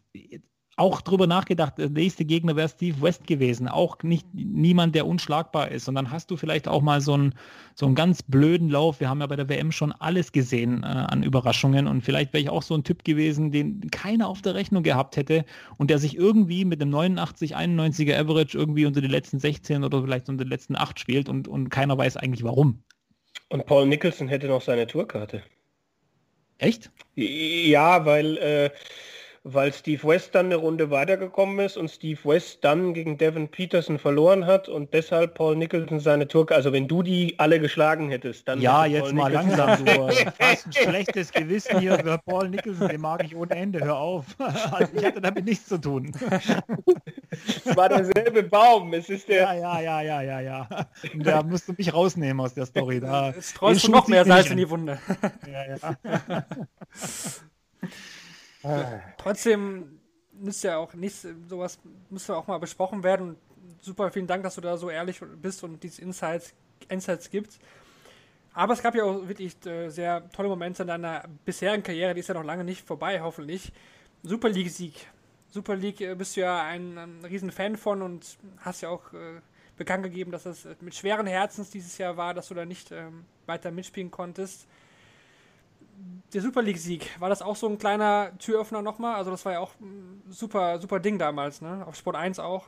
auch 0.78 1.00
drüber 1.00 1.26
nachgedacht, 1.26 1.78
der 1.78 1.90
nächste 1.90 2.24
Gegner 2.24 2.54
wäre 2.54 2.68
Steve 2.68 3.00
West 3.02 3.26
gewesen. 3.26 3.68
Auch 3.68 4.02
nicht 4.02 4.26
niemand, 4.32 4.94
der 4.94 5.06
unschlagbar 5.06 5.70
ist. 5.70 5.88
Und 5.88 5.96
dann 5.96 6.10
hast 6.10 6.30
du 6.30 6.36
vielleicht 6.36 6.68
auch 6.68 6.82
mal 6.82 7.00
so 7.00 7.14
einen, 7.14 7.34
so 7.74 7.86
einen 7.86 7.96
ganz 7.96 8.22
blöden 8.22 8.70
Lauf. 8.70 9.00
Wir 9.00 9.08
haben 9.08 9.20
ja 9.20 9.26
bei 9.26 9.36
der 9.36 9.48
WM 9.48 9.72
schon 9.72 9.92
alles 9.92 10.30
gesehen 10.30 10.84
äh, 10.84 10.86
an 10.86 11.22
Überraschungen. 11.24 11.88
Und 11.88 12.02
vielleicht 12.02 12.32
wäre 12.32 12.42
ich 12.42 12.50
auch 12.50 12.62
so 12.62 12.74
ein 12.74 12.84
Typ 12.84 13.04
gewesen, 13.04 13.50
den 13.50 13.90
keiner 13.90 14.28
auf 14.28 14.40
der 14.40 14.54
Rechnung 14.54 14.84
gehabt 14.84 15.16
hätte 15.16 15.44
und 15.78 15.90
der 15.90 15.98
sich 15.98 16.16
irgendwie 16.16 16.64
mit 16.64 16.80
dem 16.80 16.90
89, 16.90 17.56
91er 17.56 18.16
Average 18.16 18.56
irgendwie 18.56 18.86
unter 18.86 19.00
die 19.00 19.08
letzten 19.08 19.40
16 19.40 19.82
oder 19.82 20.02
vielleicht 20.02 20.28
unter 20.28 20.44
die 20.44 20.50
letzten 20.50 20.76
8 20.76 20.98
spielt 21.00 21.28
und, 21.28 21.48
und 21.48 21.70
keiner 21.70 21.98
weiß 21.98 22.16
eigentlich 22.16 22.44
warum. 22.44 22.82
Und 23.48 23.66
Paul 23.66 23.86
Nicholson 23.86 24.28
hätte 24.28 24.46
noch 24.46 24.62
seine 24.62 24.86
Tourkarte. 24.86 25.42
Echt? 26.58 26.90
Ja, 27.14 28.04
weil 28.04 28.36
äh, 28.36 28.70
weil 29.44 29.72
Steve 29.72 30.06
West 30.06 30.34
dann 30.34 30.46
eine 30.46 30.56
Runde 30.56 30.90
weitergekommen 30.90 31.58
ist 31.60 31.76
und 31.76 31.88
Steve 31.90 32.18
West 32.24 32.64
dann 32.64 32.94
gegen 32.94 33.18
Devin 33.18 33.48
Peterson 33.48 33.98
verloren 33.98 34.46
hat 34.46 34.68
und 34.68 34.92
deshalb 34.92 35.34
Paul 35.34 35.56
Nicholson 35.56 36.00
seine 36.00 36.28
Tour, 36.28 36.50
also 36.50 36.72
wenn 36.72 36.88
du 36.88 37.02
die 37.02 37.34
alle 37.38 37.60
geschlagen 37.60 38.10
hättest, 38.10 38.48
dann... 38.48 38.60
Ja, 38.60 38.86
jetzt 38.86 39.04
Paul 39.04 39.12
mal 39.14 39.30
Nicholson 39.30 39.56
langsam, 39.56 39.84
du 39.84 40.06
hast 40.38 40.66
ein 40.66 40.72
schlechtes 40.72 41.32
Gewissen 41.32 41.80
hier 41.80 41.98
für 41.98 42.18
Paul 42.18 42.48
Nicholson, 42.48 42.88
den 42.88 43.00
mag 43.00 43.24
ich 43.24 43.34
ohne 43.34 43.54
Ende, 43.54 43.80
hör 43.80 43.96
auf. 43.96 44.26
Also 44.70 44.92
ich 44.94 45.04
hatte 45.04 45.20
damit 45.20 45.44
nichts 45.44 45.66
zu 45.66 45.78
tun. 45.78 46.12
es 47.30 47.76
war 47.76 47.88
derselbe 47.88 48.42
Baum, 48.42 48.92
es 48.94 49.08
ist 49.08 49.28
der... 49.28 49.42
Ja, 49.42 49.54
ja, 49.54 49.80
ja, 49.80 50.00
ja, 50.02 50.22
ja, 50.22 50.40
ja. 50.40 50.68
Und 51.14 51.26
da 51.26 51.42
musst 51.42 51.68
du 51.68 51.74
mich 51.76 51.92
rausnehmen 51.92 52.40
aus 52.40 52.54
der 52.54 52.66
Story. 52.66 53.00
Da 53.00 53.30
es 53.30 53.50
streust 53.50 53.86
du 53.86 53.90
noch 53.90 54.08
mehr 54.08 54.24
Salz 54.24 54.50
in 54.50 54.56
die 54.56 54.68
Wunde. 54.68 54.98
Ja, 55.50 55.76
ja. 55.76 56.44
Äh. 58.68 59.00
Trotzdem 59.16 60.00
müsste 60.32 60.68
ja 60.68 60.78
auch 60.78 60.94
nicht 60.94 61.26
sowas 61.48 61.78
müsste 62.10 62.36
auch 62.36 62.46
mal 62.46 62.58
besprochen 62.58 63.02
werden. 63.02 63.36
Super, 63.80 64.10
vielen 64.10 64.26
Dank, 64.26 64.42
dass 64.42 64.54
du 64.54 64.60
da 64.60 64.76
so 64.76 64.90
ehrlich 64.90 65.20
bist 65.40 65.62
und 65.62 65.82
diese 65.82 66.02
Insights, 66.02 66.54
Insights 66.88 67.30
gibst. 67.30 67.60
Aber 68.54 68.72
es 68.72 68.82
gab 68.82 68.94
ja 68.94 69.04
auch 69.04 69.28
wirklich 69.28 69.54
äh, 69.66 69.88
sehr 69.88 70.28
tolle 70.30 70.48
Momente 70.48 70.82
in 70.82 70.88
deiner 70.88 71.24
bisherigen 71.44 71.82
Karriere, 71.82 72.14
die 72.14 72.20
ist 72.20 72.28
ja 72.28 72.34
noch 72.34 72.44
lange 72.44 72.64
nicht 72.64 72.86
vorbei, 72.86 73.20
hoffentlich. 73.20 73.72
Super 74.22 74.48
League-Sieg. 74.48 74.94
Super 75.48 75.76
League 75.76 76.00
äh, 76.00 76.14
bist 76.14 76.36
du 76.36 76.40
ja 76.40 76.62
ein, 76.62 76.98
ein 76.98 77.24
riesen 77.24 77.52
Fan 77.52 77.76
von 77.76 78.02
und 78.02 78.38
hast 78.58 78.80
ja 78.80 78.88
auch 78.88 79.12
äh, 79.12 79.40
bekannt 79.76 80.02
gegeben, 80.02 80.32
dass 80.32 80.44
es 80.44 80.66
mit 80.80 80.94
schweren 80.94 81.26
Herzens 81.26 81.70
dieses 81.70 81.98
Jahr 81.98 82.16
war, 82.16 82.34
dass 82.34 82.48
du 82.48 82.54
da 82.54 82.64
nicht 82.64 82.90
ähm, 82.90 83.26
weiter 83.46 83.70
mitspielen 83.70 84.10
konntest 84.10 84.66
der 86.32 86.42
Super 86.42 86.62
League-Sieg, 86.62 87.20
war 87.20 87.28
das 87.28 87.42
auch 87.42 87.56
so 87.56 87.68
ein 87.68 87.78
kleiner 87.78 88.32
Türöffner 88.38 88.82
nochmal? 88.82 89.16
Also 89.16 89.30
das 89.30 89.44
war 89.44 89.52
ja 89.52 89.60
auch 89.60 89.72
ein 89.80 90.22
super, 90.28 90.78
super 90.78 91.00
Ding 91.00 91.18
damals, 91.18 91.62
ne? 91.62 91.86
Auf 91.86 91.96
Sport 91.96 92.16
1 92.16 92.38
auch. 92.38 92.66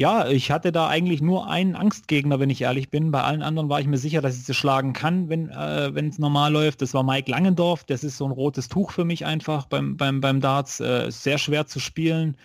Ja, 0.00 0.28
ich 0.28 0.50
hatte 0.50 0.72
da 0.72 0.88
eigentlich 0.88 1.20
nur 1.20 1.50
einen 1.50 1.76
Angstgegner, 1.76 2.40
wenn 2.40 2.48
ich 2.48 2.62
ehrlich 2.62 2.88
bin. 2.88 3.10
Bei 3.10 3.22
allen 3.22 3.42
anderen 3.42 3.68
war 3.68 3.80
ich 3.80 3.86
mir 3.86 3.98
sicher, 3.98 4.22
dass 4.22 4.34
ich 4.34 4.44
sie 4.44 4.54
schlagen 4.54 4.94
kann, 4.94 5.28
wenn 5.28 5.50
äh, 5.50 5.90
es 5.90 6.18
normal 6.18 6.52
läuft. 6.52 6.80
Das 6.80 6.94
war 6.94 7.02
Mike 7.02 7.30
Langendorf. 7.30 7.84
Das 7.84 8.02
ist 8.02 8.16
so 8.16 8.24
ein 8.24 8.30
rotes 8.30 8.70
Tuch 8.70 8.92
für 8.92 9.04
mich 9.04 9.26
einfach 9.26 9.66
beim, 9.66 9.98
beim, 9.98 10.22
beim 10.22 10.40
Darts. 10.40 10.80
Äh, 10.80 11.10
sehr 11.10 11.36
schwer 11.36 11.66
zu 11.66 11.80
spielen. 11.80 12.38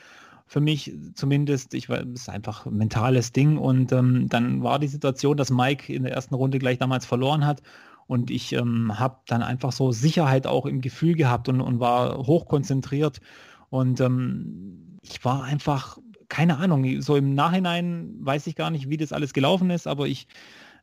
Für 0.47 0.59
mich 0.59 0.91
zumindest. 1.13 1.73
Ich 1.73 1.87
war, 1.87 2.01
ist 2.01 2.29
einfach 2.29 2.65
ein 2.65 2.75
mentales 2.75 3.31
Ding. 3.31 3.57
Und 3.57 3.93
ähm, 3.93 4.27
dann 4.27 4.61
war 4.61 4.77
die 4.77 4.89
Situation, 4.89 5.37
dass 5.37 5.49
Mike 5.49 5.93
in 5.93 6.03
der 6.03 6.11
ersten 6.11 6.35
Runde 6.35 6.59
gleich 6.59 6.77
damals 6.77 7.05
verloren 7.05 7.45
hat. 7.45 7.61
Und 8.07 8.29
ich 8.29 8.53
ähm, 8.53 8.99
habe 8.99 9.17
dann 9.27 9.41
einfach 9.41 9.71
so 9.71 9.91
Sicherheit 9.91 10.45
auch 10.47 10.65
im 10.65 10.81
Gefühl 10.81 11.15
gehabt 11.15 11.49
und, 11.49 11.61
und 11.61 11.79
war 11.79 12.17
hochkonzentriert. 12.27 13.19
Und 13.69 13.99
ähm, 13.99 14.99
ich 15.01 15.23
war 15.25 15.43
einfach 15.43 15.97
keine 16.29 16.57
Ahnung, 16.57 17.01
so 17.01 17.15
im 17.15 17.33
Nachhinein 17.35 18.15
weiß 18.19 18.47
ich 18.47 18.55
gar 18.55 18.71
nicht, 18.71 18.89
wie 18.89 18.97
das 18.97 19.13
alles 19.13 19.33
gelaufen 19.33 19.69
ist, 19.69 19.87
aber 19.87 20.07
ich, 20.07 20.27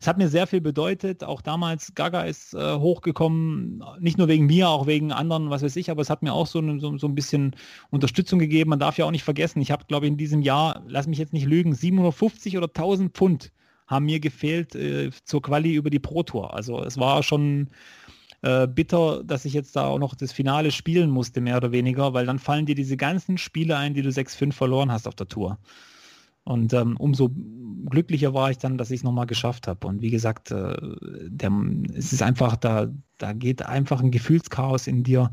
es 0.00 0.06
hat 0.06 0.18
mir 0.18 0.28
sehr 0.28 0.46
viel 0.46 0.60
bedeutet. 0.60 1.24
Auch 1.24 1.40
damals, 1.40 1.94
Gaga 1.94 2.22
ist 2.22 2.54
äh, 2.54 2.74
hochgekommen, 2.76 3.84
nicht 4.00 4.18
nur 4.18 4.28
wegen 4.28 4.46
mir, 4.46 4.68
auch 4.68 4.86
wegen 4.86 5.12
anderen, 5.12 5.50
was 5.50 5.62
weiß 5.62 5.76
ich, 5.76 5.90
aber 5.90 6.02
es 6.02 6.10
hat 6.10 6.22
mir 6.22 6.32
auch 6.32 6.46
so, 6.46 6.60
so, 6.78 6.96
so 6.98 7.06
ein 7.06 7.14
bisschen 7.14 7.54
Unterstützung 7.90 8.38
gegeben. 8.38 8.70
Man 8.70 8.78
darf 8.78 8.98
ja 8.98 9.04
auch 9.04 9.10
nicht 9.10 9.24
vergessen, 9.24 9.60
ich 9.60 9.70
habe, 9.70 9.84
glaube 9.86 10.06
ich, 10.06 10.12
in 10.12 10.18
diesem 10.18 10.42
Jahr, 10.42 10.82
lass 10.86 11.06
mich 11.06 11.18
jetzt 11.18 11.32
nicht 11.32 11.46
lügen, 11.46 11.74
750 11.74 12.56
oder 12.56 12.66
1000 12.66 13.12
Pfund 13.12 13.52
haben 13.86 14.06
mir 14.06 14.20
gefehlt 14.20 14.74
äh, 14.74 15.10
zur 15.24 15.42
Quali 15.42 15.74
über 15.74 15.90
die 15.90 15.98
Pro 15.98 16.22
Tour. 16.22 16.54
Also 16.54 16.82
es 16.82 16.98
war 16.98 17.22
schon 17.22 17.68
äh, 18.42 18.66
bitter, 18.66 19.22
dass 19.24 19.44
ich 19.44 19.52
jetzt 19.52 19.76
da 19.76 19.86
auch 19.86 19.98
noch 19.98 20.14
das 20.14 20.32
Finale 20.32 20.70
spielen 20.70 21.10
musste, 21.10 21.40
mehr 21.40 21.56
oder 21.56 21.72
weniger, 21.72 22.12
weil 22.12 22.26
dann 22.26 22.38
fallen 22.38 22.66
dir 22.66 22.74
diese 22.74 22.96
ganzen 22.96 23.38
Spiele 23.38 23.76
ein, 23.76 23.94
die 23.94 24.02
du 24.02 24.08
6-5 24.08 24.52
verloren 24.52 24.90
hast 24.90 25.06
auf 25.06 25.14
der 25.14 25.28
Tour. 25.28 25.58
Und 26.44 26.72
ähm, 26.72 26.96
umso 26.96 27.30
glücklicher 27.88 28.34
war 28.34 28.50
ich 28.50 28.58
dann, 28.58 28.78
dass 28.78 28.90
ich 28.90 29.00
es 29.00 29.04
nochmal 29.04 29.26
geschafft 29.26 29.68
habe. 29.68 29.86
Und 29.86 30.02
wie 30.02 30.10
gesagt, 30.10 30.50
äh, 30.50 30.74
der, 31.28 31.52
es 31.94 32.12
ist 32.12 32.22
einfach, 32.22 32.56
da, 32.56 32.88
da 33.18 33.32
geht 33.32 33.64
einfach 33.64 34.00
ein 34.00 34.10
Gefühlschaos 34.10 34.88
in 34.88 35.04
dir 35.04 35.30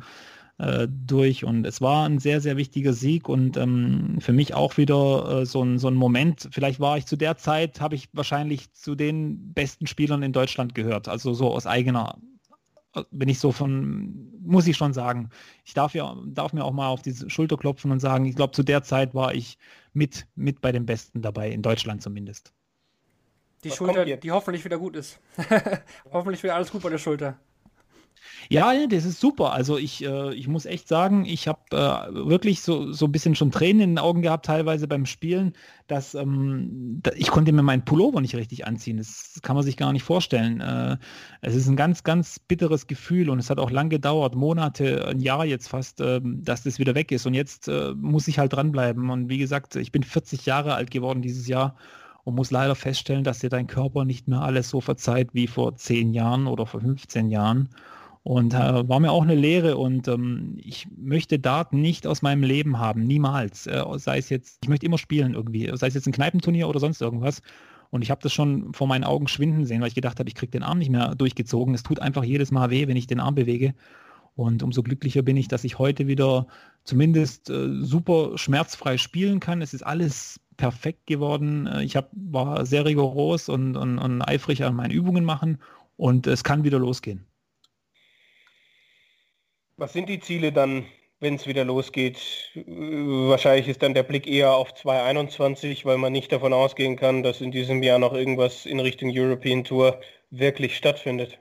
äh, 0.59 0.87
durch. 0.89 1.43
Und 1.45 1.65
es 1.65 1.81
war 1.81 2.07
ein 2.07 2.19
sehr, 2.19 2.41
sehr 2.41 2.57
wichtiger 2.57 2.93
Sieg 2.93 3.27
und 3.27 3.57
ähm, 3.57 4.17
für 4.19 4.33
mich 4.33 4.53
auch 4.53 4.77
wieder 4.77 5.41
äh, 5.41 5.45
so, 5.45 5.63
ein, 5.63 5.79
so 5.79 5.87
ein 5.87 5.95
Moment. 5.95 6.49
Vielleicht 6.51 6.79
war 6.79 6.97
ich 6.97 7.05
zu 7.05 7.15
der 7.15 7.37
Zeit, 7.37 7.81
habe 7.81 7.95
ich 7.95 8.09
wahrscheinlich 8.13 8.71
zu 8.73 8.95
den 8.95 9.53
besten 9.53 9.87
Spielern 9.87 10.21
in 10.21 10.33
Deutschland 10.33 10.75
gehört. 10.75 11.07
Also 11.07 11.33
so 11.33 11.51
aus 11.51 11.65
eigener 11.65 12.17
bin 13.11 13.29
ich 13.29 13.39
so 13.39 13.51
von, 13.51 14.31
muss 14.41 14.67
ich 14.67 14.75
schon 14.75 14.93
sagen, 14.93 15.29
ich 15.63 15.73
darf 15.73 15.93
ja, 15.93 16.17
darf 16.25 16.53
mir 16.53 16.65
auch 16.65 16.73
mal 16.73 16.87
auf 16.87 17.01
die 17.01 17.15
Schulter 17.29 17.55
klopfen 17.55 17.91
und 17.91 17.99
sagen, 17.99 18.25
ich 18.25 18.35
glaube, 18.35 18.51
zu 18.51 18.63
der 18.63 18.83
Zeit 18.83 19.13
war 19.13 19.33
ich 19.33 19.57
mit, 19.93 20.27
mit 20.35 20.59
bei 20.61 20.71
den 20.71 20.85
Besten 20.85 21.21
dabei, 21.21 21.51
in 21.51 21.61
Deutschland 21.61 22.01
zumindest. 22.01 22.51
Die 23.63 23.69
Was 23.69 23.77
Schulter, 23.77 24.05
die 24.05 24.31
hoffentlich 24.31 24.65
wieder 24.65 24.77
gut 24.77 24.95
ist. 24.95 25.19
hoffentlich 26.11 26.41
wieder 26.43 26.55
alles 26.55 26.71
gut 26.71 26.81
bei 26.81 26.89
der 26.89 26.97
Schulter. 26.97 27.37
Ja, 28.49 28.73
das 28.87 29.05
ist 29.05 29.19
super. 29.19 29.53
Also 29.53 29.77
ich, 29.77 30.03
äh, 30.03 30.33
ich 30.33 30.47
muss 30.47 30.65
echt 30.65 30.87
sagen, 30.87 31.25
ich 31.25 31.47
habe 31.47 31.59
äh, 31.71 32.13
wirklich 32.13 32.61
so, 32.61 32.91
so 32.91 33.05
ein 33.05 33.11
bisschen 33.11 33.35
schon 33.35 33.51
Tränen 33.51 33.81
in 33.81 33.89
den 33.91 33.97
Augen 33.99 34.21
gehabt, 34.21 34.45
teilweise 34.45 34.87
beim 34.87 35.05
Spielen, 35.05 35.53
dass 35.87 36.15
ähm, 36.15 36.99
da, 37.03 37.11
ich 37.15 37.29
konnte 37.29 37.51
mir 37.51 37.61
meinen 37.61 37.85
Pullover 37.85 38.21
nicht 38.21 38.35
richtig 38.35 38.65
anziehen. 38.65 38.97
Das 38.97 39.39
kann 39.43 39.55
man 39.55 39.63
sich 39.63 39.77
gar 39.77 39.93
nicht 39.93 40.03
vorstellen. 40.03 40.61
Äh, 40.61 40.97
es 41.41 41.55
ist 41.55 41.67
ein 41.67 41.75
ganz, 41.75 42.03
ganz 42.03 42.39
bitteres 42.39 42.87
Gefühl 42.87 43.29
und 43.29 43.39
es 43.39 43.49
hat 43.49 43.59
auch 43.59 43.71
lang 43.71 43.89
gedauert, 43.89 44.35
Monate, 44.35 45.07
ein 45.07 45.19
Jahr 45.19 45.45
jetzt 45.45 45.69
fast, 45.69 46.01
ähm, 46.01 46.43
dass 46.43 46.63
das 46.63 46.79
wieder 46.79 46.95
weg 46.95 47.11
ist. 47.11 47.25
Und 47.25 47.33
jetzt 47.33 47.67
äh, 47.67 47.93
muss 47.95 48.27
ich 48.27 48.39
halt 48.39 48.53
dranbleiben. 48.53 49.09
Und 49.09 49.29
wie 49.29 49.37
gesagt, 49.37 49.75
ich 49.75 49.91
bin 49.91 50.03
40 50.03 50.45
Jahre 50.45 50.73
alt 50.75 50.91
geworden 50.91 51.21
dieses 51.21 51.47
Jahr 51.47 51.75
und 52.23 52.35
muss 52.35 52.51
leider 52.51 52.75
feststellen, 52.75 53.23
dass 53.23 53.39
dir 53.39 53.49
dein 53.49 53.67
Körper 53.67 54.05
nicht 54.05 54.27
mehr 54.27 54.41
alles 54.41 54.69
so 54.69 54.81
verzeiht 54.81 55.33
wie 55.33 55.47
vor 55.47 55.75
10 55.75 56.13
Jahren 56.13 56.47
oder 56.47 56.65
vor 56.65 56.81
15 56.81 57.29
Jahren. 57.29 57.69
Und 58.29 58.53
äh, 58.53 58.87
war 58.87 58.99
mir 58.99 59.11
auch 59.11 59.23
eine 59.23 59.33
Lehre 59.33 59.75
und 59.77 60.07
ähm, 60.07 60.53
ich 60.57 60.87
möchte 60.95 61.39
Daten 61.39 61.81
nicht 61.81 62.05
aus 62.05 62.21
meinem 62.21 62.43
Leben 62.43 62.77
haben, 62.77 63.07
niemals. 63.07 63.65
Äh, 63.65 63.83
sei 63.95 64.19
es 64.19 64.29
jetzt, 64.29 64.59
ich 64.61 64.69
möchte 64.69 64.85
immer 64.85 64.99
spielen 64.99 65.33
irgendwie, 65.33 65.67
sei 65.73 65.87
es 65.87 65.95
jetzt 65.95 66.05
ein 66.05 66.11
Kneipenturnier 66.11 66.69
oder 66.69 66.79
sonst 66.79 67.01
irgendwas. 67.01 67.41
Und 67.89 68.03
ich 68.03 68.11
habe 68.11 68.21
das 68.21 68.31
schon 68.31 68.71
vor 68.71 68.85
meinen 68.85 69.03
Augen 69.03 69.27
schwinden 69.27 69.65
sehen, 69.65 69.81
weil 69.81 69.87
ich 69.87 69.95
gedacht 69.95 70.19
habe, 70.19 70.29
ich 70.29 70.35
kriege 70.35 70.51
den 70.51 70.61
Arm 70.61 70.77
nicht 70.77 70.91
mehr 70.91 71.15
durchgezogen. 71.15 71.73
Es 71.73 71.81
tut 71.81 72.01
einfach 72.01 72.23
jedes 72.23 72.51
Mal 72.51 72.69
weh, 72.69 72.87
wenn 72.87 72.97
ich 72.97 73.07
den 73.07 73.19
Arm 73.19 73.33
bewege. 73.33 73.73
Und 74.35 74.61
umso 74.61 74.83
glücklicher 74.83 75.23
bin 75.23 75.35
ich, 75.35 75.47
dass 75.47 75.63
ich 75.63 75.79
heute 75.79 76.05
wieder 76.05 76.45
zumindest 76.83 77.49
äh, 77.49 77.81
super 77.81 78.37
schmerzfrei 78.37 78.99
spielen 78.99 79.39
kann. 79.39 79.63
Es 79.63 79.73
ist 79.73 79.81
alles 79.81 80.39
perfekt 80.55 81.07
geworden. 81.07 81.65
Äh, 81.65 81.83
ich 81.83 81.95
hab, 81.95 82.11
war 82.13 82.67
sehr 82.67 82.85
rigoros 82.85 83.49
und, 83.49 83.75
und, 83.75 83.97
und 83.97 84.21
eifrig 84.21 84.63
an 84.65 84.75
meinen 84.75 84.91
Übungen 84.91 85.25
machen 85.25 85.57
und 85.97 86.27
es 86.27 86.43
kann 86.43 86.63
wieder 86.63 86.77
losgehen. 86.77 87.25
Was 89.79 89.93
sind 89.93 90.09
die 90.09 90.19
Ziele 90.19 90.51
dann, 90.51 90.83
wenn 91.21 91.35
es 91.35 91.47
wieder 91.47 91.63
losgeht? 91.63 92.19
Wahrscheinlich 92.65 93.69
ist 93.69 93.81
dann 93.81 93.93
der 93.93 94.03
Blick 94.03 94.27
eher 94.27 94.51
auf 94.51 94.73
2021, 94.73 95.85
weil 95.85 95.97
man 95.97 96.11
nicht 96.11 96.33
davon 96.33 96.51
ausgehen 96.51 96.97
kann, 96.97 97.23
dass 97.23 97.39
in 97.39 97.51
diesem 97.51 97.81
Jahr 97.81 97.97
noch 97.97 98.11
irgendwas 98.13 98.65
in 98.65 98.81
Richtung 98.81 99.09
European 99.13 99.63
Tour 99.63 100.01
wirklich 100.31 100.75
stattfindet. 100.75 101.39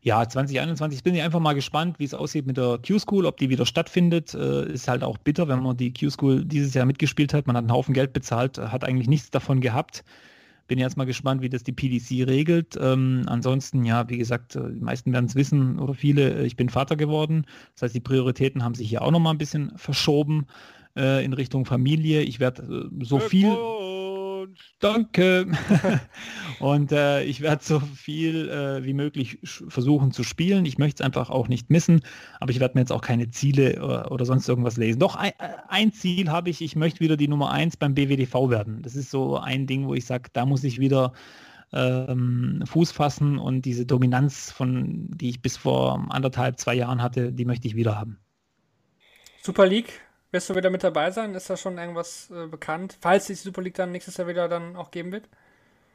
Ja, 0.00 0.28
2021 0.28 1.02
bin 1.02 1.16
ich 1.16 1.22
einfach 1.22 1.40
mal 1.40 1.54
gespannt, 1.54 1.98
wie 1.98 2.04
es 2.04 2.14
aussieht 2.14 2.46
mit 2.46 2.56
der 2.56 2.78
Q-School, 2.86 3.26
ob 3.26 3.36
die 3.36 3.50
wieder 3.50 3.66
stattfindet. 3.66 4.32
Äh, 4.34 4.72
ist 4.72 4.86
halt 4.86 5.02
auch 5.02 5.18
bitter, 5.18 5.48
wenn 5.48 5.60
man 5.60 5.76
die 5.76 5.92
Q-School 5.92 6.44
dieses 6.44 6.72
Jahr 6.72 6.86
mitgespielt 6.86 7.34
hat. 7.34 7.48
Man 7.48 7.56
hat 7.56 7.64
einen 7.64 7.72
Haufen 7.72 7.94
Geld 7.94 8.12
bezahlt, 8.12 8.58
hat 8.58 8.84
eigentlich 8.84 9.08
nichts 9.08 9.32
davon 9.32 9.60
gehabt. 9.60 10.04
Bin 10.66 10.78
jetzt 10.78 10.96
mal 10.96 11.04
gespannt, 11.04 11.42
wie 11.42 11.48
das 11.48 11.62
die 11.62 11.72
PDC 11.72 12.26
regelt. 12.28 12.76
Ähm, 12.80 13.22
ansonsten, 13.26 13.84
ja, 13.84 14.08
wie 14.08 14.18
gesagt, 14.18 14.56
äh, 14.56 14.72
die 14.72 14.80
meisten 14.80 15.12
werden 15.12 15.26
es 15.26 15.34
wissen 15.34 15.78
oder 15.78 15.94
viele, 15.94 16.40
äh, 16.40 16.46
ich 16.46 16.56
bin 16.56 16.68
Vater 16.68 16.96
geworden. 16.96 17.46
Das 17.74 17.82
heißt, 17.82 17.94
die 17.94 18.00
Prioritäten 18.00 18.64
haben 18.64 18.74
sich 18.74 18.88
hier 18.88 19.02
auch 19.02 19.10
noch 19.10 19.20
mal 19.20 19.30
ein 19.30 19.38
bisschen 19.38 19.72
verschoben 19.76 20.46
äh, 20.96 21.24
in 21.24 21.32
Richtung 21.32 21.64
Familie. 21.64 22.22
Ich 22.22 22.40
werde 22.40 22.90
äh, 22.90 23.04
so 23.04 23.18
viel 23.18 23.48
Danke. 24.78 25.46
und 26.60 26.92
äh, 26.92 27.24
ich 27.24 27.40
werde 27.40 27.64
so 27.64 27.80
viel 27.80 28.48
äh, 28.48 28.84
wie 28.84 28.92
möglich 28.92 29.38
versuchen 29.42 30.12
zu 30.12 30.22
spielen. 30.22 30.66
Ich 30.66 30.78
möchte 30.78 31.02
es 31.02 31.06
einfach 31.06 31.30
auch 31.30 31.48
nicht 31.48 31.70
missen, 31.70 32.02
aber 32.40 32.50
ich 32.50 32.60
werde 32.60 32.74
mir 32.74 32.82
jetzt 32.82 32.92
auch 32.92 33.00
keine 33.00 33.30
Ziele 33.30 33.82
oder, 33.82 34.06
äh, 34.06 34.08
oder 34.08 34.24
sonst 34.26 34.48
irgendwas 34.48 34.76
lesen. 34.76 34.98
Doch 34.98 35.16
ein, 35.16 35.32
äh, 35.38 35.54
ein 35.68 35.92
Ziel 35.92 36.30
habe 36.30 36.50
ich, 36.50 36.60
ich 36.60 36.76
möchte 36.76 37.00
wieder 37.00 37.16
die 37.16 37.28
Nummer 37.28 37.50
1 37.50 37.78
beim 37.78 37.94
BWDV 37.94 38.50
werden. 38.50 38.82
Das 38.82 38.96
ist 38.96 39.10
so 39.10 39.38
ein 39.38 39.66
Ding, 39.66 39.86
wo 39.86 39.94
ich 39.94 40.04
sage, 40.04 40.28
da 40.32 40.44
muss 40.44 40.62
ich 40.62 40.78
wieder 40.78 41.12
ähm, 41.72 42.62
Fuß 42.66 42.92
fassen 42.92 43.38
und 43.38 43.64
diese 43.64 43.86
Dominanz, 43.86 44.52
von 44.52 45.08
die 45.08 45.30
ich 45.30 45.42
bis 45.42 45.56
vor 45.56 46.06
anderthalb, 46.10 46.58
zwei 46.58 46.74
Jahren 46.74 47.02
hatte, 47.02 47.32
die 47.32 47.44
möchte 47.44 47.66
ich 47.66 47.76
wieder 47.76 47.98
haben. 47.98 48.18
Super 49.42 49.66
League, 49.66 50.00
wirst 50.36 50.50
du 50.50 50.54
wieder 50.54 50.68
mit 50.68 50.84
dabei 50.84 51.10
sein? 51.10 51.34
Ist 51.34 51.48
da 51.48 51.56
schon 51.56 51.78
irgendwas 51.78 52.30
äh, 52.30 52.46
bekannt? 52.46 52.98
Falls 53.00 53.26
die 53.26 53.34
Super 53.34 53.62
League 53.62 53.74
dann 53.74 53.90
nächstes 53.90 54.18
Jahr 54.18 54.28
wieder 54.28 54.48
dann 54.48 54.76
auch 54.76 54.90
geben 54.90 55.10
wird? 55.10 55.28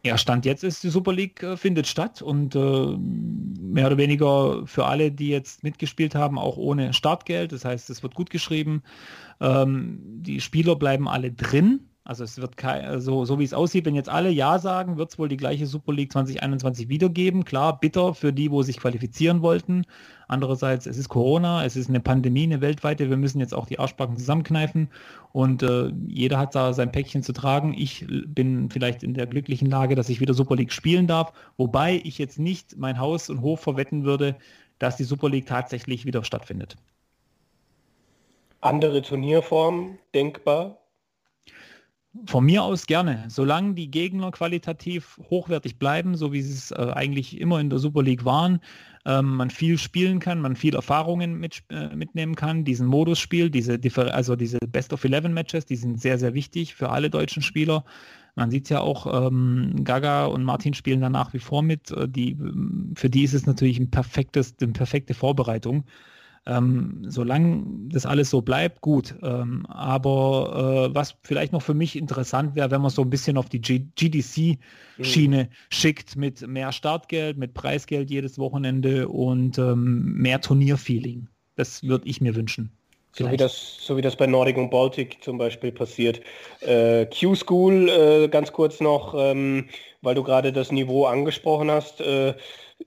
Ja, 0.03 0.17
Stand 0.17 0.45
jetzt 0.45 0.63
ist 0.63 0.83
die 0.83 0.89
Super 0.89 1.13
League 1.13 1.43
äh, 1.43 1.57
findet 1.57 1.85
statt 1.85 2.23
und 2.23 2.55
äh, 2.55 2.59
mehr 2.59 3.85
oder 3.85 3.97
weniger 3.97 4.65
für 4.65 4.85
alle, 4.85 5.11
die 5.11 5.29
jetzt 5.29 5.63
mitgespielt 5.63 6.15
haben, 6.15 6.39
auch 6.39 6.57
ohne 6.57 6.91
Startgeld. 6.93 7.51
Das 7.51 7.65
heißt, 7.65 7.91
es 7.91 8.01
wird 8.01 8.15
gut 8.15 8.31
geschrieben. 8.31 8.81
Ähm, 9.39 9.99
die 10.01 10.41
Spieler 10.41 10.75
bleiben 10.75 11.07
alle 11.07 11.31
drin. 11.31 11.87
Also 12.03 12.23
es 12.23 12.41
wird 12.41 12.57
kein, 12.57 12.99
so, 12.99 13.25
so 13.25 13.37
wie 13.37 13.43
es 13.43 13.53
aussieht, 13.53 13.85
wenn 13.85 13.93
jetzt 13.93 14.09
alle 14.09 14.31
Ja 14.31 14.57
sagen, 14.57 14.97
wird 14.97 15.11
es 15.11 15.19
wohl 15.19 15.29
die 15.29 15.37
gleiche 15.37 15.67
Super 15.67 15.93
League 15.93 16.11
2021 16.11 16.89
wiedergeben. 16.89 17.45
Klar, 17.45 17.79
bitter 17.79 18.15
für 18.15 18.33
die, 18.33 18.49
wo 18.49 18.63
sich 18.63 18.77
qualifizieren 18.77 19.43
wollten. 19.43 19.85
Andererseits, 20.31 20.85
es 20.85 20.97
ist 20.97 21.09
Corona, 21.09 21.65
es 21.65 21.75
ist 21.75 21.89
eine 21.89 21.99
Pandemie, 21.99 22.43
eine 22.43 22.61
weltweite. 22.61 23.09
Wir 23.09 23.17
müssen 23.17 23.41
jetzt 23.41 23.53
auch 23.53 23.65
die 23.65 23.79
Arschbacken 23.79 24.15
zusammenkneifen 24.15 24.89
und 25.33 25.61
äh, 25.61 25.91
jeder 26.07 26.39
hat 26.39 26.55
da 26.55 26.71
sein 26.71 26.89
Päckchen 26.89 27.21
zu 27.21 27.33
tragen. 27.33 27.73
Ich 27.77 28.05
bin 28.07 28.69
vielleicht 28.69 29.03
in 29.03 29.13
der 29.13 29.27
glücklichen 29.27 29.69
Lage, 29.69 29.93
dass 29.93 30.07
ich 30.07 30.21
wieder 30.21 30.33
Super 30.33 30.55
League 30.55 30.71
spielen 30.71 31.05
darf, 31.05 31.33
wobei 31.57 31.99
ich 32.05 32.17
jetzt 32.17 32.39
nicht 32.39 32.77
mein 32.77 32.97
Haus 32.97 33.29
und 33.29 33.41
Hof 33.41 33.59
verwetten 33.59 34.05
würde, 34.05 34.37
dass 34.79 34.95
die 34.95 35.03
Super 35.03 35.27
League 35.27 35.47
tatsächlich 35.47 36.05
wieder 36.05 36.23
stattfindet. 36.23 36.77
Andere 38.61 39.01
Turnierformen 39.01 39.99
denkbar? 40.15 40.80
Von 42.25 42.45
mir 42.45 42.63
aus 42.63 42.87
gerne, 42.87 43.23
solange 43.29 43.73
die 43.73 43.89
Gegner 43.89 44.31
qualitativ 44.31 45.17
hochwertig 45.29 45.79
bleiben, 45.79 46.17
so 46.17 46.33
wie 46.33 46.41
sie 46.41 46.53
es 46.53 46.71
äh, 46.71 46.91
eigentlich 46.93 47.39
immer 47.39 47.61
in 47.61 47.69
der 47.69 47.79
Super 47.79 48.03
League 48.03 48.25
waren, 48.25 48.59
ähm, 49.05 49.37
man 49.37 49.49
viel 49.49 49.77
spielen 49.77 50.19
kann, 50.19 50.41
man 50.41 50.57
viel 50.57 50.75
Erfahrungen 50.75 51.39
mit, 51.39 51.63
äh, 51.69 51.95
mitnehmen 51.95 52.35
kann, 52.35 52.65
diesen 52.65 52.87
Modusspiel, 52.87 53.49
diese 53.49 53.79
also 54.11 54.35
diese 54.35 54.59
Best 54.59 54.91
of 54.91 55.05
11 55.05 55.29
Matches, 55.29 55.65
die 55.65 55.77
sind 55.77 56.01
sehr, 56.01 56.17
sehr 56.17 56.33
wichtig 56.33 56.75
für 56.75 56.89
alle 56.89 57.09
deutschen 57.09 57.41
Spieler. 57.41 57.85
Man 58.35 58.51
sieht 58.51 58.69
ja 58.69 58.81
auch, 58.81 59.27
ähm, 59.27 59.83
Gaga 59.83 60.25
und 60.25 60.43
Martin 60.43 60.73
spielen 60.73 60.99
da 60.99 61.09
nach 61.09 61.33
wie 61.33 61.39
vor 61.39 61.61
mit. 61.61 61.91
Äh, 61.91 62.09
die, 62.09 62.37
für 62.95 63.09
die 63.09 63.23
ist 63.23 63.33
es 63.33 63.45
natürlich 63.45 63.79
ein 63.79 63.89
perfektes, 63.89 64.55
eine 64.61 64.73
perfekte 64.73 65.13
Vorbereitung. 65.13 65.85
Ähm, 66.47 67.03
solange 67.07 67.63
das 67.89 68.07
alles 68.07 68.31
so 68.31 68.41
bleibt, 68.41 68.81
gut. 68.81 69.13
Ähm, 69.21 69.65
aber 69.67 70.89
äh, 70.89 70.95
was 70.95 71.15
vielleicht 71.21 71.53
noch 71.53 71.61
für 71.61 71.75
mich 71.75 71.95
interessant 71.95 72.55
wäre, 72.55 72.71
wenn 72.71 72.81
man 72.81 72.89
so 72.89 73.03
ein 73.03 73.11
bisschen 73.11 73.37
auf 73.37 73.47
die 73.47 73.61
GDC-Schiene 73.61 75.43
mhm. 75.43 75.47
schickt 75.69 76.15
mit 76.15 76.45
mehr 76.47 76.71
Startgeld, 76.71 77.37
mit 77.37 77.53
Preisgeld 77.53 78.09
jedes 78.09 78.39
Wochenende 78.39 79.07
und 79.07 79.59
ähm, 79.59 80.13
mehr 80.15 80.41
Turnierfeeling. 80.41 81.27
Das 81.57 81.83
würde 81.83 82.07
ich 82.07 82.21
mir 82.21 82.35
wünschen. 82.35 82.71
So 83.13 83.29
wie, 83.29 83.37
das, 83.37 83.77
so 83.81 83.97
wie 83.97 84.01
das 84.01 84.15
bei 84.15 84.25
Nordic 84.25 84.57
und 84.57 84.69
Baltic 84.69 85.21
zum 85.21 85.37
Beispiel 85.37 85.71
passiert. 85.71 86.21
Äh, 86.61 87.05
Q-School, 87.07 87.89
äh, 87.89 88.27
ganz 88.29 88.53
kurz 88.53 88.79
noch, 88.79 89.13
ähm, 89.17 89.67
weil 90.01 90.15
du 90.15 90.23
gerade 90.23 90.53
das 90.53 90.71
Niveau 90.71 91.05
angesprochen 91.05 91.69
hast, 91.69 91.99
äh, 91.99 92.33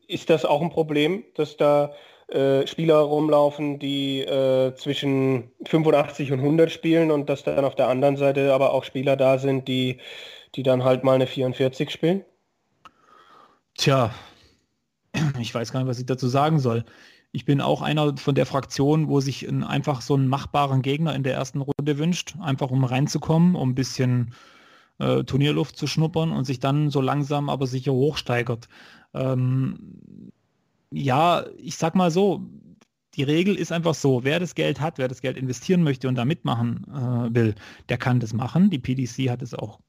ist 0.09 0.31
das 0.31 0.45
auch 0.45 0.63
ein 0.63 0.71
Problem, 0.71 1.25
dass 1.35 1.57
da 1.57 1.93
äh, 2.29 2.67
Spieler 2.67 2.97
rumlaufen, 2.97 3.79
die 3.79 4.21
äh, 4.21 4.75
zwischen 4.75 5.51
85 5.67 6.33
und 6.33 6.41
100 6.41 6.71
spielen 6.71 7.11
und 7.11 7.29
dass 7.29 7.45
dann 7.45 7.65
auf 7.65 7.75
der 7.75 7.89
anderen 7.89 8.17
Seite 8.17 8.53
aber 8.55 8.73
auch 8.73 8.85
Spieler 8.85 9.17
da 9.17 9.39
sind, 9.39 9.69
die, 9.69 9.99
die 10.55 10.63
dann 10.63 10.85
halt 10.85 11.05
mal 11.05 11.15
eine 11.15 11.27
44 11.27 11.91
spielen? 11.91 12.25
Tja, 13.77 14.15
ich 15.39 15.55
weiß 15.55 15.73
gar 15.73 15.81
nicht, 15.81 15.89
was 15.89 15.99
ich 15.99 16.07
dazu 16.07 16.29
sagen 16.29 16.59
soll. 16.59 16.85
Ich 17.33 17.45
bin 17.45 17.61
auch 17.61 17.83
einer 17.83 18.17
von 18.17 18.35
der 18.35 18.47
Fraktion, 18.47 19.09
wo 19.09 19.21
sich 19.21 19.49
ein, 19.49 19.65
einfach 19.65 20.01
so 20.01 20.15
einen 20.15 20.29
machbaren 20.29 20.83
Gegner 20.83 21.15
in 21.15 21.25
der 21.25 21.35
ersten 21.35 21.61
Runde 21.61 21.99
wünscht, 21.99 22.37
einfach 22.41 22.71
um 22.71 22.85
reinzukommen, 22.85 23.57
um 23.57 23.71
ein 23.71 23.75
bisschen 23.75 24.35
äh, 24.99 25.25
Turnierluft 25.25 25.77
zu 25.77 25.87
schnuppern 25.87 26.33
und 26.33 26.45
sich 26.45 26.61
dann 26.61 26.91
so 26.91 27.01
langsam 27.01 27.51
aber 27.51 27.67
sicher 27.67 27.93
hochsteigert. 27.93 28.69
Ähm, 29.13 30.33
ja, 30.95 31.45
ich 31.59 31.77
sag 31.77 31.95
mal 31.95 32.11
so, 32.11 32.43
die 33.15 33.23
Regel 33.23 33.55
ist 33.55 33.73
einfach 33.73 33.95
so, 33.95 34.25
wer 34.25 34.41
das 34.41 34.55
Geld 34.55 34.81
hat, 34.81 34.99
wer 34.99 35.09
das 35.09 35.21
Geld 35.21 35.37
investieren 35.37 35.83
möchte 35.83 36.09
und 36.09 36.17
da 36.17 36.25
mitmachen 36.25 36.85
äh, 36.89 37.35
will, 37.35 37.55
der 37.89 37.99
kann 37.99 38.21
das 38.21 38.33
machen. 38.33 38.71
Die 38.71 38.79
PDC 38.79 39.31
hat 39.31 39.43
es 39.43 39.55
auch 39.55 39.81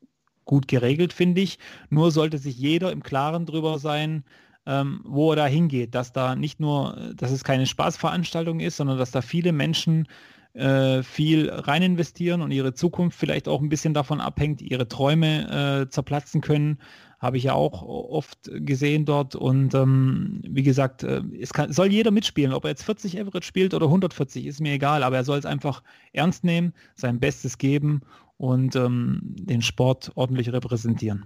gut 0.45 0.67
geregelt, 0.67 1.13
finde 1.13 1.41
ich. 1.41 1.57
Nur 1.89 2.11
sollte 2.11 2.37
sich 2.37 2.57
jeder 2.57 2.91
im 2.91 3.03
Klaren 3.03 3.45
drüber 3.45 3.79
sein, 3.79 4.23
ähm, 4.67 5.01
wo 5.05 5.31
er 5.31 5.35
da 5.35 5.45
hingeht, 5.47 5.95
dass 5.95 6.11
da 6.11 6.35
nicht 6.35 6.59
nur, 6.59 7.13
dass 7.15 7.31
es 7.31 7.43
keine 7.43 7.65
Spaßveranstaltung 7.65 8.59
ist, 8.59 8.77
sondern 8.77 8.97
dass 8.97 9.11
da 9.11 9.21
viele 9.21 9.51
Menschen 9.51 10.07
äh, 10.55 11.03
viel 11.03 11.49
rein 11.49 11.83
investieren 11.83 12.41
und 12.41 12.51
ihre 12.51 12.73
Zukunft 12.73 13.19
vielleicht 13.19 13.47
auch 13.47 13.61
ein 13.61 13.69
bisschen 13.69 13.93
davon 13.93 14.21
abhängt, 14.21 14.61
ihre 14.61 14.87
Träume 14.87 15.83
äh, 15.83 15.89
zerplatzen 15.89 16.41
können. 16.41 16.79
Habe 17.19 17.37
ich 17.37 17.43
ja 17.43 17.53
auch 17.53 17.81
oft 17.81 18.49
gesehen 18.51 19.05
dort. 19.05 19.35
Und 19.35 19.73
ähm, 19.73 20.41
wie 20.47 20.63
gesagt, 20.63 21.03
äh, 21.03 21.21
es 21.39 21.51
kann, 21.51 21.73
soll 21.73 21.87
jeder 21.87 22.11
mitspielen. 22.11 22.53
Ob 22.53 22.63
er 22.63 22.69
jetzt 22.69 22.83
40 22.83 23.19
Average 23.19 23.45
spielt 23.45 23.73
oder 23.73 23.87
140, 23.87 24.45
ist 24.45 24.61
mir 24.61 24.73
egal. 24.73 25.03
Aber 25.03 25.17
er 25.17 25.23
soll 25.23 25.39
es 25.39 25.45
einfach 25.45 25.83
ernst 26.13 26.43
nehmen, 26.43 26.73
sein 26.95 27.19
Bestes 27.19 27.57
geben 27.57 28.01
und 28.37 28.75
ähm, 28.75 29.19
den 29.23 29.61
Sport 29.61 30.11
ordentlich 30.15 30.51
repräsentieren. 30.53 31.25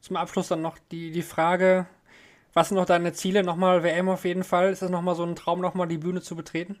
Zum 0.00 0.16
Abschluss 0.16 0.48
dann 0.48 0.62
noch 0.62 0.78
die, 0.90 1.10
die 1.10 1.22
Frage, 1.22 1.86
was 2.52 2.68
sind 2.68 2.76
noch 2.76 2.86
deine 2.86 3.12
Ziele? 3.12 3.44
Nochmal 3.44 3.82
WM 3.82 4.08
auf 4.08 4.24
jeden 4.24 4.44
Fall. 4.44 4.72
Ist 4.72 4.82
das 4.82 4.90
nochmal 4.90 5.14
so 5.14 5.24
ein 5.24 5.36
Traum, 5.36 5.60
nochmal 5.60 5.88
die 5.88 5.98
Bühne 5.98 6.20
zu 6.20 6.36
betreten? 6.36 6.78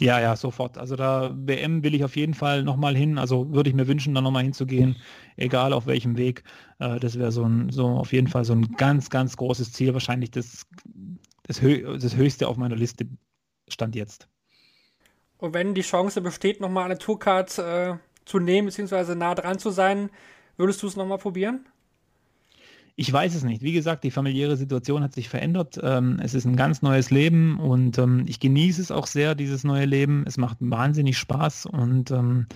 Ja, 0.00 0.20
ja, 0.20 0.34
sofort. 0.34 0.76
Also 0.76 0.96
da 0.96 1.32
WM 1.34 1.84
will 1.84 1.94
ich 1.94 2.04
auf 2.04 2.16
jeden 2.16 2.34
Fall 2.34 2.64
nochmal 2.64 2.96
hin. 2.96 3.16
Also 3.16 3.52
würde 3.52 3.70
ich 3.70 3.76
mir 3.76 3.86
wünschen, 3.86 4.14
da 4.14 4.20
nochmal 4.20 4.42
hinzugehen, 4.42 4.96
egal 5.36 5.72
auf 5.72 5.86
welchem 5.86 6.16
Weg. 6.16 6.42
Äh, 6.80 6.98
das 6.98 7.18
wäre 7.18 7.30
so, 7.30 7.44
ein, 7.44 7.70
so 7.70 7.86
auf 7.86 8.12
jeden 8.12 8.26
Fall 8.26 8.44
so 8.44 8.54
ein 8.54 8.72
ganz, 8.76 9.08
ganz 9.08 9.36
großes 9.36 9.72
Ziel. 9.72 9.92
Wahrscheinlich 9.92 10.32
das, 10.32 10.66
das, 11.44 11.62
Hö 11.62 11.96
das 11.96 12.16
höchste 12.16 12.48
auf 12.48 12.56
meiner 12.56 12.76
Liste 12.76 13.06
stand 13.68 13.94
jetzt. 13.94 14.28
Und 15.38 15.54
wenn 15.54 15.74
die 15.74 15.82
Chance 15.82 16.20
besteht, 16.20 16.60
nochmal 16.60 16.86
eine 16.86 16.98
Tourcard 16.98 17.58
äh, 17.58 17.94
zu 18.24 18.40
nehmen, 18.40 18.66
beziehungsweise 18.66 19.14
nah 19.14 19.34
dran 19.34 19.58
zu 19.58 19.70
sein, 19.70 20.10
würdest 20.56 20.82
du 20.82 20.86
es 20.86 20.96
nochmal 20.96 21.18
probieren? 21.18 21.66
Ich 22.96 23.12
weiß 23.12 23.34
es 23.34 23.42
nicht. 23.42 23.62
Wie 23.62 23.72
gesagt, 23.72 24.04
die 24.04 24.12
familiäre 24.12 24.56
Situation 24.56 25.02
hat 25.02 25.14
sich 25.14 25.28
verändert. 25.28 25.80
Ähm, 25.82 26.20
es 26.22 26.32
ist 26.32 26.44
ein 26.44 26.54
ganz 26.54 26.80
neues 26.80 27.10
Leben 27.10 27.58
und 27.58 27.98
ähm, 27.98 28.24
ich 28.28 28.38
genieße 28.38 28.80
es 28.80 28.92
auch 28.92 29.08
sehr, 29.08 29.34
dieses 29.34 29.64
neue 29.64 29.84
Leben. 29.84 30.22
Es 30.26 30.36
macht 30.36 30.58
wahnsinnig 30.60 31.18
Spaß 31.18 31.66
und 31.66 32.12
ähm, 32.12 32.46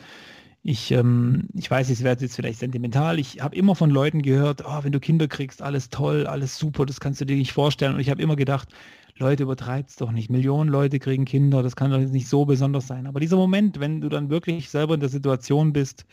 ich, 0.63 0.93
ähm, 0.93 1.49
ich 1.55 1.69
weiß, 1.69 1.91
ich 1.91 2.05
werde 2.05 2.25
jetzt 2.25 2.37
vielleicht 2.37 2.61
sentimental. 2.61 3.19
Ich 3.19 3.41
habe 3.41 3.57
immer 3.57 3.75
von 3.75 3.91
Leuten 3.91 4.23
gehört, 4.23 4.63
oh, 4.65 4.85
wenn 4.85 4.93
du 4.93 5.01
Kinder 5.01 5.27
kriegst, 5.27 5.61
alles 5.61 5.89
toll, 5.89 6.27
alles 6.29 6.57
super, 6.57 6.87
das 6.87 7.01
kannst 7.01 7.21
du 7.21 7.25
dir 7.25 7.37
nicht 7.37 7.53
vorstellen. 7.53 7.95
Und 7.95 8.01
ich 8.01 8.11
habe 8.11 8.23
immer 8.23 8.37
gedacht, 8.37 8.69
Leute, 9.17 9.43
übertreib's 9.43 9.97
doch 9.97 10.13
nicht. 10.13 10.31
Millionen 10.31 10.71
Leute 10.71 11.01
kriegen 11.01 11.25
Kinder, 11.25 11.65
das 11.65 11.75
kann 11.75 11.91
doch 11.91 11.99
nicht 11.99 12.29
so 12.29 12.45
besonders 12.45 12.87
sein. 12.87 13.09
Aber 13.09 13.19
dieser 13.19 13.37
Moment, 13.37 13.81
wenn 13.81 14.01
du 14.01 14.09
dann 14.09 14.31
wirklich 14.31 14.71
selber 14.71 14.95
in 14.95 15.01
der 15.01 15.09
Situation 15.09 15.73
bist, 15.73 16.05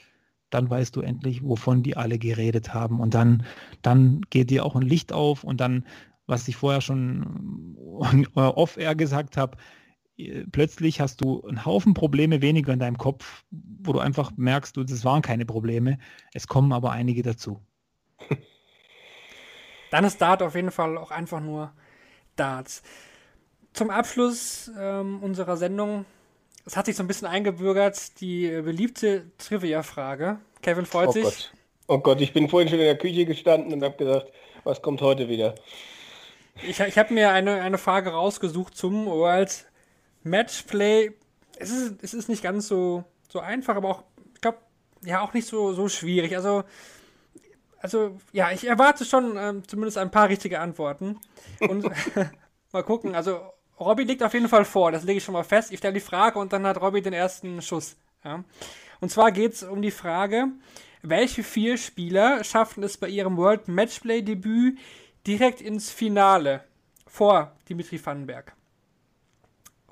dann 0.55 0.69
weißt 0.69 0.95
du 0.95 1.01
endlich, 1.01 1.43
wovon 1.43 1.83
die 1.83 1.97
alle 1.97 2.17
geredet 2.17 2.73
haben. 2.73 2.99
Und 2.99 3.13
dann, 3.13 3.45
dann 3.81 4.21
geht 4.29 4.49
dir 4.49 4.65
auch 4.65 4.75
ein 4.75 4.81
Licht 4.81 5.11
auf 5.13 5.43
und 5.43 5.59
dann, 5.59 5.85
was 6.25 6.47
ich 6.47 6.55
vorher 6.55 6.81
schon 6.81 7.77
off-air 8.33 8.95
gesagt 8.95 9.37
habe, 9.37 9.57
äh, 10.17 10.45
plötzlich 10.51 11.01
hast 11.01 11.21
du 11.21 11.45
einen 11.45 11.65
Haufen 11.65 11.93
Probleme 11.93 12.41
weniger 12.41 12.73
in 12.73 12.79
deinem 12.79 12.97
Kopf, 12.97 13.43
wo 13.51 13.93
du 13.93 13.99
einfach 13.99 14.31
merkst, 14.37 14.77
du, 14.77 14.83
das 14.83 15.03
waren 15.03 15.21
keine 15.21 15.45
Probleme. 15.45 15.97
Es 16.33 16.47
kommen 16.47 16.71
aber 16.71 16.91
einige 16.91 17.21
dazu. 17.21 17.61
Dann 19.91 20.05
ist 20.05 20.21
Dart 20.21 20.41
auf 20.41 20.55
jeden 20.55 20.71
Fall 20.71 20.97
auch 20.97 21.11
einfach 21.11 21.41
nur 21.41 21.73
Darts. 22.35 22.81
Zum 23.73 23.89
Abschluss 23.89 24.71
ähm, 24.79 25.21
unserer 25.21 25.57
Sendung 25.57 26.05
es 26.65 26.75
hat 26.75 26.87
sich 26.87 26.95
so 26.95 27.03
ein 27.03 27.07
bisschen 27.07 27.27
eingebürgert, 27.27 28.19
die 28.19 28.47
beliebte 28.61 29.31
Trivia-Frage. 29.37 30.39
Kevin 30.61 30.85
freut 30.85 31.09
oh 31.09 31.11
sich. 31.11 31.23
Gott. 31.23 31.53
Oh 31.87 31.99
Gott, 31.99 32.21
ich 32.21 32.33
bin 32.33 32.49
vorhin 32.49 32.69
schon 32.69 32.79
in 32.79 32.85
der 32.85 32.97
Küche 32.97 33.25
gestanden 33.25 33.71
und 33.71 33.83
habe 33.83 33.95
gesagt, 33.95 34.31
was 34.63 34.81
kommt 34.81 35.01
heute 35.01 35.29
wieder? 35.29 35.53
Ich, 36.67 36.79
ich 36.79 36.97
habe 36.97 37.13
mir 37.13 37.31
eine, 37.31 37.61
eine 37.61 37.77
Frage 37.77 38.09
rausgesucht 38.09 38.75
zum 38.75 39.05
World 39.05 39.67
Matchplay. 40.23 41.11
Es 41.57 41.69
ist, 41.69 42.03
es 42.03 42.13
ist 42.15 42.29
nicht 42.29 42.41
ganz 42.41 42.67
so, 42.67 43.03
so 43.29 43.39
einfach, 43.39 43.75
aber 43.75 43.89
auch, 43.89 44.03
ich 44.33 44.41
glaube, 44.41 44.57
ja, 45.03 45.21
auch 45.21 45.33
nicht 45.33 45.47
so, 45.47 45.73
so 45.73 45.87
schwierig. 45.87 46.35
Also, 46.35 46.63
also, 47.79 48.17
ja, 48.31 48.51
ich 48.51 48.65
erwarte 48.65 49.05
schon 49.05 49.37
ähm, 49.37 49.67
zumindest 49.67 49.99
ein 49.99 50.09
paar 50.09 50.29
richtige 50.29 50.59
Antworten. 50.59 51.19
Und 51.59 51.85
mal 52.71 52.83
gucken, 52.83 53.13
also 53.13 53.41
Robby 53.79 54.03
liegt 54.03 54.23
auf 54.23 54.33
jeden 54.33 54.47
Fall 54.47 54.65
vor, 54.65 54.91
das 54.91 55.03
lege 55.03 55.17
ich 55.17 55.23
schon 55.23 55.33
mal 55.33 55.43
fest. 55.43 55.71
Ich 55.71 55.79
stelle 55.79 55.93
die 55.93 55.99
Frage 55.99 56.39
und 56.39 56.53
dann 56.53 56.65
hat 56.65 56.81
Robby 56.81 57.01
den 57.01 57.13
ersten 57.13 57.61
Schuss. 57.61 57.97
Ja. 58.23 58.43
Und 59.01 59.09
zwar 59.09 59.31
geht 59.31 59.53
es 59.53 59.63
um 59.63 59.81
die 59.81 59.91
Frage, 59.91 60.47
welche 61.01 61.43
vier 61.43 61.77
Spieler 61.77 62.43
schaffen 62.43 62.83
es 62.83 62.97
bei 62.97 63.09
ihrem 63.09 63.37
World 63.37 63.67
Matchplay 63.67 64.21
Debüt 64.21 64.79
direkt 65.27 65.61
ins 65.61 65.91
Finale 65.91 66.63
vor 67.05 67.51
Dimitri 67.69 68.03
Vandenberg? 68.03 68.53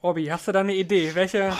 Robby, 0.01 0.25
hast 0.25 0.47
du 0.47 0.51
da 0.51 0.61
eine 0.61 0.75
Idee? 0.75 1.13
Welche, 1.13 1.53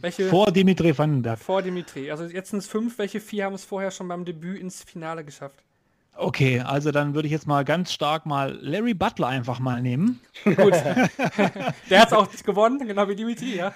welche 0.00 0.28
vor 0.28 0.52
Dimitri 0.52 0.96
Vandenberg. 0.96 1.38
Vor 1.38 1.62
Dimitri. 1.62 2.10
Also 2.10 2.24
jetzt 2.24 2.50
sind 2.50 2.58
es 2.60 2.66
fünf. 2.66 2.98
Welche 2.98 3.20
vier 3.20 3.46
haben 3.46 3.54
es 3.54 3.64
vorher 3.64 3.90
schon 3.90 4.08
beim 4.08 4.24
Debüt 4.24 4.60
ins 4.60 4.82
Finale 4.82 5.24
geschafft? 5.24 5.58
Okay, 6.16 6.60
also 6.60 6.92
dann 6.92 7.14
würde 7.14 7.26
ich 7.26 7.32
jetzt 7.32 7.46
mal 7.46 7.64
ganz 7.64 7.92
stark 7.92 8.24
mal 8.24 8.56
Larry 8.60 8.94
Butler 8.94 9.28
einfach 9.28 9.58
mal 9.58 9.82
nehmen. 9.82 10.20
Gut. 10.44 10.74
Der 11.90 12.00
hat 12.00 12.08
es 12.08 12.12
auch 12.12 12.28
gewonnen, 12.44 12.86
genau 12.86 13.08
wie 13.08 13.16
Dimitri, 13.16 13.56
ja. 13.56 13.72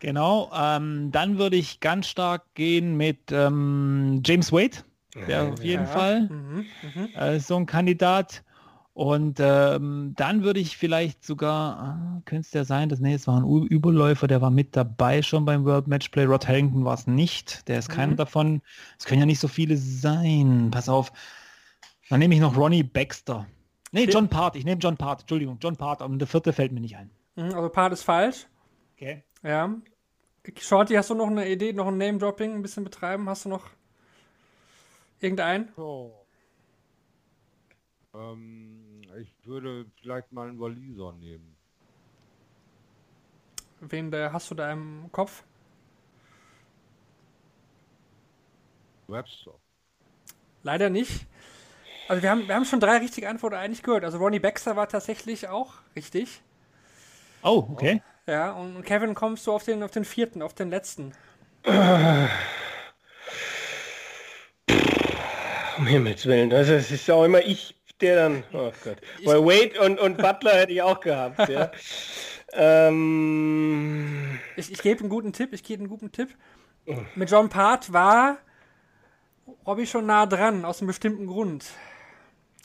Genau. 0.00 0.50
Ähm, 0.54 1.10
dann 1.10 1.38
würde 1.38 1.56
ich 1.56 1.80
ganz 1.80 2.06
stark 2.08 2.42
gehen 2.54 2.96
mit 2.96 3.32
ähm, 3.32 4.22
James 4.24 4.52
Wade. 4.52 4.78
Der 5.26 5.52
auf 5.52 5.64
jeden 5.64 5.84
ja. 5.84 5.88
Fall 5.88 6.20
mhm, 6.22 6.66
mhm. 6.94 7.08
Äh, 7.14 7.40
so 7.40 7.56
ein 7.56 7.66
Kandidat. 7.66 8.44
Und 8.92 9.38
ähm, 9.40 10.12
dann 10.16 10.42
würde 10.42 10.60
ich 10.60 10.76
vielleicht 10.76 11.24
sogar, 11.24 12.18
äh, 12.18 12.22
könnte 12.28 12.46
es 12.46 12.52
ja 12.52 12.64
sein, 12.64 12.88
dass 12.88 13.00
nee, 13.00 13.14
es 13.14 13.26
war 13.26 13.38
ein 13.38 13.44
U 13.44 13.64
Überläufer, 13.64 14.26
der 14.26 14.42
war 14.42 14.50
mit 14.50 14.76
dabei 14.76 15.22
schon 15.22 15.44
beim 15.44 15.64
World 15.64 15.86
Matchplay. 15.86 16.24
Rod 16.24 16.46
Harrington 16.46 16.84
war 16.84 16.94
es 16.94 17.06
nicht, 17.06 17.66
der 17.68 17.78
ist 17.78 17.88
mhm. 17.88 17.94
keiner 17.94 18.14
davon. 18.16 18.62
Es 18.98 19.06
können 19.06 19.20
ja 19.20 19.26
nicht 19.26 19.40
so 19.40 19.48
viele 19.48 19.76
sein. 19.76 20.68
Pass 20.70 20.88
auf, 20.88 21.12
dann 22.10 22.18
nehme 22.18 22.34
ich 22.34 22.40
noch 22.40 22.56
Ronnie 22.56 22.82
Baxter. 22.82 23.46
Nee, 23.92 24.04
John 24.04 24.28
Part. 24.28 24.56
Ich 24.56 24.64
nehme 24.64 24.80
John 24.80 24.96
Part. 24.96 25.20
Entschuldigung, 25.20 25.58
John 25.60 25.76
Part. 25.76 26.02
Aber 26.02 26.14
der 26.16 26.26
vierte 26.26 26.52
fällt 26.52 26.72
mir 26.72 26.80
nicht 26.80 26.96
ein. 26.96 27.10
Mhm, 27.36 27.54
also 27.54 27.68
Part 27.68 27.92
ist 27.92 28.02
falsch. 28.02 28.46
Okay. 28.96 29.22
Ja. 29.44 29.72
Shorty, 30.58 30.94
hast 30.94 31.10
du 31.10 31.14
noch 31.14 31.28
eine 31.28 31.48
Idee, 31.48 31.72
noch 31.72 31.86
ein 31.86 31.98
Name-Dropping 31.98 32.52
ein 32.52 32.62
bisschen 32.62 32.82
betreiben? 32.82 33.28
Hast 33.28 33.44
du 33.44 33.48
noch 33.48 33.70
irgendeinen? 35.20 35.72
Oh. 35.76 36.10
Ähm, 38.12 39.02
ich 39.20 39.32
würde 39.44 39.86
vielleicht 40.00 40.32
mal 40.32 40.48
einen 40.48 40.58
Waliser 40.58 41.12
nehmen. 41.12 41.56
Wen 43.80 44.10
der 44.10 44.32
hast 44.32 44.50
du 44.50 44.56
da 44.56 44.72
im 44.72 45.08
Kopf? 45.12 45.44
Webster. 49.06 49.54
Leider 50.64 50.90
nicht. 50.90 51.26
Also 52.10 52.24
wir 52.24 52.30
haben, 52.30 52.48
wir 52.48 52.56
haben 52.56 52.64
schon 52.64 52.80
drei 52.80 52.96
richtige 52.96 53.28
Antworten 53.28 53.54
eigentlich 53.54 53.84
gehört. 53.84 54.02
Also 54.02 54.18
Ronnie 54.18 54.40
Baxter 54.40 54.74
war 54.74 54.88
tatsächlich 54.88 55.46
auch 55.46 55.74
richtig. 55.94 56.42
Oh, 57.44 57.68
okay. 57.70 58.02
Ja, 58.26 58.50
und 58.50 58.82
Kevin 58.82 59.14
kommst 59.14 59.46
du 59.46 59.52
auf 59.52 59.62
den, 59.62 59.84
auf 59.84 59.92
den 59.92 60.04
vierten, 60.04 60.42
auf 60.42 60.52
den 60.52 60.70
letzten. 60.70 61.12
Um 65.78 65.86
Himmels 65.86 66.26
Willen, 66.26 66.52
also 66.52 66.72
es 66.72 66.90
ist 66.90 67.08
auch 67.12 67.22
immer 67.22 67.42
ich, 67.42 67.76
der 68.00 68.16
dann, 68.16 68.42
oh 68.54 68.72
Gott. 68.82 68.96
Weil 69.24 69.44
Wade 69.44 69.80
und, 69.80 70.00
und 70.00 70.16
Butler 70.16 70.54
hätte 70.54 70.72
ich 70.72 70.82
auch 70.82 70.98
gehabt, 70.98 71.48
ja. 71.48 71.70
ähm, 72.54 74.40
Ich, 74.56 74.72
ich 74.72 74.82
gebe 74.82 74.98
einen 74.98 75.10
guten 75.10 75.32
Tipp, 75.32 75.52
ich 75.52 75.62
gebe 75.62 75.78
einen 75.80 75.88
guten 75.88 76.10
Tipp. 76.10 76.30
Mit 77.14 77.30
John 77.30 77.48
Part 77.48 77.92
war 77.92 78.38
Robby 79.64 79.86
schon 79.86 80.06
nah 80.06 80.26
dran, 80.26 80.64
aus 80.64 80.80
einem 80.80 80.88
bestimmten 80.88 81.28
Grund. 81.28 81.66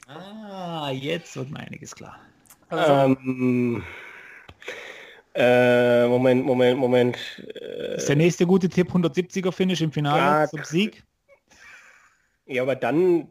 Ah, 0.07 0.91
jetzt 0.91 1.35
wird 1.35 1.49
mir 1.49 1.59
einiges 1.59 1.95
klar. 1.95 2.19
Also, 2.69 2.93
ähm, 2.93 3.83
äh, 5.33 6.07
Moment, 6.07 6.45
Moment, 6.45 6.79
Moment. 6.79 7.17
Ist 7.95 8.07
der 8.09 8.15
nächste 8.15 8.45
gute 8.45 8.69
Tipp 8.69 8.91
170er 8.91 9.51
Finish 9.51 9.81
im 9.81 9.91
Finale 9.91 10.21
Ja, 10.21 10.47
zum 10.47 10.63
Sieg? 10.63 11.03
Ja, 12.45 12.61
aber 12.61 12.75
dann 12.75 13.29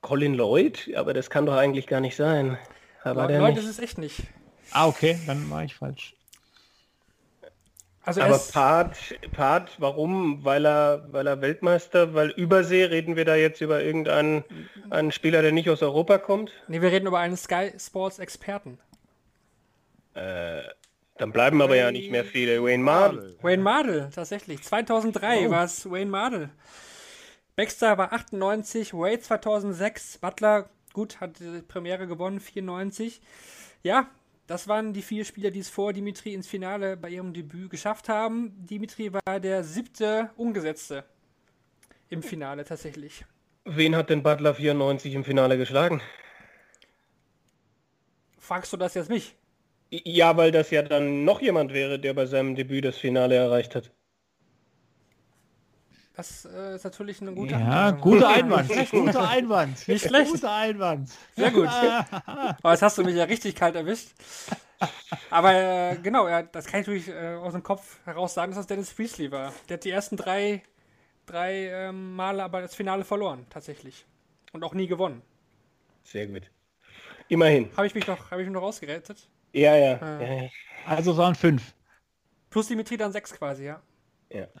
Colin 0.00 0.34
Lloyd, 0.34 0.90
aber 0.96 1.12
das 1.14 1.30
kann 1.30 1.46
doch 1.46 1.56
eigentlich 1.56 1.86
gar 1.86 2.00
nicht 2.00 2.16
sein. 2.16 2.58
Aber 3.04 3.28
nicht. 3.28 3.58
das 3.58 3.66
ist 3.66 3.78
echt 3.78 3.98
nicht. 3.98 4.22
Ah, 4.72 4.88
okay, 4.88 5.18
dann 5.26 5.48
war 5.50 5.62
ich 5.62 5.74
falsch. 5.74 6.15
Also 8.06 8.20
er 8.20 8.26
Aber 8.26 8.38
Part, 8.38 8.96
Part, 9.32 9.72
warum? 9.78 10.44
Weil 10.44 10.64
er, 10.64 11.06
weil 11.10 11.26
er 11.26 11.40
Weltmeister, 11.42 12.14
weil 12.14 12.30
Übersee, 12.30 12.84
reden 12.84 13.16
wir 13.16 13.24
da 13.24 13.34
jetzt 13.34 13.60
über 13.60 13.82
irgendeinen 13.82 14.44
einen 14.90 15.12
Spieler, 15.12 15.42
der 15.42 15.52
nicht 15.52 15.68
aus 15.68 15.82
Europa 15.82 16.18
kommt? 16.18 16.52
nee, 16.68 16.80
wir 16.80 16.92
reden 16.92 17.08
über 17.08 17.18
einen 17.18 17.36
Sky 17.36 17.72
Sports 17.78 18.18
Experten. 18.20 18.78
Dann 20.14 21.32
bleiben 21.32 21.60
aber 21.60 21.76
ja 21.76 21.90
nicht 21.90 22.10
mehr 22.10 22.24
viele. 22.24 22.62
Wayne 22.62 22.82
Mardell. 22.82 23.36
Wayne 23.42 23.62
Mardell, 23.62 24.08
tatsächlich. 24.14 24.62
2003 24.62 25.50
war 25.50 25.64
es 25.64 25.90
Wayne 25.90 26.10
Mardell. 26.10 26.50
Baxter 27.56 27.96
war 27.96 28.12
98, 28.12 28.92
Wade 28.92 29.20
2006, 29.20 30.18
Butler, 30.18 30.68
gut, 30.92 31.20
hat 31.20 31.40
die 31.40 31.62
Premiere 31.62 32.06
gewonnen, 32.06 32.38
94. 32.38 33.22
Ja, 33.82 34.08
das 34.46 34.68
waren 34.68 34.92
die 34.92 35.02
vier 35.02 35.24
Spieler, 35.24 35.50
die 35.50 35.60
es 35.60 35.68
vor 35.68 35.92
Dimitri 35.92 36.34
ins 36.34 36.46
Finale 36.46 36.96
bei 36.96 37.10
ihrem 37.10 37.32
Debüt 37.32 37.70
geschafft 37.70 38.08
haben. 38.08 38.52
Dimitri 38.58 39.12
war 39.12 39.40
der 39.40 39.64
siebte 39.64 40.30
Ungesetzte 40.36 41.04
im 42.08 42.22
Finale 42.22 42.64
tatsächlich. 42.64 43.24
Wen 43.64 43.96
hat 43.96 44.10
denn 44.10 44.22
Butler 44.22 44.54
94 44.54 45.14
im 45.14 45.24
Finale 45.24 45.58
geschlagen? 45.58 46.00
Fragst 48.38 48.72
du 48.72 48.76
das 48.76 48.94
jetzt 48.94 49.10
mich? 49.10 49.34
Ja, 49.90 50.36
weil 50.36 50.52
das 50.52 50.70
ja 50.70 50.82
dann 50.82 51.24
noch 51.24 51.40
jemand 51.40 51.72
wäre, 51.72 51.98
der 51.98 52.14
bei 52.14 52.26
seinem 52.26 52.54
Debüt 52.54 52.84
das 52.84 52.96
Finale 52.96 53.34
erreicht 53.34 53.74
hat. 53.74 53.90
Das 56.16 56.46
äh, 56.46 56.76
ist 56.76 56.84
natürlich 56.84 57.20
eine 57.20 57.34
gute 57.34 57.52
Ja, 57.52 57.90
guter 57.90 58.28
Einwand. 58.28 58.70
guter 58.90 59.28
Einwand. 59.28 59.86
Nicht 59.86 60.06
schlecht. 60.06 60.32
Guter 60.32 60.54
Einwand. 60.54 61.10
Sehr 61.36 61.50
gut. 61.50 61.68
Aber 62.26 62.72
jetzt 62.72 62.82
hast 62.82 62.96
du 62.96 63.04
mich 63.04 63.14
ja 63.14 63.24
richtig 63.24 63.54
kalt 63.54 63.76
erwischt. 63.76 64.08
Aber 65.30 65.52
äh, 65.52 65.96
genau, 66.02 66.26
ja, 66.26 66.42
das 66.42 66.66
kann 66.66 66.80
ich 66.80 66.86
natürlich 66.86 67.08
äh, 67.08 67.34
aus 67.34 67.52
dem 67.52 67.62
Kopf 67.62 67.98
heraus 68.06 68.32
sagen, 68.32 68.52
dass 68.52 68.60
das 68.60 68.66
Dennis 68.66 68.94
Priestley 68.94 69.30
war. 69.30 69.52
Der 69.68 69.76
hat 69.76 69.84
die 69.84 69.90
ersten 69.90 70.16
drei, 70.16 70.62
drei 71.26 71.68
ähm, 71.70 72.14
Male 72.16 72.42
aber 72.42 72.62
das 72.62 72.74
Finale 72.74 73.04
verloren, 73.04 73.46
tatsächlich. 73.50 74.06
Und 74.52 74.64
auch 74.64 74.72
nie 74.72 74.86
gewonnen. 74.86 75.20
Sehr 76.02 76.26
gut. 76.26 76.50
Immerhin. 77.28 77.70
Habe 77.76 77.86
ich 77.88 77.94
mich 77.94 78.06
noch, 78.06 78.30
habe 78.30 78.40
ich 78.40 78.46
mich 78.48 78.54
noch 78.54 78.62
rausgerettet? 78.62 79.28
Ja, 79.52 79.76
ja. 79.76 79.98
Ah. 80.00 80.22
ja, 80.22 80.34
ja. 80.44 80.48
Also 80.86 81.12
es 81.12 81.18
waren 81.18 81.34
fünf. 81.34 81.74
Plus 82.48 82.68
Dimitri 82.68 82.96
dann 82.96 83.12
sechs 83.12 83.32
quasi, 83.34 83.64
ja. 83.64 83.82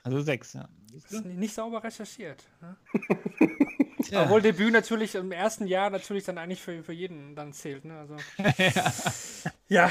Also 0.02 0.20
sechs, 0.20 0.52
ja. 0.54 0.68
Ist 0.96 1.24
nicht 1.24 1.54
sauber 1.54 1.82
recherchiert. 1.84 2.44
Ne? 2.60 2.76
Tja. 4.02 4.22
Obwohl 4.22 4.40
Debüt 4.42 4.72
natürlich 4.72 5.14
im 5.14 5.32
ersten 5.32 5.66
Jahr 5.66 5.90
natürlich 5.90 6.24
dann 6.24 6.38
eigentlich 6.38 6.60
für, 6.62 6.82
für 6.82 6.92
jeden 6.92 7.34
dann 7.34 7.52
zählt. 7.52 7.84
Ne? 7.84 7.98
Also, 7.98 8.16
ja. 9.68 9.90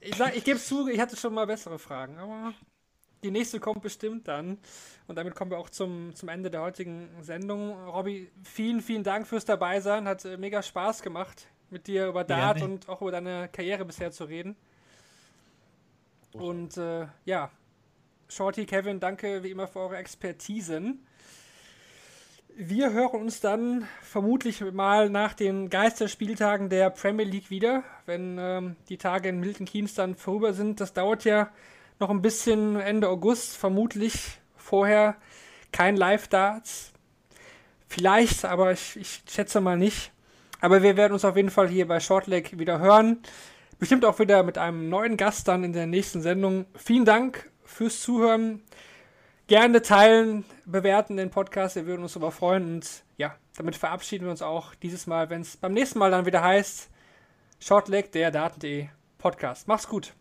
Ich, 0.00 0.16
sag- 0.16 0.36
ich 0.36 0.44
gebe 0.44 0.56
es 0.58 0.66
zu, 0.66 0.86
ich 0.88 1.00
hatte 1.00 1.16
schon 1.16 1.34
mal 1.34 1.46
bessere 1.46 1.78
Fragen, 1.78 2.18
aber 2.18 2.52
die 3.24 3.30
nächste 3.30 3.58
kommt 3.60 3.82
bestimmt 3.82 4.28
dann. 4.28 4.58
Und 5.06 5.16
damit 5.16 5.34
kommen 5.34 5.50
wir 5.50 5.58
auch 5.58 5.70
zum, 5.70 6.14
zum 6.14 6.28
Ende 6.28 6.50
der 6.50 6.60
heutigen 6.62 7.08
Sendung. 7.22 7.72
Robby, 7.88 8.30
vielen, 8.44 8.80
vielen 8.82 9.02
Dank 9.04 9.26
fürs 9.26 9.44
Dabeisein. 9.44 10.06
Hat 10.06 10.24
äh, 10.24 10.36
mega 10.36 10.62
Spaß 10.62 11.02
gemacht, 11.02 11.46
mit 11.70 11.86
dir 11.86 12.08
über 12.08 12.24
Dart 12.24 12.58
Gerne. 12.58 12.74
und 12.74 12.88
auch 12.88 13.00
über 13.02 13.10
deine 13.12 13.48
Karriere 13.48 13.84
bisher 13.84 14.10
zu 14.12 14.24
reden. 14.24 14.56
Und 16.32 16.76
äh, 16.76 17.06
ja, 17.24 17.50
Shorty, 18.28 18.66
Kevin, 18.66 18.98
danke 18.98 19.42
wie 19.44 19.50
immer 19.50 19.68
für 19.68 19.80
eure 19.80 19.96
Expertisen. 19.98 21.06
Wir 22.56 22.92
hören 22.92 23.20
uns 23.20 23.40
dann 23.40 23.86
vermutlich 24.02 24.62
mal 24.72 25.10
nach 25.10 25.34
den 25.34 25.70
Geisterspieltagen 25.70 26.68
der 26.68 26.90
Premier 26.90 27.24
League 27.24 27.50
wieder, 27.50 27.84
wenn 28.06 28.38
ähm, 28.40 28.76
die 28.88 28.96
Tage 28.96 29.28
in 29.28 29.38
Milton 29.38 29.66
Keynes 29.66 29.94
dann 29.94 30.16
vorüber 30.16 30.54
sind. 30.54 30.80
Das 30.80 30.92
dauert 30.92 31.24
ja 31.24 31.50
noch 32.00 32.10
ein 32.10 32.22
bisschen 32.22 32.80
Ende 32.80 33.08
August, 33.08 33.56
vermutlich 33.56 34.38
vorher 34.56 35.16
kein 35.70 35.96
Live-Darts. 35.96 36.92
Vielleicht, 37.86 38.44
aber 38.44 38.72
ich, 38.72 38.96
ich 38.96 39.22
schätze 39.28 39.60
mal 39.60 39.76
nicht. 39.76 40.10
Aber 40.60 40.82
wir 40.82 40.96
werden 40.96 41.12
uns 41.12 41.24
auf 41.24 41.36
jeden 41.36 41.50
Fall 41.50 41.68
hier 41.68 41.86
bei 41.86 42.00
Shortleg 42.00 42.58
wieder 42.58 42.80
hören. 42.80 43.18
Bestimmt 43.78 44.04
auch 44.04 44.18
wieder 44.18 44.42
mit 44.42 44.58
einem 44.58 44.88
neuen 44.88 45.16
Gast 45.16 45.46
dann 45.46 45.62
in 45.62 45.72
der 45.72 45.86
nächsten 45.86 46.22
Sendung. 46.22 46.64
Vielen 46.74 47.04
Dank 47.04 47.50
fürs 47.76 48.00
Zuhören. 48.00 48.62
Gerne 49.48 49.82
teilen, 49.82 50.44
bewerten 50.64 51.16
den 51.16 51.30
Podcast. 51.30 51.76
Wir 51.76 51.86
würden 51.86 52.02
uns 52.02 52.14
darüber 52.14 52.32
freuen. 52.32 52.66
Und 52.66 53.04
ja, 53.18 53.36
damit 53.56 53.76
verabschieden 53.76 54.24
wir 54.24 54.30
uns 54.30 54.42
auch 54.42 54.74
dieses 54.76 55.06
Mal, 55.06 55.30
wenn 55.30 55.42
es 55.42 55.56
beim 55.56 55.72
nächsten 55.72 55.98
Mal 55.98 56.10
dann 56.10 56.26
wieder 56.26 56.42
heißt 56.42 56.88
Shortleg, 57.60 58.10
der 58.12 58.30
Daten.de 58.30 58.88
Podcast. 59.18 59.68
Mach's 59.68 59.88
gut. 59.88 60.14